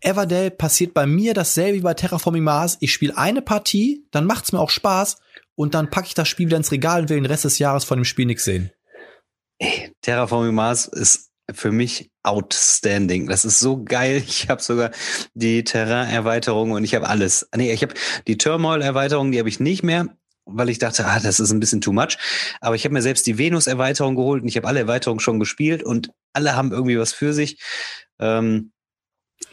Everdell 0.02 0.52
passiert 0.52 0.94
bei 0.94 1.06
mir 1.06 1.34
dasselbe 1.34 1.78
wie 1.78 1.82
bei 1.82 1.94
Terraforming 1.94 2.44
Mars. 2.44 2.78
Ich 2.80 2.94
spiele 2.94 3.18
eine 3.18 3.42
Partie, 3.42 4.06
dann 4.12 4.26
macht's 4.26 4.52
mir 4.52 4.60
auch 4.60 4.70
Spaß 4.70 5.18
und 5.56 5.74
dann 5.74 5.90
packe 5.90 6.08
ich 6.08 6.14
das 6.14 6.28
Spiel 6.28 6.48
wieder 6.48 6.58
ins 6.58 6.72
Regal 6.72 7.02
und 7.02 7.10
will 7.10 7.18
den 7.18 7.26
Rest 7.26 7.46
des 7.46 7.60
Jahres 7.60 7.84
von 7.84 8.00
dem 8.00 8.06
Spiel 8.06 8.26
nichts 8.26 8.44
sehen. 8.44 8.72
Ey, 9.60 9.94
Terraforming 10.02 10.54
Mars 10.54 10.88
ist 10.88 11.32
für 11.54 11.72
mich 11.72 12.12
outstanding. 12.24 13.28
Das 13.28 13.46
ist 13.46 13.60
so 13.60 13.84
geil. 13.84 14.24
Ich 14.28 14.50
habe 14.50 14.62
sogar 14.62 14.92
die 15.34 15.64
Terrain-Erweiterung 15.64 16.72
und 16.72 16.84
ich 16.84 16.96
habe 16.96 17.08
alles. 17.08 17.48
Nee, 17.56 17.72
ich 17.72 17.84
habe 17.84 17.94
die 18.28 18.38
Turmoil-Erweiterung, 18.38 19.32
die 19.32 19.40
habe 19.40 19.50
ich 19.50 19.60
nicht 19.60 19.84
mehr, 19.84 20.08
weil 20.46 20.70
ich 20.70 20.80
dachte, 20.80 21.06
ah, 21.06 21.20
das 21.20 21.40
ist 21.40 21.52
ein 21.52 21.60
bisschen 21.60 21.82
too 21.82 21.94
much. 21.94 22.18
Aber 22.62 22.76
ich 22.76 22.84
habe 22.84 22.94
mir 22.94 23.02
selbst 23.02 23.28
die 23.28 23.38
Venus-Erweiterung 23.38 24.16
geholt 24.16 24.42
und 24.42 24.48
ich 24.48 24.58
habe 24.58 24.68
alle 24.68 24.80
Erweiterungen 24.82 25.20
schon 25.20 25.40
gespielt 25.40 25.84
und 25.84 26.12
alle 26.34 26.56
haben 26.56 26.72
irgendwie 26.72 26.98
was 26.98 27.14
für 27.14 27.34
sich. 27.34 27.62
Ähm, 28.20 28.72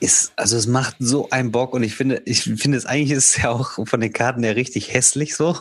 ist, 0.00 0.32
also 0.36 0.56
es 0.56 0.66
macht 0.66 0.96
so 0.98 1.28
einen 1.30 1.52
Bock 1.52 1.74
und 1.74 1.82
ich 1.82 1.94
finde, 1.94 2.22
ich 2.24 2.42
finde 2.42 2.78
es 2.78 2.86
eigentlich 2.86 3.10
ist 3.16 3.36
es 3.36 3.42
ja 3.42 3.50
auch 3.50 3.78
von 3.86 4.00
den 4.00 4.12
Karten 4.12 4.42
her 4.42 4.56
richtig 4.56 4.92
hässlich 4.92 5.34
so. 5.36 5.56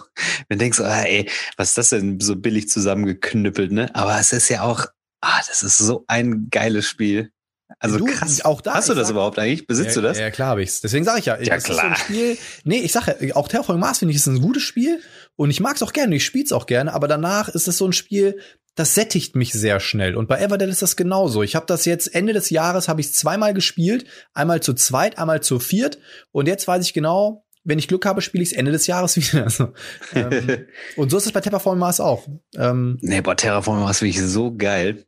Wenn 0.47 0.57
du 0.57 0.63
denkst, 0.63 0.79
ah, 0.79 1.03
ey, 1.03 1.29
was 1.57 1.69
ist 1.69 1.77
das 1.77 1.89
denn 1.89 2.19
so 2.19 2.35
billig 2.35 2.69
zusammengeknüppelt, 2.69 3.71
ne? 3.71 3.93
Aber 3.95 4.19
es 4.19 4.31
ist 4.33 4.49
ja 4.49 4.63
auch, 4.63 4.85
ah, 5.21 5.39
das 5.47 5.63
ist 5.63 5.77
so 5.77 6.03
ein 6.07 6.47
geiles 6.49 6.87
Spiel. 6.87 7.31
Also 7.79 7.97
Du, 7.99 8.05
krass. 8.05 8.43
auch 8.43 8.59
da, 8.61 8.73
Hast 8.75 8.89
du 8.89 8.93
ich 8.93 8.99
das 8.99 9.07
sag- 9.07 9.13
überhaupt 9.13 9.39
eigentlich? 9.39 9.65
Besitzt 9.65 9.95
ja, 9.95 10.01
du 10.01 10.07
das? 10.07 10.19
Ja, 10.19 10.29
klar 10.29 10.49
habe 10.49 10.61
ich's. 10.63 10.81
Deswegen 10.81 11.05
sage 11.05 11.19
ich 11.19 11.25
ja, 11.27 11.39
Ja, 11.39 11.55
das 11.55 11.63
ist 11.63 11.67
so 11.67 11.77
ein 11.79 11.93
klar. 11.93 11.95
Spiel. 11.97 12.37
Nee, 12.65 12.79
ich 12.79 12.91
sage 12.91 13.15
ja, 13.25 13.35
auch 13.37 13.47
Terraforming 13.47 13.79
Mars 13.79 13.99
finde 13.99 14.11
ich 14.11 14.17
ist 14.17 14.27
ein 14.27 14.41
gutes 14.41 14.63
Spiel 14.63 14.99
und 15.35 15.49
ich 15.49 15.59
mag 15.59 15.75
es 15.75 15.83
auch 15.83 15.93
gerne, 15.93 16.15
ich 16.15 16.25
spiele 16.25 16.45
es 16.45 16.53
auch 16.53 16.65
gerne, 16.65 16.93
aber 16.93 17.07
danach 17.07 17.49
ist 17.49 17.67
es 17.67 17.77
so 17.77 17.87
ein 17.87 17.93
Spiel, 17.93 18.39
das 18.75 18.95
sättigt 18.95 19.35
mich 19.35 19.53
sehr 19.53 19.79
schnell 19.79 20.15
und 20.15 20.27
bei 20.27 20.39
Everdell 20.39 20.69
ist 20.69 20.81
das 20.81 20.95
genauso. 20.95 21.43
Ich 21.43 21.55
habe 21.55 21.65
das 21.65 21.85
jetzt 21.85 22.13
Ende 22.13 22.33
des 22.33 22.49
Jahres 22.49 22.87
habe 22.87 23.01
ich 23.01 23.13
zweimal 23.13 23.53
gespielt, 23.53 24.05
einmal 24.33 24.61
zu 24.61 24.73
zweit, 24.73 25.17
einmal 25.17 25.41
zu 25.41 25.59
viert 25.59 25.97
und 26.31 26.47
jetzt 26.47 26.67
weiß 26.67 26.85
ich 26.85 26.93
genau, 26.93 27.45
wenn 27.63 27.79
ich 27.79 27.87
Glück 27.87 28.05
habe, 28.05 28.21
spiele 28.21 28.43
ich 28.43 28.51
es 28.51 28.57
Ende 28.57 28.71
des 28.71 28.87
Jahres 28.87 29.17
wieder. 29.17 29.43
Also, 29.43 29.73
ähm, 30.15 30.65
und 30.95 31.11
so 31.11 31.17
ist 31.17 31.25
es 31.25 31.31
bei 31.31 31.41
Terraforming 31.41 31.79
Mars 31.79 31.99
auch. 31.99 32.27
Ähm, 32.55 32.97
nee, 33.01 33.21
boah, 33.21 33.35
Terraforming 33.35 33.83
Mars 33.83 33.99
finde 33.99 34.09
ich 34.11 34.21
so 34.21 34.55
geil. 34.55 35.05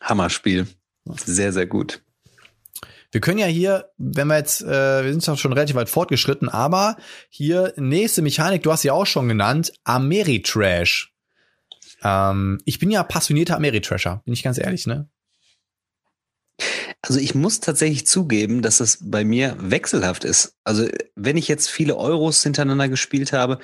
Hammerspiel. 0.00 0.66
Sehr, 1.24 1.52
sehr 1.52 1.66
gut. 1.66 2.02
Wir 3.16 3.22
können 3.22 3.38
ja 3.38 3.46
hier, 3.46 3.90
wenn 3.96 4.28
wir 4.28 4.36
jetzt, 4.36 4.60
äh, 4.60 5.02
wir 5.02 5.10
sind 5.10 5.22
zwar 5.22 5.38
schon 5.38 5.54
relativ 5.54 5.74
weit 5.74 5.88
fortgeschritten, 5.88 6.50
aber 6.50 6.98
hier 7.30 7.72
nächste 7.78 8.20
Mechanik, 8.20 8.62
du 8.62 8.70
hast 8.70 8.82
sie 8.82 8.90
auch 8.90 9.06
schon 9.06 9.26
genannt, 9.26 9.72
Ameritrash. 9.84 11.14
Ähm, 12.02 12.60
ich 12.66 12.78
bin 12.78 12.90
ja 12.90 13.02
passionierter 13.02 13.56
Ameritrasher, 13.56 14.20
bin 14.26 14.34
ich 14.34 14.42
ganz 14.42 14.58
ehrlich, 14.58 14.86
ne? 14.86 15.08
Also 17.00 17.18
ich 17.18 17.34
muss 17.34 17.60
tatsächlich 17.60 18.06
zugeben, 18.06 18.60
dass 18.60 18.80
es 18.80 18.98
bei 19.00 19.24
mir 19.24 19.56
wechselhaft 19.60 20.24
ist. 20.24 20.54
Also 20.62 20.86
wenn 21.14 21.38
ich 21.38 21.48
jetzt 21.48 21.70
viele 21.70 21.96
Euros 21.96 22.42
hintereinander 22.42 22.90
gespielt 22.90 23.32
habe, 23.32 23.60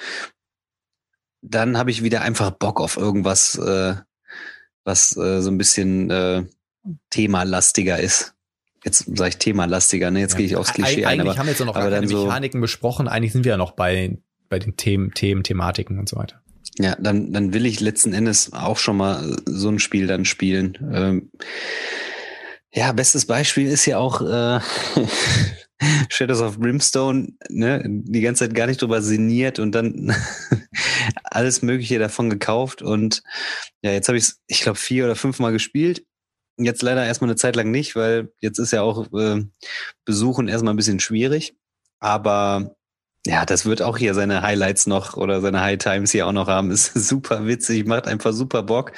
dann 1.43 1.77
habe 1.77 1.91
ich 1.91 2.03
wieder 2.03 2.23
einfach 2.23 2.53
Bock 2.53 2.81
auf 2.81 2.97
irgendwas, 2.97 3.59
äh, 3.59 3.97
was 4.85 5.15
äh, 5.19 5.43
so 5.43 5.51
ein 5.51 5.59
bisschen 5.59 6.11
äh, 6.11 6.47
themalastiger 7.11 8.01
ist. 8.01 8.35
Jetzt 8.85 9.05
sage 9.17 9.29
ich 9.31 9.37
themalastiger, 9.39 10.11
ne? 10.11 10.21
Jetzt 10.21 10.37
gehe 10.37 10.47
ich 10.47 10.57
aufs 10.57 10.73
Klischee 10.73 11.05
Eig 11.05 11.07
ein, 11.07 11.21
Eigentlich 11.21 11.31
aber 11.31 11.39
haben 11.39 11.47
wir 11.47 11.53
jetzt 11.53 11.61
noch 11.61 11.75
aber 11.77 11.85
keine 11.85 11.97
dann 11.97 12.09
so- 12.09 12.25
Mechaniken 12.27 12.61
besprochen, 12.61 13.09
eigentlich 13.09 13.33
sind 13.33 13.45
wir 13.45 13.51
ja 13.51 13.57
noch 13.57 13.73
bei, 13.73 14.19
bei 14.49 14.59
den 14.59 14.77
Themen, 14.77 15.13
Themen, 15.13 15.43
Thematiken 15.45 15.99
und 15.99 16.09
so 16.09 16.17
weiter. 16.17 16.43
Ja, 16.79 16.97
dann, 16.99 17.33
dann 17.33 17.53
will 17.53 17.67
ich 17.67 17.81
letzten 17.81 18.13
Endes 18.15 18.53
auch 18.53 18.79
schon 18.79 18.97
mal 18.97 19.37
so 19.45 19.69
ein 19.69 19.79
Spiel 19.79 20.07
dann 20.07 20.25
spielen. 20.25 20.79
Ähm, 20.93 21.31
ja, 22.73 22.93
bestes 22.93 23.27
Beispiel 23.27 23.67
ist 23.69 23.85
ja 23.85 23.99
auch 23.99 24.23
äh, 24.23 24.61
Shadows 26.09 26.41
of 26.41 26.59
Brimstone, 26.59 27.29
ne, 27.51 27.83
die 27.87 28.21
ganze 28.21 28.45
Zeit 28.47 28.55
gar 28.55 28.67
nicht 28.67 28.81
drüber 28.81 29.03
sinniert 29.03 29.59
und 29.59 29.73
dann 29.73 30.15
alles 31.25 31.63
Mögliche 31.63 31.99
davon 31.99 32.31
gekauft. 32.31 32.81
Und 32.83 33.23
ja, 33.83 33.93
jetzt 33.93 34.09
habe 34.09 34.17
ich 34.17 34.25
es, 34.25 34.41
ich 34.47 34.61
glaube, 34.63 34.79
vier 34.79 35.05
oder 35.05 35.17
fünfmal 35.17 35.53
gespielt. 35.53 36.05
Jetzt 36.59 36.83
leider 36.83 37.05
erstmal 37.05 37.31
eine 37.31 37.37
Zeit 37.37 37.57
lang 37.57 37.71
nicht, 37.71 37.97
weil 37.97 38.33
jetzt 38.41 38.59
ist 38.59 38.73
ja 38.73 38.83
auch 38.83 39.13
äh, 39.13 39.45
Besuchen 40.05 40.49
erstmal 40.49 40.75
ein 40.75 40.77
bisschen 40.77 41.01
schwierig. 41.01 41.57
Aber 41.99 42.77
ja, 43.27 43.47
das 43.47 43.65
wird 43.67 43.83
auch 43.83 43.97
hier 43.97 44.15
seine 44.15 44.43
Highlights 44.43 44.87
noch 44.87 45.17
oder 45.17 45.41
seine 45.41 45.61
High 45.61 45.79
Times 45.79 46.11
hier 46.11 46.27
auch 46.27 46.33
noch 46.33 46.49
haben. 46.49 46.71
Ist 46.73 46.95
super 46.95 47.47
witzig, 47.47 47.87
macht 47.87 48.07
einfach 48.09 48.33
super 48.33 48.63
Bock. 48.63 48.93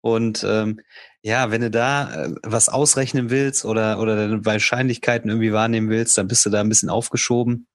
Und 0.00 0.44
ähm, 0.48 0.80
ja, 1.22 1.50
wenn 1.50 1.62
du 1.62 1.70
da 1.70 2.26
äh, 2.26 2.34
was 2.42 2.68
ausrechnen 2.68 3.30
willst 3.30 3.64
oder, 3.64 3.98
oder 3.98 4.16
deine 4.16 4.44
Wahrscheinlichkeiten 4.44 5.30
irgendwie 5.30 5.52
wahrnehmen 5.52 5.90
willst, 5.90 6.16
dann 6.18 6.28
bist 6.28 6.46
du 6.46 6.50
da 6.50 6.60
ein 6.60 6.68
bisschen 6.68 6.90
aufgeschoben. 6.90 7.66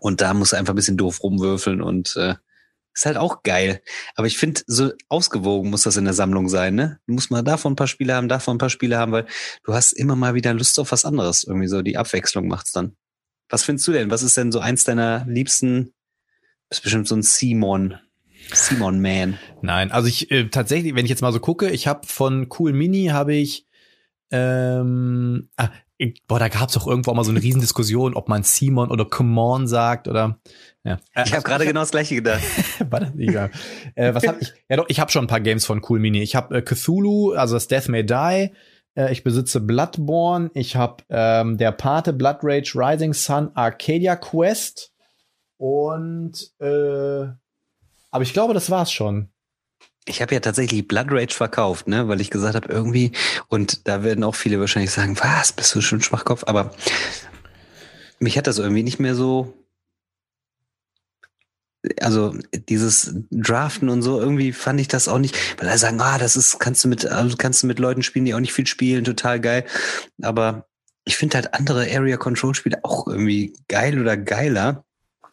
Und 0.00 0.20
da 0.20 0.34
musst 0.34 0.52
du 0.52 0.56
einfach 0.56 0.74
ein 0.74 0.76
bisschen 0.76 0.96
doof 0.96 1.22
rumwürfeln 1.22 1.80
und 1.80 2.16
äh, 2.16 2.34
ist 2.98 3.06
halt 3.06 3.16
auch 3.16 3.42
geil. 3.42 3.80
Aber 4.14 4.26
ich 4.26 4.38
finde, 4.38 4.62
so 4.66 4.92
ausgewogen 5.08 5.70
muss 5.70 5.82
das 5.82 5.96
in 5.96 6.04
der 6.04 6.14
Sammlung 6.14 6.48
sein, 6.48 6.74
ne? 6.74 7.00
Du 7.06 7.14
musst 7.14 7.30
mal 7.30 7.42
davon 7.42 7.72
ein 7.72 7.76
paar 7.76 7.86
Spiele 7.86 8.14
haben, 8.14 8.28
davon 8.28 8.56
ein 8.56 8.58
paar 8.58 8.70
Spiele 8.70 8.98
haben, 8.98 9.12
weil 9.12 9.26
du 9.64 9.74
hast 9.74 9.92
immer 9.92 10.16
mal 10.16 10.34
wieder 10.34 10.52
Lust 10.52 10.78
auf 10.78 10.92
was 10.92 11.04
anderes. 11.04 11.44
Irgendwie 11.44 11.68
so 11.68 11.82
die 11.82 11.96
Abwechslung 11.96 12.48
macht's 12.48 12.72
dann. 12.72 12.96
Was 13.48 13.64
findest 13.64 13.86
du 13.88 13.92
denn? 13.92 14.10
Was 14.10 14.22
ist 14.22 14.36
denn 14.36 14.52
so 14.52 14.58
eins 14.58 14.84
deiner 14.84 15.24
liebsten? 15.26 15.94
Bist 16.68 16.82
bestimmt 16.82 17.08
so 17.08 17.14
ein 17.14 17.22
Simon. 17.22 17.98
Simon 18.52 19.00
Man. 19.00 19.38
Nein, 19.62 19.90
also 19.90 20.08
ich 20.08 20.30
äh, 20.30 20.48
tatsächlich, 20.48 20.94
wenn 20.94 21.04
ich 21.04 21.10
jetzt 21.10 21.22
mal 21.22 21.32
so 21.32 21.40
gucke, 21.40 21.70
ich 21.70 21.86
habe 21.86 22.06
von 22.06 22.48
Cool 22.58 22.72
Mini 22.72 23.06
habe 23.06 23.34
ich 23.34 23.66
ähm, 24.30 25.48
ah, 25.56 25.70
ich, 25.70 25.87
boah, 26.26 26.38
da 26.38 26.48
gab's 26.48 26.74
doch 26.74 26.86
irgendwo 26.86 27.10
auch 27.10 27.14
mal 27.14 27.24
so 27.24 27.30
eine 27.30 27.42
Riesendiskussion, 27.42 28.14
ob 28.14 28.28
man 28.28 28.42
Simon 28.42 28.90
oder 28.90 29.04
Come 29.04 29.40
on 29.40 29.66
sagt 29.66 30.08
oder 30.08 30.38
ja. 30.84 30.98
Äh, 31.14 31.24
Ich 31.26 31.32
habe 31.32 31.42
gerade 31.42 31.66
genau 31.66 31.80
das 31.80 31.90
gleiche 31.90 32.14
gedacht. 32.14 32.42
War 32.90 33.00
das 33.00 33.14
egal. 33.16 33.50
äh, 33.94 34.14
was 34.14 34.26
hab 34.26 34.40
ich? 34.40 34.52
Ja 34.68 34.76
doch, 34.76 34.86
ich 34.88 35.00
habe 35.00 35.10
schon 35.10 35.24
ein 35.24 35.28
paar 35.28 35.40
Games 35.40 35.66
von 35.66 35.82
Cool 35.86 35.98
Mini. 35.98 36.22
Ich 36.22 36.36
habe 36.36 36.56
äh, 36.58 36.62
Cthulhu, 36.62 37.32
also 37.32 37.54
das 37.54 37.68
Death 37.68 37.88
May 37.88 38.04
Die. 38.04 38.52
Äh, 38.94 39.12
ich 39.12 39.24
besitze 39.24 39.60
Bloodborne. 39.60 40.50
Ich 40.54 40.76
habe 40.76 41.04
ähm, 41.10 41.58
der 41.58 41.72
Pate, 41.72 42.12
Blood 42.12 42.38
Rage, 42.42 42.72
Rising 42.74 43.12
Sun, 43.12 43.50
Arcadia 43.54 44.16
Quest 44.16 44.92
und 45.56 46.52
äh, 46.60 47.26
aber 48.10 48.22
ich 48.22 48.32
glaube, 48.32 48.54
das 48.54 48.70
war's 48.70 48.90
schon. 48.90 49.28
Ich 50.08 50.22
habe 50.22 50.34
ja 50.34 50.40
tatsächlich 50.40 50.88
Blood 50.88 51.08
Rage 51.10 51.34
verkauft, 51.34 51.86
ne, 51.86 52.08
weil 52.08 52.20
ich 52.20 52.30
gesagt 52.30 52.54
habe, 52.54 52.72
irgendwie, 52.72 53.12
und 53.48 53.86
da 53.86 54.02
werden 54.02 54.24
auch 54.24 54.34
viele 54.34 54.58
wahrscheinlich 54.58 54.90
sagen, 54.90 55.18
was, 55.20 55.52
bist 55.52 55.74
du 55.74 55.80
schon 55.82 56.00
Schwachkopf? 56.00 56.44
Aber 56.46 56.74
mich 58.18 58.38
hat 58.38 58.46
das 58.46 58.58
irgendwie 58.58 58.82
nicht 58.82 58.98
mehr 58.98 59.14
so. 59.14 59.54
Also 62.00 62.34
dieses 62.52 63.14
Draften 63.30 63.88
und 63.88 64.02
so, 64.02 64.20
irgendwie 64.20 64.52
fand 64.52 64.80
ich 64.80 64.88
das 64.88 65.06
auch 65.08 65.18
nicht, 65.18 65.36
weil 65.58 65.68
alle 65.68 65.78
sagen, 65.78 66.00
ah, 66.00 66.18
das 66.18 66.36
ist, 66.36 66.58
kannst 66.58 66.82
du 66.84 66.88
mit, 66.88 67.06
also 67.06 67.36
kannst 67.36 67.62
du 67.62 67.66
mit 67.66 67.78
Leuten 67.78 68.02
spielen, 68.02 68.24
die 68.24 68.34
auch 68.34 68.40
nicht 68.40 68.52
viel 68.52 68.66
spielen, 68.66 69.04
total 69.04 69.40
geil. 69.40 69.64
Aber 70.22 70.66
ich 71.04 71.16
finde 71.16 71.36
halt 71.36 71.54
andere 71.54 71.86
Area 71.90 72.16
Control 72.16 72.54
Spiele 72.54 72.80
auch 72.82 73.06
irgendwie 73.06 73.54
geil 73.68 74.00
oder 74.00 74.16
geiler. 74.16 74.84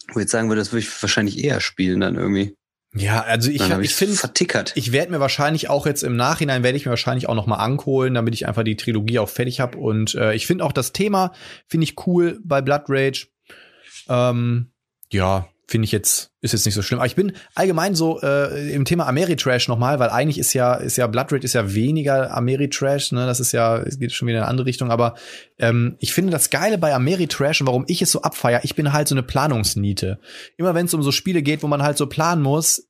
Wo 0.10 0.19
ich 0.19 0.26
jetzt 0.26 0.31
sagen 0.31 0.49
würde, 0.49 0.61
das 0.61 0.72
würde 0.72 0.85
ich 0.85 1.02
wahrscheinlich 1.02 1.43
eher 1.43 1.61
spielen 1.61 2.02
dann 2.02 2.15
irgendwie. 2.15 2.56
Ja, 2.96 3.22
also 3.22 3.52
ich, 3.52 3.62
ich 3.62 3.78
ich's 3.80 3.94
finde, 3.94 4.16
vertickert. 4.16 4.72
ich 4.76 4.94
werde 4.94 5.12
mir 5.12 5.20
wahrscheinlich 5.20 5.70
auch 5.70 5.86
jetzt 5.86 6.04
im 6.04 6.16
Nachhinein 6.16 6.64
werde 6.64 6.78
ich 6.78 6.86
mir 6.86 6.92
wahrscheinlich 6.92 7.28
auch 7.28 7.36
noch 7.36 7.46
mal 7.46 7.58
anholen, 7.58 8.14
damit 8.14 8.34
ich 8.34 8.48
einfach 8.48 8.64
die 8.64 8.78
Trilogie 8.78 9.20
auch 9.20 9.30
fertig 9.30 9.60
habe. 9.60 9.78
Und 9.78 10.16
äh, 10.16 10.34
ich 10.34 10.48
finde 10.48 10.64
auch 10.64 10.72
das 10.72 10.94
Thema 10.94 11.34
finde 11.68 11.84
ich 11.84 12.08
cool 12.08 12.40
bei 12.44 12.62
Blood 12.62 12.84
Rage. 12.88 13.28
Ähm, 14.08 14.72
ja, 15.12 15.50
finde 15.68 15.86
ich 15.86 15.92
jetzt 15.92 16.32
ist 16.42 16.52
jetzt 16.52 16.66
nicht 16.66 16.76
so 16.76 16.82
schlimm. 16.82 17.00
Aber 17.00 17.08
ich 17.08 17.16
bin 17.16 17.34
allgemein 17.56 17.96
so 17.96 18.22
äh, 18.22 18.72
im 18.72 18.86
Thema 18.86 19.08
Ameritrash 19.08 19.68
noch 19.68 19.80
mal, 19.80 20.00
weil 20.00 20.10
eigentlich 20.10 20.38
ist 20.38 20.54
ja 20.54 20.76
ist 20.76 20.98
ja 20.98 21.08
Blood 21.08 21.32
Rage 21.32 21.46
ist 21.46 21.54
ja 21.54 21.74
weniger 21.74 22.32
Ameritrash, 22.36 23.12
ne? 23.12 23.26
Das 23.26 23.40
ist 23.40 23.52
ja 23.52 23.78
es 23.78 24.00
geht 24.00 24.12
schon 24.12 24.28
wieder 24.28 24.40
in 24.40 24.44
eine 24.44 24.50
andere 24.50 24.68
Richtung. 24.68 24.92
Aber 24.92 25.16
ähm, 25.58 25.96
ich 26.00 26.14
finde 26.14 26.32
das 26.32 26.50
Geile 26.50 26.78
bei 26.78 26.94
Ameritrash 26.94 27.62
und 27.62 27.68
warum 27.68 27.86
ich 27.88 28.02
es 28.02 28.12
so 28.12 28.22
abfeier, 28.22 28.62
ich 28.64 28.76
bin 28.76 28.94
halt 28.94 29.08
so 29.08 29.16
eine 29.16 29.24
Planungsniete. 29.24 30.20
Immer 30.58 30.76
wenn 30.76 30.86
es 30.86 30.94
um 30.94 31.02
so 31.02 31.12
Spiele 31.12 31.42
geht, 31.42 31.64
wo 31.64 31.68
man 31.68 31.82
halt 31.82 31.98
so 31.98 32.08
planen 32.08 32.44
muss, 32.44 32.88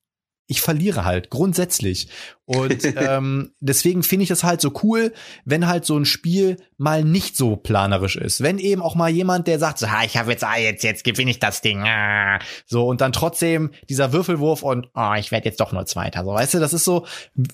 ich 0.47 0.61
verliere 0.61 1.05
halt 1.05 1.29
grundsätzlich. 1.29 2.07
Und 2.45 2.83
ähm, 2.95 3.51
deswegen 3.59 4.03
finde 4.03 4.23
ich 4.23 4.29
das 4.29 4.43
halt 4.43 4.61
so 4.61 4.71
cool, 4.83 5.13
wenn 5.43 5.67
halt 5.67 5.85
so 5.85 5.97
ein 5.97 6.05
Spiel 6.05 6.57
mal 6.77 7.03
nicht 7.03 7.35
so 7.35 7.55
planerisch 7.55 8.15
ist. 8.15 8.41
Wenn 8.41 8.59
eben 8.59 8.81
auch 8.81 8.95
mal 8.95 9.09
jemand, 9.09 9.47
der 9.47 9.59
sagt, 9.59 9.79
so, 9.79 9.89
ha, 9.89 10.03
ich 10.03 10.17
habe 10.17 10.31
jetzt, 10.31 10.43
ah, 10.43 10.57
jetzt, 10.57 10.83
jetzt 10.83 11.03
gewinne 11.03 11.31
ich 11.31 11.39
das 11.39 11.61
Ding. 11.61 11.83
Ah. 11.83 12.39
So, 12.65 12.87
und 12.87 13.01
dann 13.01 13.13
trotzdem 13.13 13.71
dieser 13.89 14.13
Würfelwurf 14.13 14.61
und 14.61 14.89
oh, 14.93 15.13
ich 15.17 15.31
werde 15.31 15.45
jetzt 15.45 15.59
doch 15.59 15.71
nur 15.71 15.85
Zweiter. 15.85 16.23
So, 16.23 16.31
weißt 16.31 16.53
du, 16.53 16.59
das 16.59 16.73
ist 16.73 16.85
so, 16.85 17.05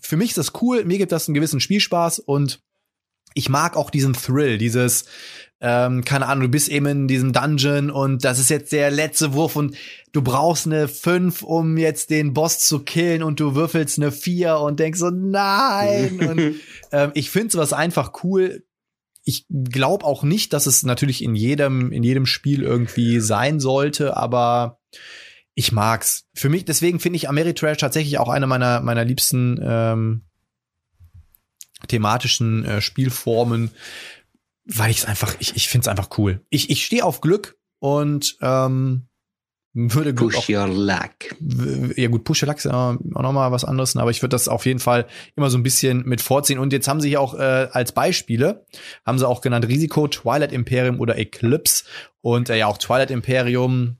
für 0.01 0.18
mich 0.18 0.30
ist 0.30 0.38
das 0.38 0.61
cool, 0.61 0.84
mir 0.85 0.97
gibt 0.97 1.11
das 1.11 1.27
einen 1.27 1.35
gewissen 1.35 1.59
Spielspaß 1.59 2.19
und 2.19 2.61
ich 3.34 3.47
mag 3.47 3.77
auch 3.77 3.89
diesen 3.89 4.13
Thrill, 4.13 4.57
dieses, 4.57 5.05
ähm, 5.61 6.03
keine 6.03 6.25
Ahnung, 6.25 6.45
du 6.45 6.49
bist 6.49 6.69
eben 6.69 6.88
in 6.88 7.07
diesem 7.07 7.33
Dungeon 7.33 7.91
und 7.91 8.25
das 8.25 8.39
ist 8.39 8.49
jetzt 8.49 8.71
der 8.71 8.89
letzte 8.89 9.33
Wurf 9.33 9.55
und 9.55 9.75
du 10.11 10.23
brauchst 10.23 10.65
eine 10.65 10.88
5, 10.88 11.43
um 11.43 11.77
jetzt 11.77 12.09
den 12.09 12.33
Boss 12.33 12.59
zu 12.59 12.79
killen 12.79 13.21
und 13.21 13.39
du 13.39 13.53
würfelst 13.53 13.99
eine 13.99 14.11
4 14.11 14.57
und 14.57 14.79
denkst 14.79 14.99
so, 14.99 15.11
nein. 15.11 16.19
und 16.19 16.55
ähm, 16.91 17.11
ich 17.13 17.29
finde 17.29 17.51
sowas 17.51 17.73
einfach 17.73 18.23
cool. 18.23 18.63
Ich 19.23 19.45
glaube 19.49 20.03
auch 20.03 20.23
nicht, 20.23 20.51
dass 20.51 20.65
es 20.65 20.81
natürlich 20.81 21.23
in 21.23 21.35
jedem, 21.35 21.91
in 21.91 22.01
jedem 22.01 22.25
Spiel 22.25 22.63
irgendwie 22.63 23.19
sein 23.19 23.59
sollte, 23.59 24.17
aber 24.17 24.79
ich 25.53 25.71
mag's. 25.71 26.25
Für 26.33 26.49
mich, 26.49 26.65
deswegen 26.65 26.99
finde 26.99 27.17
ich 27.17 27.29
Ameritrash 27.29 27.77
tatsächlich 27.77 28.17
auch 28.17 28.29
eine 28.29 28.47
meiner, 28.47 28.81
meiner 28.81 29.05
liebsten 29.05 29.59
ähm, 29.61 30.21
thematischen 31.88 32.65
äh, 32.65 32.81
Spielformen, 32.81 33.69
weil 34.65 34.91
ich 34.91 34.99
es 34.99 35.05
einfach, 35.05 35.35
ich, 35.39 35.55
ich 35.55 35.67
finde 35.67 35.83
es 35.83 35.88
einfach 35.88 36.17
cool. 36.17 36.41
Ich, 36.49 36.69
ich 36.69 36.85
stehe 36.85 37.03
auf 37.03 37.21
Glück 37.21 37.57
und 37.79 38.38
ähm, 38.41 39.07
würde 39.73 40.13
Glück 40.13 40.33
Push 40.33 40.49
your 40.49 40.67
luck. 40.67 41.95
Ja 41.95 42.09
gut, 42.09 42.25
Push 42.25 42.43
Your 42.43 42.47
Luck 42.47 42.57
ist 42.57 42.65
ja 42.65 42.73
auch 42.91 43.21
nochmal 43.21 43.51
was 43.51 43.63
anderes, 43.63 43.95
aber 43.95 44.11
ich 44.11 44.21
würde 44.21 44.35
das 44.35 44.49
auf 44.49 44.65
jeden 44.65 44.79
Fall 44.79 45.07
immer 45.38 45.49
so 45.49 45.57
ein 45.57 45.63
bisschen 45.63 46.03
mit 46.05 46.21
vorziehen. 46.21 46.59
Und 46.59 46.73
jetzt 46.73 46.89
haben 46.89 46.99
sie 46.99 47.11
ja 47.11 47.19
auch 47.19 47.35
äh, 47.35 47.69
als 47.71 47.93
Beispiele, 47.93 48.65
haben 49.05 49.17
sie 49.17 49.27
auch 49.27 49.39
genannt 49.39 49.67
Risiko, 49.67 50.07
Twilight 50.09 50.51
Imperium 50.51 50.99
oder 50.99 51.17
Eclipse. 51.17 51.85
Und 52.19 52.49
äh, 52.49 52.57
ja, 52.57 52.67
auch 52.67 52.77
Twilight 52.77 53.11
Imperium 53.11 53.97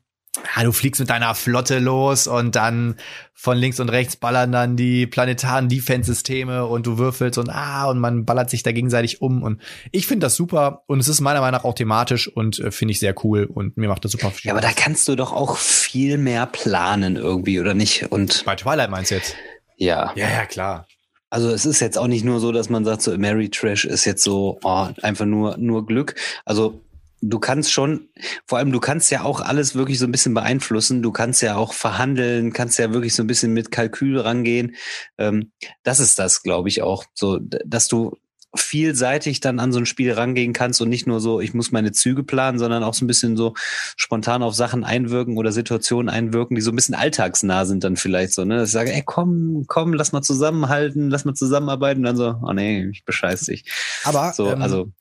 ja, 0.56 0.64
du 0.64 0.72
fliegst 0.72 1.00
mit 1.00 1.10
deiner 1.10 1.36
Flotte 1.36 1.80
los 1.80 2.28
und 2.28 2.56
dann 2.56 2.96
von 3.34 3.58
links 3.58 3.80
und 3.80 3.90
rechts 3.90 4.16
ballern 4.16 4.52
dann 4.52 4.78
die 4.78 5.06
planetaren 5.06 5.68
Defense-Systeme 5.68 6.66
und 6.66 6.88
du 6.88 6.98
würfelst 6.98 7.38
und 7.38 7.50
ah, 7.50 7.90
und 7.90 8.00
man 8.00 8.24
ballert 8.26 8.50
sich 8.50 8.64
da 8.64 8.72
gegenseitig 8.72 9.22
um. 9.22 9.44
Und 9.44 9.62
ich 9.92 10.08
finde 10.08 10.26
das 10.26 10.36
super 10.36 10.84
und 10.88 11.00
es 11.00 11.08
ist 11.08 11.20
meiner 11.20 11.42
Meinung 11.42 11.60
nach 11.60 11.66
auch 11.66 11.74
thematisch 11.74 12.30
und 12.30 12.60
äh, 12.60 12.72
finde 12.72 12.94
ich 12.94 13.00
sehr 13.00 13.14
cool 13.26 13.44
und 13.44 13.76
mir 13.78 13.90
macht 13.90 14.06
das 14.06 14.14
super 14.14 14.32
viel 14.32 14.48
Ja, 14.48 14.54
aber 14.54 14.62
da 14.62 14.72
kannst 14.74 15.08
du 15.08 15.16
doch 15.16 15.34
auch 15.34 15.58
viel 15.58 16.18
mehr 16.18 16.46
planen 16.46 17.18
irgendwie, 17.18 17.60
oder 17.60 17.74
nicht? 17.74 18.12
Und 18.12 18.46
Bei 18.46 18.56
Twilight 18.56 18.90
meinst 18.90 19.12
du 19.12 19.16
jetzt? 19.16 19.36
ja. 19.78 20.14
Ja, 20.16 20.30
ja, 20.30 20.46
klar. 20.46 20.88
Also 21.30 21.50
es 21.50 21.66
ist 21.66 21.80
jetzt 21.80 21.98
auch 21.98 22.08
nicht 22.08 22.24
nur 22.26 22.40
so, 22.40 22.52
dass 22.52 22.70
man 22.70 22.86
sagt, 22.86 23.02
so 23.02 23.18
Mary 23.18 23.50
Trash 23.50 23.86
ist 23.86 24.06
jetzt 24.06 24.24
so 24.24 24.60
oh, 24.64 24.88
einfach 25.02 25.26
nur 25.26 25.58
nur 25.58 25.86
Glück. 25.86 26.16
Also 26.46 26.82
du 27.22 27.40
kannst 27.40 27.72
schon, 27.72 28.10
vor 28.46 28.58
allem 28.58 28.72
du 28.72 28.80
kannst 28.80 29.12
ja 29.12 29.24
auch 29.24 29.42
alles 29.42 29.76
wirklich 29.76 30.00
so 30.00 30.06
ein 30.06 30.12
bisschen 30.12 30.34
beeinflussen. 30.34 31.02
Du 31.02 31.12
kannst 31.12 31.42
ja 31.42 31.56
auch 31.56 31.74
verhandeln, 31.74 32.52
kannst 32.52 32.80
ja 32.80 32.94
wirklich 32.94 33.16
so 33.16 33.24
ein 33.24 33.28
bisschen 33.28 33.54
mit 33.54 33.72
Kalkül 33.72 34.20
rangehen. 34.20 34.76
Ähm, 35.18 35.52
das 35.84 36.00
ist 36.00 36.20
das, 36.20 36.44
glaube 36.44 36.70
ich, 36.70 36.82
auch 36.82 37.06
so, 37.14 37.40
dass 37.40 37.88
du 37.88 38.18
vielseitig 38.54 39.40
dann 39.40 39.60
an 39.60 39.72
so 39.72 39.80
ein 39.80 39.86
Spiel 39.86 40.12
rangehen 40.12 40.52
kannst 40.52 40.82
und 40.82 40.90
nicht 40.90 41.08
nur 41.08 41.22
so, 41.22 41.40
ich 41.40 41.54
muss 41.54 41.72
meine 41.72 41.94
Züge 41.94 42.24
planen, 42.24 42.60
sondern 42.60 42.84
auch 42.84 42.94
so 42.94 43.06
ein 43.06 43.08
bisschen 43.08 43.38
so 43.38 43.54
spontan 43.96 44.44
auf 44.44 44.56
Sachen 44.56 44.84
einwirken 44.84 45.38
oder 45.38 45.54
Situationen 45.54 46.10
einwirken, 46.10 46.56
die 46.56 46.62
so 46.62 46.72
ein 46.72 46.76
bisschen 46.76 46.96
alltagsnah 46.96 47.66
sind 47.66 47.86
dann 47.86 47.96
vielleicht 47.96 48.34
so, 48.34 48.44
ne? 48.44 48.58
Dass 48.58 48.70
ich 48.70 48.74
sage, 48.74 48.94
ey, 48.94 49.04
komm, 49.06 49.64
komm, 49.68 49.94
lass 49.94 50.12
mal 50.12 50.22
zusammenhalten, 50.22 51.10
lass 51.10 51.24
mal 51.24 51.34
zusammenarbeiten 51.34 52.00
und 52.00 52.06
dann 52.06 52.18
so, 52.18 52.36
oh 52.42 52.52
nee, 52.52 52.90
ich 52.92 53.06
bescheiß 53.06 53.46
dich. 53.46 53.64
Aber 54.04 54.34
so, 54.34 54.50
ähm, 54.50 54.62
also 54.62 54.92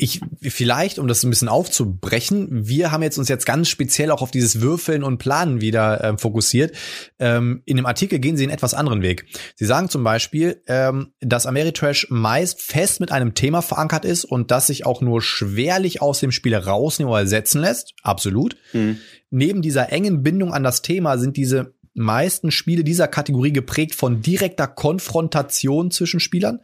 ich 0.00 0.20
vielleicht, 0.40 1.00
um 1.00 1.08
das 1.08 1.24
ein 1.24 1.30
bisschen 1.30 1.48
aufzubrechen, 1.48 2.68
wir 2.68 2.92
haben 2.92 3.02
jetzt 3.02 3.18
uns 3.18 3.28
jetzt 3.28 3.46
ganz 3.46 3.68
speziell 3.68 4.12
auch 4.12 4.22
auf 4.22 4.30
dieses 4.30 4.60
Würfeln 4.60 5.02
und 5.02 5.18
Planen 5.18 5.60
wieder 5.60 6.04
ähm, 6.04 6.18
fokussiert. 6.18 6.76
Ähm, 7.18 7.62
in 7.64 7.76
dem 7.76 7.84
Artikel 7.84 8.20
gehen 8.20 8.36
sie 8.36 8.44
einen 8.44 8.52
etwas 8.52 8.74
anderen 8.74 9.02
Weg. 9.02 9.26
Sie 9.56 9.66
sagen 9.66 9.88
zum 9.88 10.04
Beispiel, 10.04 10.62
ähm, 10.68 11.14
dass 11.20 11.46
Ameritrash 11.46 12.06
meist 12.10 12.62
fest 12.62 13.00
mit 13.00 13.10
einem 13.10 13.34
Thema 13.34 13.60
verankert 13.60 14.04
ist 14.04 14.24
und 14.24 14.52
das 14.52 14.68
sich 14.68 14.86
auch 14.86 15.00
nur 15.00 15.20
schwerlich 15.20 16.00
aus 16.00 16.20
dem 16.20 16.30
Spiel 16.30 16.54
rausnehmen 16.54 17.10
oder 17.10 17.22
ersetzen 17.22 17.60
lässt. 17.60 17.94
Absolut. 18.04 18.56
Mhm. 18.72 18.98
Neben 19.30 19.62
dieser 19.62 19.90
engen 19.90 20.22
Bindung 20.22 20.54
an 20.54 20.62
das 20.62 20.80
Thema 20.80 21.18
sind 21.18 21.36
diese 21.36 21.74
meisten 21.94 22.52
Spiele 22.52 22.84
dieser 22.84 23.08
Kategorie 23.08 23.52
geprägt 23.52 23.96
von 23.96 24.22
direkter 24.22 24.68
Konfrontation 24.68 25.90
zwischen 25.90 26.20
Spielern. 26.20 26.60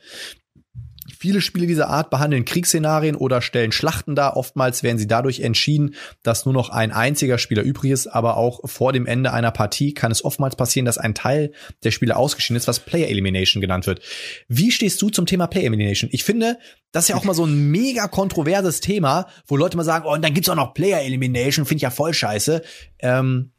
Viele 1.24 1.40
Spiele 1.40 1.66
dieser 1.66 1.88
Art 1.88 2.10
behandeln 2.10 2.44
Kriegsszenarien 2.44 3.16
oder 3.16 3.40
stellen 3.40 3.72
Schlachten 3.72 4.14
dar. 4.14 4.36
Oftmals 4.36 4.82
werden 4.82 4.98
sie 4.98 5.06
dadurch 5.06 5.40
entschieden, 5.40 5.94
dass 6.22 6.44
nur 6.44 6.52
noch 6.52 6.68
ein 6.68 6.92
einziger 6.92 7.38
Spieler 7.38 7.62
übrig 7.62 7.92
ist. 7.92 8.08
Aber 8.08 8.36
auch 8.36 8.60
vor 8.68 8.92
dem 8.92 9.06
Ende 9.06 9.32
einer 9.32 9.50
Partie 9.50 9.94
kann 9.94 10.12
es 10.12 10.22
oftmals 10.22 10.54
passieren, 10.54 10.84
dass 10.84 10.98
ein 10.98 11.14
Teil 11.14 11.52
der 11.82 11.92
Spieler 11.92 12.18
ausgeschieden 12.18 12.58
ist, 12.58 12.68
was 12.68 12.80
Player 12.80 13.08
Elimination 13.08 13.62
genannt 13.62 13.86
wird. 13.86 14.02
Wie 14.48 14.70
stehst 14.70 15.00
du 15.00 15.08
zum 15.08 15.24
Thema 15.24 15.46
Player 15.46 15.64
Elimination? 15.64 16.10
Ich 16.12 16.24
finde, 16.24 16.58
das 16.92 17.04
ist 17.04 17.08
ja 17.08 17.16
auch 17.16 17.24
mal 17.24 17.32
so 17.32 17.46
ein 17.46 17.70
mega 17.70 18.06
kontroverses 18.06 18.80
Thema, 18.80 19.26
wo 19.46 19.56
Leute 19.56 19.78
mal 19.78 19.82
sagen, 19.82 20.04
oh, 20.06 20.12
und 20.12 20.22
dann 20.22 20.34
gibt's 20.34 20.50
auch 20.50 20.56
noch 20.56 20.74
Player 20.74 21.00
Elimination, 21.00 21.64
finde 21.64 21.76
ich 21.76 21.82
ja 21.84 21.90
voll 21.90 22.12
scheiße. 22.12 22.62
Ähm, 22.98 23.52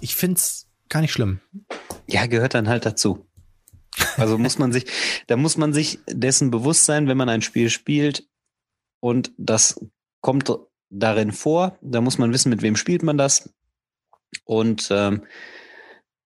ich 0.00 0.14
find's 0.14 0.68
gar 0.88 1.00
nicht 1.00 1.10
schlimm. 1.10 1.40
Ja, 2.06 2.26
gehört 2.26 2.54
dann 2.54 2.68
halt 2.68 2.86
dazu. 2.86 3.26
Also 4.16 4.38
muss 4.38 4.58
man 4.58 4.72
sich, 4.72 4.86
da 5.26 5.36
muss 5.36 5.56
man 5.56 5.72
sich 5.72 5.98
dessen 6.08 6.50
bewusst 6.50 6.84
sein, 6.84 7.08
wenn 7.08 7.16
man 7.16 7.28
ein 7.28 7.42
Spiel 7.42 7.70
spielt 7.70 8.26
und 9.00 9.32
das 9.36 9.84
kommt 10.20 10.52
darin 10.90 11.32
vor, 11.32 11.78
da 11.80 12.00
muss 12.00 12.18
man 12.18 12.32
wissen, 12.32 12.50
mit 12.50 12.62
wem 12.62 12.76
spielt 12.76 13.02
man 13.02 13.18
das. 13.18 13.52
Und 14.44 14.88
ähm, 14.90 15.22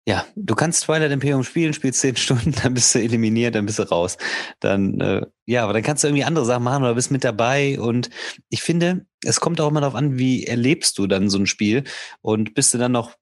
ja, 0.07 0.27
du 0.37 0.55
kannst 0.55 0.85
Twilight 0.85 1.13
Imperium 1.13 1.45
spielen, 1.45 1.73
spielst 1.73 2.01
zehn 2.01 2.17
Stunden, 2.17 2.53
dann 2.63 2.75
bist 2.75 2.95
du 2.95 3.01
eliminiert, 3.01 3.55
dann 3.55 3.67
bist 3.67 3.79
du 3.79 3.85
raus. 3.85 4.19
Dann, 4.61 5.01
äh, 5.01 5.23
ja, 5.47 5.65
aber 5.65 5.73
dann 5.73 5.83
kannst 5.83 6.05
du 6.05 6.09
irgendwie 6.09 6.25
andere 6.25 6.45
Sachen 6.45 6.65
machen 6.65 6.83
oder 6.83 6.95
bist 6.95 7.11
mit 7.11 7.25
dabei. 7.25 7.79
Und 7.81 8.11
ich 8.51 8.63
finde, 8.63 9.07
es 9.23 9.41
kommt 9.41 9.61
auch 9.61 9.71
immer 9.71 9.81
darauf 9.81 9.95
an, 9.95 10.19
wie 10.19 10.45
erlebst 10.45 10.99
du 10.99 11.07
dann 11.07 11.31
so 11.31 11.39
ein 11.39 11.47
Spiel 11.47 11.85
und 12.21 12.55
bist 12.55 12.75
du 12.75 12.79
dann 12.79 12.93
noch 12.93 13.15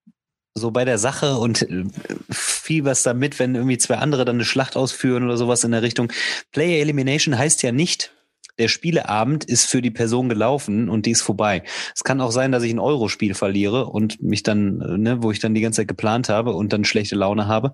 so 0.55 0.71
bei 0.71 0.85
der 0.85 0.99
Sache 0.99 1.37
und 1.37 1.63
äh, 1.63 1.85
fieberst 2.31 3.07
damit, 3.07 3.39
wenn 3.39 3.55
irgendwie 3.55 3.79
zwei 3.79 3.97
andere 3.97 4.25
dann 4.25 4.37
eine 4.37 4.45
Schlacht 4.45 4.77
ausführen 4.77 5.25
oder 5.25 5.37
sowas 5.37 5.65
in 5.65 5.73
der 5.73 5.83
Richtung. 5.83 6.13
Player 6.53 6.81
Elimination 6.81 7.39
heißt 7.39 7.63
ja 7.63 7.73
nicht, 7.73 8.13
der 8.59 8.69
Spieleabend 8.69 9.45
ist 9.45 9.65
für 9.65 9.81
die 9.81 9.91
Person 9.91 10.29
gelaufen 10.29 10.91
und 10.91 11.07
die 11.07 11.13
ist 11.13 11.23
vorbei. 11.23 11.63
Es 11.95 12.05
kann 12.05 12.21
auch 12.21 12.31
sein, 12.31 12.53
dass 12.53 12.63
ich 12.63 12.73
ein 12.73 12.79
Euro-Spiel 12.79 13.35
verliere 13.35 13.87
und 13.87 14.23
mich 14.23 14.43
dann, 14.43 14.81
äh, 14.81 14.99
ne, 14.99 15.23
wo 15.23 15.31
ich 15.31 15.41
dann 15.41 15.55
die 15.55 15.63
ganze 15.63 15.79
Zeit 15.81 15.89
geplant 15.89 16.29
habe 16.29 16.53
und 16.55 16.73
dann 16.73 16.85
schlechte 16.85 17.17
Laune 17.17 17.47
habe. 17.47 17.73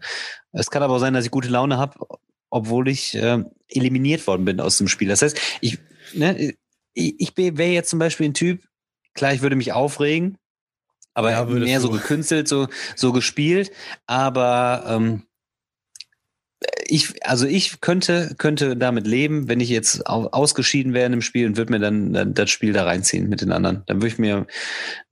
Es 0.53 0.71
kann 0.71 0.83
aber 0.83 0.95
auch 0.95 1.01
sein, 1.01 1.15
dass 1.15 1.25
ich 1.25 1.31
gute 1.31 1.49
Laune 1.49 1.79
habe, 1.79 1.99
obwohl 2.49 2.89
ich 2.89 3.15
äh, 3.15 3.43
eliminiert 3.69 4.27
worden 4.27 4.45
bin 4.45 4.61
aus 4.61 4.79
dem 4.79 4.89
Spiel. 4.89 5.09
Das 5.09 5.23
heißt, 5.23 5.39
ich, 5.61 5.79
ne, 6.15 6.55
ich, 6.95 7.21
ich 7.21 7.37
wäre 7.37 7.73
jetzt 7.73 7.91
zum 7.91 7.99
Beispiel 7.99 8.29
ein 8.29 8.35
Typ, 8.35 8.63
klar, 9.15 9.35
ich 9.35 9.43
würde 9.43 9.57
mich 9.57 9.73
aufregen, 9.73 10.39
aber 11.19 11.33
ja, 11.33 11.45
mehr 11.45 11.81
so 11.81 11.91
gekünstelt, 11.91 12.47
so, 12.47 12.69
so 12.95 13.13
gespielt. 13.13 13.73
Aber 14.07 14.85
ähm, 14.87 15.25
ich, 16.87 17.27
also 17.27 17.45
ich 17.45 17.81
könnte, 17.81 18.37
könnte 18.39 18.77
damit 18.77 19.05
leben, 19.05 19.49
wenn 19.49 19.59
ich 19.59 19.69
jetzt 19.69 20.07
ausgeschieden 20.07 20.95
wäre 20.95 21.13
im 21.13 21.21
Spiel 21.21 21.49
und 21.49 21.57
würde 21.57 21.73
mir 21.73 21.81
dann 21.81 22.35
das 22.35 22.51
Spiel 22.51 22.73
da 22.73 22.85
reinziehen 22.85 23.29
mit 23.29 23.41
den 23.41 23.51
anderen. 23.51 23.83
Dann 23.87 23.97
würde 23.97 24.07
ich 24.07 24.19
mir 24.19 24.47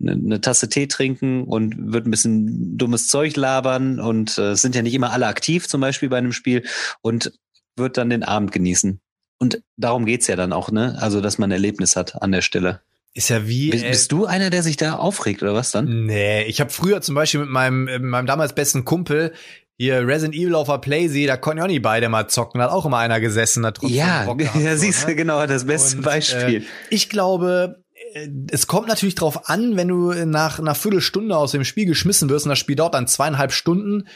eine, 0.00 0.12
eine, 0.12 0.40
Tasse 0.40 0.68
Tee 0.68 0.86
trinken 0.86 1.42
und 1.42 1.92
würde 1.92 2.08
ein 2.08 2.12
bisschen 2.12 2.78
dummes 2.78 3.08
Zeug 3.08 3.34
labern 3.34 3.98
und 3.98 4.38
äh, 4.38 4.54
sind 4.54 4.76
ja 4.76 4.82
nicht 4.82 4.94
immer 4.94 5.10
alle 5.10 5.26
aktiv, 5.26 5.66
zum 5.66 5.80
Beispiel 5.80 6.08
bei 6.08 6.18
einem 6.18 6.32
Spiel 6.32 6.62
und 7.02 7.32
würde 7.74 7.94
dann 7.94 8.10
den 8.10 8.22
Abend 8.22 8.52
genießen. 8.52 9.00
Und 9.38 9.60
darum 9.76 10.06
geht's 10.06 10.28
ja 10.28 10.36
dann 10.36 10.52
auch, 10.52 10.70
ne? 10.70 10.96
Also, 11.00 11.20
dass 11.20 11.36
man 11.36 11.50
ein 11.50 11.54
Erlebnis 11.54 11.96
hat 11.96 12.22
an 12.22 12.30
der 12.30 12.42
Stelle. 12.42 12.80
Ist 13.16 13.30
ja 13.30 13.48
wie. 13.48 13.70
Bist, 13.70 13.86
bist 13.86 14.12
du 14.12 14.26
einer, 14.26 14.50
der 14.50 14.62
sich 14.62 14.76
da 14.76 14.96
aufregt 14.96 15.42
oder 15.42 15.54
was 15.54 15.70
dann? 15.70 16.04
Nee, 16.04 16.44
ich 16.44 16.60
habe 16.60 16.68
früher 16.68 17.00
zum 17.00 17.14
Beispiel 17.14 17.40
mit 17.40 17.48
meinem, 17.48 17.84
mit 17.84 18.02
meinem 18.02 18.26
damals 18.26 18.54
besten 18.54 18.84
Kumpel 18.84 19.32
hier 19.78 20.06
Resident 20.06 20.34
Evil 20.34 20.54
auf 20.54 20.68
der 20.68 20.78
Playsee, 20.78 21.26
da 21.26 21.38
konnten 21.38 21.58
ja 21.58 21.64
auch 21.64 21.68
nicht 21.68 21.80
beide 21.80 22.10
mal 22.10 22.28
zocken, 22.28 22.58
da 22.58 22.66
hat 22.66 22.72
auch 22.72 22.84
immer 22.84 22.98
einer 22.98 23.18
gesessen, 23.20 23.62
da 23.62 23.72
trotzdem 23.72 23.96
Ja, 23.96 24.24
Bock 24.24 24.38
gehabt, 24.38 24.56
ja, 24.62 24.76
siehst 24.76 25.04
du, 25.04 25.08
ne? 25.08 25.16
genau, 25.16 25.46
das 25.46 25.66
beste 25.66 25.96
Und, 25.96 26.02
Beispiel. 26.02 26.62
Äh, 26.62 26.64
ich 26.90 27.08
glaube, 27.08 27.82
äh, 28.14 28.28
es 28.50 28.66
kommt 28.66 28.88
natürlich 28.88 29.14
drauf 29.14 29.48
an, 29.48 29.76
wenn 29.76 29.88
du 29.88 30.12
nach 30.26 30.58
einer 30.58 30.74
Viertelstunde 30.74 31.34
aus 31.34 31.52
dem 31.52 31.64
Spiel 31.64 31.86
geschmissen 31.86 32.28
wirst 32.28 32.44
und 32.44 32.50
das 32.50 32.58
Spiel 32.58 32.76
dauert 32.76 32.94
dann 32.94 33.06
zweieinhalb 33.06 33.52
Stunden, 33.52 34.08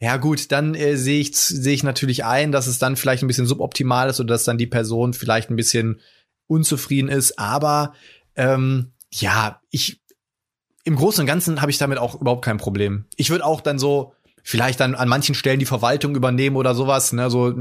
ja 0.00 0.16
gut, 0.16 0.52
dann 0.52 0.76
äh, 0.76 0.96
sehe 0.96 1.20
ich, 1.20 1.36
sehe 1.36 1.74
ich 1.74 1.82
natürlich 1.82 2.24
ein, 2.24 2.52
dass 2.52 2.68
es 2.68 2.78
dann 2.78 2.96
vielleicht 2.96 3.24
ein 3.24 3.28
bisschen 3.28 3.46
suboptimal 3.46 4.10
ist 4.10 4.20
oder 4.20 4.34
dass 4.34 4.44
dann 4.44 4.58
die 4.58 4.66
Person 4.66 5.12
vielleicht 5.12 5.50
ein 5.50 5.56
bisschen 5.56 6.00
unzufrieden 6.46 7.08
ist, 7.08 7.38
aber 7.38 7.94
ähm, 8.36 8.92
ja, 9.10 9.60
ich 9.70 10.00
im 10.84 10.96
Großen 10.96 11.22
und 11.22 11.26
Ganzen 11.26 11.60
habe 11.62 11.70
ich 11.70 11.78
damit 11.78 11.98
auch 11.98 12.20
überhaupt 12.20 12.44
kein 12.44 12.58
Problem. 12.58 13.06
Ich 13.16 13.30
würde 13.30 13.44
auch 13.44 13.60
dann 13.60 13.78
so 13.78 14.12
vielleicht 14.46 14.78
dann 14.78 14.94
an 14.94 15.08
manchen 15.08 15.34
Stellen 15.34 15.58
die 15.58 15.64
Verwaltung 15.64 16.14
übernehmen 16.14 16.56
oder 16.56 16.74
sowas, 16.74 17.14
ne, 17.14 17.30
so 17.30 17.54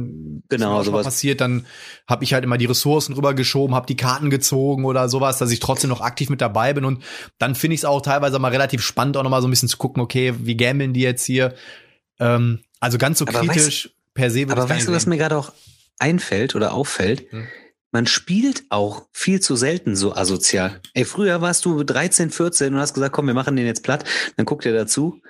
genau 0.50 0.84
sowas 0.84 1.06
passiert, 1.06 1.40
dann 1.40 1.66
habe 2.08 2.26
ich 2.26 2.34
halt 2.34 2.44
immer 2.44 2.58
die 2.58 2.66
Ressourcen 2.66 3.14
rübergeschoben, 3.14 3.74
habe 3.74 3.88
die 3.88 3.96
Karten 3.96 4.30
gezogen 4.30 4.84
oder 4.84 5.08
sowas, 5.08 5.38
dass 5.38 5.50
ich 5.52 5.62
trotzdem 5.62 5.90
noch 5.90 6.02
aktiv 6.02 6.30
mit 6.30 6.42
dabei 6.42 6.74
bin 6.74 6.84
und 6.84 7.02
dann 7.38 7.56
finde 7.56 7.76
ich 7.76 7.82
es 7.82 7.86
auch 7.86 8.02
teilweise 8.02 8.38
mal 8.38 8.52
relativ 8.52 8.82
spannend 8.82 9.16
auch 9.16 9.24
noch 9.24 9.30
mal 9.30 9.42
so 9.42 9.48
ein 9.48 9.52
bisschen 9.52 9.70
zu 9.70 9.78
gucken, 9.78 10.04
okay, 10.04 10.34
wie 10.40 10.58
gambeln 10.58 10.92
die 10.92 11.02
jetzt 11.02 11.24
hier? 11.24 11.56
Ähm, 12.20 12.60
also 12.82 12.98
ganz 12.98 13.20
so 13.20 13.26
aber 13.26 13.40
kritisch 13.40 13.86
weißt, 13.86 14.14
per 14.14 14.30
se. 14.30 14.46
Aber 14.50 14.68
weißt 14.68 14.90
du, 14.90 14.92
was 14.92 15.06
mir 15.06 15.18
gerade 15.18 15.38
auch 15.38 15.54
einfällt 16.00 16.54
oder 16.54 16.74
auffällt? 16.74 17.32
Hm 17.32 17.48
man 17.94 18.08
spielt 18.08 18.64
auch 18.70 19.08
viel 19.14 19.40
zu 19.40 19.56
selten 19.56 19.96
so 19.96 20.16
asozial. 20.16 20.82
Ey, 20.94 21.06
früher 21.06 21.42
warst 21.42 21.64
du 21.64 21.84
13, 21.84 22.32
14 22.32 22.74
und 22.74 22.80
hast 22.80 22.96
gesagt, 22.96 23.14
komm, 23.14 23.28
wir 23.28 23.36
machen 23.36 23.56
den 23.56 23.68
jetzt 23.68 23.84
platt. 23.84 24.04
Dann 24.36 24.46
guckt 24.46 24.66
er 24.66 24.74
dazu. 24.74 25.22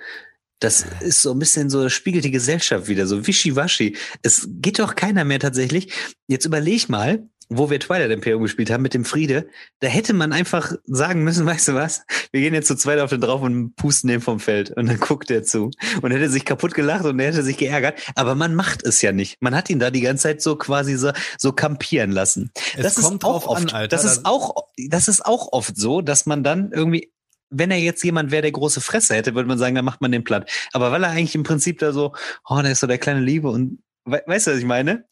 Das 0.60 0.86
ist 1.00 1.20
so 1.20 1.32
ein 1.32 1.38
bisschen 1.38 1.68
so, 1.68 1.82
das 1.82 1.92
spiegelt 1.92 2.24
die 2.24 2.30
Gesellschaft 2.30 2.88
wieder, 2.88 3.06
so 3.06 3.26
wischiwaschi. 3.26 3.96
Es 4.22 4.48
geht 4.50 4.78
doch 4.78 4.94
keiner 4.94 5.24
mehr 5.24 5.38
tatsächlich. 5.38 5.92
Jetzt 6.26 6.46
überleg 6.46 6.88
mal, 6.88 7.28
wo 7.48 7.70
wir 7.70 7.78
Twilight 7.80 8.10
Imperium 8.10 8.42
gespielt 8.42 8.70
haben 8.70 8.82
mit 8.82 8.94
dem 8.94 9.04
Friede, 9.04 9.48
da 9.80 9.88
hätte 9.88 10.12
man 10.12 10.32
einfach 10.32 10.72
sagen 10.86 11.24
müssen, 11.24 11.46
weißt 11.46 11.68
du 11.68 11.74
was, 11.74 12.04
wir 12.32 12.40
gehen 12.40 12.54
jetzt 12.54 12.68
zu 12.68 12.76
zweit 12.76 12.98
auf 12.98 13.10
den 13.10 13.20
drauf 13.20 13.42
und 13.42 13.76
pusten 13.76 14.08
den 14.08 14.20
vom 14.20 14.40
Feld. 14.40 14.70
Und 14.70 14.86
dann 14.86 14.98
guckt 14.98 15.30
er 15.30 15.42
zu 15.42 15.70
und 16.02 16.10
hätte 16.10 16.28
sich 16.28 16.44
kaputt 16.44 16.74
gelacht 16.74 17.04
und 17.04 17.18
er 17.20 17.28
hätte 17.28 17.42
sich 17.42 17.56
geärgert. 17.56 18.00
Aber 18.14 18.34
man 18.34 18.54
macht 18.54 18.84
es 18.84 19.02
ja 19.02 19.12
nicht. 19.12 19.40
Man 19.40 19.54
hat 19.54 19.70
ihn 19.70 19.78
da 19.78 19.90
die 19.90 20.00
ganze 20.00 20.24
Zeit 20.24 20.42
so 20.42 20.56
quasi 20.56 20.96
so, 20.96 21.12
so 21.38 21.52
kampieren 21.52 22.10
lassen. 22.12 22.50
Es 22.76 22.82
das 22.82 22.94
kommt 22.96 23.22
ist 23.22 23.28
auch 23.28 23.42
drauf 23.42 23.56
an, 23.56 23.64
oft, 23.64 23.74
Alter. 23.74 23.96
das 23.96 24.04
ist 24.04 24.24
auch, 24.24 24.54
das 24.88 25.08
ist 25.08 25.24
auch 25.24 25.52
oft 25.52 25.76
so, 25.76 26.00
dass 26.00 26.26
man 26.26 26.42
dann 26.42 26.72
irgendwie 26.72 27.10
wenn 27.56 27.70
er 27.70 27.78
jetzt 27.78 28.02
jemand 28.02 28.32
wäre, 28.32 28.42
der 28.42 28.50
große 28.50 28.80
Fresse 28.80 29.14
hätte, 29.14 29.34
würde 29.34 29.48
man 29.48 29.58
sagen, 29.58 29.76
dann 29.76 29.84
macht 29.84 30.00
man 30.00 30.10
den 30.10 30.24
platt. 30.24 30.50
Aber 30.72 30.90
weil 30.90 31.04
er 31.04 31.10
eigentlich 31.10 31.36
im 31.36 31.44
Prinzip 31.44 31.78
da 31.78 31.92
so, 31.92 32.12
oh, 32.48 32.60
der 32.60 32.72
ist 32.72 32.80
so 32.80 32.88
der 32.88 32.98
kleine 32.98 33.20
Liebe 33.20 33.48
und 33.48 33.78
we 34.04 34.22
weißt 34.26 34.46
du, 34.46 34.50
was 34.52 34.58
ich 34.58 34.64
meine? 34.64 35.04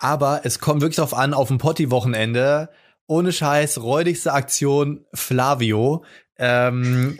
Aber 0.00 0.40
es 0.44 0.58
kommt 0.58 0.80
wirklich 0.80 0.96
darauf 0.96 1.14
an, 1.14 1.34
auf 1.34 1.48
dem 1.48 1.58
Potti-Wochenende, 1.58 2.70
ohne 3.06 3.32
Scheiß, 3.32 3.82
räudigste 3.82 4.32
Aktion 4.32 5.04
Flavio. 5.12 6.04
Ähm, 6.38 7.18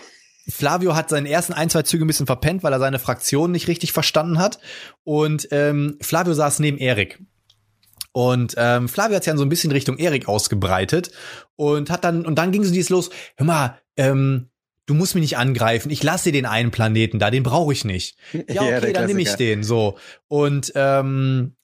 Flavio 0.48 0.96
hat 0.96 1.10
seinen 1.10 1.26
ersten 1.26 1.52
ein, 1.52 1.68
zwei 1.68 1.82
Züge 1.82 2.04
ein 2.04 2.06
bisschen 2.06 2.26
verpennt, 2.26 2.62
weil 2.62 2.72
er 2.72 2.78
seine 2.78 2.98
Fraktion 2.98 3.52
nicht 3.52 3.68
richtig 3.68 3.92
verstanden 3.92 4.38
hat. 4.38 4.58
Und 5.04 5.48
ähm, 5.50 5.98
Flavio 6.00 6.32
saß 6.32 6.58
neben 6.60 6.78
Erik. 6.78 7.20
Und 8.12 8.54
ähm, 8.56 8.88
Flavio 8.88 9.16
hat 9.16 9.24
sich 9.24 9.30
dann 9.30 9.38
so 9.38 9.44
ein 9.44 9.50
bisschen 9.50 9.70
Richtung 9.72 9.98
Erik 9.98 10.26
ausgebreitet 10.26 11.10
und 11.56 11.90
hat 11.90 12.02
dann, 12.02 12.24
und 12.24 12.36
dann 12.36 12.50
ging 12.50 12.64
so 12.64 12.72
dieses 12.72 12.88
los, 12.88 13.10
hör 13.36 13.46
mal, 13.46 13.78
ähm, 13.96 14.48
du 14.86 14.94
musst 14.94 15.14
mich 15.14 15.22
nicht 15.22 15.36
angreifen, 15.36 15.90
ich 15.90 16.02
lasse 16.02 16.24
dir 16.24 16.32
den 16.32 16.46
einen 16.46 16.70
Planeten 16.70 17.18
da, 17.18 17.30
den 17.30 17.42
brauche 17.42 17.72
ich 17.72 17.84
nicht. 17.84 18.16
Ja, 18.32 18.42
Ja, 18.48 18.62
okay, 18.62 18.80
der 18.80 18.92
dann 18.94 19.06
nehme 19.06 19.20
ich 19.20 19.34
den. 19.34 19.62
So. 19.62 19.98
Und 20.26 20.72
ähm, 20.74 21.54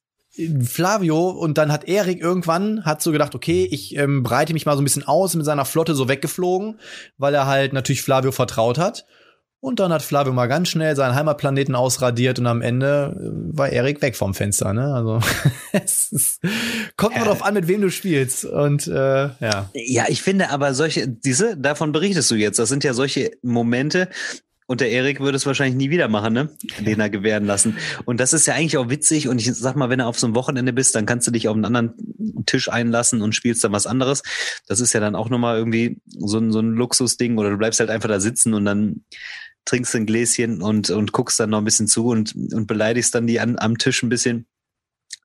Flavio 0.64 1.30
und 1.30 1.58
dann 1.58 1.72
hat 1.72 1.88
Erik 1.88 2.20
irgendwann 2.20 2.84
hat 2.84 3.02
so 3.02 3.12
gedacht, 3.12 3.34
okay, 3.34 3.66
ich 3.70 3.96
ähm, 3.96 4.22
breite 4.22 4.52
mich 4.52 4.66
mal 4.66 4.74
so 4.76 4.82
ein 4.82 4.84
bisschen 4.84 5.06
aus 5.06 5.34
mit 5.34 5.44
seiner 5.44 5.64
Flotte 5.64 5.94
so 5.94 6.08
weggeflogen, 6.08 6.78
weil 7.18 7.34
er 7.34 7.46
halt 7.46 7.72
natürlich 7.72 8.02
Flavio 8.02 8.32
vertraut 8.32 8.78
hat. 8.78 9.06
Und 9.58 9.80
dann 9.80 9.90
hat 9.92 10.02
Flavio 10.02 10.32
mal 10.32 10.46
ganz 10.46 10.68
schnell 10.68 10.94
seinen 10.94 11.14
Heimatplaneten 11.14 11.74
ausradiert 11.74 12.38
und 12.38 12.46
am 12.46 12.60
Ende 12.62 13.16
äh, 13.18 13.56
war 13.56 13.70
Erik 13.70 14.00
weg 14.02 14.14
vom 14.14 14.34
Fenster, 14.34 14.72
ne? 14.74 14.94
Also 14.94 15.18
es 15.72 16.12
ist, 16.12 16.40
kommt 16.96 17.14
mal 17.14 17.20
Ja. 17.22 17.26
drauf 17.26 17.42
an, 17.42 17.54
mit 17.54 17.66
wem 17.66 17.80
du 17.80 17.90
spielst. 17.90 18.44
Und 18.44 18.86
äh, 18.86 18.92
ja. 18.92 19.70
Ja, 19.72 20.04
ich 20.08 20.22
finde 20.22 20.50
aber 20.50 20.74
solche, 20.74 21.08
diese, 21.08 21.56
davon 21.56 21.90
berichtest 21.90 22.30
du 22.30 22.34
jetzt. 22.36 22.58
Das 22.58 22.68
sind 22.68 22.84
ja 22.84 22.92
solche 22.92 23.32
Momente. 23.42 24.08
Und 24.66 24.80
der 24.80 24.90
Erik 24.90 25.20
würde 25.20 25.36
es 25.36 25.46
wahrscheinlich 25.46 25.76
nie 25.76 25.90
wieder 25.90 26.08
machen, 26.08 26.32
ne? 26.32 26.50
Den 26.80 26.98
er 26.98 27.08
gewähren 27.08 27.46
lassen. 27.46 27.76
Und 28.04 28.18
das 28.18 28.32
ist 28.32 28.46
ja 28.46 28.54
eigentlich 28.54 28.76
auch 28.76 28.90
witzig. 28.90 29.28
Und 29.28 29.40
ich 29.40 29.52
sag 29.54 29.76
mal, 29.76 29.90
wenn 29.90 30.00
du 30.00 30.06
auf 30.06 30.18
so 30.18 30.26
einem 30.26 30.34
Wochenende 30.34 30.72
bist, 30.72 30.94
dann 30.96 31.06
kannst 31.06 31.26
du 31.26 31.30
dich 31.30 31.46
auf 31.46 31.54
einen 31.54 31.64
anderen 31.64 31.94
Tisch 32.46 32.68
einlassen 32.68 33.22
und 33.22 33.34
spielst 33.34 33.62
dann 33.62 33.72
was 33.72 33.86
anderes. 33.86 34.22
Das 34.66 34.80
ist 34.80 34.92
ja 34.92 34.98
dann 34.98 35.14
auch 35.14 35.28
nochmal 35.30 35.56
irgendwie 35.56 36.00
so 36.06 36.38
ein, 36.38 36.50
so 36.50 36.58
ein 36.58 36.72
Luxusding. 36.72 37.38
Oder 37.38 37.50
du 37.50 37.58
bleibst 37.58 37.78
halt 37.78 37.90
einfach 37.90 38.08
da 38.08 38.18
sitzen 38.18 38.54
und 38.54 38.64
dann 38.64 39.04
trinkst 39.66 39.94
ein 39.94 40.06
Gläschen 40.06 40.60
und, 40.62 40.90
und 40.90 41.12
guckst 41.12 41.38
dann 41.38 41.50
noch 41.50 41.58
ein 41.58 41.64
bisschen 41.64 41.86
zu 41.86 42.08
und, 42.08 42.34
und 42.34 42.66
beleidigst 42.66 43.14
dann 43.14 43.26
die 43.28 43.38
an, 43.38 43.58
am 43.58 43.78
Tisch 43.78 44.02
ein 44.02 44.08
bisschen. 44.08 44.46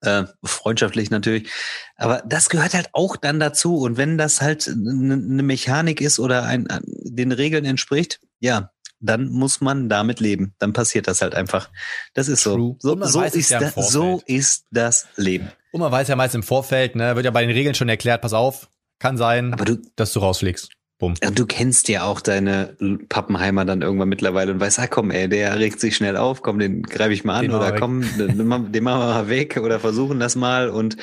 Äh, 0.02 0.26
freundschaftlich 0.44 1.12
natürlich. 1.12 1.50
Aber 1.96 2.24
das 2.26 2.50
gehört 2.50 2.74
halt 2.74 2.90
auch 2.94 3.18
dann 3.18 3.40
dazu. 3.40 3.78
Und 3.78 3.98
wenn 3.98 4.18
das 4.18 4.42
halt 4.42 4.68
eine 4.68 5.18
ne 5.18 5.44
Mechanik 5.44 6.02
ist 6.02 6.20
oder 6.20 6.44
ein, 6.44 6.68
den 6.84 7.32
Regeln 7.32 7.66
entspricht, 7.66 8.20
ja, 8.40 8.72
dann 9.02 9.30
muss 9.30 9.62
man 9.62 9.90
damit 9.90 10.20
leben. 10.20 10.54
Dann 10.60 10.74
passiert 10.74 11.08
das 11.08 11.22
halt 11.22 11.36
einfach. 11.36 11.70
Das 12.14 12.28
ist 12.28 12.44
so. 12.44 12.56
True. 12.56 12.76
So, 12.80 12.94
Und 12.94 13.06
so, 13.08 13.22
es 13.22 13.36
ist, 13.36 13.50
ja 13.50 13.60
da, 13.60 13.82
so 13.82 14.22
ist 14.26 14.66
das 14.72 15.08
Leben. 15.16 15.52
Und 15.72 15.82
man 15.82 15.92
weiß 15.92 16.08
ja 16.08 16.16
meist 16.16 16.36
im 16.36 16.44
Vorfeld, 16.44 16.96
ne, 16.96 17.16
wird 17.16 17.26
ja 17.26 17.32
bei 17.32 17.42
den 17.42 17.52
Regeln 17.52 17.76
schon 17.76 17.90
erklärt, 17.90 18.22
pass 18.22 18.34
auf, 18.34 18.70
kann 19.00 19.18
sein, 19.18 19.54
Aber 19.54 19.66
du, 19.66 19.78
dass 19.96 20.14
du 20.14 20.20
rausfliegst. 20.20 20.70
Bumm. 21.00 21.16
Ja, 21.24 21.32
Du 21.32 21.48
kennst 21.48 21.90
ja 21.90 22.04
auch 22.04 22.22
deine 22.22 22.78
Pappenheimer 23.10 23.66
dann 23.66 23.82
irgendwann 23.82 24.10
mittlerweile 24.10 24.52
und 24.52 24.60
weißt, 24.60 24.80
ah 24.80 24.88
komm, 24.88 25.10
ey, 25.10 25.28
der 25.28 25.58
regt 25.58 25.80
sich 25.80 25.96
schnell 25.96 26.16
auf, 26.16 26.44
komm, 26.44 26.60
den 26.60 26.84
greife 26.84 27.12
ich 27.12 27.24
mal 27.24 27.38
an 27.38 27.42
Den 27.42 27.54
oder 27.54 27.72
komm, 27.72 28.02
den, 28.20 28.38
den 28.38 28.48
machen 28.48 28.72
wir 28.72 28.82
mal 28.82 29.28
weg 29.28 29.58
oder 29.58 29.80
versuchen 29.80 30.20
das 30.20 30.36
mal 30.36 30.70
und 30.70 30.98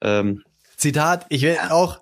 ähm, 0.00 0.44
Zitat, 0.76 1.26
ich 1.28 1.42
will 1.42 1.56
auch 1.70 2.00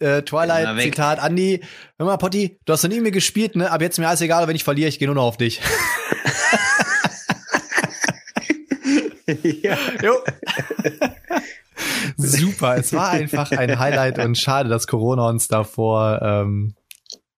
äh, 0.00 0.22
Twilight, 0.22 0.64
Immer 0.64 0.76
weg. 0.76 0.84
Zitat, 0.84 1.18
Andi, 1.20 1.60
hör 1.98 2.06
mal, 2.06 2.16
Potti, 2.16 2.58
du 2.64 2.72
hast 2.72 2.82
noch 2.82 2.90
nie 2.90 3.00
mehr 3.00 3.12
gespielt, 3.12 3.54
ne? 3.56 3.70
Aber 3.70 3.84
jetzt 3.84 3.94
ist 3.94 3.98
mir 3.98 4.08
alles 4.08 4.20
egal, 4.20 4.48
wenn 4.48 4.56
ich 4.56 4.64
verliere, 4.64 4.88
ich 4.88 4.98
gehe 4.98 5.06
nur 5.06 5.14
noch 5.14 5.24
auf 5.24 5.36
dich. 5.36 5.60
ja. 9.42 9.76
Jo. 10.02 10.14
Super, 12.16 12.76
es 12.76 12.92
war 12.92 13.10
einfach 13.10 13.50
ein 13.52 13.78
Highlight 13.78 14.18
und 14.18 14.36
schade, 14.36 14.68
dass 14.68 14.86
Corona 14.86 15.28
uns 15.28 15.48
davor, 15.48 16.20
ähm, 16.22 16.74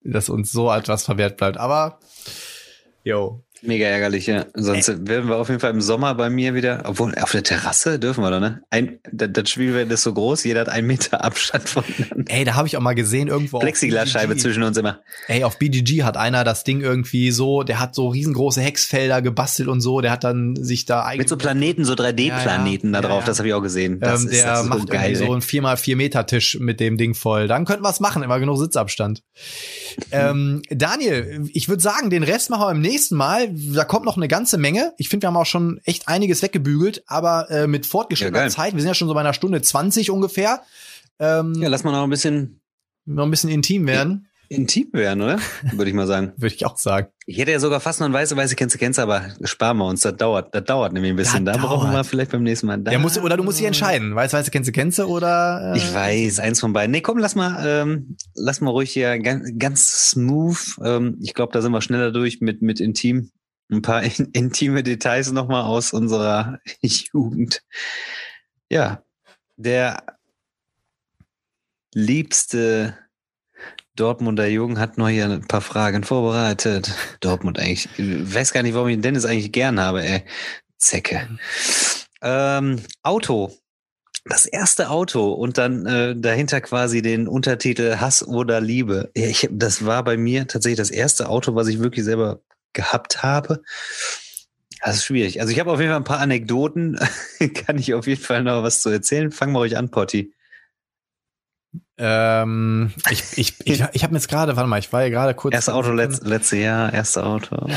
dass 0.03 0.29
uns 0.29 0.51
so 0.51 0.73
etwas 0.73 1.05
verwehrt 1.05 1.37
bleibt. 1.37 1.59
Aber, 1.59 2.01
yo. 3.05 3.43
Mega 3.65 3.87
ärgerlich, 3.87 4.27
ja. 4.27 4.47
Sonst 4.55 5.07
werden 5.07 5.29
wir 5.29 5.37
auf 5.37 5.49
jeden 5.49 5.61
Fall 5.61 5.71
im 5.71 5.81
Sommer 5.81 6.17
bei 6.17 6.31
mir 6.31 6.55
wieder, 6.55 6.83
obwohl 6.85 7.15
auf 7.15 7.31
der 7.31 7.45
Terrasse 7.45 8.01
dürfen 8.01 8.25
wir 8.25 8.31
doch, 8.33 8.41
ne? 8.41 8.63
Ein, 8.71 8.99
das, 9.13 9.49
Spielfeld 9.49 9.91
ist 9.93 10.03
so 10.03 10.13
groß, 10.13 10.43
jeder 10.43 10.63
hat 10.63 10.69
einen 10.69 10.89
Meter 10.89 11.23
Abstand 11.25 11.69
voneinander. 11.69 12.25
Ey, 12.27 12.45
da 12.45 12.55
habe 12.55 12.67
ich 12.67 12.77
auch 12.77 12.81
mal 12.81 12.95
gesehen, 12.95 13.29
irgendwo 13.29 13.61
Plexiglasscheibe 13.61 14.37
zwischen 14.37 14.65
uns 14.65 14.77
immer. 14.77 15.01
Ey, 15.29 15.45
auf 15.45 15.61
BGG 15.61 16.03
hat 16.03 16.17
einer 16.17 16.43
das 16.43 16.65
Ding 16.65 16.81
irgendwie 16.81 17.31
so, 17.31 17.63
der 17.63 17.79
hat 17.79 17.95
so 17.95 18.09
riesengroße 18.09 18.61
Hexfelder 18.61 19.23
gebastelt 19.23 19.69
und 19.69 19.81
so, 19.81 20.01
der 20.01 20.11
hat 20.11 20.25
dann 20.25 20.57
sich 20.57 20.85
da 20.85 21.13
Mit 21.17 21.29
so 21.29 21.37
Planeten, 21.37 21.85
so 21.85 21.93
3D-Planeten 21.93 22.89
Ja, 22.89 22.95
ja. 22.95 23.01
da 23.01 23.09
drauf, 23.09 23.21
Ja, 23.21 23.27
das 23.27 23.39
habe 23.39 23.47
ich 23.47 23.55
auch 23.55 23.63
gesehen. 23.63 24.01
Das 24.01 24.23
ähm, 24.23 24.29
ist, 24.29 24.43
der 24.43 24.47
das 24.51 24.63
ist 24.63 24.69
macht 24.71 24.81
so 24.81 24.87
geil. 24.87 25.15
so 25.15 25.25
ey. 25.25 25.31
einen 25.31 25.41
4x4 25.41 25.97
Meter 25.97 26.27
Tisch 26.27 26.59
mit 26.59 26.81
dem 26.81 26.97
Ding 26.97 27.15
voll. 27.15 27.47
Dann 27.47 27.65
könnten 27.65 27.85
wir 27.85 27.91
es 27.91 28.01
machen, 28.01 28.25
immer 28.25 28.41
genug 28.41 28.59
Sitzabstand. 28.59 29.23
ähm, 30.11 30.63
Daniel, 30.69 31.49
ich 31.53 31.69
würde 31.69 31.83
sagen, 31.83 32.11
den 32.11 32.25
Rest 32.25 32.51
machen 32.51 32.63
wir 32.63 32.67
beim 32.67 32.81
nächsten 32.81 33.17
Mal. 33.17 33.52
Da 33.75 33.85
kommt 33.85 34.05
noch 34.05 34.17
eine 34.17 34.29
ganze 34.29 34.59
Menge. 34.59 34.93
Ich 34.99 35.09
finde, 35.09 35.25
wir 35.25 35.29
haben 35.29 35.37
auch 35.37 35.47
schon 35.47 35.81
echt 35.85 36.09
einiges 36.09 36.43
weggebügelt, 36.43 37.03
aber 37.07 37.51
äh, 37.51 37.67
mit 37.67 37.87
fortgeschrittener 37.87 38.45
Ja. 38.45 38.49
Zeit, 38.49 38.75
wir 38.75 38.81
sind 38.81 38.89
ja 38.89 38.95
schon 38.95 39.09
so 39.09 39.15
bei 39.15 39.21
einer 39.21 39.35
Stunde 39.35 39.61
20 39.63 40.11
ungefähr, 40.11 40.63
ähm, 41.19 41.55
Ja, 41.61 41.69
lass 41.69 41.85
mal 41.85 41.93
noch 41.93 42.05
ein 42.05 42.11
bisschen 42.11 42.61
noch 43.05 43.25
ein 43.25 43.31
bisschen 43.31 43.51
intim 43.51 43.87
werden, 43.87 44.29
intim 44.49 44.89
werden, 44.93 45.23
oder? 45.23 45.39
Würde 45.73 45.91
ich 45.91 45.95
mal 45.97 46.07
sagen. 46.07 46.33
würde 46.37 46.55
ich 46.55 46.65
auch 46.67 46.77
sagen. 46.77 47.09
Ich 47.27 47.39
hätte 47.39 47.51
ja 47.53 47.59
sogar 47.59 47.81
fast 47.81 48.01
noch 48.01 48.07
ein 48.07 48.13
weiße, 48.13 48.37
weiße 48.37 48.55
kennst 48.55 48.75
du, 48.75 48.79
kennst 48.79 48.99
du, 48.99 49.03
aber 49.03 49.23
sparen 49.45 49.79
wir 49.79 49.87
uns, 49.87 50.03
das 50.03 50.17
dauert, 50.17 50.55
das 50.55 50.65
dauert 50.65 50.93
nämlich 50.93 51.11
ein 51.11 51.17
bisschen. 51.17 51.45
Das 51.45 51.57
da 51.57 51.63
brauchen 51.63 51.89
wir 51.89 51.93
dauert. 51.95 52.07
vielleicht 52.07 52.31
beim 52.33 52.43
nächsten 52.43 52.67
Mal. 52.67 52.79
Da, 52.79 52.91
Der 52.91 52.99
muss, 52.99 53.19
oder 53.19 53.37
du 53.37 53.43
musst 53.45 53.59
dich 53.59 53.67
entscheiden. 53.67 54.15
Kennst 54.51 54.69
du, 54.69 54.73
kennst 54.73 54.99
du 54.99 55.05
oder? 55.05 55.73
Äh, 55.75 55.79
Ich 55.79 55.95
weiß, 55.95 56.39
eins 56.41 56.61
von 56.61 56.73
beiden. 56.73 56.91
Nee, 56.93 57.01
komm, 57.01 57.19
lass 57.19 57.35
mal, 57.35 57.65
ähm, 57.67 58.17
lass 58.35 58.61
mal 58.61 58.71
ruhig 58.71 58.91
hier 58.93 59.19
ganz, 59.21 59.51
ganz 59.59 60.11
smooth. 60.11 60.77
Ähm, 60.85 61.19
ich 61.23 61.33
glaube, 61.35 61.53
da 61.53 61.63
sind 61.63 61.73
wir 61.73 61.81
schneller 61.81 62.13
durch 62.13 62.41
mit, 62.41 62.61
mit 62.63 62.79
intim. 62.81 63.31
Ein 63.73 63.81
paar 63.81 64.03
in, 64.03 64.29
intime 64.35 64.83
Details 64.83 65.33
nochmal 65.33 65.63
aus 65.63 65.95
unserer 65.95 66.61
Jugend. 66.83 67.63
Ja, 68.69 69.03
der 69.57 70.05
liebste 71.95 72.97
Dortmunder 73.97 74.47
Jugend 74.47 74.79
hat 74.79 74.99
noch 74.99 75.09
hier 75.09 75.25
ein 75.25 75.49
paar 75.49 75.63
Fragen 75.63 76.05
vorbereitet. 76.05 76.93
Dortmund 77.21 77.59
eigentlich, 77.59 77.89
ich 77.97 78.35
weiß 78.35 78.53
gar 78.53 78.63
nicht, 78.63 78.75
warum 78.75 78.89
ich 78.89 78.97
den 78.97 79.03
Dennis 79.03 79.25
eigentlich 79.25 79.53
gern 79.53 79.81
habe, 79.81 80.05
ey. 80.05 80.25
Zecke. 80.77 81.29
Ähm, 82.21 82.81
Auto. 83.03 83.53
Das 84.25 84.47
erste 84.47 84.91
Auto 84.91 85.33
und 85.33 85.59
dann 85.59 85.85
äh, 85.87 86.15
dahinter 86.17 86.61
quasi 86.61 87.03
den 87.03 87.27
Untertitel 87.27 87.97
Hass 87.97 88.27
oder 88.27 88.61
Liebe. 88.61 89.11
Ja, 89.17 89.27
ich, 89.27 89.49
das 89.51 89.85
war 89.85 90.05
bei 90.05 90.17
mir 90.17 90.47
tatsächlich 90.47 90.79
das 90.79 90.91
erste 90.91 91.29
Auto, 91.29 91.55
was 91.55 91.67
ich 91.69 91.81
wirklich 91.81 92.05
selber 92.05 92.41
gehabt 92.73 93.23
habe. 93.23 93.63
Das 94.85 94.97
ist 94.97 95.05
schwierig. 95.05 95.41
Also 95.41 95.53
ich 95.53 95.61
habe 95.61 95.71
auf 95.71 95.79
jeden 95.79 95.91
Fall 95.93 96.01
ein 96.01 96.05
paar 96.05 96.19
Anekdoten. 96.19 96.99
Kann 97.55 97.79
ich 97.79 97.95
auf 97.95 98.07
jeden 98.07 98.23
Fall 98.23 98.43
noch 98.43 98.63
was 98.63 98.83
zu 98.83 98.91
erzählen. 98.91 99.31
Fangen 99.31 99.53
wir 99.53 99.61
euch 99.61 99.77
an, 99.77 99.91
Potti. 99.91 100.35
Ähm, 101.99 102.93
ich 103.11 103.23
ich, 103.37 103.55
ich, 103.65 103.85
ich 103.93 104.03
habe 104.03 104.13
mir 104.13 104.19
jetzt 104.19 104.29
gerade, 104.29 104.57
warte 104.57 104.69
mal, 104.69 104.79
ich 104.79 104.93
war 104.93 105.03
ja 105.03 105.09
gerade 105.09 105.35
kurz. 105.35 105.55
Erstes 105.55 105.75
Auto 105.75 105.93
letz, 105.93 106.21
letzte 106.23 106.57
Jahr, 106.57 106.93
erste 106.93 107.25
Auto. 107.25 107.69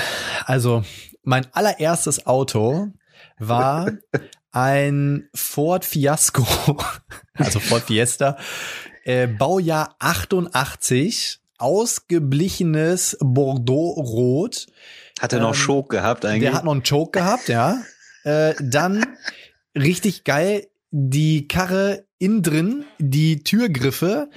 Also, 0.45 0.83
mein 1.23 1.45
allererstes 1.53 2.25
Auto 2.25 2.91
war 3.37 3.91
ein 4.51 5.29
Ford 5.35 5.85
Fiasco, 5.85 6.45
also 7.33 7.59
Ford 7.59 7.83
Fiesta, 7.83 8.37
äh, 9.03 9.27
Baujahr 9.27 9.95
88, 9.99 11.39
ausgeblichenes 11.57 13.17
Bordeaux-Rot. 13.19 14.67
Hat 15.19 15.33
er 15.33 15.39
noch 15.39 15.49
Ähm, 15.49 15.55
Schok 15.55 15.89
gehabt 15.89 16.25
eigentlich? 16.25 16.41
Der 16.41 16.53
hat 16.53 16.65
noch 16.65 16.73
einen 16.73 16.83
Choke 16.83 17.19
gehabt, 17.19 17.47
ja. 17.47 17.77
Äh, 18.23 18.55
dann 18.59 19.05
richtig 19.77 20.23
geil 20.23 20.65
die 20.89 21.47
Karre 21.47 22.05
innen 22.17 22.41
drin, 22.41 22.85
die 22.97 23.43
Türgriffe, 23.43 24.31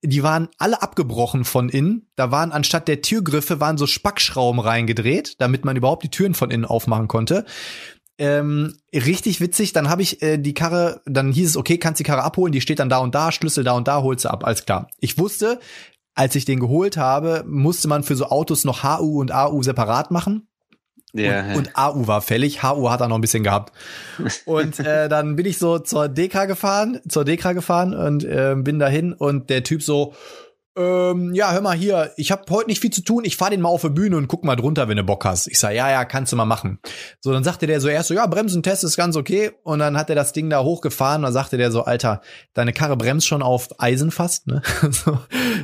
die 0.00 0.22
waren 0.22 0.48
alle 0.58 0.80
abgebrochen 0.80 1.44
von 1.44 1.68
innen. 1.68 2.06
Da 2.14 2.30
waren 2.30 2.52
anstatt 2.52 2.88
der 2.88 3.02
Türgriffe 3.02 3.60
waren 3.60 3.78
so 3.78 3.86
Spackschrauben 3.86 4.60
reingedreht, 4.60 5.40
damit 5.40 5.64
man 5.64 5.76
überhaupt 5.76 6.04
die 6.04 6.10
Türen 6.10 6.34
von 6.34 6.50
innen 6.50 6.64
aufmachen 6.64 7.08
konnte. 7.08 7.44
Ähm, 8.16 8.76
richtig 8.92 9.40
witzig, 9.40 9.72
dann 9.72 9.88
habe 9.88 10.02
ich 10.02 10.22
äh, 10.22 10.38
die 10.38 10.54
Karre, 10.54 11.00
dann 11.04 11.32
hieß 11.32 11.50
es, 11.50 11.56
okay, 11.56 11.78
kannst 11.78 11.98
die 11.98 12.04
Karre 12.04 12.22
abholen, 12.22 12.52
die 12.52 12.60
steht 12.60 12.78
dann 12.78 12.88
da 12.88 12.98
und 12.98 13.14
da, 13.14 13.32
Schlüssel 13.32 13.64
da 13.64 13.72
und 13.72 13.88
da, 13.88 14.02
holst 14.02 14.24
du 14.24 14.28
ab, 14.30 14.44
alles 14.44 14.64
klar. 14.64 14.88
Ich 15.00 15.18
wusste, 15.18 15.58
als 16.14 16.34
ich 16.34 16.44
den 16.44 16.60
geholt 16.60 16.96
habe, 16.96 17.44
musste 17.46 17.88
man 17.88 18.04
für 18.04 18.16
so 18.16 18.26
Autos 18.26 18.64
noch 18.64 18.82
HU 18.82 19.20
und 19.20 19.32
AU 19.32 19.62
separat 19.62 20.10
machen. 20.10 20.48
Ja, 21.12 21.52
und, 21.52 21.56
und 21.56 21.76
AU 21.76 22.08
war 22.08 22.22
fällig, 22.22 22.64
HU 22.64 22.90
hat 22.90 23.00
er 23.00 23.08
noch 23.08 23.18
ein 23.18 23.20
bisschen 23.20 23.44
gehabt. 23.44 23.72
Und 24.46 24.80
äh, 24.80 25.08
dann 25.08 25.36
bin 25.36 25.46
ich 25.46 25.58
so 25.58 25.78
zur 25.78 26.08
DK 26.08 26.46
gefahren, 26.46 27.00
zur 27.08 27.24
DK 27.24 27.52
gefahren 27.54 27.94
und 27.94 28.24
äh, 28.24 28.56
bin 28.58 28.80
dahin 28.80 29.12
und 29.12 29.48
der 29.48 29.62
Typ 29.62 29.80
so, 29.80 30.14
ähm, 30.76 31.34
ja, 31.34 31.52
hör 31.52 31.60
mal 31.60 31.76
hier, 31.76 32.12
ich 32.16 32.32
habe 32.32 32.42
heute 32.50 32.68
nicht 32.68 32.80
viel 32.80 32.90
zu 32.90 33.02
tun, 33.02 33.24
ich 33.24 33.36
fahr 33.36 33.50
den 33.50 33.60
mal 33.60 33.68
auf 33.68 33.82
die 33.82 33.90
Bühne 33.90 34.16
und 34.16 34.28
guck 34.28 34.44
mal 34.44 34.56
drunter, 34.56 34.88
wenn 34.88 34.96
du 34.96 35.04
Bock 35.04 35.24
hast. 35.24 35.46
Ich 35.46 35.58
sag, 35.58 35.72
ja, 35.72 35.90
ja, 35.90 36.04
kannst 36.04 36.32
du 36.32 36.36
mal 36.36 36.44
machen. 36.44 36.80
So, 37.20 37.32
dann 37.32 37.44
sagte 37.44 37.66
der 37.66 37.80
so 37.80 37.88
erst 37.88 38.08
so, 38.08 38.14
ja, 38.14 38.26
Bremsentest 38.26 38.82
ist 38.82 38.96
ganz 38.96 39.16
okay. 39.16 39.52
Und 39.62 39.78
dann 39.78 39.96
hat 39.96 40.10
er 40.10 40.16
das 40.16 40.32
Ding 40.32 40.50
da 40.50 40.62
hochgefahren 40.62 41.18
und 41.18 41.22
dann 41.24 41.32
sagte 41.32 41.56
der 41.56 41.70
so, 41.70 41.84
Alter, 41.84 42.22
deine 42.54 42.72
Karre 42.72 42.96
bremst 42.96 43.26
schon 43.26 43.42
auf 43.42 43.68
Eisen 43.78 44.10
fast, 44.10 44.46
ne? 44.46 44.62
so, 44.90 45.18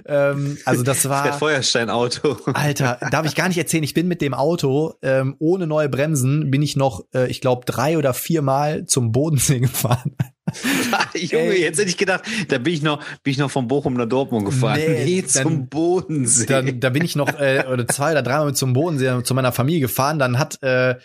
ähm, 0.06 0.58
also 0.64 0.82
das 0.82 1.02
Der 1.02 1.10
war. 1.10 1.32
Feuersteinauto. 1.32 2.36
Alter, 2.52 2.98
darf 3.10 3.26
ich 3.26 3.34
gar 3.34 3.48
nicht 3.48 3.58
erzählen. 3.58 3.82
Ich 3.82 3.94
bin 3.94 4.06
mit 4.06 4.20
dem 4.20 4.34
Auto 4.34 4.94
ähm, 5.02 5.34
ohne 5.38 5.66
neue 5.66 5.88
Bremsen 5.88 6.50
bin 6.50 6.62
ich 6.62 6.76
noch, 6.76 7.04
äh, 7.14 7.28
ich 7.30 7.40
glaube, 7.40 7.64
drei 7.64 7.98
oder 7.98 8.14
vier 8.14 8.42
Mal 8.42 8.84
zum 8.84 9.12
Bodensee 9.12 9.60
gefahren. 9.60 10.16
Junge, 11.14 11.54
Ey. 11.54 11.62
jetzt 11.62 11.78
hätte 11.78 11.88
ich 11.88 11.96
gedacht, 11.96 12.22
da 12.48 12.58
bin 12.58 12.72
ich 12.74 12.82
noch, 12.82 12.98
bin 13.22 13.32
ich 13.32 13.38
noch 13.38 13.50
von 13.50 13.68
Bochum 13.68 13.94
nach 13.94 14.06
Dortmund 14.06 14.44
gefahren. 14.46 14.78
Nee, 14.84 15.04
Nee, 15.04 15.22
dann- 15.22 15.28
zum 15.44 15.68
Bodensee. 15.68 16.46
Dann, 16.46 16.80
da 16.80 16.90
bin 16.90 17.04
ich 17.04 17.16
noch 17.16 17.28
äh, 17.40 17.64
oder 17.70 17.86
zwei 17.88 18.12
oder 18.12 18.22
dreimal 18.22 18.54
zum 18.54 18.72
Bodensee 18.72 19.22
zu 19.22 19.34
meiner 19.34 19.52
Familie 19.52 19.80
gefahren. 19.80 20.18
Dann 20.18 20.38
hat 20.38 20.62
äh, 20.62 20.96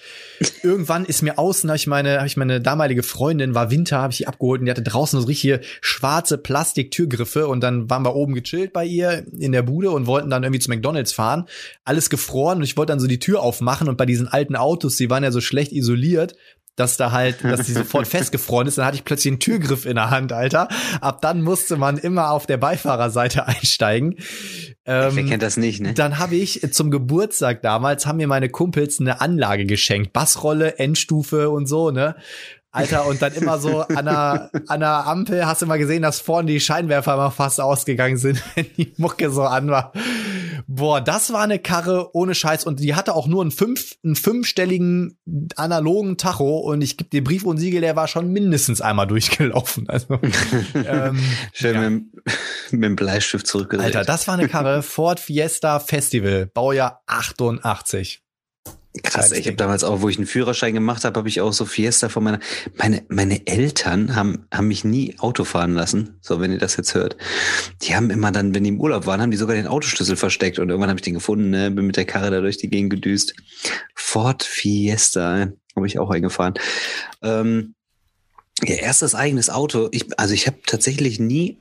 irgendwann 0.63 1.05
ist 1.05 1.21
mir 1.21 1.37
außen, 1.37 1.69
habe 1.69 1.77
ich 1.77 1.87
meine, 1.87 2.17
habe 2.17 2.27
ich 2.27 2.37
meine 2.37 2.61
damalige 2.61 3.03
Freundin, 3.03 3.55
war 3.55 3.71
Winter, 3.71 3.97
habe 3.99 4.11
ich 4.11 4.17
die 4.17 4.27
abgeholt 4.27 4.59
und 4.59 4.65
die 4.65 4.71
hatte 4.71 4.81
draußen 4.83 5.19
so 5.19 5.27
richtige 5.27 5.61
schwarze 5.81 6.37
Plastiktürgriffe 6.37 7.47
und 7.47 7.61
dann 7.61 7.89
waren 7.89 8.03
wir 8.03 8.15
oben 8.15 8.33
gechillt 8.33 8.73
bei 8.73 8.85
ihr 8.85 9.25
in 9.37 9.51
der 9.51 9.61
Bude 9.63 9.91
und 9.91 10.07
wollten 10.07 10.29
dann 10.29 10.43
irgendwie 10.43 10.59
zu 10.59 10.69
McDonalds 10.69 11.13
fahren. 11.13 11.45
Alles 11.83 12.09
gefroren 12.09 12.57
und 12.59 12.63
ich 12.63 12.77
wollte 12.77 12.91
dann 12.91 12.99
so 12.99 13.07
die 13.07 13.19
Tür 13.19 13.41
aufmachen 13.41 13.87
und 13.89 13.97
bei 13.97 14.05
diesen 14.05 14.27
alten 14.27 14.55
Autos, 14.55 14.97
die 14.97 15.09
waren 15.09 15.23
ja 15.23 15.31
so 15.31 15.41
schlecht 15.41 15.71
isoliert, 15.71 16.35
dass 16.75 16.97
da 16.97 17.11
halt, 17.11 17.43
dass 17.43 17.65
die 17.65 17.71
sofort 17.71 18.07
festgefroren 18.07 18.67
ist. 18.67 18.77
Dann 18.77 18.85
hatte 18.85 18.97
ich 18.97 19.05
plötzlich 19.05 19.31
einen 19.31 19.39
Türgriff 19.39 19.85
in 19.85 19.95
der 19.95 20.09
Hand, 20.09 20.33
Alter. 20.33 20.67
Ab 21.01 21.21
dann 21.21 21.41
musste 21.41 21.77
man 21.77 21.97
immer 21.97 22.31
auf 22.31 22.45
der 22.45 22.57
Beifahrerseite 22.57 23.47
einsteigen. 23.47 24.15
Wer 24.83 25.11
Ähm, 25.11 25.27
kennt 25.27 25.43
das 25.43 25.57
nicht, 25.57 25.81
ne? 25.81 25.93
dann 25.93 26.19
habe 26.19 26.35
ich 26.35 26.61
zum 26.71 26.91
Geburtstag 26.91 27.61
damals, 27.61 28.05
haben 28.05 28.17
mir 28.17 28.27
meine 28.27 28.49
Kumpels 28.49 28.99
eine 28.99 29.21
Anlage 29.21 29.65
geschenkt. 29.65 30.13
Bassrolle, 30.13 30.77
Endstufe 30.77 31.49
und 31.49 31.67
so, 31.67 31.91
ne? 31.91 32.15
Alter, 32.75 33.07
und 33.07 33.21
dann 33.21 33.33
immer 33.33 33.57
so 33.57 33.81
an 33.81 34.05
der, 34.05 34.49
an 34.67 34.81
der 34.81 35.07
Ampel 35.07 35.45
hast 35.45 35.61
du 35.61 35.65
mal 35.65 35.77
gesehen, 35.77 36.01
dass 36.01 36.19
vorne 36.19 36.51
die 36.51 36.59
Scheinwerfer 36.59 37.13
immer 37.13 37.31
fast 37.31 37.61
ausgegangen 37.61 38.17
sind, 38.17 38.43
wenn 38.55 38.65
die 38.77 38.93
Mucke 38.97 39.31
so 39.31 39.43
an 39.43 39.69
war. 39.69 39.93
Boah, 40.67 40.99
das 41.01 41.31
war 41.31 41.41
eine 41.43 41.59
Karre 41.59 42.15
ohne 42.15 42.33
Scheiß 42.35 42.65
und 42.65 42.79
die 42.79 42.95
hatte 42.95 43.13
auch 43.15 43.27
nur 43.27 43.41
einen, 43.41 43.51
fünf, 43.51 43.95
einen 44.03 44.15
fünfstelligen 44.15 45.17
analogen 45.55 46.17
Tacho 46.17 46.57
und 46.59 46.81
ich 46.81 46.97
gebe 46.97 47.09
dir 47.09 47.23
Brief 47.23 47.43
und 47.43 47.57
Siegel, 47.57 47.81
der 47.81 47.95
war 47.95 48.07
schon 48.07 48.31
mindestens 48.31 48.81
einmal 48.81 49.05
durchgelaufen. 49.07 49.87
Also, 49.89 50.19
ähm, 50.73 51.19
Schön 51.53 51.75
ja. 51.75 51.89
mit, 51.89 51.89
dem- 51.89 52.11
mit 52.71 52.83
dem 52.83 52.95
Bleistift 52.95 53.45
zurückgedreht. 53.47 53.85
Alter, 53.95 54.03
das 54.05 54.27
war 54.27 54.33
eine 54.35 54.47
Karre 54.47 54.81
Ford 54.81 55.19
Fiesta 55.19 55.79
Festival, 55.79 56.47
Baujahr 56.47 57.03
88. 57.05 58.21
Krass, 59.03 59.31
ich 59.31 59.47
habe 59.47 59.57
damals 59.57 59.83
auch, 59.83 60.01
wo 60.01 60.09
ich 60.09 60.17
einen 60.17 60.27
Führerschein 60.27 60.73
gemacht 60.73 61.03
habe, 61.03 61.17
habe 61.17 61.27
ich 61.27 61.41
auch 61.41 61.51
so 61.51 61.65
Fiesta 61.65 62.09
von 62.09 62.23
meiner. 62.23 62.39
Meine, 62.75 63.03
meine 63.09 63.45
Eltern 63.45 64.15
haben, 64.15 64.47
haben 64.53 64.67
mich 64.67 64.83
nie 64.85 65.15
Auto 65.19 65.43
fahren 65.43 65.73
lassen. 65.73 66.17
So, 66.21 66.39
wenn 66.39 66.51
ihr 66.51 66.59
das 66.59 66.77
jetzt 66.77 66.95
hört. 66.95 67.17
Die 67.81 67.95
haben 67.95 68.09
immer 68.09 68.31
dann, 68.31 68.55
wenn 68.55 68.63
die 68.63 68.69
im 68.69 68.79
Urlaub 68.79 69.05
waren, 69.05 69.21
haben 69.21 69.31
die 69.31 69.37
sogar 69.37 69.55
den 69.55 69.67
Autoschlüssel 69.67 70.15
versteckt 70.15 70.59
und 70.59 70.69
irgendwann 70.69 70.89
habe 70.89 70.99
ich 70.99 71.03
den 71.03 71.13
gefunden, 71.13 71.49
ne, 71.49 71.71
bin 71.71 71.85
mit 71.85 71.97
der 71.97 72.05
Karre 72.05 72.31
da 72.31 72.41
durch 72.41 72.57
die 72.57 72.69
Gegend 72.69 72.91
gedüst. 72.91 73.35
Ford 73.95 74.43
Fiesta, 74.43 75.43
äh, 75.43 75.47
habe 75.75 75.87
ich 75.87 75.99
auch 75.99 76.09
eingefahren. 76.09 76.53
Ähm, 77.21 77.75
ja, 78.63 78.75
erstes 78.75 79.15
eigenes 79.15 79.49
Auto. 79.49 79.89
Ich, 79.91 80.17
also 80.17 80.33
ich 80.33 80.47
habe 80.47 80.57
tatsächlich 80.65 81.19
nie 81.19 81.57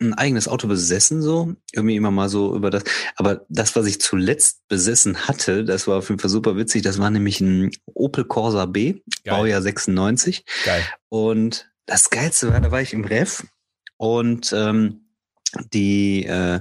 ein 0.00 0.14
eigenes 0.14 0.48
Auto 0.48 0.68
besessen, 0.68 1.22
so. 1.22 1.54
Irgendwie 1.72 1.96
immer 1.96 2.10
mal 2.10 2.28
so 2.28 2.54
über 2.54 2.70
das. 2.70 2.84
Aber 3.16 3.44
das, 3.48 3.76
was 3.76 3.86
ich 3.86 4.00
zuletzt 4.00 4.66
besessen 4.68 5.28
hatte, 5.28 5.64
das 5.64 5.86
war 5.86 5.98
auf 5.98 6.08
jeden 6.08 6.20
Fall 6.20 6.30
super 6.30 6.56
witzig. 6.56 6.82
Das 6.82 6.98
war 6.98 7.10
nämlich 7.10 7.40
ein 7.40 7.70
Opel 7.94 8.24
Corsa 8.24 8.66
B, 8.66 9.00
Geil. 9.24 9.34
Baujahr 9.34 9.62
96. 9.62 10.44
Geil. 10.64 10.82
Und 11.08 11.70
das 11.86 12.10
Geilste 12.10 12.52
war, 12.52 12.60
da 12.60 12.70
war 12.70 12.80
ich 12.80 12.92
im 12.92 13.04
Ref 13.04 13.44
und 13.96 14.52
ähm, 14.52 15.00
die 15.72 16.24
äh, 16.24 16.60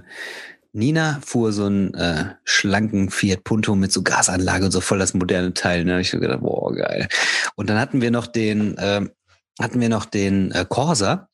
Nina 0.73 1.21
fuhr 1.23 1.53
so 1.53 1.65
einen 1.65 1.93
äh, 1.93 2.35
schlanken 2.43 3.09
Fiat 3.09 3.43
Punto 3.43 3.75
mit 3.75 3.91
so 3.91 4.01
Gasanlage 4.01 4.65
und 4.65 4.71
so 4.71 4.81
voll 4.81 4.99
das 4.99 5.13
moderne 5.13 5.53
Teil. 5.53 5.85
Ne? 5.85 6.01
Ich 6.01 6.11
gedacht, 6.11 6.41
boah, 6.41 6.73
geil. 6.73 7.07
Und 7.55 7.69
dann 7.69 7.79
hatten 7.79 8.01
wir 8.01 8.11
noch 8.11 8.27
den, 8.27 8.75
ähm, 8.79 9.11
hatten 9.59 9.79
wir 9.79 9.89
noch 9.89 10.05
den 10.05 10.51
äh, 10.51 10.65
Corsa 10.67 11.29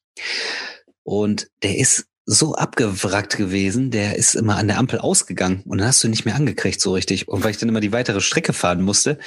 und 1.09 1.49
der 1.63 1.75
ist 1.75 2.05
so 2.27 2.53
abgewrackt 2.53 3.35
gewesen, 3.35 3.89
der 3.89 4.15
ist 4.15 4.35
immer 4.35 4.57
an 4.57 4.67
der 4.67 4.77
Ampel 4.77 4.99
ausgegangen 4.99 5.63
und 5.65 5.79
dann 5.79 5.87
hast 5.87 6.03
du 6.03 6.07
nicht 6.07 6.23
mehr 6.23 6.35
angekriegt 6.35 6.79
so 6.79 6.93
richtig. 6.93 7.27
Und 7.27 7.43
weil 7.43 7.49
ich 7.49 7.57
dann 7.57 7.67
immer 7.67 7.79
die 7.79 7.91
weitere 7.91 8.21
Strecke 8.21 8.53
fahren 8.53 8.83
musste, 8.83 9.17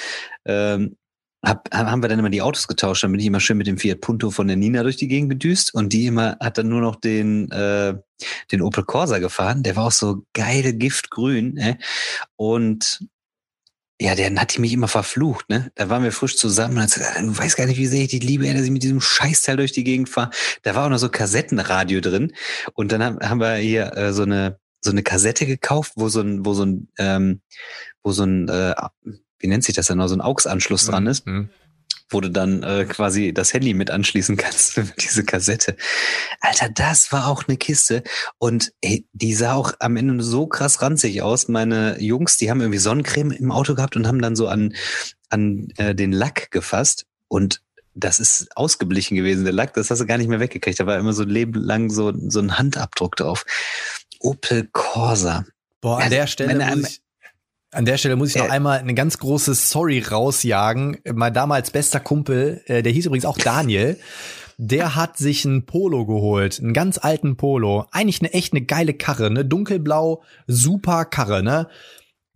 ähm, 0.45 0.97
hab, 1.45 1.69
haben 1.75 2.01
wir 2.01 2.09
dann 2.09 2.21
immer 2.21 2.31
die 2.31 2.41
Autos 2.41 2.69
getauscht. 2.69 3.03
Dann 3.03 3.11
bin 3.11 3.19
ich 3.19 3.27
immer 3.27 3.41
schön 3.41 3.59
mit 3.59 3.67
dem 3.67 3.79
Fiat 3.79 4.01
Punto 4.01 4.31
von 4.31 4.47
der 4.47 4.57
Nina 4.57 4.85
durch 4.85 4.97
die 4.97 5.09
Gegend 5.09 5.31
gedüst 5.31 5.75
und 5.75 5.93
die 5.93 6.07
immer 6.07 6.37
hat 6.39 6.57
dann 6.57 6.69
nur 6.69 6.83
noch 6.83 6.95
den, 6.95 7.51
äh, 7.51 7.95
den 8.53 8.63
Opel 8.63 8.85
Corsa 8.85 9.19
gefahren. 9.19 9.65
Der 9.65 9.75
war 9.75 9.87
auch 9.87 9.91
so 9.91 10.23
geile 10.35 10.75
Giftgrün. 10.75 11.57
Äh? 11.57 11.79
Und 12.37 13.09
ja, 14.03 14.15
dann 14.15 14.41
hat 14.41 14.55
die 14.57 14.61
mich 14.61 14.73
immer 14.73 14.89
verflucht, 14.89 15.49
ne? 15.49 15.71
Da 15.77 15.89
waren 15.89 16.03
wir 16.03 16.13
frisch 16.13 16.37
zusammen 16.37 16.77
und 16.77 16.83
hat 16.83 16.93
gesagt, 16.93 17.21
du 17.21 17.39
weißt 17.39 17.57
gar 17.57 17.67
nicht, 17.67 17.79
wie 17.79 17.87
sehr 17.87 18.03
ich 18.03 18.09
dich 18.09 18.23
liebe, 18.23 18.53
dass 18.53 18.63
ich 18.63 18.71
mit 18.71 18.83
diesem 18.83 19.01
Scheißteil 19.01 19.57
durch 19.57 19.73
die 19.73 19.85
Gegend 19.85 20.09
fahre. 20.09 20.31
Da 20.63 20.75
war 20.75 20.87
auch 20.87 20.91
noch 20.91 20.99
so 20.99 21.09
Kassettenradio 21.09 22.01
drin. 22.01 22.33
Und 22.75 22.91
dann 22.91 23.03
haben, 23.03 23.19
haben 23.21 23.41
wir 23.41 23.55
hier 23.55 23.97
äh, 23.97 24.13
so 24.13 24.23
eine 24.23 24.59
so 24.85 24.91
eine 24.91 25.03
Kassette 25.05 25.47
gekauft, 25.47 25.93
wo 25.95 26.09
so 26.09 26.21
ein, 26.21 26.45
wo 26.45 26.55
so 26.55 26.65
ein, 26.65 26.89
ähm, 26.99 27.41
wo 28.03 28.11
so 28.11 28.25
ein, 28.25 28.49
äh, 28.49 28.75
wie 29.39 29.47
nennt 29.47 29.65
sich 29.65 29.77
das 29.77 29.87
denn 29.87 29.99
noch, 29.99 30.09
so 30.09 30.17
ein 30.17 30.21
AUX-Anschluss 30.21 30.87
dran 30.87 31.07
ist, 31.07 31.27
Mhm. 31.27 31.51
Wo 32.13 32.21
du 32.21 32.31
dann 32.31 32.63
äh, 32.63 32.85
quasi 32.85 33.33
das 33.33 33.53
Handy 33.53 33.75
mit 33.75 33.91
anschließen 33.91 34.37
kannst, 34.37 34.81
diese 35.01 35.25
Kassette. 35.25 35.77
Alter, 36.41 36.69
das 36.69 37.13
war 37.13 37.29
auch 37.29 37.49
eine 37.49 37.57
Kiste. 37.57 38.03
Und 38.39 38.73
ey, 38.81 39.07
die 39.13 39.35
sah 39.35 39.55
auch 39.55 39.75
am 39.79 39.97
Ende 39.97 40.23
so 40.23 40.47
krass 40.47 40.83
ranzig 40.83 41.23
aus. 41.23 41.49
Meine 41.49 42.01
Jungs, 42.01 42.37
die 42.37 42.51
haben 42.51 42.61
irgendwie 42.61 42.79
Sonnencreme 42.79 43.33
im 43.33 43.53
Auto 43.53 43.75
gehabt 43.75 43.97
und 43.97 44.07
haben 44.07 44.21
dann 44.21 44.37
so 44.37 44.49
an, 44.49 44.75
an 45.31 45.69
äh, 45.77 45.95
den 45.95 46.13
Lack 46.13 46.51
gefasst. 46.51 47.07
Und 47.29 47.63
das 47.95 48.21
ist 48.21 48.57
ausgeblichen 48.57 49.17
gewesen, 49.17 49.45
der 49.45 49.53
Lack, 49.53 49.75
das 49.75 49.91
hast 49.91 50.01
du 50.01 50.07
gar 50.07 50.19
nicht 50.19 50.29
mehr 50.29 50.41
weggekriegt. 50.41 50.81
Da 50.81 50.87
war 50.87 50.99
immer 50.99 51.13
so 51.13 51.23
ein 51.23 51.29
Leben 51.29 51.55
lang 51.55 51.91
so, 51.91 52.13
so 52.29 52.41
ein 52.41 52.59
Handabdruck 52.59 53.17
drauf. 53.17 53.45
Opel 54.21 54.69
Corsa. 54.73 55.45
Boah, 55.81 55.97
an 55.97 56.05
Ja, 56.05 56.09
der 56.09 56.27
Stelle 56.27 56.51
wenn 56.51 56.61
er 56.61 56.77
muss 56.77 56.89
ich, 56.89 57.03
an 57.73 57.85
der 57.85 57.97
Stelle 57.99 58.17
muss 58.17 58.31
ich 58.31 58.37
noch 58.37 58.47
Ja. 58.47 58.51
einmal 58.53 58.79
eine 58.79 58.95
ganz 58.95 59.19
große 59.19 59.55
Sorry 59.55 60.01
rausjagen. 60.01 60.99
Mein 61.15 61.33
damals 61.35 61.71
bester 61.71 62.01
Kumpel, 62.01 62.63
äh, 62.67 62.83
der 62.83 62.93
hieß 62.93 63.07
übrigens 63.07 63.25
auch 63.25 63.39
Daniel, 63.39 63.99
der 64.59 64.95
hat 64.95 65.17
sich 65.17 65.45
ein 65.45 65.65
Polo 65.67 66.07
geholt, 66.07 66.61
einen 66.61 66.75
ganz 66.75 66.99
alten 66.99 67.37
Polo. 67.37 67.87
Eigentlich 67.91 68.21
eine 68.21 68.33
echt 68.33 68.53
eine 68.53 68.63
geile 68.65 68.95
Karre, 68.95 69.31
ne? 69.31 69.45
Dunkelblau, 69.45 70.23
super 70.47 71.05
Karre, 71.05 71.43
ne? 71.43 71.69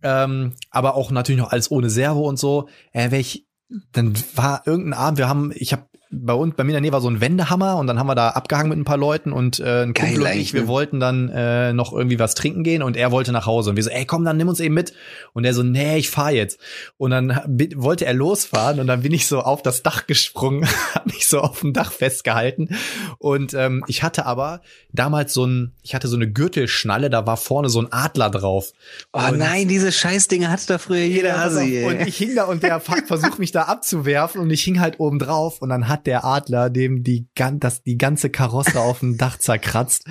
Ähm, 0.03 0.53
aber 0.69 0.95
auch 0.95 1.11
natürlich 1.11 1.39
noch 1.41 1.51
alles 1.51 1.71
ohne 1.71 1.89
Servo 1.89 2.27
und 2.27 2.37
so. 2.37 2.67
Äh, 2.91 3.11
welch, 3.11 3.45
dann 3.91 4.13
war 4.35 4.63
irgendein 4.65 4.93
Abend, 4.93 5.17
wir 5.17 5.27
haben, 5.27 5.51
ich 5.55 5.71
habe 5.73 5.86
bei 6.09 6.33
uns, 6.33 6.55
bei 6.55 6.63
mir 6.63 6.71
in 6.71 6.75
der 6.75 6.81
Nähe 6.81 6.91
war 6.91 7.01
so 7.01 7.09
ein 7.09 7.21
Wendehammer 7.21 7.77
und 7.77 7.87
dann 7.87 7.99
haben 7.99 8.07
wir 8.07 8.15
da 8.15 8.29
abgehangen 8.29 8.69
mit 8.69 8.77
ein 8.77 8.85
paar 8.85 8.97
Leuten 8.97 9.31
und 9.31 9.59
äh, 9.59 9.83
ein 9.83 9.93
Geil 9.93 10.05
Kumpel 10.07 10.21
und 10.21 10.27
eigentlich, 10.27 10.47
ich, 10.47 10.53
wir 10.53 10.61
ne? 10.63 10.67
wollten 10.67 10.99
dann 10.99 11.29
äh, 11.29 11.73
noch 11.73 11.93
irgendwie 11.93 12.19
was 12.19 12.35
trinken 12.35 12.63
gehen 12.63 12.81
und 12.81 12.97
er 12.97 13.11
wollte 13.11 13.31
nach 13.31 13.45
Hause 13.45 13.71
und 13.71 13.75
wir 13.75 13.83
so, 13.83 13.89
ey 13.89 14.05
komm, 14.05 14.25
dann 14.25 14.37
nimm 14.37 14.47
uns 14.47 14.59
eben 14.59 14.73
mit 14.73 14.93
und 15.33 15.45
er 15.45 15.53
so, 15.53 15.63
nee, 15.63 15.97
ich 15.97 16.09
fahr 16.09 16.31
jetzt 16.31 16.59
und 16.97 17.11
dann 17.11 17.39
wollte 17.75 18.05
er 18.05 18.13
losfahren 18.13 18.79
und 18.79 18.87
dann 18.87 19.01
bin 19.01 19.13
ich 19.13 19.27
so 19.27 19.41
auf 19.41 19.61
das 19.61 19.83
Dach 19.83 20.07
gesprungen, 20.07 20.67
hab 20.93 21.05
mich 21.07 21.27
so 21.27 21.39
auf 21.41 21.61
dem 21.61 21.73
Dach 21.73 21.91
festgehalten 21.91 22.69
und 23.17 23.53
ähm, 23.53 23.83
ich 23.87 24.03
hatte 24.03 24.25
aber 24.25 24.61
damals 24.93 25.33
so 25.33 25.45
ein, 25.45 25.73
ich 25.83 25.95
hatte 25.95 26.07
so 26.07 26.15
eine 26.15 26.29
Gürtelschnalle, 26.29 27.09
da 27.09 27.25
war 27.25 27.37
vorne 27.37 27.69
so 27.69 27.79
ein 27.81 27.91
Adler 27.91 28.29
drauf. 28.29 28.71
Oh 29.13 29.19
Und- 29.19 29.37
nein, 29.37 29.67
diese 29.67 29.91
Scheißdinge 29.91 30.49
hatte 30.49 30.67
da 30.67 30.77
früher 30.77 31.03
jeder. 31.03 31.39
Hasi. 31.39 31.83
Und 31.85 31.97
ey. 31.97 32.07
ich 32.07 32.17
hing 32.17 32.35
da 32.35 32.45
und 32.45 32.63
der 32.63 32.79
versucht 33.07 33.39
mich 33.39 33.51
da 33.51 33.63
abzuwerfen 33.63 34.41
und 34.41 34.49
ich 34.49 34.63
hing 34.63 34.79
halt 34.79 34.99
oben 34.99 35.19
drauf 35.19 35.61
und 35.61 35.69
dann 35.69 35.87
hat 35.87 35.96
der 36.05 36.25
Adler 36.25 36.69
dem 36.69 37.03
die, 37.03 37.27
das, 37.35 37.83
die 37.83 37.97
ganze 37.97 38.29
Karosse 38.29 38.79
auf 38.79 38.99
dem 38.99 39.17
Dach 39.17 39.37
zerkratzt. 39.37 40.05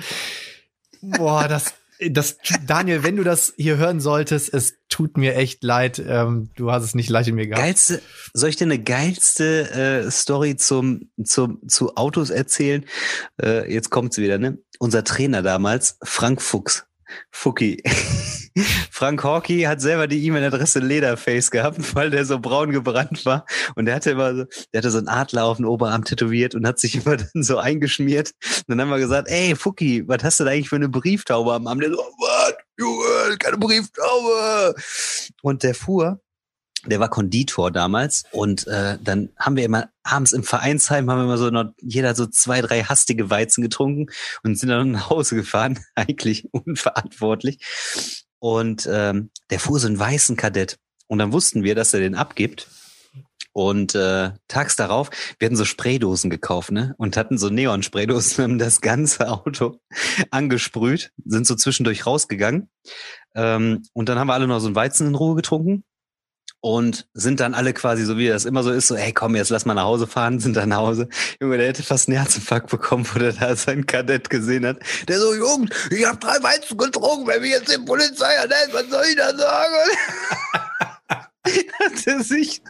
Boah, 1.01 1.47
das, 1.47 1.73
das, 2.09 2.37
Daniel, 2.65 3.03
wenn 3.03 3.15
du 3.15 3.23
das 3.23 3.53
hier 3.57 3.77
hören 3.77 3.99
solltest, 3.99 4.53
es 4.53 4.75
tut 4.89 5.17
mir 5.17 5.35
echt 5.35 5.63
leid. 5.63 6.01
Ähm, 6.05 6.49
du 6.55 6.71
hast 6.71 6.83
es 6.83 6.95
nicht 6.95 7.09
leicht 7.09 7.29
in 7.29 7.35
mir 7.35 7.47
gehabt. 7.47 7.63
Geilste, 7.63 8.01
soll 8.33 8.49
ich 8.49 8.55
dir 8.55 8.65
eine 8.65 8.81
geilste 8.81 9.69
äh, 10.05 10.11
Story 10.11 10.55
zum, 10.55 11.09
zum, 11.23 11.67
zu 11.67 11.95
Autos 11.95 12.29
erzählen? 12.29 12.85
Äh, 13.41 13.71
jetzt 13.71 13.89
kommt's 13.89 14.17
wieder, 14.17 14.37
ne? 14.37 14.59
Unser 14.79 15.03
Trainer 15.03 15.41
damals, 15.41 15.97
Frank 16.03 16.41
Fuchs. 16.41 16.85
Fuki. 17.31 17.81
Frank 18.91 19.23
Hawkey 19.23 19.63
hat 19.63 19.81
selber 19.81 20.07
die 20.07 20.25
E-Mail-Adresse 20.25 20.79
Lederface 20.79 21.51
gehabt, 21.51 21.77
weil 21.95 22.09
der 22.09 22.25
so 22.25 22.39
braun 22.39 22.71
gebrannt 22.71 23.25
war. 23.25 23.45
Und 23.75 23.85
der 23.85 23.95
hatte 23.95 24.11
immer 24.11 24.35
so, 24.35 24.45
der 24.73 24.79
hatte 24.79 24.91
so 24.91 24.97
einen 24.97 25.07
Adler 25.07 25.45
auf 25.45 25.57
den 25.57 25.65
Oberarm 25.65 26.03
tätowiert 26.03 26.55
und 26.55 26.65
hat 26.67 26.79
sich 26.79 26.95
immer 27.05 27.17
dann 27.17 27.43
so 27.43 27.57
eingeschmiert. 27.57 28.31
Und 28.43 28.63
dann 28.67 28.81
haben 28.81 28.89
wir 28.89 28.99
gesagt, 28.99 29.27
ey, 29.29 29.55
Fuki, 29.55 30.07
was 30.07 30.23
hast 30.23 30.39
du 30.39 30.45
da 30.45 30.51
eigentlich 30.51 30.69
für 30.69 30.75
eine 30.75 30.89
Brieftaube 30.89 31.53
am 31.53 31.67
Arm? 31.67 31.79
Der 31.79 31.91
so, 31.91 31.97
was? 31.97 32.53
Junge, 32.79 33.37
keine 33.37 33.57
Brieftaube. 33.57 34.75
Und 35.41 35.63
der 35.63 35.73
fuhr 35.73 36.19
der 36.85 36.99
war 36.99 37.09
Konditor 37.09 37.71
damals 37.71 38.23
und 38.31 38.67
äh, 38.67 38.97
dann 39.03 39.29
haben 39.37 39.55
wir 39.55 39.65
immer 39.65 39.89
abends 40.03 40.31
im 40.31 40.43
Vereinsheim 40.43 41.09
haben 41.09 41.19
wir 41.19 41.23
immer 41.23 41.37
so 41.37 41.49
noch 41.49 41.73
jeder 41.81 42.15
so 42.15 42.27
zwei 42.27 42.61
drei 42.61 42.83
hastige 42.83 43.29
Weizen 43.29 43.61
getrunken 43.61 44.07
und 44.43 44.57
sind 44.57 44.69
dann 44.69 44.91
nach 44.91 45.09
Hause 45.09 45.35
gefahren 45.35 45.79
eigentlich 45.95 46.47
unverantwortlich 46.53 47.59
und 48.39 48.87
ähm, 48.91 49.29
der 49.49 49.59
fuhr 49.59 49.79
so 49.79 49.87
einen 49.87 49.99
weißen 49.99 50.35
Kadett. 50.35 50.77
Und 51.07 51.19
dann 51.19 51.31
wussten 51.31 51.63
wir, 51.63 51.75
dass 51.75 51.93
er 51.93 51.99
den 51.99 52.15
abgibt. 52.15 52.67
Und 53.53 53.95
äh, 53.95 54.31
tags 54.47 54.75
darauf, 54.75 55.09
hatten 55.41 55.55
so 55.55 55.65
Spraydosen 55.65 56.29
gekauft, 56.29 56.71
ne? 56.71 56.93
Und 56.99 57.17
hatten 57.17 57.39
so 57.39 57.49
Neon-Spraydosen, 57.49 58.43
haben 58.43 58.59
das 58.59 58.81
ganze 58.81 59.29
Auto 59.29 59.79
angesprüht, 60.29 61.11
sind 61.25 61.47
so 61.47 61.55
zwischendurch 61.55 62.05
rausgegangen. 62.05 62.69
Ähm, 63.33 63.83
und 63.93 64.09
dann 64.09 64.19
haben 64.19 64.27
wir 64.27 64.35
alle 64.35 64.47
noch 64.47 64.59
so 64.59 64.67
einen 64.67 64.75
Weizen 64.75 65.07
in 65.07 65.15
Ruhe 65.15 65.35
getrunken 65.35 65.83
und 66.61 67.07
sind 67.13 67.39
dann 67.39 67.53
alle 67.53 67.73
quasi 67.73 68.03
so, 68.03 68.17
wie 68.17 68.27
das 68.27 68.45
immer 68.45 68.63
so 68.63 68.71
ist, 68.71 68.87
so, 68.87 68.95
hey, 68.95 69.13
komm, 69.13 69.35
jetzt 69.35 69.49
lass 69.49 69.65
mal 69.65 69.73
nach 69.73 69.83
Hause 69.83 70.07
fahren, 70.07 70.39
sind 70.41 70.55
dann 70.55 70.69
nach 70.69 70.77
Hause. 70.77 71.07
Junge, 71.41 71.57
der 71.57 71.67
hätte 71.67 71.83
fast 71.83 72.07
einen 72.07 72.17
Herzinfarkt 72.17 72.69
bekommen, 72.69 73.07
wo 73.13 73.19
der 73.19 73.33
da 73.33 73.55
seinen 73.55 73.85
Kadett 73.85 74.29
gesehen 74.29 74.65
hat. 74.65 74.77
Der 75.07 75.19
so, 75.19 75.33
Jungs, 75.33 75.69
ich 75.91 76.05
habe 76.05 76.17
drei 76.17 76.41
Weizen 76.41 76.77
getrunken, 76.77 77.27
wenn 77.27 77.43
wir 77.43 77.49
jetzt 77.49 77.71
die 77.73 77.79
Polizei 77.79 78.33
erhält, 78.33 78.73
was 78.73 78.89
soll 78.89 79.05
ich 79.09 79.15
da 79.15 79.35
sagen? 79.35 79.75
hat 81.79 82.07
er 82.07 82.23
sich, 82.23 82.61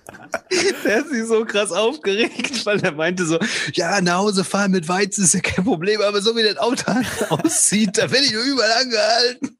der 0.83 0.99
hat 0.99 1.09
sich 1.09 1.25
so 1.25 1.45
krass 1.45 1.71
aufgeregt, 1.71 2.65
weil 2.65 2.79
er 2.81 2.91
meinte 2.91 3.25
so, 3.25 3.39
ja, 3.73 4.01
nach 4.01 4.17
Hause 4.17 4.43
fahren 4.43 4.71
mit 4.71 4.87
Weizen 4.87 5.23
ist 5.23 5.33
ja 5.33 5.39
kein 5.39 5.65
Problem, 5.65 6.01
aber 6.01 6.21
so 6.21 6.35
wie 6.35 6.43
das 6.43 6.57
Auto 6.57 6.91
aussieht, 7.29 7.97
da 7.97 8.11
werde 8.11 8.25
ich 8.25 8.33
nur 8.33 8.43
überall 8.43 8.83
angehalten. 8.83 9.57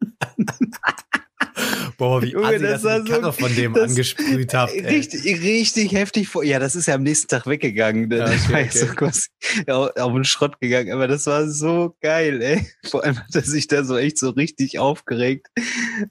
Boah, 1.98 2.22
wie 2.22 2.28
Junge, 2.28 2.60
das 2.60 2.84
dass 2.84 3.08
ich 3.08 3.14
so, 3.14 3.32
von 3.32 3.56
dem 3.56 3.76
angesprüht 3.76 4.54
habt. 4.54 4.74
Richtig, 4.74 5.24
richtig 5.26 5.92
heftig 5.92 6.28
vor. 6.28 6.44
Ja, 6.44 6.60
das 6.60 6.76
ist 6.76 6.88
ja 6.88 6.96
am 6.96 7.04
nächsten 7.04 7.28
Tag 7.28 7.48
weggegangen. 7.48 8.10
Das 8.10 8.46
okay, 8.46 8.54
war 8.54 8.60
ja 8.60 8.66
okay. 8.66 8.78
so 8.78 8.86
quasi 8.88 10.02
auf 10.02 10.14
den 10.14 10.24
Schrott 10.24 10.60
gegangen. 10.60 10.92
Aber 10.92 11.08
das 11.08 11.26
war 11.26 11.48
so 11.48 11.96
geil, 12.02 12.42
ey. 12.42 12.68
Vor 12.90 13.04
allem 13.04 13.18
hat 13.18 13.34
er 13.34 13.42
sich 13.42 13.68
da 13.68 13.84
so 13.84 13.98
echt 13.98 14.18
so 14.20 14.30
richtig 14.32 14.80
aufgeregt. 14.80 15.48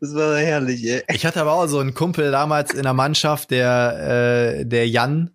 Das 0.01 0.15
war 0.15 0.37
herrlich, 0.39 0.85
ey. 0.85 1.03
Ich 1.13 1.25
hatte 1.25 1.41
aber 1.41 1.53
auch 1.53 1.67
so 1.67 1.79
einen 1.79 1.95
Kumpel 1.95 2.31
damals 2.31 2.75
in 2.75 2.83
der 2.83 2.95
Mannschaft, 2.95 3.51
der, 3.51 4.59
äh, 4.61 4.67
der 4.67 4.89
Jan. 4.89 5.31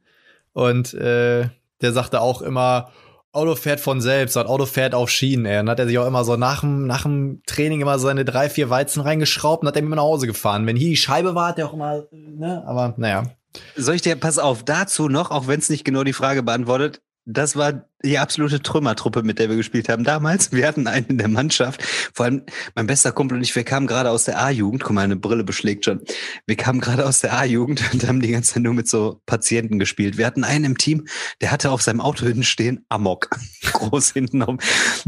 Und 0.53 0.93
äh, 0.93 1.47
der 1.81 1.91
sagte 1.93 2.22
auch 2.22 2.41
immer, 2.41 2.91
Auto 3.33 3.55
fährt 3.55 3.79
von 3.79 4.01
selbst, 4.01 4.35
das 4.35 4.45
Auto 4.45 4.65
fährt 4.65 4.93
auf 4.93 5.09
Schienen, 5.09 5.45
ey. 5.45 5.59
Und 5.59 5.69
hat 5.69 5.79
er 5.79 5.87
sich 5.87 5.97
auch 5.97 6.07
immer 6.07 6.23
so 6.23 6.35
nach 6.35 6.61
dem, 6.61 6.85
nach 6.85 7.03
dem 7.03 7.41
Training 7.45 7.81
immer 7.81 7.97
seine 7.97 8.25
drei, 8.25 8.49
vier 8.49 8.69
Weizen 8.69 9.01
reingeschraubt 9.01 9.63
und 9.63 9.67
hat 9.67 9.75
er 9.75 9.81
immer 9.81 9.95
nach 9.95 10.03
Hause 10.03 10.27
gefahren. 10.27 10.67
Wenn 10.67 10.75
hier 10.75 10.89
die 10.89 10.97
Scheibe 10.97 11.33
war, 11.33 11.49
hat 11.49 11.59
er 11.59 11.67
auch 11.67 11.73
immer, 11.73 12.03
ne, 12.11 12.63
aber 12.65 12.93
naja. 12.97 13.31
Soll 13.75 13.95
ich 13.95 14.01
dir, 14.01 14.15
pass 14.15 14.39
auf, 14.39 14.63
dazu 14.63 15.09
noch, 15.09 15.31
auch 15.31 15.47
wenn 15.47 15.59
es 15.59 15.69
nicht 15.69 15.83
genau 15.83 16.03
die 16.03 16.13
Frage 16.13 16.41
beantwortet, 16.41 17.01
das 17.26 17.56
war 17.56 17.88
die 18.03 18.18
absolute 18.18 18.61
Trümmertruppe, 18.61 19.22
mit 19.22 19.38
der 19.38 19.49
wir 19.49 19.56
gespielt 19.56 19.89
haben 19.89 20.03
damals. 20.03 20.52
Wir 20.52 20.68
hatten 20.68 20.88
einen 20.88 21.06
in 21.06 21.18
der 21.19 21.27
Mannschaft. 21.27 21.84
Vor 22.14 22.26
allem 22.26 22.43
mein 22.73 22.88
bester 22.88 23.11
Kumpel 23.11 23.38
und 23.38 23.43
ich, 23.43 23.56
wir 23.56 23.64
kamen 23.64 23.85
gerade 23.85 24.10
aus 24.10 24.23
der 24.23 24.41
A-Jugend. 24.41 24.84
Guck 24.84 24.93
mal, 24.93 25.03
eine 25.03 25.15
Brille 25.15 25.43
beschlägt 25.43 25.85
schon. 25.85 26.02
Wir 26.48 26.56
kamen 26.56 26.81
gerade 26.81 27.06
aus 27.06 27.22
der 27.22 27.34
A-Jugend 27.38 27.84
und 27.93 28.07
haben 28.07 28.22
die 28.22 28.31
ganze 28.31 28.53
Zeit 28.53 28.64
nur 28.64 28.73
mit 28.73 28.88
so 28.88 29.22
Patienten 29.27 29.77
gespielt. 29.77 30.18
Wir 30.18 30.26
hatten 30.26 30.43
einen 30.43 30.65
im 30.65 30.77
Team, 30.77 31.06
der 31.41 31.52
hatte 31.52 31.72
auf 31.72 31.84
seinem 31.84 32.02
Auto 32.02 32.26
hinten 32.26 32.43
stehen 32.43 32.85
Amok. 32.89 33.30
Groß 33.72 34.11
hinten 34.14 34.41
um. 34.41 34.57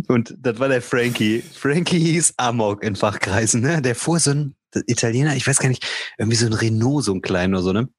Und 0.07 0.35
das 0.37 0.59
war 0.59 0.69
der 0.69 0.83
Frankie. 0.83 1.41
Frankie 1.41 1.99
hieß 1.99 2.35
Amok 2.37 2.83
in 2.83 2.95
Fachkreisen. 2.95 3.61
Ne? 3.61 3.81
Der 3.81 3.95
fuhr 3.95 4.19
so 4.19 4.31
ein 4.31 4.55
Italiener, 4.85 5.35
ich 5.35 5.47
weiß 5.47 5.59
gar 5.59 5.69
nicht, 5.69 5.85
irgendwie 6.17 6.37
so 6.37 6.45
ein 6.45 6.53
Renault, 6.53 7.03
so 7.03 7.13
ein 7.13 7.21
kleiner 7.21 7.57
oder 7.57 7.63
so, 7.63 7.73
ne? 7.73 7.89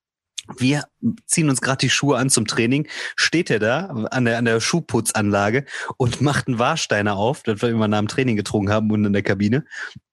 Wir 0.58 0.84
ziehen 1.26 1.48
uns 1.48 1.60
gerade 1.60 1.78
die 1.78 1.90
Schuhe 1.90 2.18
an 2.18 2.30
zum 2.30 2.46
Training. 2.46 2.88
Steht 3.16 3.50
er 3.50 3.58
da 3.58 3.86
an 4.10 4.24
der, 4.24 4.38
an 4.38 4.44
der 4.44 4.60
Schuhputzanlage 4.60 5.64
und 5.96 6.20
macht 6.20 6.48
einen 6.48 6.58
Warsteiner 6.58 7.16
auf, 7.16 7.42
das 7.42 7.62
wir 7.62 7.68
immer 7.70 7.88
nach 7.88 7.98
dem 7.98 8.08
Training 8.08 8.36
getrunken 8.36 8.72
haben 8.72 8.90
und 8.90 9.04
in 9.04 9.12
der 9.12 9.22
Kabine. 9.22 9.64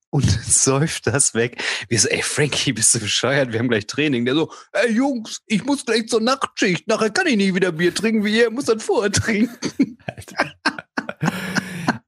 Und 0.10 0.30
säuft 0.46 1.08
das 1.08 1.34
weg. 1.34 1.64
Wir 1.88 2.00
so, 2.00 2.10
ey, 2.10 2.22
Frankie, 2.22 2.74
bist 2.74 2.94
du 2.94 3.00
bescheuert? 3.00 3.52
Wir 3.52 3.60
haben 3.60 3.70
gleich 3.70 3.88
Training. 3.88 4.26
Der 4.26 4.36
so, 4.36 4.52
ey, 4.74 4.92
Jungs, 4.92 5.42
ich 5.48 5.64
muss 5.64 5.86
gleich 5.86 6.08
zur 6.08 6.22
Nachtschicht. 6.22 6.88
Nachher 6.88 7.10
kann 7.10 7.28
ich 7.28 7.38
nie 7.38 7.56
wieder 7.56 7.72
Bier 7.72 7.94
trinken 7.94 8.24
wie 8.26 8.38
ihr. 8.38 8.52
Muss 8.52 8.66
dann 8.66 8.80
vorher 8.80 9.12
trinken. 9.12 9.98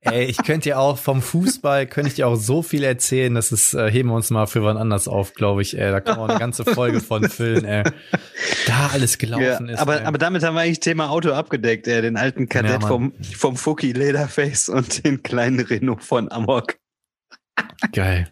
Ey, 0.05 0.25
ich 0.25 0.38
könnte 0.38 0.69
ja 0.69 0.77
auch 0.80 0.97
vom 0.97 1.21
Fußball, 1.21 1.88
könnte 1.88 2.09
ich 2.09 2.15
dir 2.15 2.27
auch 2.27 2.35
so 2.35 2.61
viel 2.61 2.84
erzählen, 2.84 3.34
dass 3.34 3.53
es 3.53 3.73
äh, 3.73 3.89
heben 3.89 4.09
wir 4.09 4.15
uns 4.15 4.30
mal 4.31 4.47
für 4.47 4.63
wann 4.63 4.75
anders 4.75 5.07
auf, 5.07 5.34
glaube 5.34 5.61
ich. 5.61 5.77
Ey, 5.77 5.91
da 5.91 6.01
kann 6.01 6.17
man 6.17 6.30
eine 6.30 6.39
ganze 6.39 6.65
Folge 6.73 6.99
von 6.99 7.30
füllen, 7.30 7.63
ey. 7.63 7.84
Da 8.67 8.89
alles 8.91 9.17
gelaufen 9.17 9.67
ja, 9.67 9.73
ist. 9.73 9.80
Aber, 9.80 10.05
aber 10.05 10.17
damit 10.17 10.43
haben 10.43 10.55
wir 10.55 10.61
eigentlich 10.61 10.81
Thema 10.81 11.09
Auto 11.09 11.31
abgedeckt, 11.31 11.88
ey. 11.88 12.01
Den 12.01 12.17
alten 12.17 12.49
Kadett 12.49 12.81
ja, 12.81 12.88
vom, 12.88 13.13
vom 13.35 13.55
Fuki 13.55 13.93
Leatherface 13.93 14.67
und 14.67 15.05
den 15.05 15.23
kleinen 15.23 15.61
Renault 15.61 16.03
von 16.03 16.30
Amok. 16.31 16.75
Geil. 17.93 18.30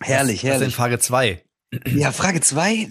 Herrlich, 0.00 0.42
herrlich. 0.42 0.60
Was 0.62 0.68
ist 0.68 0.74
Frage 0.74 0.98
zwei? 0.98 1.44
Ja, 1.86 2.10
Frage 2.10 2.40
zwei, 2.40 2.88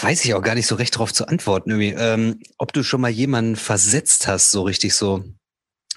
weiß 0.00 0.24
ich 0.24 0.32
auch 0.32 0.42
gar 0.42 0.54
nicht 0.54 0.66
so 0.66 0.76
recht 0.76 0.96
drauf 0.96 1.12
zu 1.12 1.28
antworten. 1.28 1.70
Irgendwie. 1.70 1.94
Ähm, 1.98 2.40
ob 2.56 2.72
du 2.72 2.82
schon 2.82 3.02
mal 3.02 3.10
jemanden 3.10 3.56
versetzt 3.56 4.26
hast, 4.26 4.52
so 4.52 4.62
richtig 4.62 4.94
so 4.94 5.22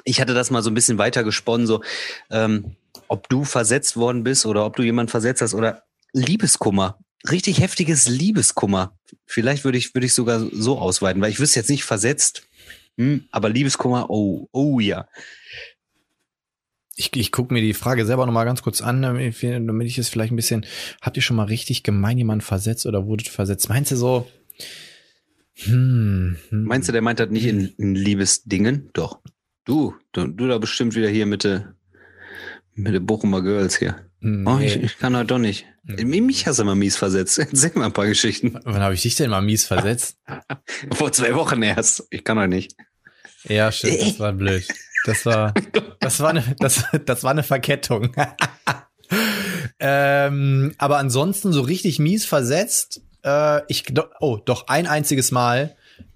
ich 0.05 0.21
hatte 0.21 0.33
das 0.33 0.51
mal 0.51 0.61
so 0.61 0.69
ein 0.69 0.73
bisschen 0.73 0.97
weiter 0.97 1.23
gesponnen, 1.23 1.67
so 1.67 1.83
ähm, 2.29 2.77
ob 3.07 3.27
du 3.27 3.43
versetzt 3.43 3.97
worden 3.97 4.23
bist 4.23 4.45
oder 4.45 4.65
ob 4.65 4.75
du 4.75 4.83
jemand 4.83 5.11
versetzt 5.11 5.41
hast 5.41 5.53
oder 5.53 5.83
Liebeskummer. 6.13 6.99
Richtig 7.29 7.59
heftiges 7.59 8.07
Liebeskummer. 8.07 8.97
Vielleicht 9.25 9.65
würde 9.65 9.77
ich, 9.77 9.93
würde 9.93 10.05
ich 10.05 10.13
sogar 10.13 10.39
so 10.51 10.79
ausweiten, 10.79 11.21
weil 11.21 11.31
ich 11.31 11.39
wüsste 11.39 11.59
jetzt 11.59 11.69
nicht 11.69 11.83
versetzt, 11.83 12.47
hm, 12.97 13.25
aber 13.31 13.49
Liebeskummer, 13.49 14.09
oh, 14.09 14.47
oh 14.51 14.79
ja. 14.79 15.07
Ich, 16.95 17.13
ich 17.13 17.31
gucke 17.33 17.53
mir 17.53 17.61
die 17.61 17.73
Frage 17.73 18.05
selber 18.05 18.25
nochmal 18.25 18.45
ganz 18.45 18.61
kurz 18.61 18.81
an, 18.81 19.01
damit 19.01 19.87
ich 19.87 19.97
es 19.97 20.07
vielleicht 20.07 20.31
ein 20.31 20.37
bisschen, 20.37 20.65
habt 21.01 21.17
ihr 21.17 21.23
schon 21.23 21.35
mal 21.35 21.47
richtig 21.47 21.83
gemein 21.83 22.17
jemand 22.17 22.43
versetzt 22.43 22.85
oder 22.85 23.05
wurdet 23.05 23.27
versetzt? 23.27 23.67
Meinst 23.67 23.91
du 23.91 23.97
so, 23.97 24.27
hm, 25.57 26.37
hm. 26.49 26.63
Meinst 26.65 26.87
du, 26.87 26.91
der 26.91 27.01
meint 27.01 27.19
das 27.19 27.29
nicht 27.29 27.45
in, 27.45 27.73
in 27.77 27.95
Liebesdingen? 27.95 28.89
Doch. 28.93 29.19
Du, 29.65 29.95
du, 30.11 30.27
du 30.27 30.47
da 30.47 30.59
bestimmt 30.59 30.95
wieder 30.95 31.09
hier 31.09 31.25
mit 31.25 31.43
der, 31.43 31.73
mit 32.75 32.93
der 32.93 32.99
Bochumer 32.99 33.41
Girls 33.41 33.77
hier. 33.77 34.05
Nee. 34.19 34.49
Oh, 34.49 34.59
ich, 34.59 34.75
ich 34.75 34.97
kann 34.99 35.15
halt 35.15 35.31
doch 35.31 35.39
nicht. 35.39 35.65
Mich 35.83 36.47
hast 36.47 36.59
du 36.59 36.63
mal 36.63 36.75
mies 36.75 36.95
versetzt. 36.95 37.39
Erzähl 37.39 37.71
mal 37.73 37.85
ein 37.85 37.93
paar 37.93 38.05
Geschichten. 38.05 38.59
Wann 38.63 38.81
habe 38.81 38.93
ich 38.93 39.01
dich 39.01 39.15
denn 39.15 39.31
mal 39.31 39.41
mies 39.41 39.65
versetzt? 39.65 40.17
Vor 40.91 41.11
zwei 41.11 41.33
Wochen 41.33 41.63
erst. 41.63 42.07
Ich 42.11 42.23
kann 42.23 42.37
halt 42.37 42.51
nicht. 42.51 42.75
Ja, 43.43 43.71
stimmt, 43.71 44.01
das 44.01 44.19
war 44.19 44.33
blöd. 44.33 44.67
Das 45.05 45.25
war, 45.25 45.53
das 45.99 46.19
war 46.19 46.29
eine, 46.29 46.55
das, 46.59 46.85
das 47.05 47.23
war 47.23 47.31
eine 47.31 47.43
Verkettung. 47.43 48.15
ähm, 49.79 50.73
aber 50.77 50.97
ansonsten 50.97 51.53
so 51.53 51.61
richtig 51.61 51.97
mies 51.97 52.25
versetzt, 52.25 53.01
äh, 53.23 53.61
ich, 53.67 53.85
oh, 54.19 54.37
doch 54.37 54.67
ein 54.67 54.85
einziges 54.85 55.31
Mal 55.31 55.75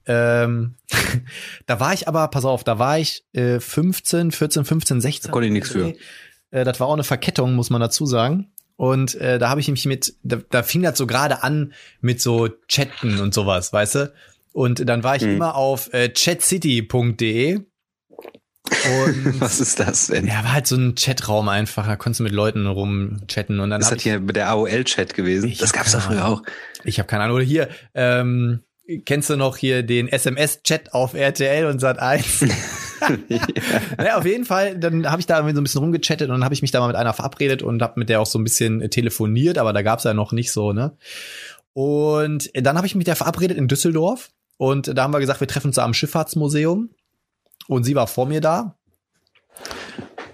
ähm, 0.09 0.73
da 1.67 1.79
war 1.79 1.93
ich 1.93 2.07
aber, 2.07 2.27
pass 2.29 2.43
auf, 2.43 2.63
da 2.63 2.79
war 2.79 2.97
ich 2.97 3.25
äh, 3.33 3.59
15, 3.59 4.31
14, 4.31 4.65
15, 4.65 5.01
16. 5.01 5.27
Da 5.27 5.31
konnte 5.31 5.45
ich 5.45 5.53
nichts 5.53 5.69
für. 5.69 5.93
Äh, 6.49 6.63
das 6.63 6.79
war 6.79 6.87
auch 6.87 6.93
eine 6.93 7.03
Verkettung, 7.03 7.53
muss 7.53 7.69
man 7.69 7.79
dazu 7.79 8.07
sagen. 8.07 8.51
Und 8.75 9.13
äh, 9.15 9.37
da 9.37 9.49
habe 9.49 9.61
ich 9.61 9.67
mich 9.67 9.85
mit, 9.85 10.15
da, 10.23 10.37
da 10.49 10.63
fing 10.63 10.81
das 10.81 10.97
so 10.97 11.05
gerade 11.05 11.43
an 11.43 11.73
mit 12.01 12.21
so 12.21 12.49
Chatten 12.67 13.19
und 13.19 13.35
sowas, 13.35 13.71
weißt 13.71 13.95
du? 13.95 14.13
Und 14.51 14.89
dann 14.89 15.03
war 15.03 15.15
ich 15.15 15.21
hm. 15.21 15.35
immer 15.35 15.53
auf 15.53 15.93
äh, 15.93 16.09
chatcity.de. 16.09 17.55
Und 17.55 17.65
Was 19.41 19.59
ist 19.59 19.79
das 19.79 20.07
denn? 20.07 20.25
Ja, 20.25 20.43
war 20.43 20.53
halt 20.53 20.65
so 20.65 20.75
ein 20.75 20.95
Chatraum 20.95 21.49
einfach, 21.49 21.85
da 21.85 21.97
konntest 21.97 22.21
du 22.21 22.23
mit 22.23 22.33
Leuten 22.33 22.65
rumchatten 22.65 23.59
und 23.59 23.69
dann. 23.69 23.79
Ist 23.79 23.91
das 23.91 24.01
hier 24.01 24.19
mit 24.19 24.35
der 24.35 24.49
AOL-Chat 24.49 25.13
gewesen? 25.13 25.53
Das 25.59 25.71
gab's 25.71 25.91
da 25.91 25.99
früher 25.99 26.27
auch. 26.27 26.41
Ich 26.83 26.97
habe 26.97 27.07
keine 27.07 27.23
Ahnung. 27.23 27.35
Oder 27.35 27.45
hier, 27.45 27.69
ähm, 27.93 28.63
kennst 29.05 29.29
du 29.29 29.35
noch 29.35 29.57
hier 29.57 29.83
den 29.83 30.07
SMS-Chat 30.07 30.93
auf 30.93 31.13
RTL 31.13 31.65
und 31.65 31.79
Sat 31.79 31.99
1? 31.99 32.45
ja. 33.29 33.39
naja, 33.97 34.17
auf 34.17 34.25
jeden 34.25 34.45
Fall, 34.45 34.77
dann 34.77 35.09
habe 35.09 35.19
ich 35.19 35.25
da 35.25 35.41
so 35.41 35.47
ein 35.47 35.63
bisschen 35.63 35.81
rumgechattet 35.81 36.29
und 36.29 36.35
dann 36.35 36.43
habe 36.43 36.53
ich 36.53 36.61
mich 36.61 36.71
da 36.71 36.79
mal 36.79 36.87
mit 36.87 36.95
einer 36.95 37.13
verabredet 37.13 37.61
und 37.61 37.81
habe 37.81 37.99
mit 37.99 38.09
der 38.09 38.21
auch 38.21 38.25
so 38.25 38.39
ein 38.39 38.43
bisschen 38.43 38.89
telefoniert, 38.89 39.57
aber 39.57 39.73
da 39.73 39.81
gab's 39.81 40.03
ja 40.03 40.13
noch 40.13 40.31
nicht 40.31 40.51
so, 40.51 40.73
ne? 40.73 40.97
Und 41.73 42.49
dann 42.53 42.77
habe 42.77 42.87
ich 42.87 42.95
mich 42.95 42.99
mit 42.99 43.07
der 43.07 43.15
verabredet 43.15 43.57
in 43.57 43.67
Düsseldorf 43.67 44.31
und 44.57 44.97
da 44.97 45.03
haben 45.03 45.13
wir 45.13 45.19
gesagt, 45.19 45.39
wir 45.39 45.47
treffen 45.47 45.67
uns 45.67 45.77
am 45.77 45.93
Schifffahrtsmuseum 45.93 46.89
und 47.67 47.83
sie 47.83 47.95
war 47.95 48.07
vor 48.07 48.25
mir 48.25 48.41
da 48.41 48.75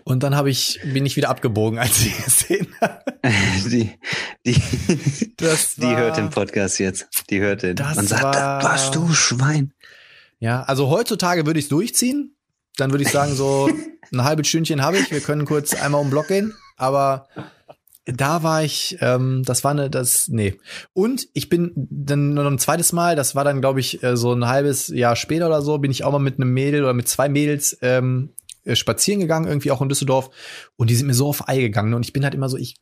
und 0.07 0.21
dann 0.21 0.35
habe 0.35 0.51
ich, 0.51 0.79
bin 0.83 1.03
ich 1.05 1.15
wieder 1.15 1.29
abgebogen, 1.29 1.79
als 1.79 1.99
sie 1.99 2.11
gesehen 2.11 2.67
hat. 2.79 3.03
Die, 3.65 3.91
die, 4.45 5.33
das 5.35 5.81
war, 5.81 5.89
die 5.89 5.95
hört 5.97 6.17
den 6.17 6.29
Podcast 6.29 6.77
jetzt. 6.77 7.07
Die 7.31 7.39
hört 7.39 7.63
den. 7.63 7.75
Das 7.75 7.97
und 7.97 8.07
sagt, 8.07 8.23
war, 8.23 8.63
was 8.63 8.91
du 8.91 9.11
Schwein. 9.11 9.73
Ja, 10.37 10.61
also 10.61 10.91
heutzutage 10.91 11.47
würde 11.47 11.59
ich 11.59 11.65
es 11.65 11.69
durchziehen. 11.69 12.35
Dann 12.77 12.91
würde 12.91 13.03
ich 13.03 13.09
sagen, 13.09 13.33
so 13.33 13.67
ein 14.13 14.23
halbes 14.23 14.47
Stündchen 14.47 14.83
habe 14.83 14.97
ich. 14.97 15.09
Wir 15.09 15.21
können 15.21 15.45
kurz 15.45 15.73
einmal 15.73 16.01
um 16.01 16.07
den 16.07 16.11
Block 16.11 16.27
gehen. 16.27 16.53
Aber 16.77 17.27
da 18.05 18.43
war 18.43 18.63
ich, 18.63 18.97
ähm, 19.01 19.41
das 19.43 19.63
war 19.63 19.71
eine, 19.71 19.89
das, 19.89 20.27
nee. 20.27 20.59
Und 20.93 21.27
ich 21.33 21.49
bin 21.49 21.71
dann 21.75 22.35
noch 22.35 22.45
ein 22.45 22.59
zweites 22.59 22.93
Mal, 22.93 23.15
das 23.15 23.33
war 23.33 23.43
dann, 23.43 23.59
glaube 23.59 23.79
ich, 23.79 24.03
äh, 24.03 24.15
so 24.15 24.33
ein 24.33 24.47
halbes 24.47 24.89
Jahr 24.89 25.15
später 25.15 25.47
oder 25.47 25.63
so, 25.63 25.79
bin 25.79 25.89
ich 25.89 26.03
auch 26.03 26.11
mal 26.11 26.19
mit 26.19 26.35
einem 26.35 26.53
Mädel 26.53 26.83
oder 26.83 26.93
mit 26.93 27.07
zwei 27.07 27.27
Mädels 27.27 27.75
ähm, 27.81 28.35
äh, 28.65 28.75
spazieren 28.75 29.21
gegangen, 29.21 29.47
irgendwie 29.47 29.71
auch 29.71 29.81
in 29.81 29.89
Düsseldorf. 29.89 30.29
Und 30.75 30.89
die 30.89 30.95
sind 30.95 31.07
mir 31.07 31.13
so 31.13 31.27
auf 31.27 31.47
Ei 31.47 31.59
gegangen. 31.59 31.93
Und 31.93 32.05
ich 32.05 32.13
bin 32.13 32.23
halt 32.23 32.33
immer 32.33 32.49
so, 32.49 32.57
ich 32.57 32.75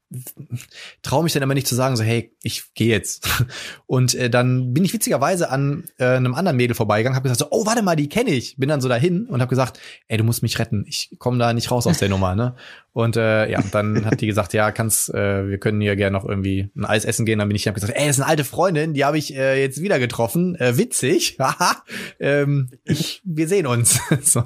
traue 1.02 1.24
mich 1.24 1.34
dann 1.34 1.44
immer 1.44 1.54
nicht 1.54 1.68
zu 1.68 1.76
sagen, 1.76 1.96
so, 1.96 2.04
hey, 2.04 2.36
ich 2.42 2.74
gehe 2.74 2.90
jetzt. 2.90 3.28
Und 3.86 4.16
äh, 4.16 4.30
dann 4.30 4.74
bin 4.74 4.86
ich 4.86 4.94
witzigerweise 4.94 5.50
an 5.50 5.86
äh, 5.98 6.06
einem 6.06 6.34
anderen 6.34 6.58
Mädel 6.58 6.76
vorbeigegangen, 6.76 7.16
habe 7.16 7.30
gesagt, 7.30 7.40
so, 7.40 7.48
oh, 7.52 7.66
warte 7.66 7.82
mal, 7.82 7.96
die 7.96 8.10
kenne 8.10 8.32
ich. 8.32 8.58
Bin 8.58 8.70
dann 8.70 8.82
so 8.82 8.90
dahin 8.90 9.26
und 9.28 9.42
habe 9.42 9.50
gesagt, 9.50 9.80
ey, 10.08 10.18
du 10.18 10.24
musst 10.24 10.42
mich 10.42 10.58
retten. 10.60 10.86
Ich 10.88 11.16
komme 11.20 11.38
da 11.38 11.54
nicht 11.54 11.70
raus 11.70 11.88
aus 11.88 11.98
der 11.98 12.10
Nummer, 12.10 12.36
ne? 12.36 12.56
Und 12.94 13.18
äh, 13.18 13.50
ja, 13.50 13.60
dann 13.72 14.06
hat 14.06 14.22
die 14.22 14.28
gesagt, 14.28 14.54
ja, 14.54 14.72
kannst, 14.72 15.12
äh, 15.14 15.50
wir 15.50 15.58
können 15.58 15.82
hier 15.82 15.96
gerne 15.96 16.16
noch 16.16 16.26
irgendwie 16.26 16.70
ein 16.76 16.86
Eis 16.86 17.06
essen 17.06 17.26
gehen. 17.26 17.40
Dann 17.40 17.48
bin 17.50 17.56
ich 17.56 17.68
hab 17.68 17.74
gesagt, 17.74 17.92
ey, 17.96 18.06
das 18.06 18.18
ist 18.18 18.22
eine 18.22 18.30
alte 18.30 18.44
Freundin, 18.44 18.94
die 18.94 19.04
habe 19.04 19.18
ich 19.18 19.36
äh, 19.36 19.60
jetzt 19.60 19.82
wieder 19.82 19.98
getroffen. 19.98 20.56
Äh, 20.56 20.78
witzig. 20.78 21.38
Haha. 21.40 21.84
ähm, 22.20 22.70
ich, 22.84 23.22
wir 23.26 23.48
sehen 23.48 23.66
uns. 23.66 24.00
so. 24.22 24.44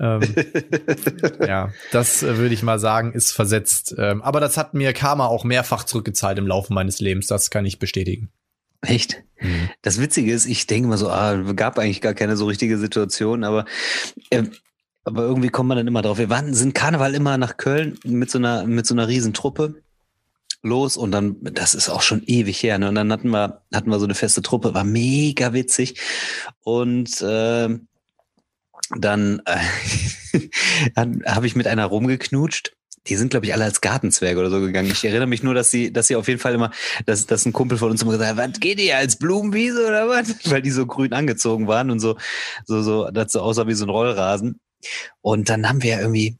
ähm, 0.00 0.22
ja, 1.46 1.72
das 1.92 2.22
äh, 2.22 2.38
würde 2.38 2.54
ich 2.54 2.62
mal 2.62 2.78
sagen, 2.78 3.12
ist 3.12 3.32
versetzt. 3.32 3.94
Ähm, 3.98 4.22
aber 4.22 4.40
das 4.40 4.56
hat 4.56 4.74
mir 4.74 4.92
Karma 4.92 5.26
auch 5.26 5.44
mehrfach 5.44 5.84
zurückgezahlt 5.84 6.38
im 6.38 6.46
Laufe 6.46 6.72
meines 6.72 7.00
Lebens. 7.00 7.26
Das 7.26 7.50
kann 7.50 7.64
ich 7.64 7.78
bestätigen. 7.78 8.30
Echt? 8.82 9.22
Mhm. 9.40 9.70
Das 9.82 10.00
Witzige 10.00 10.32
ist, 10.32 10.46
ich 10.46 10.66
denke 10.66 10.88
mal 10.88 10.98
so, 10.98 11.10
ah, 11.10 11.34
gab 11.54 11.78
eigentlich 11.78 12.00
gar 12.00 12.14
keine 12.14 12.36
so 12.36 12.46
richtige 12.46 12.78
Situation, 12.78 13.44
aber 13.44 13.64
äh, 14.30 14.44
aber 15.06 15.22
irgendwie 15.22 15.50
kommt 15.50 15.68
man 15.68 15.78
dann 15.78 15.86
immer 15.86 16.02
drauf. 16.02 16.18
Wir 16.18 16.30
waren, 16.30 16.52
sind 16.52 16.74
Karneval 16.74 17.14
immer 17.14 17.38
nach 17.38 17.56
Köln 17.56 17.96
mit 18.04 18.28
so 18.28 18.38
einer, 18.38 18.66
mit 18.66 18.86
so 18.86 18.94
einer 18.94 19.06
Riesentruppe 19.06 19.76
los 20.62 20.96
und 20.96 21.12
dann, 21.12 21.36
das 21.40 21.74
ist 21.74 21.88
auch 21.88 22.02
schon 22.02 22.24
ewig 22.26 22.60
her, 22.62 22.78
ne? 22.78 22.88
Und 22.88 22.96
dann 22.96 23.12
hatten 23.12 23.30
wir, 23.30 23.62
hatten 23.72 23.88
wir 23.88 24.00
so 24.00 24.04
eine 24.04 24.16
feste 24.16 24.42
Truppe, 24.42 24.74
war 24.74 24.82
mega 24.82 25.52
witzig. 25.52 26.00
Und 26.64 27.20
äh, 27.20 27.78
dann 28.90 29.42
äh, 29.44 30.40
habe 31.26 31.46
ich 31.46 31.56
mit 31.56 31.66
einer 31.66 31.86
rumgeknutscht. 31.86 32.72
Die 33.08 33.14
sind, 33.14 33.30
glaube 33.30 33.46
ich, 33.46 33.54
alle 33.54 33.64
als 33.64 33.80
Gartenzwerge 33.80 34.40
oder 34.40 34.50
so 34.50 34.60
gegangen. 34.60 34.90
Ich 34.90 35.04
erinnere 35.04 35.28
mich 35.28 35.42
nur, 35.42 35.54
dass 35.54 35.70
sie, 35.70 35.92
dass 35.92 36.08
sie 36.08 36.16
auf 36.16 36.26
jeden 36.26 36.40
Fall 36.40 36.54
immer, 36.54 36.72
dass, 37.04 37.26
dass 37.26 37.46
ein 37.46 37.52
Kumpel 37.52 37.78
von 37.78 37.90
uns 37.90 38.02
immer 38.02 38.12
gesagt 38.12 38.36
hat, 38.36 38.52
was 38.52 38.58
geht 38.58 38.80
ihr 38.80 38.96
als 38.96 39.16
Blumenwiese 39.16 39.86
oder 39.86 40.08
was? 40.08 40.34
Weil 40.50 40.62
die 40.62 40.72
so 40.72 40.86
grün 40.86 41.12
angezogen 41.12 41.68
waren 41.68 41.90
und 41.90 42.00
so, 42.00 42.16
so, 42.64 42.82
so, 42.82 43.08
dazu 43.10 43.40
aussah 43.40 43.68
wie 43.68 43.74
so 43.74 43.86
ein 43.86 43.90
Rollrasen. 43.90 44.58
Und 45.20 45.48
dann 45.48 45.68
haben 45.68 45.82
wir 45.82 45.90
ja 45.90 46.00
irgendwie, 46.00 46.36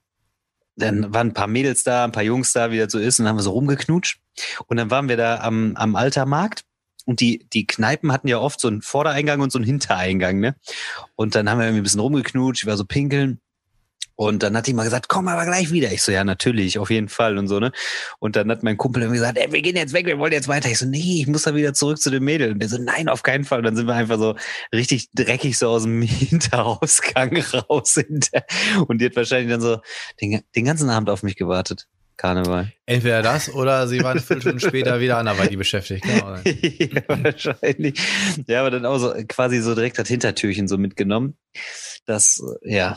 dann 0.74 1.14
waren 1.14 1.28
ein 1.28 1.34
paar 1.34 1.46
Mädels 1.46 1.84
da, 1.84 2.04
ein 2.04 2.12
paar 2.12 2.24
Jungs 2.24 2.52
da, 2.52 2.70
wie 2.72 2.78
das 2.78 2.92
so 2.92 2.98
ist, 2.98 3.18
und 3.18 3.24
dann 3.24 3.30
haben 3.30 3.38
wir 3.38 3.42
so 3.44 3.52
rumgeknutscht. 3.52 4.18
Und 4.66 4.76
dann 4.76 4.90
waren 4.90 5.08
wir 5.08 5.16
da 5.16 5.40
am, 5.40 5.76
am 5.76 5.94
Altermarkt. 5.94 6.62
Und 7.06 7.20
die, 7.20 7.46
die 7.52 7.66
Kneipen 7.66 8.12
hatten 8.12 8.28
ja 8.28 8.38
oft 8.38 8.60
so 8.60 8.68
einen 8.68 8.82
Vordereingang 8.82 9.40
und 9.40 9.52
so 9.52 9.58
einen 9.58 9.64
Hintereingang, 9.64 10.40
ne? 10.40 10.56
Und 11.14 11.34
dann 11.34 11.48
haben 11.48 11.58
wir 11.58 11.66
irgendwie 11.66 11.80
ein 11.80 11.84
bisschen 11.84 12.00
rumgeknutscht, 12.00 12.64
ich 12.64 12.66
war 12.66 12.76
so 12.76 12.84
pinkeln. 12.84 13.40
Und 14.16 14.42
dann 14.42 14.56
hat 14.56 14.66
die 14.66 14.72
mal 14.72 14.84
gesagt, 14.84 15.08
komm 15.08 15.28
aber 15.28 15.44
gleich 15.44 15.70
wieder. 15.70 15.92
Ich 15.92 16.02
so, 16.02 16.10
ja, 16.10 16.24
natürlich, 16.24 16.78
auf 16.78 16.90
jeden 16.90 17.10
Fall 17.10 17.36
und 17.36 17.48
so, 17.48 17.60
ne? 17.60 17.70
Und 18.18 18.34
dann 18.34 18.50
hat 18.50 18.62
mein 18.62 18.78
Kumpel 18.78 19.02
irgendwie 19.02 19.18
gesagt, 19.18 19.36
ey, 19.36 19.52
wir 19.52 19.60
gehen 19.60 19.76
jetzt 19.76 19.92
weg, 19.92 20.06
wir 20.06 20.18
wollen 20.18 20.32
jetzt 20.32 20.48
weiter. 20.48 20.70
Ich 20.70 20.78
so, 20.78 20.86
nee, 20.86 21.20
ich 21.20 21.26
muss 21.26 21.42
da 21.42 21.54
wieder 21.54 21.74
zurück 21.74 22.00
zu 22.00 22.10
dem 22.10 22.24
Mädel. 22.24 22.52
Und 22.52 22.60
der 22.60 22.70
so, 22.70 22.78
nein, 22.78 23.10
auf 23.10 23.22
keinen 23.22 23.44
Fall. 23.44 23.58
Und 23.58 23.64
dann 23.64 23.76
sind 23.76 23.86
wir 23.86 23.94
einfach 23.94 24.18
so 24.18 24.34
richtig 24.72 25.10
dreckig 25.14 25.58
so 25.58 25.68
aus 25.68 25.82
dem 25.82 26.00
Hinterausgang 26.02 27.36
raus. 27.36 27.94
Hinter. 27.94 28.44
Und 28.88 29.00
die 29.00 29.04
hat 29.04 29.16
wahrscheinlich 29.16 29.50
dann 29.50 29.60
so 29.60 29.80
den, 30.20 30.40
den 30.56 30.64
ganzen 30.64 30.88
Abend 30.88 31.10
auf 31.10 31.22
mich 31.22 31.36
gewartet. 31.36 31.86
Karneval. 32.16 32.72
Entweder 32.86 33.22
das 33.22 33.52
oder 33.52 33.86
sie 33.88 34.02
waren 34.02 34.20
fünf 34.20 34.42
Stunden 34.42 34.60
später 34.60 35.00
wieder 35.00 35.18
anderweitig 35.18 35.58
beschäftigt. 35.58 36.04
Genau. 36.04 36.36
ja, 36.44 37.02
wahrscheinlich. 37.06 38.00
Ja, 38.46 38.60
aber 38.60 38.70
dann 38.70 38.86
auch 38.86 38.98
so 38.98 39.12
quasi 39.28 39.60
so 39.60 39.74
direkt 39.74 39.98
das 39.98 40.08
Hintertürchen 40.08 40.68
so 40.68 40.78
mitgenommen. 40.78 41.36
Das, 42.06 42.42
ja, 42.62 42.96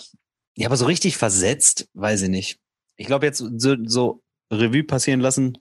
ja, 0.56 0.68
aber 0.68 0.78
so 0.78 0.86
richtig 0.86 1.18
versetzt, 1.18 1.90
weiß 1.94 2.24
ich 2.24 2.30
nicht. 2.30 2.60
Ich 2.98 3.08
glaube 3.08 3.26
jetzt 3.26 3.38
so, 3.38 3.76
so 3.86 4.24
Revue 4.52 4.84
passieren 4.84 5.20
lassen, 5.20 5.58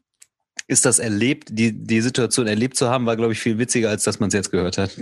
ist 0.67 0.85
das 0.85 0.99
erlebt, 0.99 1.49
die, 1.53 1.73
die 1.73 2.01
Situation 2.01 2.47
erlebt 2.47 2.77
zu 2.77 2.89
haben, 2.89 3.07
war, 3.07 3.17
glaube 3.17 3.33
ich, 3.33 3.41
viel 3.41 3.59
witziger, 3.59 3.91
als 3.91 4.05
dass 4.05 4.21
man 4.21 4.29
es 4.29 4.35
jetzt 4.35 4.51
gehört 4.51 4.77
hat. 4.77 4.97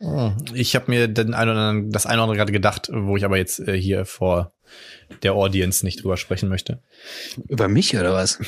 Oh, 0.00 0.32
ich 0.54 0.74
habe 0.74 0.90
mir 0.90 1.08
den 1.08 1.34
ein 1.34 1.48
oder 1.48 1.58
anderen, 1.58 1.90
das 1.90 2.06
eine 2.06 2.18
oder 2.18 2.22
andere 2.24 2.36
gerade 2.38 2.52
gedacht, 2.52 2.90
wo 2.92 3.16
ich 3.16 3.24
aber 3.24 3.36
jetzt 3.36 3.60
äh, 3.60 3.78
hier 3.78 4.04
vor 4.04 4.53
der 5.22 5.34
Audience 5.34 5.84
nicht 5.84 6.02
drüber 6.02 6.16
sprechen 6.16 6.48
möchte. 6.48 6.78
Über 7.48 7.68
mich 7.68 7.96
oder 7.96 8.12
was? 8.12 8.38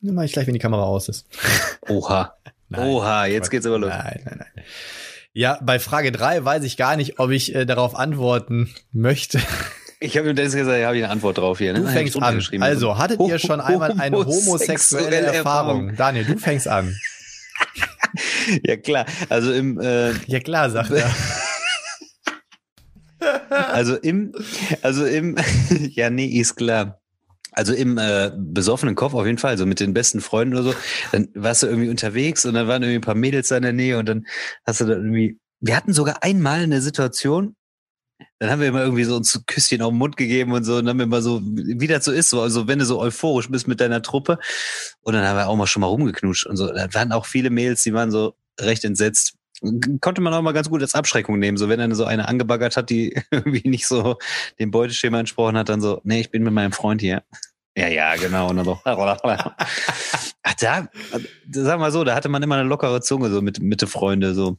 Dann 0.00 0.14
mache 0.14 0.26
ich 0.26 0.32
gleich, 0.32 0.46
wenn 0.46 0.54
die 0.54 0.60
Kamera 0.60 0.84
aus 0.84 1.08
ist. 1.08 1.26
Oha. 1.88 2.36
Nein, 2.68 2.88
Oha, 2.88 3.26
jetzt 3.26 3.50
geht's 3.50 3.66
aber 3.66 3.78
los. 3.78 3.90
Nein, 3.90 4.22
nein, 4.24 4.36
nein. 4.38 4.64
Ja, 5.34 5.58
bei 5.62 5.78
Frage 5.78 6.12
drei 6.12 6.44
weiß 6.44 6.62
ich 6.64 6.76
gar 6.76 6.96
nicht, 6.96 7.18
ob 7.18 7.30
ich 7.30 7.54
äh, 7.54 7.64
darauf 7.64 7.94
antworten 7.94 8.74
möchte. 8.92 9.40
Ich 10.00 10.18
habe 10.18 10.28
ihm 10.28 10.36
das 10.36 10.54
gesagt, 10.54 10.78
ja, 10.78 10.86
habe 10.86 10.96
ich 10.96 11.04
eine 11.04 11.12
Antwort 11.12 11.38
drauf 11.38 11.58
hier. 11.58 11.72
Ne? 11.72 11.80
Du 11.80 11.86
fängst 11.88 12.20
an. 12.20 12.42
Also, 12.60 12.98
hattet 12.98 13.20
ihr 13.20 13.38
schon 13.38 13.60
einmal 13.60 13.92
eine 13.98 14.16
homosexuelle 14.16 15.16
Erfahrung? 15.16 15.94
Daniel, 15.96 16.24
du 16.24 16.38
fängst 16.38 16.66
an. 16.66 16.96
ja, 18.66 18.76
klar. 18.76 19.06
Also 19.28 19.52
im 19.52 19.80
äh, 19.80 20.12
Ja 20.26 20.40
klar, 20.40 20.70
sagt 20.70 20.90
er. 20.90 21.08
also 23.52 23.96
im, 23.96 24.32
also 24.82 25.04
im, 25.04 25.36
ja, 25.90 26.10
nee, 26.10 26.26
ist 26.26 26.56
klar. 26.56 27.00
Also 27.52 27.74
im 27.74 27.98
äh, 27.98 28.32
besoffenen 28.34 28.94
Kopf 28.94 29.12
auf 29.12 29.26
jeden 29.26 29.38
Fall, 29.38 29.58
so 29.58 29.66
mit 29.66 29.78
den 29.78 29.92
besten 29.92 30.20
Freunden 30.20 30.54
oder 30.54 30.72
so. 30.72 30.74
Dann 31.12 31.28
warst 31.34 31.62
du 31.62 31.66
irgendwie 31.66 31.90
unterwegs 31.90 32.46
und 32.46 32.54
dann 32.54 32.66
waren 32.66 32.82
irgendwie 32.82 32.98
ein 32.98 33.02
paar 33.02 33.14
Mädels 33.14 33.48
da 33.48 33.56
in 33.58 33.62
der 33.62 33.74
Nähe 33.74 33.98
und 33.98 34.08
dann 34.08 34.26
hast 34.64 34.80
du 34.80 34.86
da 34.86 34.94
irgendwie. 34.94 35.38
Wir 35.60 35.76
hatten 35.76 35.92
sogar 35.92 36.22
einmal 36.22 36.60
eine 36.60 36.80
Situation, 36.80 37.54
dann 38.38 38.50
haben 38.50 38.60
wir 38.60 38.68
immer 38.68 38.82
irgendwie 38.82 39.04
so 39.04 39.16
uns 39.16 39.40
Küsschen 39.46 39.82
auf 39.82 39.90
den 39.90 39.98
Mund 39.98 40.16
gegeben 40.16 40.52
und 40.52 40.64
so 40.64 40.76
und 40.76 40.86
dann 40.86 40.90
haben 40.90 40.98
wir 40.98 41.04
immer 41.04 41.22
so, 41.22 41.40
wie 41.42 41.86
das 41.86 42.04
so 42.04 42.12
ist, 42.12 42.30
so, 42.30 42.40
also 42.40 42.66
wenn 42.66 42.78
du 42.78 42.84
so 42.84 42.98
euphorisch 43.00 43.48
bist 43.48 43.68
mit 43.68 43.80
deiner 43.80 44.02
Truppe 44.02 44.38
und 45.02 45.14
dann 45.14 45.24
haben 45.24 45.36
wir 45.36 45.48
auch 45.48 45.56
mal 45.56 45.66
schon 45.66 45.82
mal 45.82 45.86
rumgeknutscht 45.86 46.46
und 46.46 46.56
so. 46.56 46.66
Da 46.66 46.92
waren 46.94 47.12
auch 47.12 47.26
viele 47.26 47.50
Mädels, 47.50 47.82
die 47.82 47.94
waren 47.94 48.10
so 48.10 48.34
recht 48.60 48.84
entsetzt. 48.84 49.34
Konnte 50.00 50.20
man 50.20 50.34
auch 50.34 50.42
mal 50.42 50.52
ganz 50.52 50.68
gut 50.68 50.82
als 50.82 50.94
Abschreckung 50.94 51.38
nehmen, 51.38 51.56
so 51.56 51.68
wenn 51.68 51.78
dann 51.78 51.94
so 51.94 52.04
eine 52.04 52.28
angebaggert 52.28 52.76
hat, 52.76 52.90
die 52.90 53.14
irgendwie 53.30 53.68
nicht 53.68 53.86
so 53.86 54.16
dem 54.58 54.70
Beuteschema 54.70 55.20
entsprochen 55.20 55.56
hat, 55.56 55.68
dann 55.68 55.80
so, 55.80 56.00
nee, 56.04 56.20
ich 56.20 56.30
bin 56.30 56.42
mit 56.42 56.52
meinem 56.52 56.72
Freund 56.72 57.00
hier. 57.00 57.22
Ja, 57.76 57.88
ja, 57.88 58.16
genau. 58.16 58.50
Und 58.50 58.56
dann 58.56 58.64
so. 58.66 58.80
Ach, 58.84 60.54
da, 60.58 60.88
sag 61.50 61.78
mal 61.78 61.92
so, 61.92 62.04
da 62.04 62.14
hatte 62.14 62.28
man 62.28 62.42
immer 62.42 62.56
eine 62.56 62.68
lockere 62.68 63.00
Zunge, 63.00 63.30
so 63.30 63.40
mit 63.40 63.60
Mitte 63.60 63.86
Freunde, 63.86 64.34
so. 64.34 64.58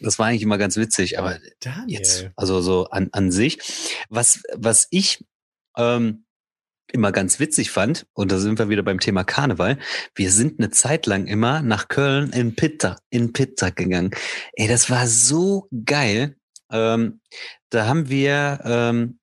Das 0.00 0.18
war 0.18 0.26
eigentlich 0.26 0.42
immer 0.42 0.58
ganz 0.58 0.76
witzig, 0.76 1.18
aber 1.18 1.38
Daniel. 1.60 1.98
jetzt, 1.98 2.30
also 2.34 2.60
so 2.60 2.86
an, 2.86 3.10
an 3.12 3.30
sich. 3.30 3.58
Was, 4.08 4.42
was 4.54 4.88
ich 4.90 5.24
ähm, 5.76 6.24
immer 6.92 7.12
ganz 7.12 7.40
witzig 7.40 7.70
fand, 7.70 8.06
und 8.12 8.32
da 8.32 8.38
sind 8.38 8.58
wir 8.58 8.68
wieder 8.68 8.82
beim 8.82 9.00
Thema 9.00 9.24
Karneval, 9.24 9.78
wir 10.14 10.30
sind 10.30 10.58
eine 10.58 10.70
Zeit 10.70 11.06
lang 11.06 11.26
immer 11.26 11.62
nach 11.62 11.88
Köln 11.88 12.30
in 12.30 12.54
Pitta, 12.54 12.96
in 13.10 13.32
Pitta 13.32 13.70
gegangen. 13.70 14.10
Ey, 14.54 14.68
das 14.68 14.90
war 14.90 15.06
so 15.06 15.68
geil. 15.84 16.36
Ähm, 16.70 17.20
da 17.70 17.86
haben 17.86 18.08
wir 18.08 18.60
ähm, 18.64 19.18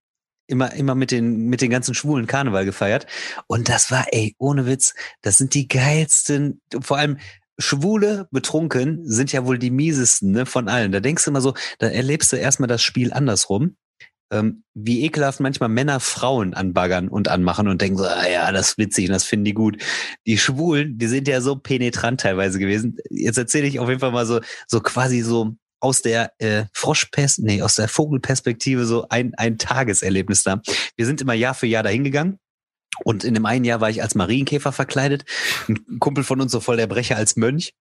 immer, 0.47 0.73
immer 0.73 0.95
mit 0.95 1.11
den, 1.11 1.47
mit 1.47 1.61
den 1.61 1.69
ganzen 1.69 1.93
schwulen 1.93 2.27
Karneval 2.27 2.65
gefeiert. 2.65 3.05
Und 3.47 3.69
das 3.69 3.91
war, 3.91 4.05
ey, 4.11 4.35
ohne 4.37 4.65
Witz, 4.65 4.93
das 5.21 5.37
sind 5.37 5.53
die 5.53 5.67
geilsten, 5.67 6.61
vor 6.81 6.97
allem 6.97 7.17
Schwule 7.59 8.27
betrunken 8.31 9.01
sind 9.09 9.31
ja 9.31 9.45
wohl 9.45 9.57
die 9.57 9.71
miesesten 9.71 10.31
ne, 10.31 10.45
von 10.45 10.69
allen. 10.69 10.91
Da 10.91 10.99
denkst 10.99 11.25
du 11.25 11.31
immer 11.31 11.41
so, 11.41 11.55
da 11.79 11.87
erlebst 11.87 12.31
du 12.31 12.35
erstmal 12.35 12.67
das 12.67 12.83
Spiel 12.83 13.11
andersrum. 13.11 13.77
Ähm, 14.31 14.63
wie 14.73 15.03
ekelhaft 15.05 15.39
manchmal 15.39 15.69
Männer 15.69 15.99
Frauen 15.99 16.53
anbaggern 16.53 17.07
und 17.07 17.27
anmachen 17.27 17.67
und 17.67 17.81
denken 17.81 17.97
so, 17.97 18.05
ah 18.05 18.27
ja, 18.27 18.51
das 18.51 18.69
ist 18.69 18.77
witzig 18.77 19.07
und 19.07 19.13
das 19.13 19.23
finden 19.23 19.45
die 19.45 19.53
gut. 19.53 19.81
Die 20.25 20.37
Schwulen, 20.37 20.97
die 20.97 21.07
sind 21.07 21.27
ja 21.27 21.41
so 21.41 21.55
penetrant 21.55 22.21
teilweise 22.21 22.59
gewesen. 22.59 22.97
Jetzt 23.09 23.37
erzähle 23.37 23.67
ich 23.67 23.79
auf 23.79 23.89
jeden 23.89 23.99
Fall 23.99 24.11
mal 24.11 24.25
so, 24.25 24.41
so 24.67 24.81
quasi 24.81 25.21
so 25.21 25.55
aus 25.79 26.01
der 26.01 26.31
äh, 26.39 26.65
Froschpest, 26.73 27.39
nee, 27.39 27.61
aus 27.61 27.75
der 27.75 27.87
Vogelperspektive 27.87 28.85
so 28.85 29.07
ein, 29.09 29.33
ein 29.35 29.57
Tageserlebnis 29.57 30.43
da. 30.43 30.61
Wir 30.95 31.05
sind 31.05 31.21
immer 31.21 31.33
Jahr 31.33 31.53
für 31.53 31.67
Jahr 31.67 31.83
dahin 31.83 32.03
gegangen. 32.03 32.39
Und 33.03 33.23
in 33.23 33.35
dem 33.35 33.45
einen 33.45 33.63
Jahr 33.63 33.79
war 33.79 33.91
ich 33.91 34.01
als 34.01 34.15
Marienkäfer 34.15 34.71
verkleidet, 34.71 35.23
ein 35.69 35.99
Kumpel 35.99 36.23
von 36.23 36.41
uns 36.41 36.51
so 36.51 36.59
voll 36.59 36.77
der 36.77 36.87
Brecher 36.87 37.15
als 37.15 37.35
Mönch. 37.35 37.73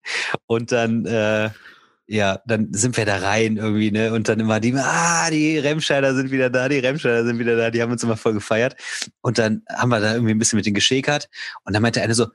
Und 0.46 0.72
dann 0.72 1.06
äh, 1.06 1.50
ja, 2.06 2.40
dann 2.46 2.72
sind 2.72 2.96
wir 2.96 3.04
da 3.04 3.18
rein 3.18 3.56
irgendwie, 3.56 3.90
ne? 3.90 4.12
Und 4.12 4.28
dann 4.28 4.38
immer 4.38 4.60
die, 4.60 4.74
ah, 4.76 5.28
die 5.30 5.58
Remscheider 5.58 6.14
sind 6.14 6.30
wieder 6.30 6.50
da, 6.50 6.68
die 6.68 6.78
Remscheider 6.78 7.24
sind 7.24 7.38
wieder 7.38 7.56
da, 7.56 7.70
die 7.70 7.82
haben 7.82 7.90
uns 7.90 8.02
immer 8.02 8.16
voll 8.16 8.34
gefeiert. 8.34 8.76
Und 9.22 9.38
dann 9.38 9.62
haben 9.68 9.88
wir 9.88 10.00
da 10.00 10.14
irgendwie 10.14 10.32
ein 10.32 10.38
bisschen 10.38 10.56
mit 10.56 10.66
denen 10.66 10.74
geschäkert. 10.74 11.28
Und 11.64 11.74
dann 11.74 11.82
meinte 11.82 12.02
eine 12.02 12.14
so, 12.14 12.28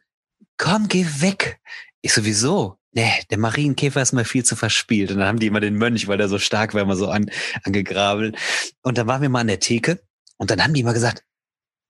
komm, 0.58 0.88
geh 0.88 1.06
weg. 1.20 1.60
Ich 2.02 2.14
sowieso. 2.14 2.78
Nee, 2.94 3.12
der 3.30 3.38
Marienkäfer 3.38 4.02
ist 4.02 4.12
mal 4.12 4.26
viel 4.26 4.44
zu 4.44 4.58
verspielt. 4.58 5.12
Und 5.12 5.20
dann 5.20 5.28
haben 5.28 5.40
die 5.40 5.48
immer 5.48 5.62
den 5.62 5.76
Mönch, 5.76 6.08
weil 6.08 6.18
der 6.18 6.28
so 6.28 6.40
stark 6.40 6.74
war, 6.74 6.82
immer 6.82 6.98
so 6.98 7.10
an, 7.10 7.32
angegrabelt. 7.64 8.36
Und 8.82 8.98
dann 8.98 9.08
waren 9.08 9.22
wir 9.22 9.30
mal 9.30 9.40
an 9.40 9.48
der 9.48 9.62
Theke. 9.62 10.02
Und 10.38 10.52
dann 10.52 10.62
haben 10.62 10.74
die 10.74 10.82
immer 10.82 10.94
gesagt, 10.94 11.24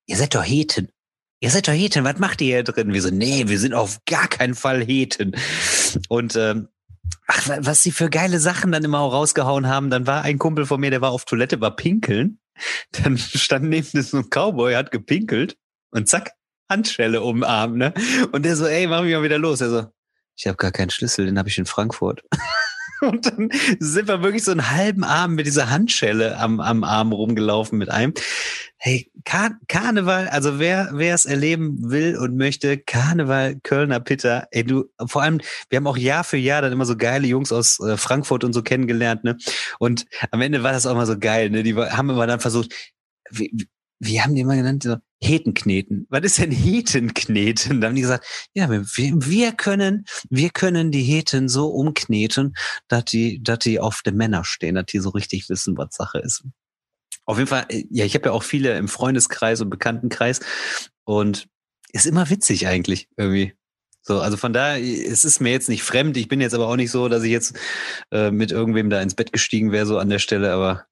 ihr 0.06 0.18
seid 0.18 0.36
doch 0.36 0.44
Heten. 0.44 0.90
Ihr 1.40 1.50
seid 1.50 1.68
doch 1.68 1.74
Heten, 1.74 2.04
was 2.04 2.20
macht 2.20 2.42
ihr 2.42 2.58
hier 2.58 2.64
drin? 2.64 2.94
Wir 2.94 3.02
so, 3.02 3.10
nee, 3.10 3.48
wir 3.48 3.58
sind 3.58 3.74
auf 3.74 3.98
gar 4.06 4.28
keinen 4.28 4.54
Fall 4.54 4.84
Heten. 4.84 5.36
Und 6.08 6.36
ähm, 6.36 6.68
Ach, 7.28 7.50
was 7.60 7.84
sie 7.84 7.92
für 7.92 8.10
geile 8.10 8.40
Sachen 8.40 8.72
dann 8.72 8.84
immer 8.84 9.00
auch 9.00 9.14
rausgehauen 9.14 9.68
haben. 9.68 9.90
Dann 9.90 10.08
war 10.08 10.24
ein 10.24 10.38
Kumpel 10.38 10.66
von 10.66 10.80
mir, 10.80 10.92
der 10.92 11.02
war 11.02 11.12
auf 11.12 11.26
Toilette, 11.26 11.62
war 11.62 11.76
pinkeln. 11.76 12.40
Dann 12.92 13.18
stand 13.18 13.66
neben 13.66 13.90
dem 13.92 14.02
so 14.02 14.18
ein 14.18 14.30
Cowboy, 14.30 14.76
hat 14.76 14.92
gepinkelt 14.92 15.58
und 15.92 16.08
zack, 16.08 16.32
Handschelle 16.70 17.22
um 17.22 17.38
den 17.38 17.44
Arm, 17.44 17.78
ne? 17.78 17.94
Und 18.32 18.44
der 18.44 18.56
so, 18.56 18.66
ey, 18.66 18.88
mach 18.88 19.04
mich 19.04 19.14
mal 19.14 19.24
wieder 19.24 19.38
los. 19.38 19.62
Er 19.62 19.70
so, 19.70 19.86
ich 20.36 20.48
habe 20.48 20.58
gar 20.58 20.72
keinen 20.72 20.90
Schlüssel, 20.90 21.26
den 21.26 21.38
habe 21.38 21.50
ich 21.50 21.58
in 21.58 21.66
Frankfurt. 21.66 22.24
Und 23.10 23.26
dann 23.26 23.50
sind 23.80 24.08
wir 24.08 24.22
wirklich 24.22 24.44
so 24.44 24.52
einen 24.52 24.70
halben 24.70 25.04
Arm 25.04 25.34
mit 25.34 25.48
dieser 25.48 25.70
Handschelle 25.70 26.38
am, 26.38 26.60
am 26.60 26.84
Arm 26.84 27.12
rumgelaufen 27.12 27.78
mit 27.78 27.90
einem. 27.90 28.14
Hey, 28.78 29.12
Kar 29.26 29.52
Karneval, 29.68 30.28
also 30.28 30.60
wer 30.60 30.90
wer 30.94 31.16
es 31.16 31.26
erleben 31.26 31.92
will 31.92 32.18
und 32.18 32.36
möchte, 32.36 32.78
Karneval 32.78 33.60
Kölner 33.64 34.00
Pitter, 34.00 34.48
ey 34.52 34.64
du, 34.64 34.86
vor 35.06 35.22
allem, 35.24 35.40
wir 35.70 35.78
haben 35.78 35.88
auch 35.88 35.98
Jahr 35.98 36.24
für 36.24 36.38
Jahr 36.38 36.62
dann 36.62 36.72
immer 36.72 36.86
so 36.86 36.96
geile 36.96 37.28
Jungs 37.28 37.52
aus 37.52 37.80
äh, 37.80 37.98
Frankfurt 37.98 38.44
und 38.44 38.54
so 38.54 38.64
kennengelernt, 38.64 39.24
ne? 39.24 39.38
Und 39.80 40.06
am 40.32 40.42
Ende 40.42 40.64
war 40.64 40.72
das 40.72 40.86
auch 40.86 40.96
mal 40.96 41.06
so 41.06 41.18
geil, 41.18 41.50
ne? 41.50 41.64
Die 41.64 41.76
haben 41.76 42.10
immer 42.10 42.28
dann 42.28 42.40
versucht, 42.40 42.74
wie, 43.30 43.68
wie 44.02 44.20
haben 44.20 44.34
die 44.34 44.42
immer 44.42 44.56
genannt? 44.56 44.84
So, 44.84 44.98
Hetenkneten. 45.24 46.08
Was 46.10 46.24
ist 46.24 46.40
denn 46.40 46.52
Hetenkneten? 46.52 47.80
Da 47.80 47.88
haben 47.88 47.96
die 47.96 48.02
gesagt, 48.02 48.26
ja, 48.56 48.70
wir, 48.70 48.84
wir 48.84 49.52
können, 49.52 50.06
wir 50.30 50.50
können 50.50 50.92
die 50.92 51.04
Heten 51.04 51.48
so 51.48 51.68
umkneten, 51.68 52.56
dass 52.88 53.06
die, 53.06 53.42
dass 53.44 53.60
die 53.60 53.80
auf 53.80 54.02
den 54.04 54.18
Männer 54.18 54.44
stehen, 54.44 54.76
dass 54.76 54.88
die 54.88 55.00
so 55.00 55.10
richtig 55.12 55.48
wissen, 55.50 55.78
was 55.78 55.96
Sache 55.96 56.18
ist. 56.18 56.44
Auf 57.26 57.38
jeden 57.38 57.48
Fall, 57.48 57.66
äh, 57.70 57.86
ja, 57.92 58.04
ich 58.04 58.16
habe 58.16 58.30
ja 58.30 58.32
auch 58.32 58.44
viele 58.44 58.76
im 58.76 58.88
Freundeskreis 58.88 59.62
und 59.62 59.70
Bekanntenkreis 59.70 60.40
und 61.04 61.48
ist 61.94 62.08
immer 62.08 62.30
witzig 62.32 62.66
eigentlich 62.66 63.08
irgendwie. 63.18 63.54
So, 64.02 64.20
also 64.20 64.36
von 64.36 64.52
daher, 64.52 64.82
es 64.82 65.26
ist 65.26 65.42
mir 65.42 65.52
jetzt 65.52 65.70
nicht 65.70 65.84
fremd. 65.84 66.18
Ich 66.18 66.28
bin 66.28 66.42
jetzt 66.42 66.56
aber 66.56 66.68
auch 66.68 66.76
nicht 66.76 66.90
so, 66.90 67.08
dass 67.08 67.22
ich 67.22 67.32
jetzt 67.32 67.56
äh, 68.10 68.32
mit 68.32 68.52
irgendwem 68.52 68.90
da 68.90 69.00
ins 69.00 69.14
Bett 69.14 69.32
gestiegen 69.32 69.72
wäre, 69.72 69.86
so 69.86 70.00
an 70.00 70.10
der 70.10 70.18
Stelle, 70.18 70.52
aber 70.52 70.88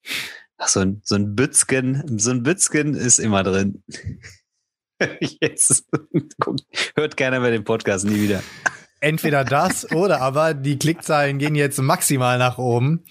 ach, 0.60 0.68
so 0.68 0.82
ein, 0.82 1.02
so 1.04 1.16
ein 1.16 1.36
Bützgen, 1.36 2.20
so 2.20 2.32
ein 2.32 2.44
Bützgen 2.44 2.94
ist 2.94 3.20
immer 3.20 3.44
drin. 3.44 3.84
jetzt 5.42 5.86
hört 6.96 7.18
keiner 7.18 7.40
mehr 7.40 7.52
den 7.52 7.64
Podcast 7.64 8.06
nie 8.06 8.22
wieder. 8.22 8.44
Entweder 9.00 9.46
das 9.46 9.90
oder 9.92 10.22
aber 10.22 10.54
die 10.54 10.78
Klickzahlen 10.78 11.40
gehen 11.40 11.56
jetzt 11.56 11.80
maximal 11.80 12.38
nach 12.38 12.58
oben. 12.58 13.06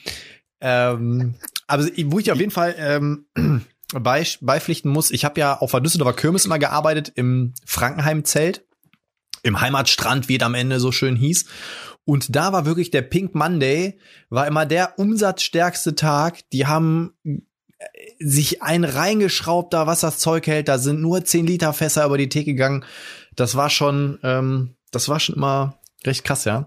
Ähm, 0.60 1.36
aber 1.66 1.84
wo 2.04 2.18
ich 2.18 2.30
auf 2.30 2.38
jeden 2.38 2.50
Fall 2.50 2.74
ähm, 2.78 3.26
bei, 3.94 4.26
beipflichten 4.40 4.90
muss, 4.90 5.10
ich 5.10 5.24
habe 5.24 5.40
ja 5.40 5.56
auf 5.58 5.70
der 5.70 5.80
Düsseldorfer 5.80 6.16
Kirmes 6.16 6.44
immer 6.44 6.58
gearbeitet 6.58 7.12
im 7.14 7.54
Frankenheim-Zelt, 7.64 8.64
im 9.42 9.60
Heimatstrand, 9.60 10.28
wie 10.28 10.36
es 10.36 10.42
am 10.42 10.54
Ende 10.54 10.78
so 10.80 10.92
schön 10.92 11.16
hieß. 11.16 11.46
Und 12.08 12.34
da 12.34 12.52
war 12.54 12.64
wirklich 12.64 12.90
der 12.90 13.02
Pink 13.02 13.34
Monday, 13.34 13.98
war 14.30 14.46
immer 14.46 14.64
der 14.64 14.98
umsatzstärkste 14.98 15.94
Tag. 15.94 16.38
Die 16.52 16.66
haben 16.66 17.12
äh, 17.22 17.36
sich 18.18 18.62
ein 18.62 18.84
reingeschraubt, 18.84 19.74
da 19.74 19.86
was 19.86 20.00
das 20.00 20.18
Zeug 20.18 20.46
hält. 20.46 20.68
Da 20.68 20.78
sind 20.78 21.02
nur 21.02 21.22
10 21.22 21.46
Liter 21.46 21.74
Fässer 21.74 22.06
über 22.06 22.16
die 22.16 22.30
Theke 22.30 22.52
gegangen. 22.52 22.86
Das 23.36 23.56
war 23.56 23.68
schon, 23.68 24.18
ähm, 24.22 24.74
das 24.90 25.10
war 25.10 25.20
schon 25.20 25.34
immer 25.34 25.78
recht 26.06 26.24
krass, 26.24 26.46
ja. 26.46 26.66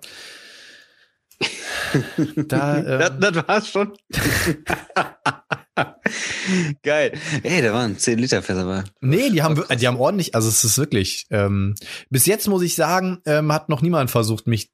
Da, 2.36 2.78
ähm, 2.78 3.20
das, 3.20 3.34
das 3.34 3.48
war's 3.48 3.68
schon. 3.68 3.98
Geil. 6.84 7.14
Ey, 7.42 7.64
da 7.64 7.74
waren 7.74 7.98
10 7.98 8.20
Liter 8.20 8.44
Fässer 8.44 8.66
dabei. 8.66 8.84
Nee, 9.02 9.32
die 9.32 9.42
haben, 9.42 9.60
die 9.76 9.88
haben 9.88 9.98
ordentlich, 9.98 10.36
also 10.36 10.50
es 10.50 10.64
ist 10.64 10.78
wirklich, 10.78 11.26
ähm, 11.32 11.74
bis 12.12 12.28
jetzt 12.28 12.48
muss 12.48 12.62
ich 12.62 12.76
sagen, 12.76 13.24
ähm, 13.26 13.52
hat 13.52 13.70
noch 13.70 13.82
niemand 13.82 14.12
versucht, 14.12 14.46
mich 14.46 14.70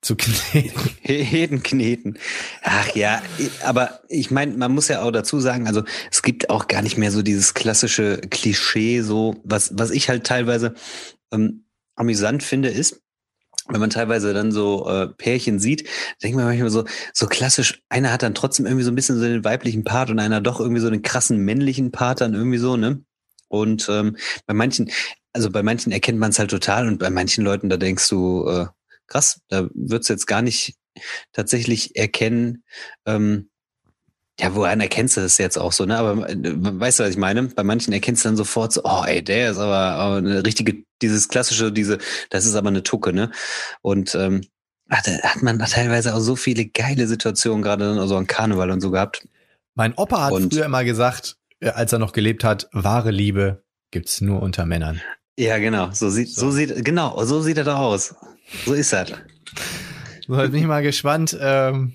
zu 0.00 0.16
kneten. 0.16 0.90
Heden 1.02 1.62
kneten. 1.62 2.18
Ach 2.62 2.94
ja, 2.94 3.22
aber 3.64 4.00
ich 4.08 4.30
meine, 4.30 4.56
man 4.56 4.72
muss 4.72 4.88
ja 4.88 5.02
auch 5.02 5.10
dazu 5.10 5.40
sagen, 5.40 5.66
also 5.66 5.82
es 6.10 6.22
gibt 6.22 6.50
auch 6.50 6.68
gar 6.68 6.82
nicht 6.82 6.96
mehr 6.96 7.10
so 7.10 7.22
dieses 7.22 7.54
klassische 7.54 8.18
Klischee, 8.18 9.02
so 9.02 9.36
was, 9.44 9.76
was 9.76 9.90
ich 9.90 10.08
halt 10.08 10.24
teilweise 10.24 10.74
ähm, 11.32 11.64
amüsant 11.96 12.42
finde, 12.42 12.68
ist, 12.68 13.02
wenn 13.68 13.80
man 13.80 13.90
teilweise 13.90 14.32
dann 14.32 14.50
so 14.52 14.88
äh, 14.88 15.08
Pärchen 15.08 15.58
sieht, 15.58 15.88
denkt 16.22 16.36
man 16.36 16.46
manchmal 16.46 16.70
so, 16.70 16.84
so 17.12 17.26
klassisch, 17.26 17.82
einer 17.88 18.12
hat 18.12 18.22
dann 18.22 18.34
trotzdem 18.34 18.66
irgendwie 18.66 18.84
so 18.84 18.90
ein 18.90 18.94
bisschen 18.94 19.18
so 19.18 19.24
den 19.24 19.44
weiblichen 19.44 19.84
Part 19.84 20.10
und 20.10 20.18
einer 20.18 20.40
doch 20.40 20.60
irgendwie 20.60 20.80
so 20.80 20.90
den 20.90 21.02
krassen 21.02 21.38
männlichen 21.38 21.90
Part 21.90 22.20
dann 22.20 22.34
irgendwie 22.34 22.58
so, 22.58 22.76
ne? 22.76 23.02
Und 23.48 23.88
ähm, 23.90 24.16
bei 24.46 24.54
manchen, 24.54 24.90
also 25.32 25.50
bei 25.50 25.62
manchen 25.62 25.92
erkennt 25.92 26.18
man 26.18 26.30
es 26.30 26.38
halt 26.38 26.50
total 26.50 26.86
und 26.86 26.98
bei 26.98 27.10
manchen 27.10 27.44
Leuten, 27.44 27.68
da 27.68 27.76
denkst 27.76 28.08
du, 28.08 28.46
äh, 28.46 28.66
krass, 29.08 29.40
da 29.48 29.68
wird's 29.74 30.08
jetzt 30.08 30.26
gar 30.26 30.42
nicht 30.42 30.76
tatsächlich 31.32 31.96
erkennen, 31.96 32.64
ähm, 33.06 33.50
ja, 34.40 34.54
woran 34.54 34.80
erkennst 34.80 35.16
du 35.16 35.20
das 35.20 35.38
jetzt 35.38 35.58
auch 35.58 35.72
so, 35.72 35.84
ne? 35.84 35.98
Aber 35.98 36.28
äh, 36.28 36.36
weißt 36.36 37.00
du, 37.00 37.04
was 37.04 37.10
ich 37.10 37.16
meine? 37.16 37.42
Bei 37.44 37.64
manchen 37.64 37.92
erkennst 37.92 38.24
du 38.24 38.28
dann 38.28 38.36
sofort 38.36 38.72
so, 38.72 38.82
oh 38.84 39.02
ey, 39.04 39.22
der 39.22 39.50
ist 39.50 39.58
aber, 39.58 39.76
aber 39.76 40.16
eine 40.18 40.46
richtige, 40.46 40.84
dieses 41.02 41.28
klassische, 41.28 41.72
diese, 41.72 41.98
das 42.30 42.46
ist 42.46 42.54
aber 42.54 42.68
eine 42.68 42.84
Tucke, 42.84 43.12
ne? 43.12 43.32
Und 43.82 44.14
ähm, 44.14 44.42
ach, 44.88 45.02
da 45.02 45.10
hat 45.22 45.42
man 45.42 45.58
teilweise 45.58 46.14
auch 46.14 46.20
so 46.20 46.36
viele 46.36 46.66
geile 46.66 47.08
Situationen, 47.08 47.62
gerade 47.62 47.84
dann 47.84 47.98
also 47.98 48.16
an 48.16 48.28
Karneval 48.28 48.70
und 48.70 48.80
so 48.80 48.92
gehabt. 48.92 49.26
Mein 49.74 49.94
Opa 49.94 50.26
hat 50.26 50.32
und, 50.32 50.54
früher 50.54 50.66
immer 50.66 50.84
gesagt, 50.84 51.36
äh, 51.58 51.70
als 51.70 51.92
er 51.92 51.98
noch 51.98 52.12
gelebt 52.12 52.44
hat, 52.44 52.68
wahre 52.72 53.10
Liebe 53.10 53.64
gibt's 53.90 54.20
nur 54.20 54.40
unter 54.40 54.66
Männern. 54.66 55.00
Ja, 55.36 55.58
genau. 55.58 55.90
So 55.92 56.10
sieht, 56.10 56.28
so, 56.28 56.42
so 56.42 56.50
sieht, 56.52 56.84
genau, 56.84 57.24
so 57.24 57.40
sieht 57.40 57.58
er 57.58 57.64
doch 57.64 57.78
aus. 57.78 58.14
So 58.64 58.72
ist 58.72 58.92
er. 58.92 59.06
So, 60.26 60.34
bin 60.36 60.54
ich 60.54 60.66
mal 60.66 60.82
gespannt, 60.82 61.36
ähm, 61.40 61.94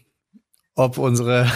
ob 0.75 0.97
unsere 0.97 1.51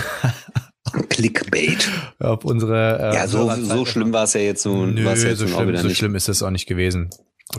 Clickbait. 1.10 1.90
Ob 2.20 2.46
unsere 2.46 3.12
äh, 3.12 3.16
ja 3.16 3.28
so 3.28 3.50
so 3.56 3.86
schlimm 3.86 4.14
war 4.14 4.24
es 4.24 4.34
ja 4.34 4.42
jetzt 4.42 4.62
so. 4.64 4.86
Nö, 4.86 5.02
jetzt 5.10 5.40
so, 5.40 5.48
schlimm, 5.48 5.78
so 5.78 5.90
schlimm 5.90 6.16
ist 6.16 6.30
es 6.30 6.44
auch 6.44 6.52
nicht 6.52 6.68
gewesen. 6.68 7.10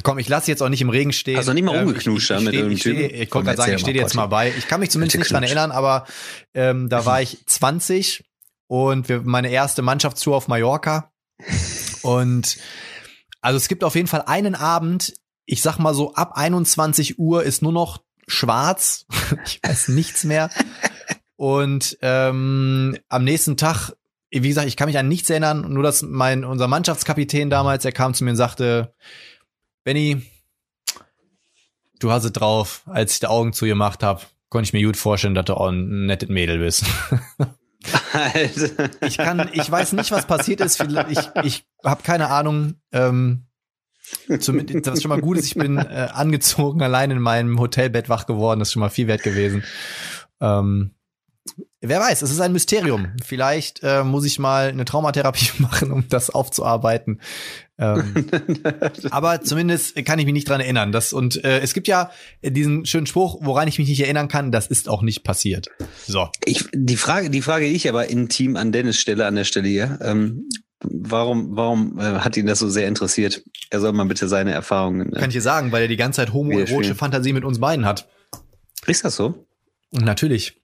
Komm, 0.02 0.19
ich 0.19 0.28
lasse 0.28 0.51
jetzt 0.51 0.62
auch 0.62 0.69
nicht 0.69 0.82
im 0.82 0.90
Regen 0.90 1.12
stehen. 1.12 1.39
Hast 1.39 1.48
du 1.48 1.55
nicht 1.55 1.65
mal 1.65 1.77
rumgeknuscht 1.77 2.31
ähm, 2.31 2.48
ich, 2.48 2.55
ich, 2.55 2.66
ich, 2.66 2.81
steh, 2.81 3.06
ich, 3.06 3.20
ich 3.23 3.31
konnte 3.31 3.56
sagen, 3.56 3.73
ich 3.73 3.81
stehe 3.81 3.97
jetzt 3.97 4.15
mal 4.15 4.27
bei. 4.27 4.52
Ich 4.56 4.69
kann 4.69 4.81
mich 4.81 4.90
zumindest 4.90 5.19
nicht 5.19 5.32
dran 5.32 5.43
erinnern, 5.43 5.73
aber 5.73 6.06
ähm, 6.55 6.89
da 6.89 7.06
war 7.06 7.23
ich 7.23 7.39
20 7.47 8.24
und 8.66 9.09
wir, 9.09 9.23
meine 9.23 9.51
erste 9.51 9.82
Mannschaftstour 9.82 10.36
auf 10.36 10.47
Mallorca. 10.47 11.10
Und 12.02 12.59
also 13.40 13.56
es 13.56 13.69
gibt 13.69 13.82
auf 13.82 13.94
jeden 13.94 14.09
Fall 14.09 14.23
einen 14.27 14.55
Abend, 14.55 15.15
ich 15.49 15.62
sag 15.62 15.79
mal 15.79 15.95
so 15.95 16.15
ab 16.15 16.33
21 16.35 17.19
Uhr 17.19 17.43
ist 17.43 17.62
nur 17.62 17.73
noch 17.73 18.03
schwarz. 18.27 19.07
ich 19.47 19.61
weiß 19.62 19.89
nichts 19.89 20.25
mehr. 20.25 20.51
Und 21.37 21.97
ähm, 22.03 22.99
am 23.09 23.25
nächsten 23.25 23.57
Tag, 23.57 23.93
wie 24.31 24.47
gesagt, 24.47 24.69
ich 24.69 24.77
kann 24.77 24.89
mich 24.89 24.99
an 24.99 25.09
nichts 25.09 25.31
erinnern, 25.31 25.73
nur 25.73 25.83
dass 25.83 26.03
mein 26.03 26.45
unser 26.45 26.69
Mannschaftskapitän 26.69 27.49
damals, 27.49 27.83
der 27.83 27.93
kam 27.93 28.12
zu 28.12 28.25
mir 28.25 28.31
und 28.31 28.37
sagte, 28.37 28.93
Benny, 29.85 30.23
du 31.99 32.12
hast 32.12 32.25
es 32.25 32.33
drauf. 32.33 32.83
Als 32.85 33.15
ich 33.15 33.20
die 33.20 33.27
Augen 33.27 33.55
zu 33.55 33.65
gemacht 33.65 34.03
habe, 34.03 34.20
konnte 34.51 34.69
ich 34.69 34.75
mir 34.75 34.85
gut 34.85 34.99
vorstellen, 34.99 35.35
dass 35.35 35.47
du 35.47 35.55
auch 35.55 35.69
ein 35.69 36.05
nettes 36.05 36.29
Mädel 36.29 36.59
bist. 36.59 36.85
Alter. 38.12 38.91
Ich 39.01 39.16
kann, 39.16 39.49
ich 39.53 39.70
weiß 39.70 39.93
nicht, 39.93 40.11
was 40.11 40.27
passiert 40.27 40.61
ist. 40.61 40.79
Ich, 41.09 41.19
ich 41.43 41.65
habe 41.83 42.03
keine 42.03 42.29
Ahnung. 42.29 42.75
Ähm, 42.93 43.48
zumindest, 44.41 44.87
das 44.87 45.03
schon 45.03 45.09
mal 45.09 45.21
gut 45.21 45.39
ist. 45.39 45.47
Ich 45.47 45.55
bin 45.55 45.79
äh, 45.79 46.09
angezogen, 46.13 46.83
allein 46.83 47.11
in 47.11 47.21
meinem 47.21 47.59
Hotelbett 47.59 48.09
wach 48.09 48.27
geworden. 48.27 48.61
Das 48.61 48.69
ist 48.69 48.73
schon 48.73 48.81
mal 48.81 48.91
viel 48.91 49.07
wert 49.07 49.23
gewesen. 49.23 49.65
Ähm, 50.41 50.93
wer 51.81 52.01
weiß, 52.01 52.23
es 52.23 52.31
ist 52.31 52.41
ein 52.41 52.53
Mysterium. 52.53 53.13
Vielleicht 53.25 53.81
äh, 53.83 54.05
muss 54.05 54.25
ich 54.25 54.39
mal 54.39 54.69
eine 54.69 54.85
Traumatherapie 54.85 55.51
machen, 55.59 55.93
um 55.93 56.09
das 56.09 56.31
aufzuarbeiten. 56.31 57.21
Ähm, 57.79 58.27
aber 59.11 59.41
zumindest 59.41 60.05
kann 60.05 60.19
ich 60.19 60.25
mich 60.25 60.35
nicht 60.35 60.49
dran 60.49 60.61
erinnern. 60.61 60.93
Das, 60.93 61.13
und 61.13 61.43
äh, 61.45 61.61
es 61.61 61.75
gibt 61.75 61.89
ja 61.89 62.11
diesen 62.43 62.87
schönen 62.87 63.07
Spruch, 63.07 63.39
woran 63.41 63.69
ich 63.69 63.79
mich 63.79 63.89
nicht 63.89 64.01
erinnern 64.01 64.29
kann, 64.29 64.51
das 64.51 64.67
ist 64.67 64.89
auch 64.89 65.03
nicht 65.03 65.23
passiert. 65.23 65.69
So. 66.07 66.29
Ich, 66.45 66.65
die 66.75 66.97
Frage, 66.97 67.31
die 67.31 67.43
Frage 67.43 67.67
ich 67.67 67.89
aber 67.89 68.09
intim 68.09 68.57
an 68.57 68.73
Dennis 68.73 68.99
Stelle 68.99 69.27
an 69.27 69.37
der 69.37 69.45
Stelle 69.45 69.69
hier. 69.69 69.99
Ähm, 70.03 70.49
warum, 70.83 71.57
warum 71.57 71.99
äh, 71.99 72.03
hat 72.21 72.37
ihn 72.37 72.47
das 72.47 72.59
so 72.59 72.69
sehr 72.69 72.89
interessiert? 72.89 73.43
Er 73.71 73.81
soll 73.81 73.93
mal 73.93 74.07
bitte 74.07 74.29
seine 74.29 74.53
Erfahrungen. 74.53 75.13
Äh, 75.13 75.19
kann 75.19 75.31
ich 75.31 75.37
dir 75.37 75.43
sagen, 75.43 75.73
weil 75.73 75.83
er 75.83 75.89
die 75.89 75.97
ganze 75.97 76.19
Zeit 76.19 76.33
homoerotische 76.33 76.95
Fantasie 76.95 77.33
mit 77.33 77.45
uns 77.45 77.61
beiden 77.61 77.87
hat. 77.87 78.09
Ist 78.87 79.05
das 79.05 79.17
so? 79.17 79.47
Natürlich. 79.91 80.61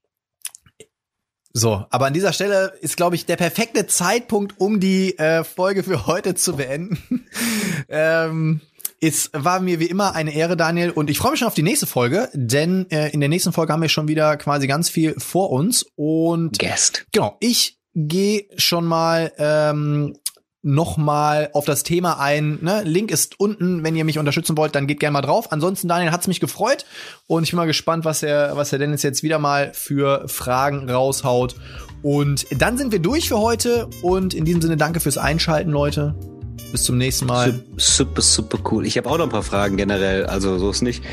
So, 1.52 1.86
aber 1.90 2.06
an 2.06 2.14
dieser 2.14 2.32
Stelle 2.32 2.74
ist, 2.80 2.96
glaube 2.96 3.14
ich, 3.14 3.26
der 3.26 3.36
perfekte 3.36 3.86
Zeitpunkt, 3.86 4.58
um 4.58 4.80
die 4.80 5.16
äh, 5.18 5.44
Folge 5.44 5.84
für 5.84 6.06
heute 6.06 6.34
zu 6.34 6.56
beenden. 6.56 7.26
ähm, 7.88 8.60
es 9.00 9.30
war 9.32 9.60
mir 9.60 9.78
wie 9.78 9.86
immer 9.86 10.16
eine 10.16 10.34
Ehre, 10.34 10.56
Daniel, 10.56 10.90
und 10.90 11.10
ich 11.10 11.18
freue 11.18 11.32
mich 11.32 11.40
schon 11.40 11.48
auf 11.48 11.54
die 11.54 11.62
nächste 11.62 11.86
Folge, 11.86 12.28
denn 12.32 12.90
äh, 12.90 13.10
in 13.10 13.20
der 13.20 13.28
nächsten 13.28 13.52
Folge 13.52 13.72
haben 13.72 13.82
wir 13.82 13.88
schon 13.88 14.08
wieder 14.08 14.36
quasi 14.36 14.66
ganz 14.66 14.88
viel 14.88 15.14
vor 15.18 15.50
uns. 15.50 15.86
Und 15.94 16.58
Guest. 16.58 17.06
Genau, 17.12 17.36
ich 17.38 17.78
gehe 17.94 18.46
schon 18.56 18.84
mal 18.84 19.32
ähm, 19.38 20.16
nochmal 20.64 21.50
auf 21.52 21.66
das 21.66 21.82
Thema 21.82 22.18
ein. 22.18 22.58
Ne? 22.62 22.82
Link 22.84 23.10
ist 23.10 23.38
unten, 23.38 23.84
wenn 23.84 23.94
ihr 23.94 24.04
mich 24.04 24.18
unterstützen 24.18 24.56
wollt, 24.56 24.74
dann 24.74 24.86
geht 24.86 24.98
gerne 24.98 25.12
mal 25.12 25.20
drauf. 25.20 25.52
Ansonsten, 25.52 25.88
Daniel, 25.88 26.10
hat's 26.10 26.26
mich 26.26 26.40
gefreut 26.40 26.86
und 27.26 27.44
ich 27.44 27.50
bin 27.50 27.58
mal 27.58 27.66
gespannt, 27.66 28.04
was 28.04 28.22
er, 28.22 28.56
was 28.56 28.72
er 28.72 28.78
Dennis 28.78 29.02
jetzt 29.02 29.22
wieder 29.22 29.38
mal 29.38 29.72
für 29.74 30.26
Fragen 30.26 30.88
raushaut. 30.88 31.54
Und 32.02 32.46
dann 32.50 32.78
sind 32.78 32.92
wir 32.92 32.98
durch 32.98 33.28
für 33.28 33.38
heute 33.38 33.88
und 34.02 34.34
in 34.34 34.44
diesem 34.44 34.62
Sinne 34.62 34.76
danke 34.76 35.00
fürs 35.00 35.18
Einschalten, 35.18 35.70
Leute. 35.70 36.14
Bis 36.72 36.84
zum 36.84 36.98
nächsten 36.98 37.26
Mal. 37.26 37.62
Super, 37.76 38.22
super 38.22 38.58
cool. 38.70 38.86
Ich 38.86 38.96
habe 38.96 39.08
auch 39.08 39.18
noch 39.18 39.24
ein 39.24 39.30
paar 39.30 39.42
Fragen 39.42 39.76
generell, 39.76 40.26
also 40.26 40.58
so 40.58 40.70
ist 40.70 40.82
nicht. 40.82 41.04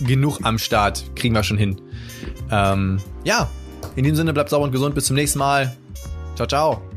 Genug 0.00 0.38
am 0.42 0.58
Start, 0.58 1.04
kriegen 1.16 1.34
wir 1.34 1.42
schon 1.42 1.58
hin. 1.58 1.80
Ähm, 2.50 3.00
ja, 3.24 3.50
in 3.96 4.04
diesem 4.04 4.16
Sinne 4.16 4.32
bleibt 4.32 4.50
sauber 4.50 4.64
und 4.64 4.72
gesund. 4.72 4.94
Bis 4.94 5.06
zum 5.06 5.16
nächsten 5.16 5.38
Mal. 5.38 5.76
Ciao, 6.36 6.46
ciao. 6.46 6.93